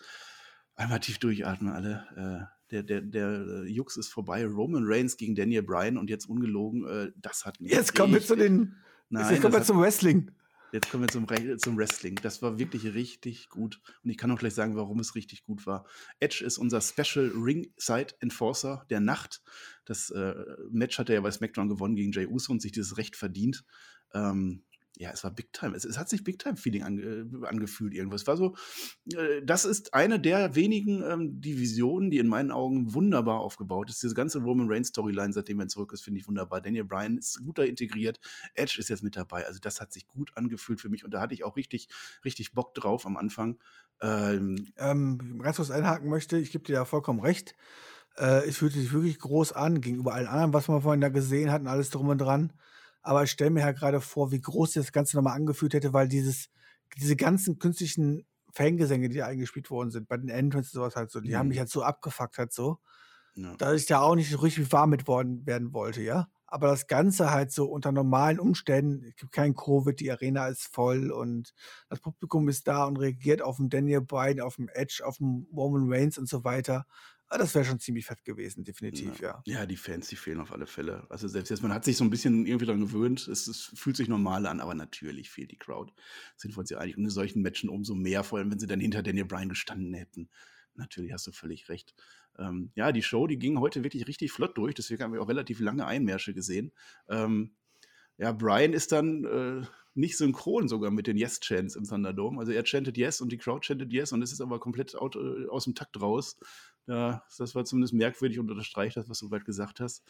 Einmal 0.75 0.99
tief 0.99 1.17
durchatmen, 1.17 1.73
alle. 1.73 2.05
Äh, 2.15 2.59
der, 2.69 2.83
der, 2.83 3.01
der 3.01 3.27
äh, 3.27 3.63
Jux 3.65 3.97
ist 3.97 4.09
vorbei. 4.09 4.45
Roman 4.45 4.83
Reigns 4.85 5.17
gegen 5.17 5.33
Daniel 5.33 5.63
Bryan 5.63 5.97
und 5.97 6.11
jetzt 6.11 6.29
ungelogen, 6.29 6.85
äh, 6.85 7.11
das 7.15 7.43
hat 7.43 7.59
mich 7.59 7.71
jetzt 7.71 7.95
kommen 7.95 8.13
wir 8.13 8.21
zu 8.21 8.35
den, 8.35 8.75
Nein, 9.09 9.31
jetzt 9.31 9.41
kommen 9.41 9.55
wir 9.55 9.63
zum 9.63 9.81
Wrestling. 9.81 10.29
Jetzt 10.71 10.91
kommen 10.91 11.03
wir 11.03 11.09
zum, 11.09 11.25
Re- 11.25 11.57
zum 11.57 11.77
Wrestling. 11.77 12.19
Das 12.21 12.41
war 12.41 12.59
wirklich 12.59 12.93
richtig 12.93 13.49
gut. 13.49 13.81
Und 14.03 14.09
ich 14.09 14.17
kann 14.17 14.29
auch 14.31 14.39
gleich 14.39 14.53
sagen, 14.53 14.75
warum 14.75 14.99
es 14.99 15.15
richtig 15.15 15.43
gut 15.43 15.65
war. 15.65 15.85
Edge 16.19 16.43
ist 16.45 16.57
unser 16.57 16.81
Special 16.81 17.31
Ringside 17.35 18.13
Enforcer 18.19 18.85
der 18.89 18.99
Nacht. 18.99 19.41
Das 19.85 20.11
äh, 20.11 20.35
Match 20.69 20.99
hat 20.99 21.09
er 21.09 21.15
ja 21.15 21.21
bei 21.21 21.31
SmackDown 21.31 21.69
gewonnen 21.69 21.95
gegen 21.95 22.11
Jay 22.11 22.27
Uso 22.27 22.51
und 22.51 22.61
sich 22.61 22.71
dieses 22.71 22.97
Recht 22.97 23.15
verdient. 23.15 23.63
Ähm, 24.13 24.63
ja, 24.99 25.11
es 25.11 25.23
war 25.23 25.31
Big 25.31 25.53
Time. 25.53 25.75
Es, 25.75 25.85
es 25.85 25.97
hat 25.97 26.09
sich 26.09 26.25
Big 26.25 26.39
Time 26.39 26.57
Feeling 26.57 26.83
ange, 26.83 27.01
äh, 27.01 27.47
angefühlt. 27.47 27.95
Es 28.13 28.27
war 28.27 28.35
so, 28.35 28.55
äh, 29.15 29.41
das 29.41 29.63
ist 29.63 29.93
eine 29.93 30.19
der 30.19 30.55
wenigen 30.55 31.01
ähm, 31.03 31.39
Divisionen, 31.39 32.11
die 32.11 32.17
in 32.17 32.27
meinen 32.27 32.51
Augen 32.51 32.93
wunderbar 32.93 33.39
aufgebaut 33.39 33.89
ist. 33.89 34.03
Diese 34.03 34.13
ganze 34.13 34.39
Roman 34.39 34.67
Reigns 34.69 34.89
Storyline, 34.89 35.31
seitdem 35.31 35.61
er 35.61 35.69
zurück 35.69 35.93
ist, 35.93 36.01
finde 36.01 36.19
ich 36.19 36.27
wunderbar. 36.27 36.59
Daniel 36.59 36.83
Bryan 36.83 37.17
ist 37.17 37.41
gut 37.45 37.57
da 37.57 37.63
integriert. 37.63 38.19
Edge 38.55 38.75
ist 38.77 38.89
jetzt 38.89 39.01
mit 39.01 39.15
dabei. 39.15 39.47
Also 39.47 39.59
das 39.61 39.79
hat 39.79 39.93
sich 39.93 40.05
gut 40.05 40.35
angefühlt 40.35 40.81
für 40.81 40.89
mich 40.89 41.05
und 41.05 41.13
da 41.13 41.21
hatte 41.21 41.33
ich 41.33 41.45
auch 41.45 41.55
richtig, 41.55 41.87
richtig 42.25 42.51
Bock 42.51 42.73
drauf 42.73 43.05
am 43.05 43.15
Anfang. 43.15 43.57
Ähm, 44.01 44.67
ähm, 44.77 45.39
ganz 45.41 45.55
kurz 45.55 45.71
einhaken 45.71 46.09
möchte, 46.09 46.37
ich 46.37 46.51
gebe 46.51 46.65
dir 46.65 46.75
da 46.75 46.83
vollkommen 46.83 47.21
recht. 47.21 47.55
Äh, 48.17 48.49
es 48.49 48.57
fühlte 48.57 48.77
sich 48.77 48.91
wirklich 48.91 49.17
groß 49.19 49.53
an 49.53 49.79
gegenüber 49.79 50.13
allen 50.13 50.27
anderen, 50.27 50.53
was 50.53 50.67
wir 50.67 50.81
vorhin 50.81 50.99
da 50.99 51.07
gesehen 51.07 51.51
hatten, 51.51 51.67
alles 51.67 51.89
drum 51.89 52.09
und 52.09 52.17
dran. 52.17 52.51
Aber 53.01 53.23
ich 53.23 53.31
stelle 53.31 53.51
mir 53.51 53.61
ja 53.61 53.71
gerade 53.71 54.01
vor, 54.01 54.31
wie 54.31 54.41
groß 54.41 54.73
das 54.73 54.91
Ganze 54.91 55.15
nochmal 55.17 55.35
angefühlt 55.35 55.73
hätte, 55.73 55.93
weil 55.93 56.07
dieses, 56.07 56.49
diese 56.97 57.15
ganzen 57.15 57.59
künstlichen 57.59 58.25
Fangesänge, 58.53 59.09
die 59.09 59.17
da 59.17 59.27
eingespielt 59.27 59.69
worden 59.71 59.91
sind, 59.91 60.07
bei 60.07 60.17
den 60.17 60.29
Entrance 60.29 60.69
und 60.69 60.81
sowas 60.81 60.95
halt 60.95 61.11
so, 61.11 61.21
die 61.21 61.35
haben 61.35 61.47
Mhm. 61.47 61.49
mich 61.49 61.59
halt 61.59 61.69
so 61.69 61.83
abgefuckt 61.83 62.37
halt 62.37 62.51
so, 62.53 62.79
ja. 63.35 63.57
dass 63.57 63.81
ich 63.81 63.85
da 63.87 64.01
auch 64.01 64.15
nicht 64.15 64.31
so 64.31 64.37
richtig 64.39 64.71
warm 64.71 64.89
mit 64.91 65.07
worden 65.07 65.45
werden 65.45 65.73
wollte, 65.73 66.01
ja. 66.01 66.27
Aber 66.47 66.67
das 66.67 66.87
Ganze 66.87 67.31
halt 67.31 67.51
so 67.51 67.65
unter 67.69 67.91
normalen 67.91 68.39
Umständen, 68.39 69.03
es 69.03 69.15
gibt 69.15 69.31
kein 69.33 69.53
Covid, 69.55 69.99
die 69.99 70.11
Arena 70.11 70.47
ist 70.47 70.63
voll 70.73 71.11
und 71.11 71.53
das 71.89 71.99
Publikum 71.99 72.49
ist 72.49 72.67
da 72.67 72.85
und 72.85 72.97
reagiert 72.97 73.41
auf 73.43 73.57
den 73.57 73.69
Daniel 73.69 74.01
Bryan, 74.01 74.39
auf 74.41 74.55
den 74.55 74.67
Edge, 74.69 75.03
auf 75.05 75.17
den 75.17 75.47
Roman 75.55 75.91
Reigns 75.93 76.17
und 76.17 76.27
so 76.29 76.43
weiter. 76.43 76.85
Ah, 77.31 77.37
Das 77.37 77.53
wäre 77.53 77.63
schon 77.63 77.79
ziemlich 77.79 78.05
fett 78.05 78.25
gewesen, 78.25 78.63
definitiv, 78.63 79.19
ja. 79.19 79.41
Ja, 79.45 79.65
die 79.67 79.77
Fans, 79.77 80.07
die 80.07 80.15
fehlen 80.15 80.39
auf 80.39 80.51
alle 80.51 80.65
Fälle. 80.65 81.05
Also 81.09 81.27
selbst 81.27 81.49
jetzt, 81.49 81.61
man 81.61 81.71
hat 81.71 81.85
sich 81.85 81.95
so 81.95 82.03
ein 82.03 82.09
bisschen 82.09 82.47
irgendwie 82.47 82.65
daran 82.65 82.81
gewöhnt, 82.81 83.27
es, 83.27 83.47
es 83.47 83.71
fühlt 83.75 83.97
sich 83.97 84.07
normal 84.07 84.47
an, 84.47 84.59
aber 84.59 84.73
natürlich 84.73 85.29
fehlt 85.29 85.51
die 85.51 85.57
Crowd. 85.57 85.93
Sind 86.35 86.55
ja 86.69 86.79
einig. 86.79 86.97
Und 86.97 87.03
in 87.03 87.09
solchen 87.11 87.43
Matchen 87.43 87.69
umso 87.69 87.93
mehr, 87.93 88.23
vor 88.23 88.39
allem 88.39 88.49
wenn 88.51 88.59
sie 88.59 88.67
dann 88.67 88.79
hinter 88.79 89.03
Daniel 89.03 89.25
Bryan 89.25 89.49
gestanden 89.49 89.93
hätten. 89.93 90.29
Natürlich 90.73 91.13
hast 91.13 91.27
du 91.27 91.31
völlig 91.31 91.69
recht. 91.69 91.93
Ähm, 92.39 92.71
ja, 92.73 92.91
die 92.91 93.03
Show, 93.03 93.27
die 93.27 93.37
ging 93.37 93.59
heute 93.59 93.83
wirklich 93.83 94.07
richtig 94.07 94.31
flott 94.31 94.57
durch, 94.57 94.73
deswegen 94.73 95.03
haben 95.03 95.13
wir 95.13 95.21
auch 95.21 95.29
relativ 95.29 95.59
lange 95.59 95.85
Einmärsche 95.85 96.33
gesehen. 96.33 96.71
Ähm, 97.09 97.55
ja, 98.17 98.31
Brian 98.31 98.73
ist 98.73 98.91
dann 98.91 99.23
äh, 99.25 99.65
nicht 99.93 100.17
synchron 100.17 100.67
sogar 100.67 100.91
mit 100.91 101.07
den 101.07 101.17
Yes-Chants 101.17 101.75
im 101.75 101.85
Thunderdome. 101.85 102.39
Also 102.39 102.51
er 102.51 102.65
chantet 102.65 102.97
Yes 102.97 103.21
und 103.21 103.31
die 103.31 103.37
Crowd 103.37 103.65
chantet 103.65 103.93
Yes 103.93 104.11
und 104.11 104.21
es 104.21 104.31
ist 104.31 104.41
aber 104.41 104.59
komplett 104.59 104.95
out, 104.95 105.15
äh, 105.15 105.47
aus 105.47 105.65
dem 105.65 105.75
Takt 105.75 105.99
raus. 106.01 106.37
Ja, 106.89 107.23
das 107.37 107.53
war 107.53 107.65
zumindest 107.65 107.93
merkwürdig 107.93 108.39
und 108.39 108.49
unterstreicht 108.49 108.97
das, 108.97 109.07
was 109.07 109.19
du 109.19 109.29
bald 109.29 109.45
gesagt 109.45 109.79
hast. 109.79 110.03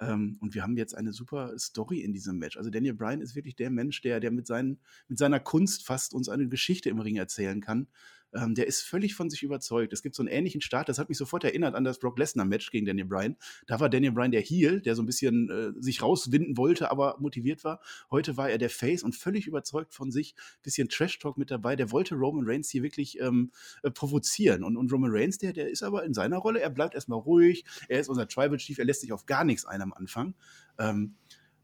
Ähm, 0.00 0.38
und 0.40 0.54
wir 0.54 0.62
haben 0.62 0.78
jetzt 0.78 0.96
eine 0.96 1.12
super 1.12 1.52
Story 1.58 2.00
in 2.00 2.14
diesem 2.14 2.38
Match. 2.38 2.56
Also 2.56 2.70
Daniel 2.70 2.94
Bryan 2.94 3.20
ist 3.20 3.36
wirklich 3.36 3.54
der 3.54 3.68
Mensch, 3.68 4.00
der, 4.00 4.18
der 4.18 4.30
mit, 4.30 4.46
seinen, 4.46 4.80
mit 5.08 5.18
seiner 5.18 5.40
Kunst 5.40 5.84
fast 5.84 6.14
uns 6.14 6.30
eine 6.30 6.48
Geschichte 6.48 6.88
im 6.88 7.00
Ring 7.00 7.16
erzählen 7.16 7.60
kann. 7.60 7.86
Ähm, 8.34 8.54
der 8.54 8.66
ist 8.66 8.82
völlig 8.82 9.14
von 9.14 9.30
sich 9.30 9.42
überzeugt. 9.42 9.92
Es 9.92 10.02
gibt 10.02 10.14
so 10.14 10.22
einen 10.22 10.28
ähnlichen 10.28 10.60
Start, 10.60 10.88
das 10.88 10.98
hat 10.98 11.08
mich 11.08 11.18
sofort 11.18 11.44
erinnert 11.44 11.74
an 11.74 11.84
das 11.84 11.98
Brock 11.98 12.18
Lesnar-Match 12.18 12.70
gegen 12.70 12.86
Daniel 12.86 13.06
Bryan. 13.06 13.36
Da 13.66 13.80
war 13.80 13.88
Daniel 13.88 14.12
Bryan 14.12 14.30
der 14.30 14.40
Heel, 14.40 14.80
der 14.80 14.94
so 14.94 15.02
ein 15.02 15.06
bisschen 15.06 15.50
äh, 15.50 15.82
sich 15.82 16.02
rauswinden 16.02 16.56
wollte, 16.56 16.90
aber 16.90 17.16
motiviert 17.20 17.64
war. 17.64 17.80
Heute 18.10 18.36
war 18.36 18.50
er 18.50 18.58
der 18.58 18.70
Face 18.70 19.02
und 19.02 19.14
völlig 19.14 19.46
überzeugt 19.46 19.94
von 19.94 20.10
sich. 20.10 20.34
Bisschen 20.62 20.88
Trash-Talk 20.88 21.36
mit 21.36 21.50
dabei. 21.50 21.76
Der 21.76 21.90
wollte 21.90 22.14
Roman 22.14 22.44
Reigns 22.46 22.70
hier 22.70 22.82
wirklich 22.82 23.20
ähm, 23.20 23.52
äh, 23.82 23.90
provozieren. 23.90 24.64
Und, 24.64 24.76
und 24.76 24.92
Roman 24.92 25.10
Reigns, 25.12 25.38
der, 25.38 25.52
der 25.52 25.70
ist 25.70 25.82
aber 25.82 26.04
in 26.04 26.14
seiner 26.14 26.38
Rolle, 26.38 26.60
er 26.60 26.70
bleibt 26.70 26.94
erstmal 26.94 27.18
ruhig. 27.18 27.64
Er 27.88 28.00
ist 28.00 28.08
unser 28.08 28.28
Tribal 28.28 28.56
Chief, 28.56 28.78
er 28.78 28.84
lässt 28.84 29.02
sich 29.02 29.12
auf 29.12 29.26
gar 29.26 29.44
nichts 29.44 29.64
ein 29.66 29.82
am 29.82 29.92
Anfang. 29.92 30.34
Ähm, 30.78 31.14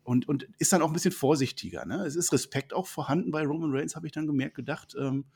und, 0.08 0.26
und 0.26 0.48
ist 0.58 0.72
dann 0.72 0.80
auch 0.80 0.86
ein 0.86 0.94
bisschen 0.94 1.12
vorsichtiger. 1.12 1.84
Ne? 1.84 2.02
Es 2.06 2.16
ist 2.16 2.32
Respekt 2.32 2.72
auch 2.72 2.86
vorhanden 2.86 3.30
bei 3.30 3.44
Roman 3.44 3.70
Reigns, 3.70 3.94
habe 3.94 4.06
ich 4.06 4.12
dann 4.12 4.26
gemerkt, 4.26 4.54
gedacht. 4.54 4.96
Ähm, 4.98 5.26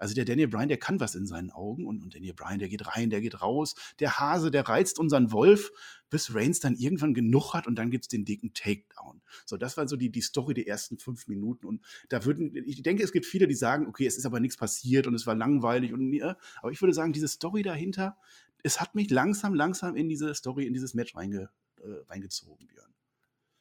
also 0.00 0.14
der 0.14 0.24
Daniel 0.24 0.48
Bryan, 0.48 0.68
der 0.68 0.78
kann 0.78 0.98
was 0.98 1.14
in 1.14 1.26
seinen 1.26 1.50
Augen 1.50 1.86
und, 1.86 2.02
und 2.02 2.14
Daniel 2.14 2.32
Bryan, 2.32 2.58
der 2.58 2.68
geht 2.68 2.86
rein, 2.86 3.10
der 3.10 3.20
geht 3.20 3.42
raus. 3.42 3.74
Der 4.00 4.18
Hase, 4.18 4.50
der 4.50 4.66
reizt 4.66 4.98
unseren 4.98 5.30
Wolf, 5.30 5.72
bis 6.08 6.34
Reigns 6.34 6.58
dann 6.58 6.74
irgendwann 6.74 7.12
genug 7.12 7.52
hat 7.52 7.66
und 7.66 7.76
dann 7.76 7.90
gibt 7.90 8.04
es 8.04 8.08
den 8.08 8.24
dicken 8.24 8.54
Takedown. 8.54 9.20
So, 9.44 9.58
das 9.58 9.76
war 9.76 9.86
so 9.86 9.96
die, 9.96 10.10
die 10.10 10.22
Story 10.22 10.54
der 10.54 10.66
ersten 10.66 10.98
fünf 10.98 11.28
Minuten. 11.28 11.66
Und 11.66 11.84
da 12.08 12.24
würden, 12.24 12.56
ich 12.66 12.82
denke, 12.82 13.02
es 13.02 13.12
gibt 13.12 13.26
viele, 13.26 13.46
die 13.46 13.54
sagen, 13.54 13.86
okay, 13.86 14.06
es 14.06 14.16
ist 14.16 14.24
aber 14.24 14.40
nichts 14.40 14.56
passiert 14.56 15.06
und 15.06 15.14
es 15.14 15.26
war 15.26 15.34
langweilig 15.34 15.92
und 15.92 16.12
äh, 16.14 16.34
aber 16.62 16.72
ich 16.72 16.80
würde 16.80 16.94
sagen, 16.94 17.12
diese 17.12 17.28
Story 17.28 17.62
dahinter, 17.62 18.16
es 18.62 18.80
hat 18.80 18.94
mich 18.94 19.10
langsam, 19.10 19.54
langsam 19.54 19.96
in 19.96 20.08
diese 20.08 20.34
Story, 20.34 20.66
in 20.66 20.72
dieses 20.72 20.94
Match 20.94 21.14
reinge, 21.14 21.50
äh, 21.82 22.04
reingezogen, 22.08 22.66
Björn. 22.66 22.92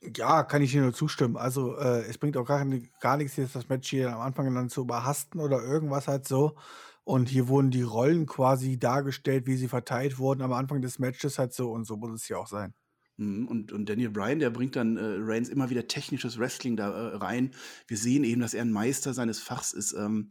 Ja, 0.02 0.43
kann 0.43 0.62
ich 0.62 0.72
dir 0.72 0.82
nur 0.82 0.93
zustimmen. 0.93 1.36
Also, 1.36 1.76
äh, 1.78 2.02
es 2.06 2.18
bringt 2.18 2.38
auch 2.38 2.45
gar, 2.45 2.66
gar 3.02 3.18
nichts, 3.18 3.36
jetzt 3.36 3.56
das 3.56 3.68
Match 3.68 3.89
hier 3.89 4.14
am 4.14 4.22
Anfang 4.22 4.54
dann 4.56 4.70
zu 4.70 4.82
überhasten 4.82 5.41
oder 5.41 5.62
irgendwas 5.62 6.08
halt 6.08 6.26
so. 6.28 6.56
Und 7.04 7.28
hier 7.28 7.47
wurden 7.50 7.70
die 7.72 7.82
Rollen 7.82 8.26
quasi 8.26 8.78
dargestellt, 8.80 9.45
wie 9.47 9.58
sie 9.58 9.68
verteilt 9.68 10.18
wurden 10.18 10.41
am 10.41 10.54
Anfang 10.54 10.82
des 10.82 11.00
Matches 11.00 11.38
halt 11.38 11.54
so. 11.54 11.72
Und 11.72 11.86
so 11.86 11.97
muss 11.97 12.14
es 12.14 12.30
ja 12.30 12.38
auch 12.38 12.47
sein. 12.47 12.74
Mhm, 13.18 13.47
und, 13.47 13.72
und 13.74 13.89
Daniel 13.89 14.10
Bryan, 14.12 14.39
der 14.39 14.50
bringt 14.50 14.76
dann 14.76 14.95
äh, 14.97 15.02
Reigns 15.20 15.50
immer 15.50 15.70
wieder 15.70 15.88
technisches 15.88 16.39
Wrestling 16.39 16.78
da 16.78 16.89
äh, 16.89 17.16
rein. 17.18 17.52
Wir 17.88 17.97
sehen 17.97 18.24
eben, 18.24 18.41
dass 18.41 18.54
er 18.54 18.62
ein 18.62 18.72
Meister 18.72 19.14
seines 19.14 19.39
Fachs 19.41 19.74
ist. 19.74 19.93
Ähm, 19.93 20.30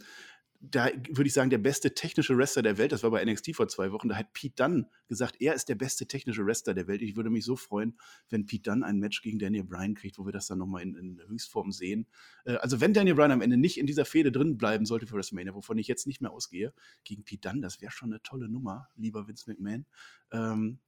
da 0.60 0.90
würde 1.08 1.28
ich 1.28 1.32
sagen, 1.32 1.50
der 1.50 1.58
beste 1.58 1.94
technische 1.94 2.36
Wrestler 2.36 2.62
der 2.62 2.78
Welt, 2.78 2.90
das 2.90 3.04
war 3.04 3.12
bei 3.12 3.24
NXT 3.24 3.54
vor 3.54 3.68
zwei 3.68 3.92
Wochen, 3.92 4.08
da 4.08 4.16
hat 4.16 4.32
Pete 4.32 4.56
Dunn 4.56 4.86
gesagt, 5.06 5.40
er 5.40 5.54
ist 5.54 5.68
der 5.68 5.76
beste 5.76 6.06
technische 6.06 6.44
Wrestler 6.44 6.74
der 6.74 6.88
Welt. 6.88 7.00
Ich 7.00 7.16
würde 7.16 7.30
mich 7.30 7.44
so 7.44 7.54
freuen, 7.54 7.96
wenn 8.28 8.44
Pete 8.46 8.70
Dunn 8.70 8.82
ein 8.82 8.98
Match 8.98 9.22
gegen 9.22 9.38
Daniel 9.38 9.64
Bryan 9.64 9.94
kriegt, 9.94 10.18
wo 10.18 10.26
wir 10.26 10.32
das 10.32 10.48
dann 10.48 10.58
nochmal 10.58 10.82
in, 10.82 10.96
in 10.96 11.20
Höchstform 11.28 11.70
sehen. 11.70 12.06
Äh, 12.44 12.54
also 12.56 12.80
wenn 12.80 12.92
Daniel 12.92 13.14
Bryan 13.14 13.30
am 13.30 13.40
Ende 13.40 13.56
nicht 13.56 13.78
in 13.78 13.86
dieser 13.86 14.04
Fehde 14.04 14.32
drin 14.32 14.58
bleiben 14.58 14.84
sollte 14.84 15.06
für 15.06 15.14
WrestleMania, 15.14 15.54
wovon 15.54 15.78
ich 15.78 15.86
jetzt 15.86 16.08
nicht 16.08 16.20
mehr 16.20 16.32
ausgehe, 16.32 16.72
gegen 17.04 17.22
Pete 17.22 17.48
Dunn, 17.48 17.62
das 17.62 17.80
wäre 17.80 17.92
schon 17.92 18.12
eine 18.12 18.22
tolle 18.22 18.48
Nummer, 18.48 18.88
lieber 18.96 19.28
Vince 19.28 19.48
McMahon. 19.48 19.86
Ähm, 20.32 20.80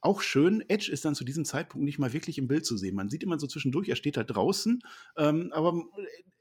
auch 0.00 0.20
schön, 0.20 0.62
Edge 0.68 0.92
ist 0.92 1.04
dann 1.04 1.14
zu 1.14 1.24
diesem 1.24 1.44
Zeitpunkt 1.44 1.84
nicht 1.84 1.98
mal 1.98 2.12
wirklich 2.12 2.36
im 2.38 2.46
Bild 2.46 2.66
zu 2.66 2.76
sehen. 2.76 2.94
Man 2.94 3.08
sieht 3.08 3.22
immer 3.22 3.38
so 3.38 3.46
zwischendurch, 3.46 3.88
er 3.88 3.96
steht 3.96 4.16
da 4.16 4.24
draußen, 4.24 4.80
ähm, 5.16 5.50
aber 5.52 5.82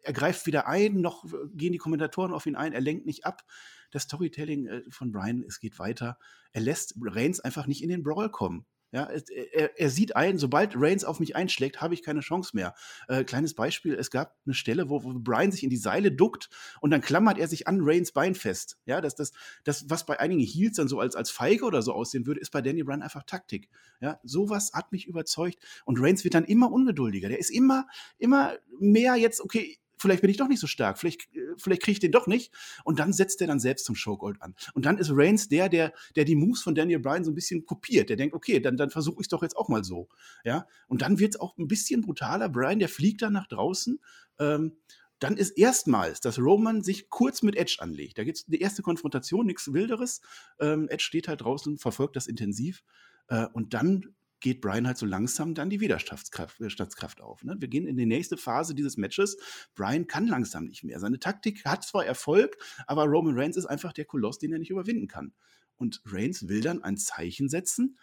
er 0.01 0.13
greift 0.13 0.45
wieder 0.45 0.67
ein, 0.67 0.99
noch 0.99 1.23
gehen 1.53 1.71
die 1.71 1.77
Kommentatoren 1.77 2.33
auf 2.33 2.45
ihn 2.45 2.57
ein, 2.57 2.73
er 2.73 2.81
lenkt 2.81 3.05
nicht 3.05 3.25
ab. 3.25 3.43
Das 3.91 4.03
Storytelling 4.03 4.67
äh, 4.67 4.81
von 4.89 5.11
Brian, 5.11 5.43
es 5.47 5.59
geht 5.59 5.79
weiter. 5.79 6.17
Er 6.51 6.61
lässt 6.61 6.95
Reigns 7.01 7.39
einfach 7.39 7.67
nicht 7.67 7.81
in 7.83 7.89
den 7.89 8.03
Brawl 8.03 8.29
kommen. 8.29 8.65
Ja, 8.93 9.09
er, 9.09 9.79
er, 9.79 9.89
sieht 9.89 10.15
ein, 10.15 10.37
sobald 10.37 10.73
Reigns 10.75 11.03
auf 11.03 11.19
mich 11.19 11.35
einschlägt, 11.35 11.81
habe 11.81 11.95
ich 11.95 12.03
keine 12.03 12.19
Chance 12.19 12.51
mehr. 12.53 12.75
Äh, 13.07 13.23
kleines 13.23 13.55
Beispiel: 13.55 13.95
Es 13.95 14.11
gab 14.11 14.37
eine 14.45 14.53
Stelle, 14.53 14.87
wo, 14.87 15.03
wo, 15.03 15.13
Brian 15.15 15.51
sich 15.51 15.63
in 15.63 15.71
die 15.71 15.77
Seile 15.77 16.11
duckt 16.11 16.51
und 16.79 16.91
dann 16.91 17.01
klammert 17.01 17.39
er 17.39 17.47
sich 17.47 17.67
an 17.67 17.79
Reigns 17.81 18.11
Bein 18.11 18.35
fest. 18.35 18.77
Ja, 18.85 19.01
das, 19.01 19.15
das, 19.15 19.31
das, 19.63 19.89
was 19.89 20.05
bei 20.05 20.19
einigen 20.19 20.41
Heels 20.41 20.75
dann 20.75 20.87
so 20.87 20.99
als, 20.99 21.15
als 21.15 21.31
Feige 21.31 21.65
oder 21.65 21.81
so 21.81 21.91
aussehen 21.91 22.27
würde, 22.27 22.39
ist 22.39 22.51
bei 22.51 22.61
Danny 22.61 22.83
Bryan 22.83 23.01
einfach 23.01 23.23
Taktik. 23.23 23.67
Ja, 23.99 24.19
sowas 24.21 24.73
hat 24.75 24.91
mich 24.91 25.07
überzeugt 25.07 25.57
und 25.85 25.99
Reigns 25.99 26.23
wird 26.23 26.35
dann 26.35 26.45
immer 26.45 26.71
ungeduldiger. 26.71 27.29
Der 27.29 27.39
ist 27.39 27.49
immer, 27.49 27.87
immer 28.19 28.53
mehr 28.79 29.15
jetzt, 29.15 29.41
okay, 29.41 29.79
vielleicht 30.03 30.21
bin 30.21 30.29
ich 30.29 30.37
doch 30.37 30.47
nicht 30.47 30.59
so 30.59 30.67
stark, 30.67 30.99
vielleicht, 30.99 31.21
äh, 31.35 31.55
vielleicht 31.57 31.81
kriege 31.81 31.93
ich 31.93 31.99
den 31.99 32.11
doch 32.11 32.27
nicht. 32.27 32.53
Und 32.83 32.99
dann 32.99 33.13
setzt 33.13 33.41
er 33.41 33.47
dann 33.47 33.59
selbst 33.59 33.85
zum 33.85 33.95
Showgold 33.95 34.41
an. 34.41 34.53
Und 34.75 34.85
dann 34.85 34.99
ist 34.99 35.09
Reigns 35.11 35.49
der, 35.49 35.69
der, 35.69 35.93
der 36.15 36.25
die 36.25 36.35
Moves 36.35 36.61
von 36.61 36.75
Daniel 36.75 36.99
Bryan 36.99 37.23
so 37.23 37.31
ein 37.31 37.35
bisschen 37.35 37.65
kopiert. 37.65 38.09
Der 38.09 38.17
denkt, 38.17 38.35
okay, 38.35 38.59
dann, 38.59 38.77
dann 38.77 38.91
versuche 38.91 39.21
ich 39.21 39.25
es 39.25 39.29
doch 39.29 39.41
jetzt 39.41 39.57
auch 39.57 39.69
mal 39.69 39.83
so. 39.83 40.09
Ja? 40.43 40.67
Und 40.87 41.01
dann 41.01 41.17
wird 41.17 41.35
es 41.35 41.41
auch 41.41 41.57
ein 41.57 41.67
bisschen 41.67 42.01
brutaler. 42.01 42.49
Bryan, 42.49 42.79
der 42.79 42.89
fliegt 42.89 43.21
dann 43.21 43.33
nach 43.33 43.47
draußen. 43.47 43.99
Ähm, 44.39 44.73
dann 45.19 45.37
ist 45.37 45.51
erstmals, 45.51 46.19
dass 46.19 46.37
Roman 46.37 46.83
sich 46.83 47.09
kurz 47.09 47.43
mit 47.43 47.55
Edge 47.55 47.77
anlegt. 47.79 48.17
Da 48.17 48.25
gibt 48.25 48.39
es 48.39 48.45
die 48.45 48.59
erste 48.59 48.81
Konfrontation, 48.81 49.45
nichts 49.45 49.71
Wilderes. 49.71 50.19
Ähm, 50.59 50.89
Edge 50.89 51.03
steht 51.03 51.29
halt 51.29 51.41
draußen, 51.41 51.77
verfolgt 51.77 52.17
das 52.17 52.27
intensiv. 52.27 52.83
Äh, 53.29 53.47
und 53.53 53.73
dann 53.73 54.13
geht 54.43 54.61
Brian 54.61 54.85
halt 54.85 54.97
so 54.97 55.05
langsam 55.05 55.55
dann 55.55 55.69
die 55.69 55.79
Widerstandskraft 55.79 57.21
auf. 57.21 57.43
Ne? 57.43 57.55
Wir 57.59 57.69
gehen 57.69 57.87
in 57.87 57.97
die 57.97 58.05
nächste 58.05 58.37
Phase 58.37 58.75
dieses 58.75 58.97
Matches. 58.97 59.37
Brian 59.73 60.05
kann 60.05 60.27
langsam 60.27 60.65
nicht 60.65 60.83
mehr. 60.83 60.99
Seine 60.99 61.17
Taktik 61.17 61.65
hat 61.65 61.83
zwar 61.83 62.05
Erfolg, 62.05 62.57
aber 62.85 63.05
Roman 63.05 63.39
Reigns 63.39 63.57
ist 63.57 63.65
einfach 63.65 63.93
der 63.93 64.05
Koloss, 64.05 64.37
den 64.37 64.51
er 64.51 64.59
nicht 64.59 64.69
überwinden 64.69 65.07
kann. 65.07 65.33
Und 65.77 66.01
Reigns 66.05 66.49
will 66.49 66.61
dann 66.61 66.83
ein 66.83 66.97
Zeichen 66.97 67.47
setzen. 67.49 67.97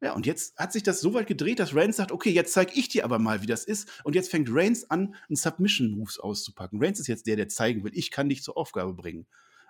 Ja, 0.00 0.14
und 0.14 0.26
jetzt 0.26 0.56
hat 0.56 0.72
sich 0.72 0.82
das 0.82 1.00
so 1.00 1.12
weit 1.14 1.26
gedreht, 1.26 1.60
dass 1.60 1.76
Reigns 1.76 1.96
sagt, 1.96 2.10
okay, 2.10 2.30
jetzt 2.30 2.54
zeige 2.54 2.72
ich 2.74 2.88
dir 2.88 3.04
aber 3.04 3.18
mal, 3.18 3.42
wie 3.42 3.46
das 3.46 3.64
ist. 3.64 3.88
Und 4.02 4.14
jetzt 4.14 4.30
fängt 4.30 4.48
Reigns 4.50 4.90
an, 4.90 5.14
einen 5.28 5.36
Submission-Moves 5.36 6.18
auszupacken. 6.18 6.82
Reigns 6.82 6.98
ist 7.00 7.06
jetzt 7.06 7.26
der, 7.26 7.36
der 7.36 7.48
zeigen 7.48 7.84
will, 7.84 7.92
ich 7.94 8.10
kann 8.10 8.30
dich 8.30 8.42
zur 8.42 8.56
Aufgabe 8.56 8.94
bringen. 8.94 9.26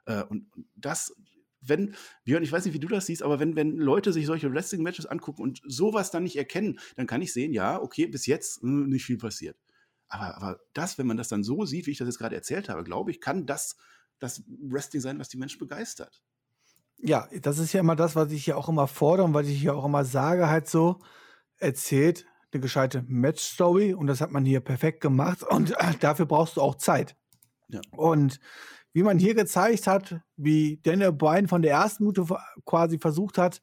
Äh, 0.07 0.23
und 0.23 0.47
das 0.77 1.15
wenn, 1.63 1.95
Björn, 2.25 2.43
ich 2.43 2.53
weiß 2.53 2.65
nicht, 2.65 2.75
wie 2.75 2.81
du 2.81 2.89
das 2.89 3.07
siehst, 3.07 3.23
aber 3.23 3.41
wenn, 3.41 3.57
wenn 3.57 3.77
Leute 3.77 4.13
sich 4.13 4.27
solche 4.27 4.53
Wrestling-Matches 4.53 5.07
angucken 5.07 5.43
und 5.43 5.63
sowas 5.65 6.11
dann 6.11 6.25
nicht 6.25 6.37
erkennen, 6.37 6.79
dann 6.97 7.07
kann 7.07 7.23
ich 7.23 7.33
sehen, 7.33 7.53
ja, 7.53 7.81
okay, 7.81 8.07
bis 8.07 8.27
jetzt 8.27 8.63
mh, 8.63 8.85
hm, 8.85 8.89
nicht 8.89 9.05
viel 9.05 9.19
passiert. 9.19 9.57
Aber, 10.09 10.37
aber 10.37 10.61
das, 10.75 10.99
wenn 10.99 11.07
man 11.07 11.17
das 11.17 11.29
dann 11.29 11.43
so 11.43 11.65
sieht, 11.65 11.87
wie 11.87 11.93
ich 11.93 11.99
das 11.99 12.09
jetzt 12.09 12.19
gerade 12.19 12.37
erzählt 12.37 12.69
habe, 12.69 12.85
glaube 12.85 13.11
ich, 13.11 13.21
kann 13.21 13.47
das 13.47 13.77
das 14.19 14.43
Wrestling 14.47 15.03
sein, 15.03 15.19
was 15.19 15.29
die 15.29 15.37
Menschen 15.37 15.59
begeistert. 15.59 16.23
Ja, 16.99 17.29
das 17.41 17.59
ist 17.59 17.73
ja 17.73 17.81
immer 17.81 17.97
das, 17.97 18.15
was 18.15 18.31
ich 18.31 18.47
ja 18.47 18.57
auch 18.57 18.69
immer 18.69 18.87
fordere 18.87 19.27
und 19.27 19.35
was 19.35 19.49
ich 19.49 19.63
ja 19.63 19.73
auch 19.73 19.85
immer 19.85 20.05
sage, 20.05 20.49
halt 20.49 20.69
so, 20.69 21.01
erzählt 21.57 22.27
eine 22.53 22.61
gescheite 22.61 23.05
Match-Story 23.09 23.95
und 23.95 24.07
das 24.07 24.21
hat 24.21 24.31
man 24.31 24.45
hier 24.45 24.61
perfekt 24.61 25.01
gemacht 25.01 25.43
und 25.43 25.75
dafür 26.01 26.27
brauchst 26.27 26.57
du 26.57 26.61
auch 26.61 26.77
Zeit. 26.77 27.17
Ja. 27.69 27.81
Und 27.91 28.39
wie 28.93 29.03
man 29.03 29.19
hier 29.19 29.35
gezeigt 29.35 29.87
hat, 29.87 30.21
wie 30.37 30.81
Daniel 30.83 31.13
Bryan 31.13 31.49
von 31.49 31.63
der 31.63 31.73
ersten 31.73 32.05
Minute 32.05 32.27
quasi 32.65 32.99
versucht 32.99 33.39
hat, 33.39 33.63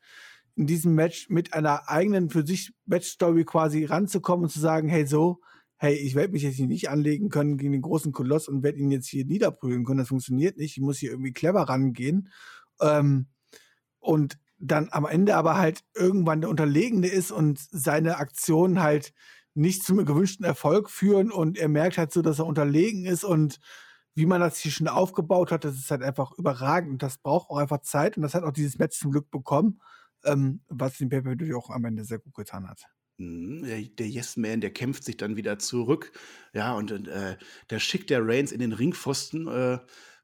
in 0.55 0.65
diesem 0.65 0.93
Match 0.93 1.29
mit 1.29 1.53
einer 1.53 1.87
eigenen 1.87 2.29
für 2.29 2.45
sich 2.45 2.73
Match-Story 2.85 3.45
quasi 3.45 3.85
ranzukommen 3.85 4.45
und 4.45 4.49
zu 4.49 4.59
sagen, 4.59 4.89
hey 4.89 5.05
so, 5.05 5.39
hey, 5.77 5.95
ich 5.95 6.15
werde 6.15 6.33
mich 6.33 6.43
jetzt 6.43 6.55
hier 6.55 6.67
nicht 6.67 6.89
anlegen 6.89 7.29
können 7.29 7.57
gegen 7.57 7.71
den 7.71 7.81
großen 7.81 8.11
Koloss 8.11 8.49
und 8.49 8.63
werde 8.63 8.79
ihn 8.79 8.91
jetzt 8.91 9.07
hier 9.07 9.25
niederprügeln 9.25 9.85
können. 9.85 9.99
Das 9.99 10.09
funktioniert 10.09 10.57
nicht. 10.57 10.75
Ich 10.75 10.83
muss 10.83 10.97
hier 10.97 11.11
irgendwie 11.11 11.31
clever 11.31 11.61
rangehen. 11.61 12.29
Ähm, 12.81 13.27
und 13.99 14.37
dann 14.57 14.89
am 14.91 15.05
Ende 15.05 15.35
aber 15.37 15.57
halt 15.57 15.83
irgendwann 15.95 16.41
der 16.41 16.49
Unterlegene 16.49 17.07
ist 17.07 17.31
und 17.31 17.59
seine 17.71 18.17
Aktionen 18.17 18.81
halt 18.81 19.13
nicht 19.53 19.83
zum 19.83 20.05
gewünschten 20.05 20.45
Erfolg 20.45 20.89
führen 20.89 21.31
und 21.31 21.57
er 21.57 21.69
merkt 21.69 21.97
halt 21.97 22.11
so, 22.11 22.21
dass 22.21 22.39
er 22.39 22.45
unterlegen 22.45 23.05
ist 23.05 23.23
und 23.23 23.59
wie 24.19 24.25
man 24.25 24.41
das 24.41 24.59
hier 24.59 24.71
schon 24.71 24.89
aufgebaut 24.89 25.51
hat, 25.51 25.63
das 25.63 25.75
ist 25.75 25.89
halt 25.91 26.03
einfach 26.03 26.33
überragend 26.37 26.91
und 26.91 27.01
das 27.03 27.17
braucht 27.17 27.49
auch 27.49 27.57
einfach 27.57 27.81
Zeit 27.81 28.17
und 28.17 28.23
das 28.23 28.33
hat 28.33 28.43
auch 28.43 28.51
dieses 28.51 28.77
Match 28.77 28.99
zum 28.99 29.11
Glück 29.11 29.31
bekommen, 29.31 29.81
ähm, 30.25 30.61
was 30.67 30.97
dem 30.97 31.07
Pay 31.07 31.21
Per 31.21 31.57
auch 31.57 31.69
am 31.69 31.85
Ende 31.85 32.03
sehr 32.03 32.19
gut 32.19 32.35
getan 32.35 32.67
hat. 32.67 32.83
Mhm, 33.17 33.95
der, 33.95 34.07
Yes 34.07 34.35
Man, 34.35 34.59
der 34.59 34.71
kämpft 34.71 35.05
sich 35.05 35.15
dann 35.15 35.37
wieder 35.37 35.57
zurück, 35.57 36.11
ja, 36.53 36.73
und 36.73 36.91
äh, 37.07 37.37
der 37.69 37.79
schickt 37.79 38.09
der 38.09 38.25
Reigns 38.25 38.51
in 38.51 38.59
den 38.59 38.73
Ringpfosten 38.73 39.47
äh, 39.47 39.79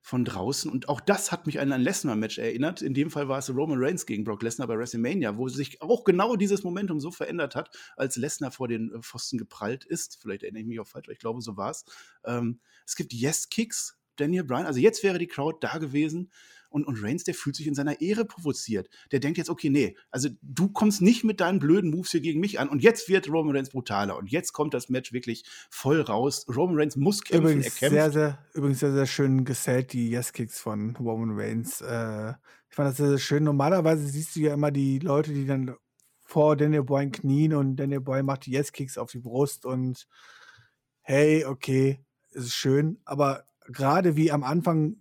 von 0.05 0.23
draußen. 0.23 0.69
Und 0.69 0.87
auch 0.87 1.01
das 1.01 1.31
hat 1.31 1.47
mich 1.47 1.59
an 1.59 1.71
ein 1.71 1.81
Lesnar-Match 1.81 2.37
erinnert. 2.37 2.83
In 2.83 2.93
dem 2.93 3.09
Fall 3.09 3.27
war 3.27 3.39
es 3.39 3.49
Roman 3.49 3.79
Reigns 3.83 4.05
gegen 4.05 4.23
Brock 4.23 4.43
Lesnar 4.43 4.67
bei 4.67 4.77
WrestleMania, 4.77 5.35
wo 5.35 5.49
sich 5.49 5.81
auch 5.81 6.03
genau 6.03 6.35
dieses 6.35 6.63
Momentum 6.63 6.99
so 6.99 7.09
verändert 7.09 7.55
hat, 7.55 7.75
als 7.97 8.15
Lesnar 8.15 8.51
vor 8.51 8.67
den 8.67 8.93
äh, 8.93 9.01
Pfosten 9.01 9.39
geprallt 9.39 9.83
ist. 9.83 10.19
Vielleicht 10.21 10.43
erinnere 10.43 10.61
ich 10.61 10.67
mich 10.67 10.79
auch 10.79 10.85
falsch, 10.85 11.07
aber 11.07 11.13
ich 11.13 11.19
glaube, 11.19 11.41
so 11.41 11.57
war 11.57 11.71
es. 11.71 11.85
Ähm, 12.23 12.59
es 12.85 12.95
gibt 12.95 13.13
Yes-Kicks, 13.13 13.97
Daniel 14.15 14.43
Bryan. 14.43 14.67
Also 14.67 14.79
jetzt 14.79 15.01
wäre 15.01 15.17
die 15.17 15.25
Crowd 15.25 15.57
da 15.61 15.79
gewesen. 15.79 16.29
Und, 16.75 16.83
und 16.83 17.01
Reigns, 17.01 17.23
der 17.23 17.33
fühlt 17.33 17.55
sich 17.55 17.67
in 17.67 17.73
seiner 17.73 18.01
Ehre 18.01 18.25
provoziert. 18.25 18.89
Der 19.13 19.21
denkt 19.21 19.37
jetzt, 19.37 19.49
okay, 19.49 19.69
nee, 19.69 19.95
also 20.11 20.27
du 20.41 20.67
kommst 20.67 21.01
nicht 21.01 21.23
mit 21.23 21.39
deinen 21.39 21.59
blöden 21.59 21.89
Moves 21.89 22.11
hier 22.11 22.19
gegen 22.19 22.41
mich 22.41 22.59
an. 22.59 22.67
Und 22.67 22.83
jetzt 22.83 23.07
wird 23.07 23.29
Roman 23.29 23.55
Reigns 23.55 23.69
brutaler. 23.69 24.17
Und 24.17 24.29
jetzt 24.29 24.51
kommt 24.51 24.73
das 24.73 24.89
Match 24.89 25.13
wirklich 25.13 25.45
voll 25.69 26.01
raus. 26.01 26.45
Roman 26.53 26.77
Reigns 26.77 26.97
muss 26.97 27.23
kämpfen. 27.23 27.59
Übrigens. 27.59 27.79
Sehr, 27.79 28.11
sehr, 28.11 28.39
übrigens 28.53 28.81
sehr, 28.81 28.91
sehr 28.91 29.05
schön 29.05 29.45
gesellt, 29.45 29.93
die 29.93 30.09
Yes-Kicks 30.09 30.59
von 30.59 30.97
Roman 30.97 31.39
Reigns. 31.39 31.79
Äh, 31.79 32.33
ich 32.69 32.75
fand 32.75 32.89
das 32.89 32.97
sehr, 32.97 33.07
sehr 33.07 33.19
schön. 33.19 33.45
Normalerweise 33.45 34.05
siehst 34.05 34.35
du 34.35 34.41
ja 34.41 34.53
immer 34.53 34.71
die 34.71 34.99
Leute, 34.99 35.31
die 35.31 35.45
dann 35.45 35.77
vor 36.25 36.57
Daniel 36.57 36.83
Bryan 36.83 37.13
knien 37.13 37.53
und 37.53 37.77
Daniel 37.77 38.01
Bryan 38.01 38.25
macht 38.25 38.47
die 38.47 38.51
Yes-Kicks 38.51 38.97
auf 38.97 39.11
die 39.11 39.19
Brust 39.19 39.65
und 39.65 40.07
hey, 41.03 41.45
okay, 41.45 42.03
ist 42.31 42.53
schön. 42.53 42.99
Aber 43.05 43.45
gerade 43.65 44.17
wie 44.17 44.29
am 44.29 44.43
Anfang 44.43 44.97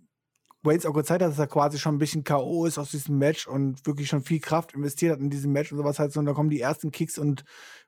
Waynes 0.65 0.85
auch 0.85 0.93
gezeigt 0.93 1.21
hat, 1.23 1.31
dass 1.31 1.39
er 1.39 1.47
quasi 1.47 1.77
schon 1.79 1.95
ein 1.95 1.99
bisschen 1.99 2.23
K.O. 2.23 2.65
ist 2.65 2.77
aus 2.77 2.91
diesem 2.91 3.17
Match 3.17 3.47
und 3.47 3.85
wirklich 3.85 4.07
schon 4.07 4.23
viel 4.23 4.39
Kraft 4.39 4.73
investiert 4.73 5.13
hat 5.13 5.19
in 5.19 5.29
diesem 5.29 5.51
Match 5.51 5.71
und 5.71 5.77
sowas 5.77 5.99
halt 5.99 6.11
so. 6.11 6.19
Und 6.19 6.25
da 6.25 6.33
kommen 6.33 6.49
die 6.49 6.61
ersten 6.61 6.91
Kicks 6.91 7.17
und 7.17 7.43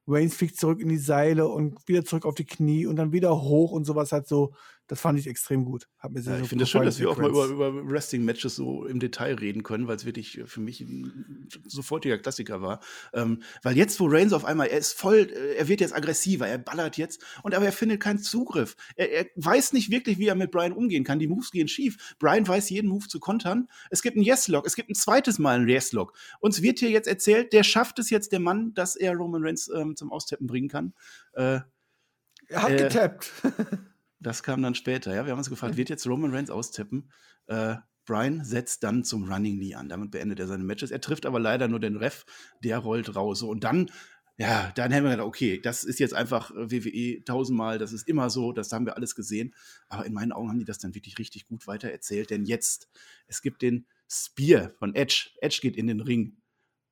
Waynes 0.06 0.36
fliegt 0.36 0.58
zurück 0.58 0.80
in 0.80 0.90
die 0.90 0.98
Seile 0.98 1.48
und 1.48 1.88
wieder 1.88 2.06
zurück 2.06 2.26
auf 2.26 2.36
die 2.36 2.46
Knie 2.46 2.86
und 2.86 2.96
dann 2.96 3.12
wieder 3.12 3.42
hoch 3.42 3.72
und 3.72 3.86
sowas 3.86 4.12
halt 4.12 4.28
so. 4.28 4.54
Das 4.88 5.02
fand 5.02 5.20
ich 5.20 5.28
extrem 5.28 5.66
gut. 5.66 5.90
Hat 6.00 6.12
mir 6.12 6.22
sehr, 6.22 6.36
ja, 6.38 6.42
ich 6.42 6.48
finde 6.48 6.64
es 6.64 6.72
das 6.72 6.72
schön, 6.72 6.86
dass 6.86 7.00
wir 7.00 7.10
auch 7.10 7.18
mal 7.18 7.30
über, 7.30 7.46
über 7.48 7.90
Wrestling-Matches 7.90 8.56
so 8.56 8.86
im 8.86 9.02
Detail 9.02 9.36
reden 9.36 9.62
können, 9.64 9.88
weil 9.88 9.98
es 9.98 10.06
wirklich 10.06 10.42
für 10.46 10.62
mich 10.62 10.80
ein 10.80 11.50
sofortiger 11.66 12.18
Klassiker 12.18 12.62
war. 12.62 12.80
Ähm, 13.14 13.42
weil 13.64 13.76
jetzt, 13.76 14.00
wo 14.00 14.08
Reigns 14.08 14.32
auf 14.32 14.46
einmal, 14.46 14.68
er 14.68 14.78
ist 14.78 14.94
voll, 14.94 15.30
äh, 15.30 15.56
er 15.56 15.68
wird 15.68 15.82
jetzt 15.82 15.94
aggressiver, 15.94 16.48
er 16.48 16.58
ballert 16.58 16.96
jetzt, 16.96 17.22
und 17.44 17.54
aber 17.54 17.66
er 17.66 17.74
findet 17.74 18.00
keinen 18.00 18.20
Zugriff. 18.20 18.78
Er, 18.96 19.12
er 19.12 19.26
weiß 19.36 19.74
nicht 19.74 19.92
wirklich, 19.92 20.20
wie 20.20 20.28
er 20.28 20.36
mit 20.36 20.52
Brian 20.52 20.72
umgehen 20.72 21.04
kann. 21.04 21.20
Die 21.20 21.28
Moves 21.28 21.52
gehen 21.52 21.68
schief. 21.68 22.16
Brian 22.18 22.48
weiß 22.48 22.70
jeden 22.70 22.88
Move 22.88 23.10
zu 23.10 23.20
kontern. 23.20 23.68
Es 23.90 24.02
gibt 24.02 24.16
einen 24.16 24.26
Yes-Lock, 24.26 24.66
es 24.66 24.76
gibt 24.76 24.90
ein 24.90 24.96
zweites 24.96 25.38
Mal 25.38 25.58
einen 25.58 25.68
Yes-Lock. 25.68 26.14
Uns 26.40 26.62
wird 26.62 26.80
hier 26.80 26.92
jetzt 26.92 27.08
erzählt, 27.08 27.52
der 27.52 27.64
schafft 27.64 28.00
es 28.00 28.10
jetzt, 28.10 28.32
der 28.32 28.40
Mann, 28.40 28.74
dass 28.74 28.96
er 28.96 29.14
Roman 29.16 29.44
Reigns 29.44 29.70
ähm, 29.70 29.98
zum 29.98 30.14
Austeppen 30.14 30.48
bringen 30.48 30.70
kann. 30.70 30.94
Äh, 31.34 31.60
er 32.48 32.64
hat 32.64 32.72
äh, 32.72 32.78
getappt. 32.78 33.32
Das 34.20 34.44
kam 34.44 34.62
dann 34.62 34.76
später, 34.76 35.14
ja. 35.14 35.26
Wir 35.26 35.32
haben 35.32 35.40
uns 35.40 35.50
gefragt, 35.50 35.78
wird 35.78 35.90
jetzt 35.90 36.08
Roman 36.08 36.34
Reigns 36.34 36.50
austippen? 36.50 37.12
Äh, 37.48 37.76
Brian 38.06 38.44
setzt 38.44 38.84
dann 38.84 39.04
zum 39.04 39.32
Running 39.32 39.58
Knee 39.58 39.76
an. 39.76 39.90
Damit 39.90 40.12
beendet 40.12 40.40
er 40.40 40.48
seine 40.48 40.64
Matches. 40.64 40.92
Er 40.92 41.02
trifft 41.02 41.26
aber 41.26 41.40
leider 41.40 41.68
nur 41.68 41.80
den 41.80 41.98
Ref, 41.98 42.26
der 42.64 42.80
rollt 42.80 43.16
raus. 43.16 43.44
Und 43.44 43.64
dann, 43.64 43.92
ja, 44.38 44.72
dann 44.76 44.94
haben 44.94 45.04
wir 45.04 45.12
gedacht, 45.12 45.28
okay, 45.28 45.60
das 45.62 45.84
ist 45.84 46.00
jetzt 46.00 46.14
einfach 46.14 46.50
äh, 46.52 46.72
WWE 46.72 47.24
tausendmal, 47.26 47.78
das 47.78 47.92
ist 47.92 48.08
immer 48.08 48.30
so, 48.30 48.54
das 48.54 48.72
haben 48.72 48.86
wir 48.86 48.96
alles 48.96 49.14
gesehen. 49.14 49.54
Aber 49.90 50.06
in 50.06 50.14
meinen 50.14 50.32
Augen 50.32 50.50
haben 50.50 50.60
die 50.60 50.66
das 50.66 50.80
dann 50.80 50.96
wirklich 50.96 51.20
richtig 51.20 51.48
gut 51.48 51.68
weitererzählt, 51.68 52.30
denn 52.30 52.46
jetzt, 52.46 52.90
es 53.28 53.42
gibt 53.42 53.62
den 53.62 53.86
Spear 54.10 54.72
von 54.80 54.96
Edge. 54.96 55.32
Edge 55.42 55.60
geht 55.62 55.76
in 55.76 55.88
den 55.88 56.00
Ring. 56.00 56.38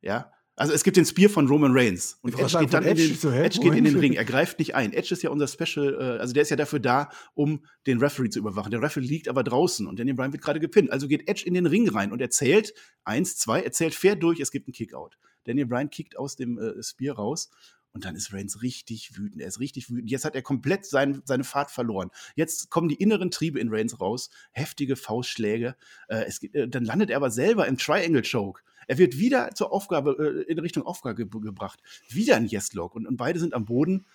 Ja, 0.02 0.32
also 0.58 0.74
es 0.74 0.84
gibt 0.84 0.96
den 0.96 1.06
Spear 1.06 1.30
von 1.30 1.48
Roman 1.48 1.72
Reigns 1.74 2.18
und 2.22 2.40
Edge 2.40 2.60
geht 2.60 2.74
dann 2.74 2.86
in 2.86 2.96
den, 2.96 3.16
so, 3.16 3.30
Edge 3.30 3.60
geht 3.60 3.74
in 3.74 3.84
den 3.84 3.98
Ring. 4.00 4.14
Er 4.14 4.24
greift 4.24 4.60
nicht 4.60 4.74
ein. 4.74 4.94
Edge 4.94 5.14
ist 5.14 5.22
ja 5.22 5.30
unser 5.30 5.48
Special, 5.48 5.94
äh, 6.00 6.20
also 6.20 6.34
der 6.34 6.44
ist 6.44 6.50
ja 6.50 6.56
dafür 6.56 6.80
da, 6.80 7.10
um 7.34 7.66
den 7.88 8.00
Referee 8.00 8.30
zu 8.30 8.40
überwachen. 8.40 8.72
Der 8.72 8.82
Referee 8.82 9.06
liegt 9.06 9.28
aber 9.28 9.44
draußen 9.44 9.86
und 9.86 10.00
Daniel 10.00 10.16
Bryan 10.16 10.32
wird 10.32 10.44
gerade 10.44 10.60
gepinnt. 10.60 10.92
Also 10.92 11.08
geht 11.08 11.28
Edge 11.28 11.44
in 11.46 11.54
den 11.54 11.66
Ring 11.66 11.90
rein 11.90 12.12
und 12.12 12.22
er 12.22 12.30
zählt 12.30 12.74
eins, 13.04 13.38
zwei, 13.38 13.62
er 13.62 13.72
zählt 13.74 13.96
fair 13.96 14.16
durch. 14.16 14.40
Es 14.40 14.52
gibt 14.52 14.68
einen 14.68 14.74
Kickout. 14.74 15.18
Daniel 15.44 15.66
Bryan 15.66 15.90
kickt 15.90 16.18
aus 16.18 16.38
dem 16.38 16.58
äh, 16.58 16.82
Spear 16.82 17.18
raus 17.18 17.50
und 17.96 18.04
dann 18.04 18.16
ist 18.16 18.34
Reigns 18.34 18.62
richtig 18.62 19.18
wütend. 19.18 19.42
Er 19.42 19.48
ist 19.48 19.60
richtig 19.60 19.90
wütend. 19.90 20.12
Jetzt 20.12 20.26
hat 20.26 20.36
er 20.36 20.42
komplett 20.42 20.86
sein, 20.86 21.22
seine 21.26 21.44
Fahrt 21.44 21.72
verloren. 21.72 22.12
Jetzt 22.36 22.70
kommen 22.70 22.90
die 22.90 22.96
inneren 22.96 23.32
Triebe 23.32 23.60
in 23.60 23.70
Reigns 23.70 24.00
raus. 24.02 24.30
Heftige 24.52 24.96
Faustschläge. 24.96 25.76
Äh, 26.08 26.26
es, 26.28 26.44
äh, 26.44 26.68
dann 26.68 26.84
landet 26.84 27.10
er 27.10 27.18
aber 27.18 27.32
selber 27.32 27.68
im 27.68 27.78
Triangle 27.78 28.22
Choke. 28.22 28.62
Er 28.88 28.98
wird 28.98 29.18
wieder 29.18 29.52
zur 29.56 29.72
Aufgabe, 29.72 30.46
äh, 30.48 30.52
in 30.52 30.60
Richtung 30.60 30.84
Aufgabe 30.84 31.26
ge 31.26 31.42
gebracht. 31.42 31.82
Wieder 32.10 32.36
ein 32.36 32.46
Yes-Log. 32.46 32.96
Und, 32.96 33.08
und 33.08 33.18
beide 33.18 33.40
sind 33.40 33.54
am 33.54 33.66
Boden. 33.66 34.06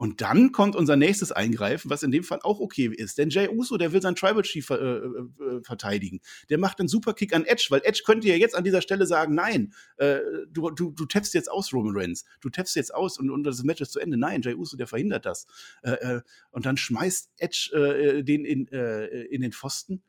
Und 0.00 0.22
dann 0.22 0.50
kommt 0.50 0.76
unser 0.76 0.96
nächstes 0.96 1.30
Eingreifen, 1.30 1.90
was 1.90 2.02
in 2.02 2.10
dem 2.10 2.24
Fall 2.24 2.38
auch 2.42 2.58
okay 2.58 2.86
ist. 2.86 3.18
Denn 3.18 3.28
Jay 3.28 3.50
Uso, 3.50 3.76
der 3.76 3.92
will 3.92 4.00
sein 4.00 4.14
Tribal 4.16 4.40
Chief 4.40 4.70
äh, 4.70 4.76
äh, 4.76 5.06
äh, 5.06 5.62
verteidigen. 5.62 6.22
Der 6.48 6.56
macht 6.56 6.80
einen 6.80 6.88
Superkick 6.88 7.34
an 7.34 7.44
Edge, 7.44 7.66
weil 7.68 7.82
Edge 7.84 8.00
könnte 8.06 8.26
ja 8.26 8.34
jetzt 8.34 8.56
an 8.56 8.64
dieser 8.64 8.80
Stelle 8.80 9.04
sagen, 9.04 9.34
nein, 9.34 9.74
äh, 9.98 10.20
du, 10.48 10.70
du, 10.70 10.90
du 10.92 11.04
tappst 11.04 11.34
jetzt 11.34 11.50
aus, 11.50 11.74
Roman 11.74 11.94
Reigns. 11.94 12.24
Du 12.40 12.48
tappst 12.48 12.76
jetzt 12.76 12.94
aus 12.94 13.18
und, 13.18 13.28
und 13.28 13.44
das 13.44 13.62
Match 13.62 13.82
ist 13.82 13.92
zu 13.92 14.00
Ende. 14.00 14.16
Nein, 14.16 14.40
Jay 14.40 14.54
Uso, 14.54 14.78
der 14.78 14.86
verhindert 14.86 15.26
das. 15.26 15.46
Äh, 15.82 15.90
äh, 15.90 16.20
und 16.50 16.64
dann 16.64 16.78
schmeißt 16.78 17.32
Edge 17.36 18.22
den 18.26 18.46
in, 18.46 18.68
in 18.68 19.42
den 19.42 19.52
Pfosten 19.52 20.02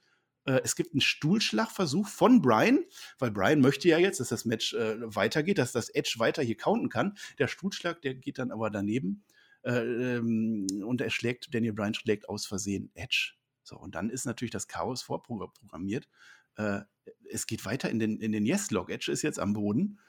es 0.46 0.76
gibt 0.76 0.94
einen 0.94 1.02
Stuhlschlagversuch 1.02 2.08
von 2.08 2.42
Brian, 2.42 2.80
weil 3.20 3.32
Brian 3.32 3.62
möchte 3.62 3.88
ja 3.88 4.00
jetzt, 4.00 4.20
dass 4.20 4.30
das 4.30 4.46
Match 4.46 4.74
äh, 4.74 4.98
weitergeht, 5.16 5.58
dass 5.58 5.72
das 5.72 5.90
Edge 5.90 6.16
weiter 6.18 6.42
hier 6.42 6.58
counten 6.58 6.90
kann. 6.90 7.18
Der 7.38 7.48
Stuhlschlag, 7.48 8.02
der 8.02 8.16
geht 8.16 8.40
dann 8.40 8.52
aber 8.52 8.70
daneben. 8.70 9.24
Äh, 9.64 10.16
ähm, 10.16 10.68
und 10.84 11.02
er 11.02 11.10
schlägt, 11.10 11.54
Daniel 11.54 11.74
Bryan 11.74 11.94
schlägt 11.94 12.28
aus 12.28 12.46
Versehen 12.46 12.92
Edge. 12.96 13.34
So, 13.64 13.78
und 13.78 13.96
dann 13.96 14.10
ist 14.10 14.26
natürlich 14.26 14.52
das 14.52 14.68
Chaos 14.68 15.04
vorprogrammiert. 15.04 16.08
Äh, 16.56 16.82
es 17.30 17.48
geht 17.48 17.66
weiter 17.66 17.90
in 17.90 18.00
den, 18.00 18.20
in 18.20 18.32
den 18.32 18.46
Yes-Log. 18.46 18.90
Edge 18.90 19.12
ist 19.12 19.22
jetzt 19.22 19.40
am 19.40 19.54
Boden. 19.54 20.00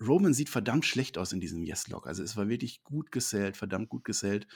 Roman 0.00 0.32
sieht 0.32 0.48
verdammt 0.48 0.86
schlecht 0.86 1.18
aus 1.18 1.32
in 1.32 1.40
diesem 1.40 1.62
Yes-Log. 1.62 2.06
Also 2.06 2.22
es 2.22 2.36
war 2.36 2.48
wirklich 2.48 2.82
gut 2.84 3.10
gesellt, 3.10 3.56
verdammt 3.56 3.88
gut 3.88 4.04
gesellt. 4.04 4.46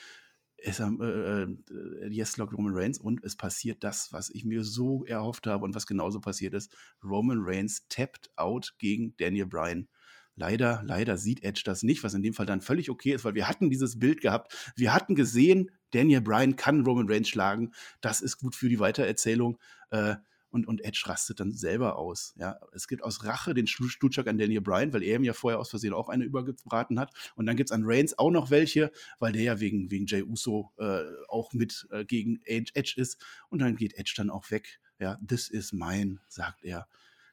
Es 0.67 0.81
äh, 0.81 0.85
äh, 0.87 2.09
Yes-Log 2.09 2.53
Roman 2.53 2.73
Reigns 2.75 2.99
und 2.99 3.23
es 3.23 3.37
passiert 3.37 3.85
das, 3.85 4.13
was 4.13 4.31
ich 4.31 4.47
mir 4.47 4.65
so 4.65 5.05
erhofft 5.05 5.47
habe 5.47 5.65
und 5.65 5.75
was 5.75 5.87
genauso 5.87 6.21
passiert 6.21 6.55
ist. 6.55 6.75
Roman 7.03 7.39
Reigns 7.41 7.87
tapped 7.89 8.31
out 8.37 8.75
gegen 8.79 9.15
Daniel 9.19 9.47
Bryan. 9.47 9.89
Leider, 10.37 10.83
leider 10.85 11.19
sieht 11.19 11.45
Edge 11.45 11.63
das 11.65 11.83
nicht, 11.83 12.03
was 12.03 12.15
in 12.15 12.23
dem 12.23 12.33
Fall 12.33 12.47
dann 12.47 12.63
völlig 12.63 12.91
okay 12.91 13.13
ist, 13.13 13.25
weil 13.25 13.35
wir 13.35 13.47
hatten 13.47 13.69
dieses 13.69 13.99
Bild 13.99 14.21
gehabt. 14.21 14.73
Wir 14.75 14.95
hatten 14.95 15.15
gesehen, 15.15 15.71
Daniel 15.91 16.23
Bryan 16.23 16.57
kann 16.57 16.85
Roman 16.85 17.09
Reigns 17.09 17.29
schlagen. 17.29 17.73
Das 18.01 18.23
ist 18.23 18.39
gut 18.39 18.57
für 18.57 18.71
die 18.71 18.81
Weitererzählung. 18.81 19.59
Äh, 19.91 20.17
und, 20.55 20.69
und 20.69 20.85
Edge 20.85 21.03
rastet 21.07 21.41
dann 21.41 21.51
selber 21.51 21.99
aus. 21.99 22.33
Ja, 22.39 22.61
es 22.73 22.87
gibt 22.87 23.03
aus 23.03 23.25
Rache 23.25 23.55
den 23.55 23.67
Stutschak 23.67 24.29
an 24.29 24.39
Daniel 24.39 24.61
Bryan, 24.61 24.93
weil 24.93 25.03
er 25.03 25.17
ihm 25.17 25.25
ja 25.25 25.33
vorher 25.33 25.59
aus 25.59 25.69
Versehen 25.69 25.93
auch 25.93 26.09
eine 26.09 26.25
übergebraten 26.25 27.01
hat. 27.01 27.13
Und 27.35 27.47
dann 27.47 27.57
gibt 27.57 27.71
es 27.71 27.73
an 27.73 27.83
Reigns 27.85 28.17
auch 28.17 28.31
noch 28.31 28.51
welche, 28.51 28.93
weil 29.19 29.33
der 29.33 29.43
ja 29.43 29.61
wegen, 29.61 29.91
wegen 29.91 30.07
Jay 30.07 30.23
Uso 30.23 30.73
äh, 30.79 31.03
auch 31.29 31.53
mit 31.53 31.89
äh, 31.91 32.05
gegen 32.05 32.41
Edge 32.45 32.95
ist. 32.97 33.21
Und 33.49 33.59
dann 33.59 33.75
geht 33.75 33.95
Edge 33.95 34.15
dann 34.17 34.31
auch 34.31 34.51
weg. 34.53 34.81
Ja, 35.01 35.19
this 35.27 35.51
is 35.51 35.73
mine, 35.73 36.21
sagt 36.29 36.63
er. 36.63 36.87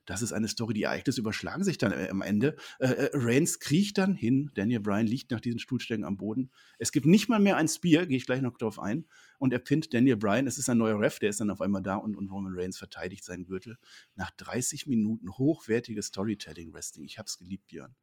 Das 0.05 0.21
ist 0.21 0.33
eine 0.33 0.47
Story, 0.47 0.73
die 0.73 0.83
Ereignisse 0.83 1.21
überschlagen 1.21 1.63
sich 1.63 1.77
dann 1.77 1.91
äh, 1.91 2.09
am 2.09 2.21
Ende. 2.21 2.55
Äh, 2.79 2.87
äh, 2.87 3.09
Reigns 3.13 3.59
kriecht 3.59 3.97
dann 3.97 4.13
hin, 4.13 4.51
Daniel 4.55 4.79
Bryan 4.79 5.05
liegt 5.05 5.31
nach 5.31 5.39
diesen 5.39 5.59
Stuhlstängen 5.59 6.05
am 6.05 6.17
Boden. 6.17 6.51
Es 6.79 6.91
gibt 6.91 7.05
nicht 7.05 7.29
mal 7.29 7.39
mehr 7.39 7.57
ein 7.57 7.67
Spear, 7.67 8.05
gehe 8.05 8.17
ich 8.17 8.25
gleich 8.25 8.41
noch 8.41 8.57
darauf 8.57 8.79
ein. 8.79 9.05
Und 9.37 9.53
er 9.53 9.59
pinnt 9.59 9.93
Daniel 9.93 10.17
Bryan. 10.17 10.47
Es 10.47 10.57
ist 10.57 10.69
ein 10.69 10.77
neuer 10.77 10.99
Ref, 10.99 11.19
der 11.19 11.29
ist 11.29 11.39
dann 11.39 11.49
auf 11.49 11.61
einmal 11.61 11.81
da 11.81 11.95
und, 11.95 12.15
und 12.15 12.29
Roman 12.29 12.53
Reigns 12.55 12.77
verteidigt 12.77 13.23
seinen 13.23 13.45
Gürtel. 13.45 13.77
Nach 14.15 14.31
30 14.31 14.87
Minuten 14.87 15.29
hochwertiges 15.37 16.07
Storytelling-Wrestling. 16.07 17.05
Ich 17.05 17.17
hab's 17.17 17.37
geliebt, 17.37 17.67
Björn. 17.67 17.95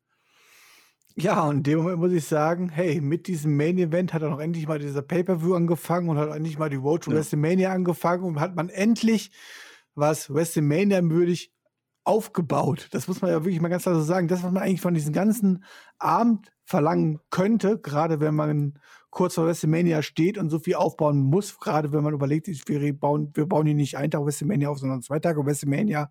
Ja, 1.17 1.43
und 1.43 1.57
in 1.57 1.63
dem 1.65 1.79
Moment 1.79 1.99
muss 1.99 2.13
ich 2.13 2.25
sagen, 2.27 2.69
hey, 2.69 3.01
mit 3.01 3.27
diesem 3.27 3.57
Main-Event 3.57 4.15
hat 4.15 4.23
er 4.23 4.31
noch 4.31 4.39
endlich 4.39 4.69
mal 4.69 4.79
dieser 4.79 5.03
Pay-Per-View 5.03 5.55
angefangen 5.55 6.09
und 6.09 6.17
hat 6.17 6.35
endlich 6.35 6.59
mal 6.59 6.71
die 6.71 6.77
Road 6.77 7.03
to 7.03 7.11
ja. 7.11 7.17
WrestleMania 7.17 7.73
angefangen 7.73 8.23
und 8.23 8.39
hat 8.39 8.55
man 8.55 8.69
endlich 8.69 9.33
was 9.97 10.33
WrestleMania 10.33 11.03
würdig 11.03 11.53
aufgebaut. 12.09 12.89
Das 12.93 13.07
muss 13.07 13.21
man 13.21 13.31
ja 13.31 13.45
wirklich 13.45 13.61
mal 13.61 13.69
ganz 13.69 13.83
klar 13.83 13.95
so 13.95 14.01
sagen. 14.01 14.29
Das, 14.29 14.43
was 14.43 14.51
man 14.51 14.63
eigentlich 14.63 14.81
von 14.81 14.95
diesem 14.95 15.13
ganzen 15.13 15.63
Abend 15.99 16.51
verlangen 16.65 17.21
könnte, 17.31 17.79
gerade 17.79 18.19
wenn 18.19 18.35
man 18.35 18.79
kurz 19.11 19.35
vor 19.35 19.47
WrestleMania 19.47 20.01
steht 20.03 20.39
und 20.39 20.49
so 20.49 20.59
viel 20.59 20.77
aufbauen 20.77 21.19
muss, 21.19 21.59
gerade 21.59 21.93
wenn 21.93 22.03
man 22.03 22.15
überlegt, 22.15 22.49
wir 22.49 22.99
bauen, 22.99 23.31
wir 23.35 23.47
bauen 23.47 23.67
hier 23.67 23.75
nicht 23.75 23.99
einen 23.99 24.11
Tag 24.11 24.25
WrestleMania 24.25 24.71
auf, 24.71 24.79
sondern 24.79 25.03
zwei 25.03 25.19
Tage 25.19 25.45
WrestleMania, 25.45 26.11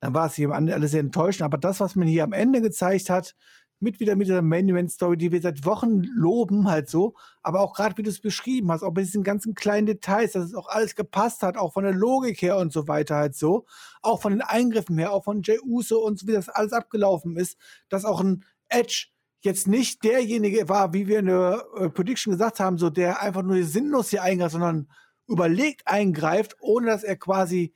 dann 0.00 0.12
war 0.12 0.26
es 0.26 0.34
hier 0.34 0.50
alles 0.50 0.90
sehr 0.90 1.00
enttäuschend. 1.00 1.44
Aber 1.44 1.56
das, 1.56 1.78
was 1.78 1.94
man 1.94 2.08
hier 2.08 2.24
am 2.24 2.32
Ende 2.32 2.60
gezeigt 2.60 3.08
hat, 3.08 3.36
mit 3.82 4.00
wieder 4.00 4.16
mit 4.16 4.28
dieser 4.28 4.42
Main 4.42 4.68
Event 4.68 4.90
Story, 4.90 5.16
die 5.16 5.32
wir 5.32 5.42
seit 5.42 5.64
Wochen 5.64 6.02
loben, 6.02 6.68
halt 6.68 6.88
so. 6.88 7.14
Aber 7.42 7.60
auch 7.60 7.74
gerade, 7.74 7.96
wie 7.98 8.02
du 8.02 8.10
es 8.10 8.20
beschrieben 8.20 8.70
hast, 8.70 8.82
auch 8.82 8.92
bei 8.92 9.02
diesen 9.02 9.24
ganzen 9.24 9.54
kleinen 9.54 9.86
Details, 9.86 10.32
dass 10.32 10.44
es 10.44 10.54
auch 10.54 10.68
alles 10.68 10.94
gepasst 10.94 11.42
hat, 11.42 11.56
auch 11.56 11.72
von 11.72 11.84
der 11.84 11.92
Logik 11.92 12.40
her 12.40 12.56
und 12.56 12.72
so 12.72 12.88
weiter 12.88 13.16
halt 13.16 13.34
so. 13.34 13.66
Auch 14.00 14.22
von 14.22 14.32
den 14.32 14.42
Eingriffen 14.42 14.96
her, 14.98 15.12
auch 15.12 15.24
von 15.24 15.42
Jay 15.42 15.58
Uso 15.60 15.98
und 15.98 16.18
so, 16.18 16.26
wie 16.26 16.32
das 16.32 16.48
alles 16.48 16.72
abgelaufen 16.72 17.36
ist, 17.36 17.58
dass 17.88 18.04
auch 18.04 18.20
ein 18.20 18.44
Edge 18.68 19.08
jetzt 19.40 19.66
nicht 19.66 20.04
derjenige 20.04 20.68
war, 20.68 20.92
wie 20.92 21.08
wir 21.08 21.18
in 21.18 21.26
der 21.26 21.64
äh, 21.76 21.88
Prediction 21.88 22.30
gesagt 22.30 22.60
haben, 22.60 22.78
so 22.78 22.90
der 22.90 23.20
einfach 23.20 23.42
nur 23.42 23.62
sinnlos 23.64 24.10
hier 24.10 24.22
eingreift, 24.22 24.52
sondern 24.52 24.88
überlegt 25.26 25.86
eingreift, 25.86 26.56
ohne 26.60 26.86
dass 26.86 27.02
er 27.02 27.16
quasi, 27.16 27.74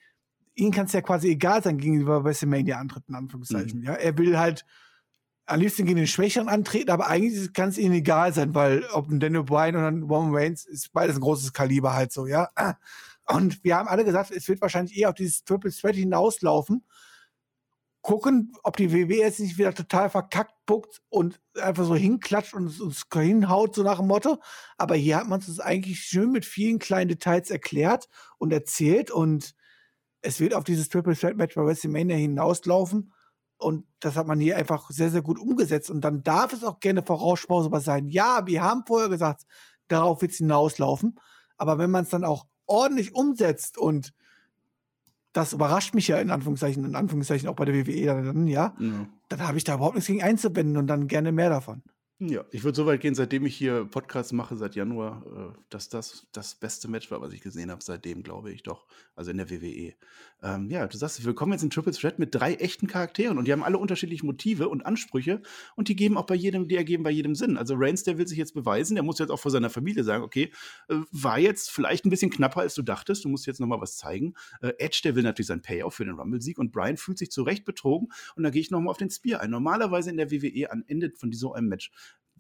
ihm 0.55 0.71
kann 0.71 0.87
es 0.87 0.93
ja 0.93 1.01
quasi 1.01 1.31
egal 1.31 1.63
sein 1.63 1.79
gegenüber 1.79 2.25
WrestleMania-Antritten, 2.25 3.15
in 3.15 3.19
Anführungszeichen. 3.19 3.81
Mhm. 3.81 3.87
Ja, 3.87 3.95
er 3.95 4.17
will 4.17 4.39
halt 4.39 4.65
am 5.47 5.61
liebsten 5.61 5.87
gegen 5.87 5.97
den 5.97 6.07
Schwächeren 6.09 6.49
antreten, 6.49 6.91
aber 6.91 7.07
eigentlich 7.07 7.53
kann 7.53 7.69
es 7.69 7.79
ihnen 7.79 7.95
egal 7.95 8.33
sein, 8.33 8.55
weil 8.55 8.85
ob 8.93 9.09
ein 9.09 9.21
Daniel 9.21 9.45
Bryan 9.45 9.77
oder 9.77 9.89
ein 9.89 10.03
Roman 10.03 10.35
Reigns 10.35 10.65
ist 10.65 10.93
beides 10.93 11.17
ein 11.17 11.21
großes 11.21 11.53
Kaliber 11.53 11.95
halt 11.95 12.13
so, 12.13 12.27
ja. 12.27 12.51
Und 13.27 13.63
wir 13.65 13.77
haben 13.77 13.89
alle 13.89 14.05
gesagt, 14.05 14.31
es 14.33 14.49
wird 14.49 14.61
wahrscheinlich 14.61 14.97
eher 14.97 15.09
auf 15.09 15.15
dieses 15.15 15.45
Triple 15.45 15.71
Threat 15.73 15.95
hinauslaufen. 15.95 16.85
Gucken, 18.03 18.53
ob 18.63 18.77
die 18.77 18.93
WWE 18.93 19.19
jetzt 19.19 19.41
nicht 19.41 19.59
wieder 19.59 19.75
total 19.75 20.11
verkackt 20.11 20.55
puckt 20.65 21.03
und 21.09 21.41
einfach 21.61 21.85
so 21.85 21.97
hinklatscht 21.97 22.55
und 22.55 22.81
uns 22.81 23.05
hinhaut, 23.13 23.75
so 23.75 23.83
nach 23.83 23.99
dem 23.99 24.07
Motto. 24.09 24.41
Aber 24.79 24.95
hier 24.97 25.17
hat 25.17 25.29
man 25.29 25.41
es 25.41 25.61
eigentlich 25.61 26.01
schön 26.01 26.31
mit 26.33 26.45
vielen 26.45 26.79
kleinen 26.79 27.09
Details 27.09 27.51
erklärt 27.51 28.09
und 28.39 28.53
erzählt 28.53 29.11
und 29.11 29.55
es 30.23 30.41
wird 30.41 30.55
auf 30.55 30.65
dieses 30.65 30.89
Triple 30.89 31.17
Threat 31.17 31.37
Match 31.37 31.55
bei 31.55 31.65
WrestleMania 31.65 32.17
hinauslaufen. 32.17 33.13
Und 33.59 33.87
das 34.01 34.17
hat 34.17 34.27
man 34.27 34.39
hier 34.39 34.57
einfach 34.57 34.91
sehr, 34.91 35.11
sehr 35.11 35.23
gut 35.23 35.39
umgesetzt. 35.39 35.91
Und 35.91 36.03
dann 36.03 36.23
darf 36.23 36.53
es 36.53 36.65
auch 36.65 36.81
gerne 36.81 37.03
vorausschaubar 37.03 37.81
sein. 37.81 38.09
Ja, 38.09 38.47
wir 38.47 38.63
haben 38.63 38.85
vorher 38.87 39.09
gesagt, 39.09 39.47
darauf 39.89 40.21
wird 40.21 40.33
es 40.33 40.39
hinauslaufen. 40.39 41.19
Aber 41.57 41.79
wenn 41.79 41.91
man 41.91 42.05
es 42.05 42.11
dann 42.11 42.25
auch 42.25 42.47
ordentlich 42.67 43.15
umsetzt 43.15 43.79
und 43.79 44.13
das 45.33 45.53
überrascht 45.53 45.95
mich 45.95 46.09
ja 46.09 46.19
in 46.19 46.31
Anführungszeichen, 46.31 46.85
in 46.85 46.97
Anführungszeichen 46.97 47.49
auch 47.49 47.57
bei 47.57 47.67
der 47.67 47.75
WWE 47.75 48.07
dann, 48.07 48.47
ja, 48.49 48.75
ja. 48.79 49.07
dann 49.29 49.47
habe 49.47 49.59
ich 49.59 49.65
da 49.65 49.75
überhaupt 49.75 49.95
nichts 49.95 50.07
gegen 50.07 50.23
einzuwenden 50.23 50.77
und 50.77 50.87
dann 50.87 51.09
gerne 51.09 51.31
mehr 51.31 51.51
davon. 51.51 51.83
Ja, 52.19 52.47
ich 52.51 52.65
würde 52.65 52.75
so 52.75 52.87
weit 52.87 53.03
gehen, 53.03 53.15
seitdem 53.15 53.45
ich 53.45 53.55
hier 53.55 53.85
Podcasts 53.85 54.33
mache, 54.33 54.57
seit 54.57 54.75
Januar, 54.75 55.23
äh, 55.27 55.59
dass 55.69 55.91
das 55.91 56.27
das 56.33 56.55
beste 56.55 56.89
Match 56.89 57.11
war, 57.11 57.21
was 57.21 57.35
ich 57.35 57.43
gesehen 57.43 57.71
habe, 57.71 57.83
seitdem, 57.85 58.23
glaube 58.23 58.51
ich 58.51 58.63
doch. 58.63 58.87
Also 59.15 59.31
in 59.31 59.37
der 59.37 59.51
WWE. 59.51 59.93
Ähm, 60.43 60.71
ja, 60.71 60.87
du 60.87 60.97
sagst, 60.97 61.27
wir 61.27 61.35
kommen 61.35 61.53
jetzt 61.53 61.63
in 61.63 61.69
Triple 61.69 61.93
Threat 61.93 62.19
mit 62.19 62.35
drei 62.35 62.55
echten 62.55 62.87
Charakteren 62.87 63.37
und 63.37 63.47
die 63.47 63.53
haben 63.53 63.63
alle 63.63 63.77
unterschiedliche 63.77 64.25
Motive 64.25 64.71
und 64.71 64.87
Ansprüche 64.87 65.43
und 65.75 65.89
die 65.89 65.97
geben 65.97 66.17
auch 66.17 66.25
bei 66.25 66.35
jedem, 66.35 66.69
die 66.69 66.77
ergeben 66.77 67.03
bei 67.03 67.11
jedem 67.11 67.35
Sinn. 67.35 67.59
Also 67.59 67.75
Reigns, 67.77 68.03
der 68.03 68.17
will 68.17 68.27
sich 68.27 68.39
jetzt 68.39 68.55
beweisen, 68.55 68.95
der 68.95 69.05
muss 69.05 69.19
jetzt 69.19 69.31
auch 69.31 69.41
vor 69.41 69.51
seiner 69.51 69.69
Familie 69.69 70.03
sagen, 70.03 70.25
okay, 70.25 70.51
äh, 70.89 70.95
war 71.11 71.39
jetzt 71.39 71.71
vielleicht 71.71 72.07
ein 72.07 72.11
bisschen 72.11 72.31
knapper, 72.31 72.61
als 72.61 72.75
du 72.75 72.83
dachtest, 72.83 73.27
du 73.27 73.29
musst 73.29 73.47
jetzt 73.47 73.61
nochmal 73.61 73.83
was 73.83 73.97
zeigen. 73.97 74.35
Äh, 74.63 74.73
Edge, 74.79 75.01
der 75.05 75.17
will 75.17 75.23
natürlich 75.23 75.49
sein 75.49 75.61
Payoff 75.61 75.95
für 75.95 76.07
den 76.07 76.15
Rumble-Sieg 76.15 76.59
und 76.59 76.73
Brian 76.73 76.97
fühlt 76.97 77.19
sich 77.19 77.31
zu 77.31 77.43
Recht 77.43 77.67
betrogen 77.67 78.09
und 78.37 78.43
da 78.43 78.49
gehe 78.49 78.63
ich 78.63 78.71
nochmal 78.71 78.91
auf 78.91 78.99
den 78.99 79.11
Spear 79.11 79.43
ein. 79.43 79.51
Normalerweise 79.51 80.09
in 80.09 80.17
der 80.17 80.31
WWE 80.31 80.71
am 80.71 80.83
Ende 80.87 81.13
von 81.15 81.31
so 81.33 81.53
einem 81.53 81.69
Match 81.69 81.91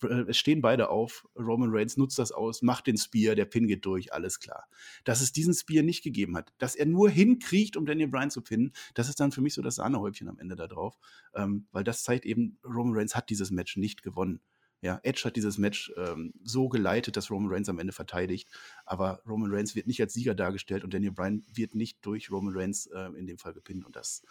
es 0.02 0.36
stehen 0.36 0.60
beide 0.60 0.90
auf. 0.90 1.26
Roman 1.36 1.70
Reigns 1.72 1.96
nutzt 1.96 2.18
das 2.18 2.32
aus, 2.32 2.62
macht 2.62 2.86
den 2.86 2.96
Spear, 2.96 3.34
der 3.34 3.44
Pin 3.46 3.66
geht 3.66 3.84
durch, 3.86 4.12
alles 4.12 4.38
klar. 4.40 4.68
Dass 5.04 5.20
es 5.20 5.32
diesen 5.32 5.54
Spear 5.54 5.82
nicht 5.82 6.02
gegeben 6.02 6.36
hat, 6.36 6.52
dass 6.58 6.74
er 6.74 6.86
nur 6.86 7.08
hinkriecht, 7.10 7.76
um 7.76 7.86
Daniel 7.86 8.08
Bryan 8.08 8.30
zu 8.30 8.42
pinnen, 8.42 8.72
das 8.94 9.08
ist 9.08 9.20
dann 9.20 9.32
für 9.32 9.40
mich 9.40 9.54
so 9.54 9.62
das 9.62 9.76
Sahnehäubchen 9.76 10.28
am 10.28 10.38
Ende 10.38 10.56
da 10.56 10.66
drauf. 10.66 10.98
Ähm, 11.34 11.66
weil 11.72 11.84
das 11.84 12.02
zeigt 12.02 12.26
eben, 12.26 12.58
Roman 12.64 12.94
Reigns 12.96 13.14
hat 13.14 13.30
dieses 13.30 13.50
Match 13.50 13.76
nicht 13.76 14.02
gewonnen. 14.02 14.40
Ja, 14.82 15.00
Edge 15.02 15.22
hat 15.24 15.36
dieses 15.36 15.56
Match 15.58 15.92
ähm, 15.96 16.34
so 16.44 16.68
geleitet, 16.68 17.16
dass 17.16 17.30
Roman 17.30 17.50
Reigns 17.50 17.68
am 17.68 17.78
Ende 17.78 17.92
verteidigt. 17.92 18.48
Aber 18.84 19.22
Roman 19.26 19.52
Reigns 19.52 19.74
wird 19.74 19.86
nicht 19.86 20.00
als 20.00 20.12
Sieger 20.12 20.34
dargestellt 20.34 20.84
und 20.84 20.92
Daniel 20.92 21.12
Bryan 21.12 21.44
wird 21.52 21.74
nicht 21.74 22.04
durch 22.04 22.30
Roman 22.30 22.54
Reigns 22.56 22.86
äh, 22.86 23.08
in 23.16 23.26
dem 23.26 23.38
Fall 23.38 23.54
gepinnt. 23.54 23.86
Und 23.86 23.96
das, 23.96 24.22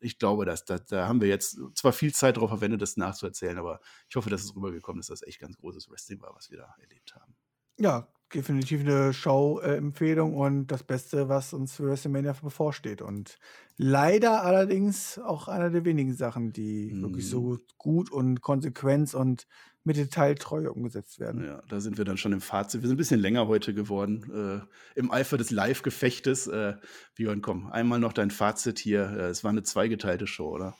ich 0.00 0.18
glaube, 0.18 0.44
dass, 0.44 0.64
da, 0.64 0.78
da 0.78 1.08
haben 1.08 1.20
wir 1.20 1.28
jetzt 1.28 1.58
zwar 1.74 1.92
viel 1.92 2.12
Zeit 2.14 2.36
darauf 2.36 2.50
verwendet, 2.50 2.82
das 2.82 2.96
nachzuerzählen, 2.96 3.58
aber 3.58 3.80
ich 4.08 4.16
hoffe, 4.16 4.30
dass 4.30 4.44
es 4.44 4.54
rübergekommen 4.54 5.00
ist, 5.00 5.10
dass 5.10 5.20
das 5.20 5.28
echt 5.28 5.40
ganz 5.40 5.56
großes 5.56 5.90
Wrestling 5.90 6.20
war, 6.20 6.34
was 6.34 6.50
wir 6.50 6.58
da 6.58 6.74
erlebt 6.80 7.14
haben. 7.14 7.36
Ja, 7.78 8.08
definitiv 8.34 8.80
eine 8.80 9.12
Show-Empfehlung 9.12 10.34
und 10.34 10.68
das 10.68 10.82
Beste, 10.82 11.28
was 11.28 11.52
uns 11.52 11.76
für 11.76 11.84
WrestleMania 11.84 12.34
bevorsteht. 12.42 13.02
Und 13.02 13.38
leider 13.76 14.42
allerdings 14.42 15.18
auch 15.18 15.48
einer 15.48 15.70
der 15.70 15.84
wenigen 15.84 16.14
Sachen, 16.14 16.52
die 16.52 16.92
mm. 16.92 17.02
wirklich 17.02 17.28
so 17.28 17.58
gut 17.78 18.10
und 18.10 18.40
konsequent 18.40 19.14
und 19.14 19.46
mit 19.84 19.96
Detailtreue 19.96 20.72
umgesetzt 20.72 21.20
werden. 21.20 21.44
Ja, 21.44 21.62
da 21.68 21.80
sind 21.80 21.96
wir 21.96 22.04
dann 22.04 22.16
schon 22.16 22.32
im 22.32 22.40
Fazit. 22.40 22.82
Wir 22.82 22.88
sind 22.88 22.96
ein 22.96 22.98
bisschen 22.98 23.20
länger 23.20 23.46
heute 23.46 23.72
geworden. 23.72 24.66
Äh, 24.96 24.98
Im 24.98 25.12
Eifer 25.12 25.36
des 25.38 25.52
Live-Gefechtes. 25.52 26.48
Äh, 26.48 26.74
Björn, 27.14 27.40
komm, 27.40 27.70
einmal 27.70 28.00
noch 28.00 28.12
dein 28.12 28.32
Fazit 28.32 28.80
hier. 28.80 29.08
Äh, 29.10 29.28
es 29.28 29.44
war 29.44 29.52
eine 29.52 29.62
zweigeteilte 29.62 30.26
Show, 30.26 30.48
oder? 30.48 30.74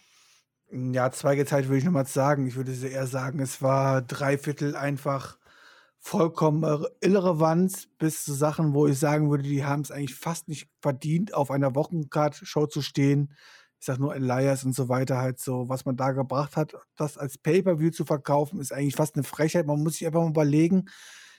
Ja, 0.73 1.13
zweigeteilt 1.13 1.69
würde 1.69 1.79
ich 1.79 1.85
nochmal 1.85 2.07
sagen. 2.07 2.49
Ich 2.49 2.57
würde 2.57 2.73
eher 2.73 3.07
sagen, 3.07 3.39
es 3.39 3.63
war 3.63 4.03
dreiviertel 4.03 4.75
einfach 4.75 5.39
vollkommen 6.07 6.63
irrelevant 7.01 7.89
bis 7.99 8.25
zu 8.25 8.33
Sachen, 8.33 8.75
wo 8.75 8.87
ich 8.87 8.97
sagen 8.97 9.29
würde, 9.29 9.43
die 9.43 9.65
haben 9.65 9.83
es 9.83 9.91
eigentlich 9.91 10.15
fast 10.15 10.47
nicht 10.47 10.69
verdient, 10.81 11.35
auf 11.35 11.51
einer 11.51 11.75
Wochencard-Show 11.75 12.67
zu 12.67 12.81
stehen. 12.81 13.35
Ich 13.81 13.87
sag 13.87 13.99
nur 13.99 14.15
Elias 14.15 14.63
und 14.63 14.73
so 14.73 14.89
weiter, 14.89 15.19
halt 15.19 15.41
so, 15.41 15.69
was 15.69 15.85
man 15.85 15.97
da 15.97 16.13
gebracht 16.13 16.57
hat, 16.57 16.77
das 16.95 17.19
als 17.19 17.39
Pay-Per-View 17.39 17.91
zu 17.91 18.05
verkaufen, 18.05 18.61
ist 18.61 18.73
eigentlich 18.73 18.95
fast 18.95 19.17
eine 19.17 19.25
Frechheit. 19.25 19.67
Man 19.67 19.83
muss 19.83 19.95
sich 19.95 20.07
einfach 20.07 20.23
mal 20.23 20.31
überlegen, 20.31 20.85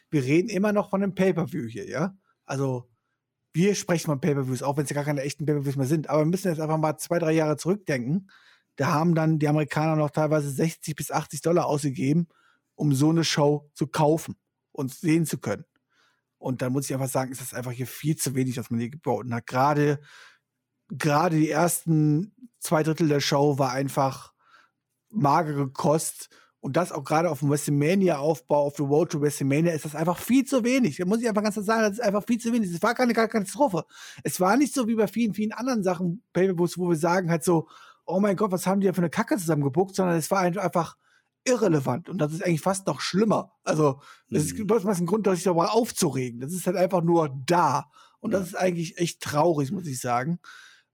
wir 0.10 0.26
reden 0.26 0.50
immer 0.50 0.74
noch 0.74 0.90
von 0.90 1.02
einem 1.02 1.16
Pay-Per-View 1.16 1.68
hier, 1.70 1.88
ja? 1.88 2.18
Also, 2.46 2.90
wir 3.54 3.74
sprechen 3.74 4.08
von 4.08 4.20
Pay-Per-Views, 4.20 4.64
auch 4.64 4.76
wenn 4.76 4.84
es 4.84 4.90
ja 4.90 4.96
gar 4.96 5.06
keine 5.06 5.22
echten 5.22 5.46
Pay-Per-Views 5.46 5.78
mehr 5.78 5.88
sind. 5.88 6.10
Aber 6.10 6.24
wir 6.24 6.26
müssen 6.26 6.50
jetzt 6.50 6.60
einfach 6.60 6.78
mal 6.78 6.98
zwei, 6.98 7.20
drei 7.20 7.32
Jahre 7.32 7.56
zurückdenken. 7.56 8.30
Da 8.76 8.88
haben 8.88 9.16
dann 9.16 9.40
die 9.40 9.48
Amerikaner 9.48 9.96
noch 9.96 10.10
teilweise 10.10 10.52
60 10.52 10.94
bis 10.94 11.10
80 11.10 11.42
Dollar 11.42 11.68
ausgegeben, 11.68 12.28
um 12.76 12.94
so 12.94 13.12
eine 13.12 13.24
Show 13.24 13.72
zu 13.74 13.88
kaufen 13.88 14.36
uns 14.78 15.02
sehen 15.02 15.26
zu 15.26 15.38
können. 15.38 15.66
Und 16.38 16.62
dann 16.62 16.72
muss 16.72 16.86
ich 16.86 16.94
einfach 16.94 17.10
sagen, 17.10 17.32
ist 17.32 17.42
das 17.42 17.54
einfach 17.54 17.72
hier 17.72 17.88
viel 17.88 18.16
zu 18.16 18.36
wenig, 18.36 18.58
was 18.58 18.70
man 18.70 18.80
hier 18.80 18.90
geboten 18.90 19.34
hat. 19.34 19.48
Gerade, 19.48 20.00
gerade 20.90 21.36
die 21.36 21.50
ersten 21.50 22.34
zwei 22.60 22.84
Drittel 22.84 23.08
der 23.08 23.20
Show 23.20 23.58
war 23.58 23.72
einfach 23.72 24.34
magere 25.10 25.70
Kost. 25.70 26.30
Und 26.60 26.76
das 26.76 26.92
auch 26.92 27.04
gerade 27.04 27.30
auf 27.30 27.40
dem 27.40 27.50
WrestleMania-Aufbau, 27.50 28.66
auf 28.66 28.76
der 28.76 28.86
Road 28.86 29.12
to 29.12 29.22
WrestleMania, 29.22 29.74
ist 29.74 29.86
das 29.86 29.96
einfach 29.96 30.18
viel 30.20 30.46
zu 30.46 30.64
wenig. 30.64 30.98
Da 30.98 31.06
muss 31.06 31.22
ich 31.22 31.28
einfach 31.28 31.44
ganz 31.44 31.56
klar 31.56 31.66
sagen, 31.66 31.82
das 31.84 31.94
ist 31.94 32.02
einfach 32.02 32.26
viel 32.26 32.40
zu 32.40 32.52
wenig. 32.52 32.72
Es 32.72 32.82
war 32.82 32.94
keine, 32.94 33.14
keine 33.14 33.30
Katastrophe. 33.30 33.86
Es 34.24 34.40
war 34.40 34.58
nicht 34.58 34.74
so 34.74 34.88
wie 34.88 34.96
bei 34.96 35.08
vielen, 35.08 35.34
vielen 35.34 35.54
anderen 35.54 35.84
Sachen, 35.84 36.24
Paperbooks, 36.34 36.78
wo 36.78 36.90
wir 36.90 36.98
sagen 36.98 37.30
halt 37.30 37.44
so, 37.44 37.68
oh 38.06 38.20
mein 38.20 38.36
Gott, 38.36 38.52
was 38.52 38.68
haben 38.68 38.82
die 38.82 38.88
ja 38.88 38.94
für 38.94 39.02
eine 39.02 39.10
Kacke 39.10 39.38
zusammengebuckt, 39.38 39.96
sondern 39.96 40.18
es 40.18 40.30
war 40.30 40.40
einfach 40.40 40.98
irrelevant. 41.48 42.10
Und 42.10 42.20
das 42.20 42.34
ist 42.34 42.44
eigentlich 42.44 42.62
fast 42.62 42.88
noch 42.88 43.02
schlimmer. 43.02 43.54
Also, 43.64 44.02
das 44.30 44.44
ist 44.44 44.58
mhm. 44.58 44.70
was 44.70 45.00
ein 45.00 45.06
Grund, 45.06 45.28
sich 45.28 45.44
darüber 45.44 45.74
aufzuregen. 45.74 46.40
Das 46.40 46.54
ist 46.54 46.68
halt 46.68 46.78
einfach 46.78 47.02
nur 47.02 47.30
da. 47.46 47.86
Und 48.20 48.32
das 48.32 48.48
ist 48.48 48.56
eigentlich 48.56 48.98
echt 48.98 49.22
traurig, 49.22 49.72
muss 49.72 49.88
ich 49.88 50.00
sagen. 50.00 50.40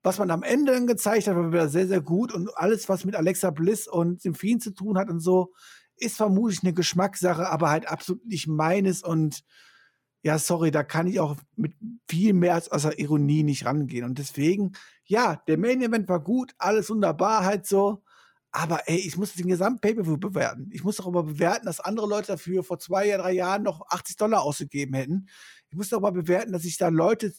Was 0.01 0.19
man 0.19 0.31
am 0.31 0.43
Ende 0.43 0.73
dann 0.73 0.87
gezeigt 0.87 1.27
hat, 1.27 1.35
war 1.35 1.51
wieder 1.51 1.69
sehr, 1.69 1.87
sehr 1.87 2.01
gut. 2.01 2.33
Und 2.33 2.49
alles, 2.57 2.89
was 2.89 3.05
mit 3.05 3.15
Alexa 3.15 3.51
Bliss 3.51 3.87
und 3.87 4.21
Symphin 4.21 4.59
zu 4.59 4.71
tun 4.71 4.97
hat 4.97 5.09
und 5.09 5.19
so, 5.19 5.53
ist 5.95 6.17
vermutlich 6.17 6.63
eine 6.63 6.73
Geschmackssache, 6.73 7.49
aber 7.49 7.69
halt 7.69 7.87
absolut 7.87 8.25
nicht 8.25 8.47
meines. 8.47 9.01
Und 9.03 9.43
ja, 10.21 10.37
sorry, 10.37 10.71
da 10.71 10.83
kann 10.83 11.07
ich 11.07 11.19
auch 11.19 11.37
mit 11.55 11.73
viel 12.09 12.33
mehr 12.33 12.55
als 12.55 12.71
außer 12.71 12.99
Ironie 12.99 13.43
nicht 13.43 13.65
rangehen. 13.65 14.05
Und 14.05 14.19
deswegen, 14.19 14.73
ja, 15.05 15.41
der 15.47 15.57
Main 15.57 15.81
Event 15.81 16.09
war 16.09 16.21
gut, 16.21 16.53
alles 16.57 16.89
wunderbar, 16.89 17.45
halt 17.45 17.65
so. 17.65 18.03
Aber 18.55 18.87
ey, 18.87 18.97
ich 18.97 19.17
muss 19.17 19.33
den 19.33 19.47
gesamten 19.47 19.81
Pay-Per-View 19.81 20.17
bewerten. 20.17 20.69
Ich 20.71 20.83
muss 20.83 20.97
darüber 20.97 21.23
bewerten, 21.23 21.65
dass 21.65 21.79
andere 21.79 22.07
Leute 22.07 22.27
dafür 22.27 22.63
vor 22.63 22.77
zwei, 22.77 23.09
drei 23.17 23.31
Jahren 23.31 23.63
noch 23.63 23.89
80 23.89 24.15
Dollar 24.15 24.43
ausgegeben 24.43 24.93
hätten. 24.93 25.27
Ich 25.69 25.75
muss 25.75 25.89
darüber 25.89 26.11
bewerten, 26.11 26.51
dass 26.51 26.61
sich 26.61 26.77
da 26.77 26.89
Leute 26.89 27.33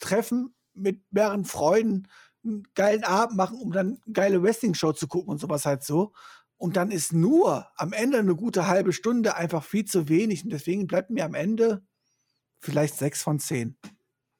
treffen 0.00 0.54
mit 0.72 1.02
mehreren 1.12 1.44
Freunden, 1.44 2.08
einen 2.42 2.62
geilen 2.74 3.04
Abend 3.04 3.36
machen, 3.36 3.58
um 3.58 3.70
dann 3.70 4.00
eine 4.06 4.12
geile 4.14 4.42
Wrestling-Show 4.42 4.92
zu 4.92 5.08
gucken 5.08 5.30
und 5.30 5.38
sowas 5.38 5.66
halt 5.66 5.84
so. 5.84 6.14
Und 6.56 6.76
dann 6.76 6.90
ist 6.90 7.12
nur 7.12 7.68
am 7.76 7.92
Ende 7.92 8.18
eine 8.18 8.34
gute 8.34 8.66
halbe 8.66 8.94
Stunde 8.94 9.36
einfach 9.36 9.62
viel 9.62 9.84
zu 9.84 10.08
wenig. 10.08 10.42
Und 10.42 10.54
deswegen 10.54 10.86
bleibt 10.86 11.10
mir 11.10 11.26
am 11.26 11.34
Ende 11.34 11.84
vielleicht 12.60 12.96
sechs 12.96 13.22
von 13.22 13.38
zehn. 13.38 13.76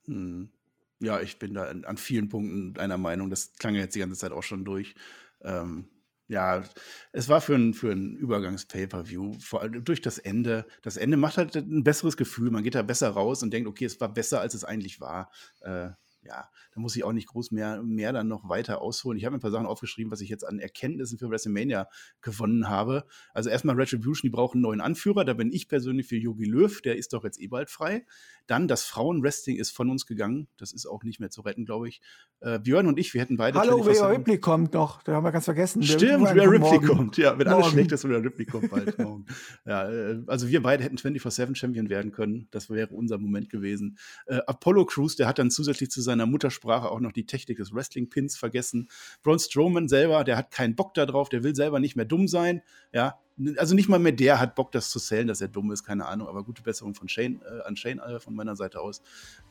Hm. 0.07 0.51
Ja, 0.99 1.21
ich 1.21 1.39
bin 1.39 1.53
da 1.53 1.65
an 1.65 1.99
vielen 1.99 2.31
Punkten 2.31 2.79
einer 2.79 2.97
Meinung. 2.97 3.29
Das 3.29 3.53
klang 3.59 3.75
ja 3.75 3.83
jetzt 3.83 3.95
die 3.95 3.99
ganze 3.99 4.17
Zeit 4.17 4.33
auch 4.33 4.43
schon 4.43 4.65
durch. 4.65 4.95
Ähm, 5.43 5.91
ja, 6.29 6.65
es 7.13 7.29
war 7.29 7.41
für 7.41 7.55
ein, 7.55 7.75
für 7.75 7.93
ein 7.93 8.17
Übergangs-Pay-Per-View, 8.17 9.35
vor 9.41 9.63
allem 9.63 9.85
durch 9.85 10.01
das 10.01 10.19
Ende. 10.19 10.67
Das 10.83 10.97
Ende 10.97 11.17
macht 11.17 11.39
halt 11.39 11.55
ein 11.55 11.85
besseres 11.85 12.17
Gefühl. 12.17 12.51
Man 12.51 12.65
geht 12.65 12.75
da 12.75 12.83
besser 12.83 13.11
raus 13.11 13.43
und 13.43 13.53
denkt, 13.53 13.69
okay, 13.69 13.85
es 13.85 14.01
war 14.01 14.13
besser, 14.13 14.41
als 14.41 14.55
es 14.55 14.65
eigentlich 14.65 15.01
war. 15.01 15.31
Äh, 15.61 15.91
ja, 16.27 16.49
da 16.75 16.81
muss 16.81 16.97
ich 16.97 17.05
auch 17.05 17.13
nicht 17.13 17.29
groß 17.29 17.51
mehr, 17.51 17.83
mehr 17.83 18.13
dann 18.13 18.29
noch 18.29 18.49
weiter 18.49 18.81
ausholen. 18.81 19.19
Ich 19.19 19.25
habe 19.25 19.37
ein 19.37 19.41
paar 19.41 19.51
Sachen 19.51 19.67
aufgeschrieben, 19.67 20.11
was 20.11 20.21
ich 20.21 20.29
jetzt 20.29 20.45
an 20.45 20.59
Erkenntnissen 20.59 21.19
für 21.19 21.31
WrestleMania 21.31 21.89
gewonnen 22.21 22.69
habe. 22.69 23.05
Also 23.33 23.51
erstmal 23.51 23.77
Retribution, 23.77 24.29
die 24.29 24.31
brauchen 24.31 24.57
einen 24.57 24.63
neuen 24.63 24.81
Anführer. 24.81 25.25
Da 25.25 25.35
bin 25.35 25.53
ich 25.53 25.69
persönlich 25.69 26.07
für 26.07 26.17
Yogi 26.17 26.45
Löw, 26.45 26.81
der 26.83 26.97
ist 26.97 27.13
doch 27.13 27.25
jetzt 27.25 27.41
eh 27.41 27.49
bald 27.49 27.71
frei. 27.71 28.05
Dann 28.47 28.69
das 28.69 28.85
Frauenwrestling 28.85 29.57
ist 29.57 29.71
von 29.71 29.91
uns 29.91 30.07
gegangen. 30.07 30.49
Das 30.57 30.73
ist 30.73 30.87
auch 30.87 31.03
nicht 31.03 31.19
mehr 31.19 31.31
zu 31.31 31.41
retten, 31.41 31.65
glaube 31.65 31.89
ich. 31.89 32.01
Äh, 32.41 32.61
Björn 32.61 32.87
und 32.87 32.99
ich, 32.99 33.13
wir 33.13 33.21
hätten 33.21 33.37
beide. 33.37 33.59
Hallo, 33.59 33.79
Rhea 33.79 34.07
Ripley 34.07 34.39
kommt 34.39 34.75
noch. 34.75 35.03
Da 35.03 35.15
haben 35.15 35.25
wir 35.25 35.33
ganz 35.33 35.47
vergessen. 35.47 35.83
Stimmt, 35.83 36.29
Rhea 36.29 36.45
Ripley 36.45 36.81
kommt. 36.81 37.17
Ja, 37.17 37.39
wenn 37.39 37.49
alles 37.49 37.69
schlecht 37.69 37.93
ist, 37.93 38.05
Rhea 38.05 38.19
Ripley 38.19 38.47
kommt 38.47 38.71
bald 38.71 38.99
morgen. 38.99 39.27
Ja, 39.65 39.91
äh, 39.91 40.23
also 40.27 40.49
wir 40.49 40.63
beide 40.63 40.85
hätten 40.85 40.97
24-7 40.97 41.57
Champion 41.57 41.89
werden 41.89 42.13
können. 42.13 42.47
Das 42.51 42.71
wäre 42.71 42.95
unser 42.95 43.19
Moment 43.19 43.49
gewesen. 43.51 43.99
Äh, 44.27 44.41
Apollo 44.47 44.87
Crews, 44.87 45.17
der 45.17 45.27
hat 45.27 45.39
dann 45.39 45.51
zusätzlich 45.51 45.91
zu 45.91 46.03
seiner 46.19 46.31
Muttersprache 46.31 46.91
auch 46.91 47.01
noch 47.01 47.13
die 47.13 47.27
Technik 47.27 47.59
des 47.59 47.73
Wrestling-Pins 47.75 48.37
vergessen. 48.37 48.89
Braun 49.23 49.39
Strowman 49.39 49.89
selber, 49.89 50.25
der 50.25 50.37
hat 50.37 50.51
keinen 50.51 50.75
Bock 50.75 50.95
darauf, 50.95 51.29
der 51.29 51.43
will 51.43 51.55
selber 51.55 51.81
nicht 51.81 51.97
mehr 51.97 52.05
dumm 52.05 52.29
sein. 52.29 52.63
Ja, 52.93 53.19
also 53.59 53.75
nicht 53.75 53.89
mal 53.89 53.99
mehr 53.99 54.13
der 54.13 54.41
hat 54.41 54.55
Bock, 54.55 54.73
das 54.73 54.89
zu 54.89 54.99
zählen, 54.99 55.29
dass 55.29 55.43
er 55.43 55.49
dumm 55.49 55.71
ist, 55.71 55.85
keine 55.85 56.07
Ahnung, 56.07 56.27
aber 56.27 56.43
gute 56.43 56.63
Besserung 56.63 56.95
von 56.95 57.09
Shane, 57.09 57.41
äh, 57.43 57.63
an 57.67 57.77
Shane 57.77 57.99
äh, 57.99 58.19
von 58.19 58.35
meiner 58.35 58.57
Seite 58.57 58.81
aus. 58.81 59.03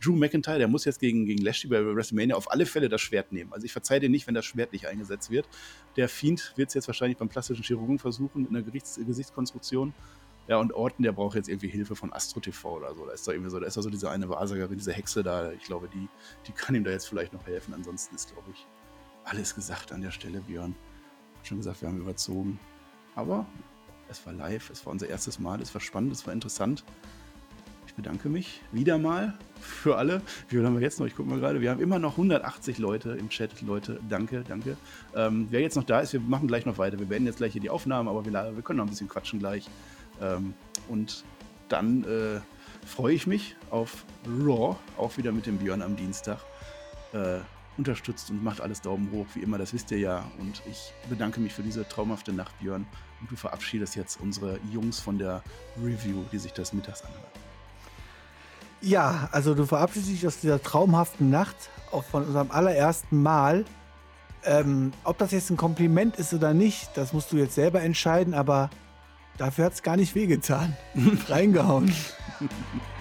Drew 0.03 0.15
McIntyre, 0.15 0.57
der 0.57 0.67
muss 0.67 0.85
jetzt 0.85 0.99
gegen, 0.99 1.25
gegen 1.25 1.43
Lashley 1.43 1.69
bei 1.69 1.85
WrestleMania 1.85 2.35
auf 2.35 2.51
alle 2.51 2.65
Fälle 2.65 2.89
das 2.89 3.01
Schwert 3.01 3.31
nehmen. 3.31 3.53
Also 3.53 3.65
ich 3.65 3.71
verzeihe 3.71 3.99
dir 3.99 4.09
nicht, 4.09 4.25
wenn 4.25 4.33
das 4.33 4.45
Schwert 4.45 4.73
nicht 4.73 4.87
eingesetzt 4.87 5.29
wird. 5.29 5.47
Der 5.97 6.09
Fiend 6.09 6.53
wird 6.55 6.69
es 6.69 6.73
jetzt 6.73 6.87
wahrscheinlich 6.87 7.17
beim 7.17 7.29
plastischen 7.29 7.63
Chirurgen 7.63 7.99
versuchen, 7.99 8.41
mit 8.41 8.49
einer 8.49 8.63
Gesichts 8.63 8.99
Gesichtskonstruktion. 9.05 9.93
Ja, 10.47 10.57
und 10.57 10.73
Orton, 10.73 11.03
der 11.03 11.11
braucht 11.11 11.35
jetzt 11.35 11.49
irgendwie 11.49 11.67
Hilfe 11.67 11.95
von 11.95 12.13
Astro 12.13 12.39
TV 12.39 12.75
oder 12.77 12.93
so. 12.93 13.05
Da 13.05 13.13
ist 13.13 13.27
doch 13.27 13.33
irgendwie 13.33 13.49
so, 13.49 13.59
da 13.59 13.65
ist 13.65 13.77
doch 13.77 13.81
so 13.81 13.89
diese 13.89 14.11
eine 14.11 14.29
Wahrsagerin, 14.29 14.77
diese 14.77 14.93
Hexe 14.93 15.23
da. 15.23 15.51
Ich 15.51 15.63
glaube, 15.63 15.87
die, 15.87 16.07
die 16.45 16.51
kann 16.51 16.75
ihm 16.75 16.83
da 16.83 16.91
jetzt 16.91 17.07
vielleicht 17.07 17.33
noch 17.33 17.45
helfen. 17.47 17.73
Ansonsten 17.73 18.15
ist, 18.15 18.31
glaube 18.31 18.51
ich, 18.51 18.67
alles 19.23 19.55
gesagt 19.55 19.91
an 19.91 20.01
der 20.01 20.11
Stelle, 20.11 20.41
Björn. 20.41 20.75
Hab 21.37 21.47
schon 21.47 21.57
gesagt, 21.57 21.81
wir 21.81 21.89
haben 21.89 21.99
überzogen. 21.99 22.59
Aber 23.15 23.45
es 24.07 24.25
war 24.25 24.33
live, 24.33 24.69
es 24.69 24.85
war 24.85 24.93
unser 24.93 25.07
erstes 25.07 25.39
Mal, 25.39 25.61
es 25.61 25.73
war 25.73 25.81
spannend, 25.81 26.11
es 26.11 26.25
war 26.27 26.33
interessant. 26.33 26.83
Ich 27.87 27.95
bedanke 27.95 28.29
mich 28.29 28.61
wieder 28.71 28.97
mal 28.97 29.33
für 29.59 29.97
alle. 29.97 30.21
Wie 30.49 30.57
viel 30.57 30.65
haben 30.65 30.75
wir 30.75 30.81
jetzt 30.81 30.99
noch? 30.99 31.07
Ich 31.07 31.15
gucke 31.15 31.29
mal 31.29 31.39
gerade. 31.39 31.61
Wir 31.61 31.71
haben 31.71 31.79
immer 31.79 31.97
noch 31.97 32.11
180 32.11 32.77
Leute 32.77 33.11
im 33.11 33.29
Chat. 33.29 33.61
Leute, 33.61 33.99
danke, 34.09 34.43
danke. 34.45 34.75
Ähm, 35.15 35.47
wer 35.49 35.61
jetzt 35.61 35.75
noch 35.75 35.85
da 35.85 36.01
ist, 36.01 36.11
wir 36.11 36.19
machen 36.19 36.47
gleich 36.47 36.65
noch 36.65 36.77
weiter. 36.77 36.99
Wir 36.99 37.05
beenden 37.05 37.27
jetzt 37.27 37.37
gleich 37.37 37.53
hier 37.53 37.61
die 37.61 37.69
Aufnahmen, 37.69 38.09
aber 38.09 38.25
wir, 38.25 38.33
wir 38.33 38.61
können 38.63 38.77
noch 38.77 38.85
ein 38.85 38.89
bisschen 38.89 39.07
quatschen 39.07 39.39
gleich. 39.39 39.69
Ähm, 40.21 40.53
und 40.87 41.23
dann 41.69 42.03
äh, 42.03 42.41
freue 42.85 43.13
ich 43.13 43.27
mich 43.27 43.55
auf 43.69 44.05
Raw, 44.27 44.75
auch 44.97 45.17
wieder 45.17 45.31
mit 45.31 45.45
dem 45.45 45.57
Björn 45.57 45.81
am 45.81 45.95
Dienstag. 45.95 46.39
Äh, 47.13 47.39
unterstützt 47.77 48.29
und 48.29 48.43
macht 48.43 48.61
alles 48.61 48.81
Daumen 48.81 49.11
hoch, 49.11 49.25
wie 49.33 49.41
immer, 49.41 49.57
das 49.57 49.73
wisst 49.73 49.91
ihr 49.91 49.99
ja. 49.99 50.23
Und 50.39 50.61
ich 50.69 50.93
bedanke 51.09 51.39
mich 51.39 51.53
für 51.53 51.63
diese 51.63 51.87
traumhafte 51.87 52.31
Nacht, 52.33 52.57
Björn. 52.59 52.85
Und 53.19 53.31
du 53.31 53.35
verabschiedest 53.35 53.95
jetzt 53.95 54.19
unsere 54.21 54.59
Jungs 54.71 54.99
von 54.99 55.17
der 55.17 55.43
Review, 55.77 56.23
die 56.31 56.37
sich 56.37 56.53
das 56.53 56.73
mittags 56.73 57.03
anhören. 57.03 57.23
Ja, 58.81 59.29
also 59.31 59.55
du 59.55 59.65
verabschiedest 59.65 60.11
dich 60.11 60.27
aus 60.27 60.39
dieser 60.39 60.61
traumhaften 60.61 61.29
Nacht, 61.29 61.55
auch 61.91 62.03
von 62.03 62.23
unserem 62.25 62.51
allerersten 62.51 63.21
Mal. 63.21 63.65
Ähm, 64.43 64.93
ob 65.03 65.17
das 65.17 65.31
jetzt 65.31 65.49
ein 65.49 65.57
Kompliment 65.57 66.17
ist 66.17 66.33
oder 66.33 66.53
nicht, 66.53 66.89
das 66.95 67.13
musst 67.13 67.31
du 67.31 67.37
jetzt 67.37 67.55
selber 67.55 67.81
entscheiden, 67.81 68.35
aber 68.35 68.69
dafür 69.37 69.65
hat 69.65 69.73
es 69.73 69.83
gar 69.83 69.97
nicht 69.97 70.15
wehgetan. 70.15 70.75
Reingehauen. 71.29 71.93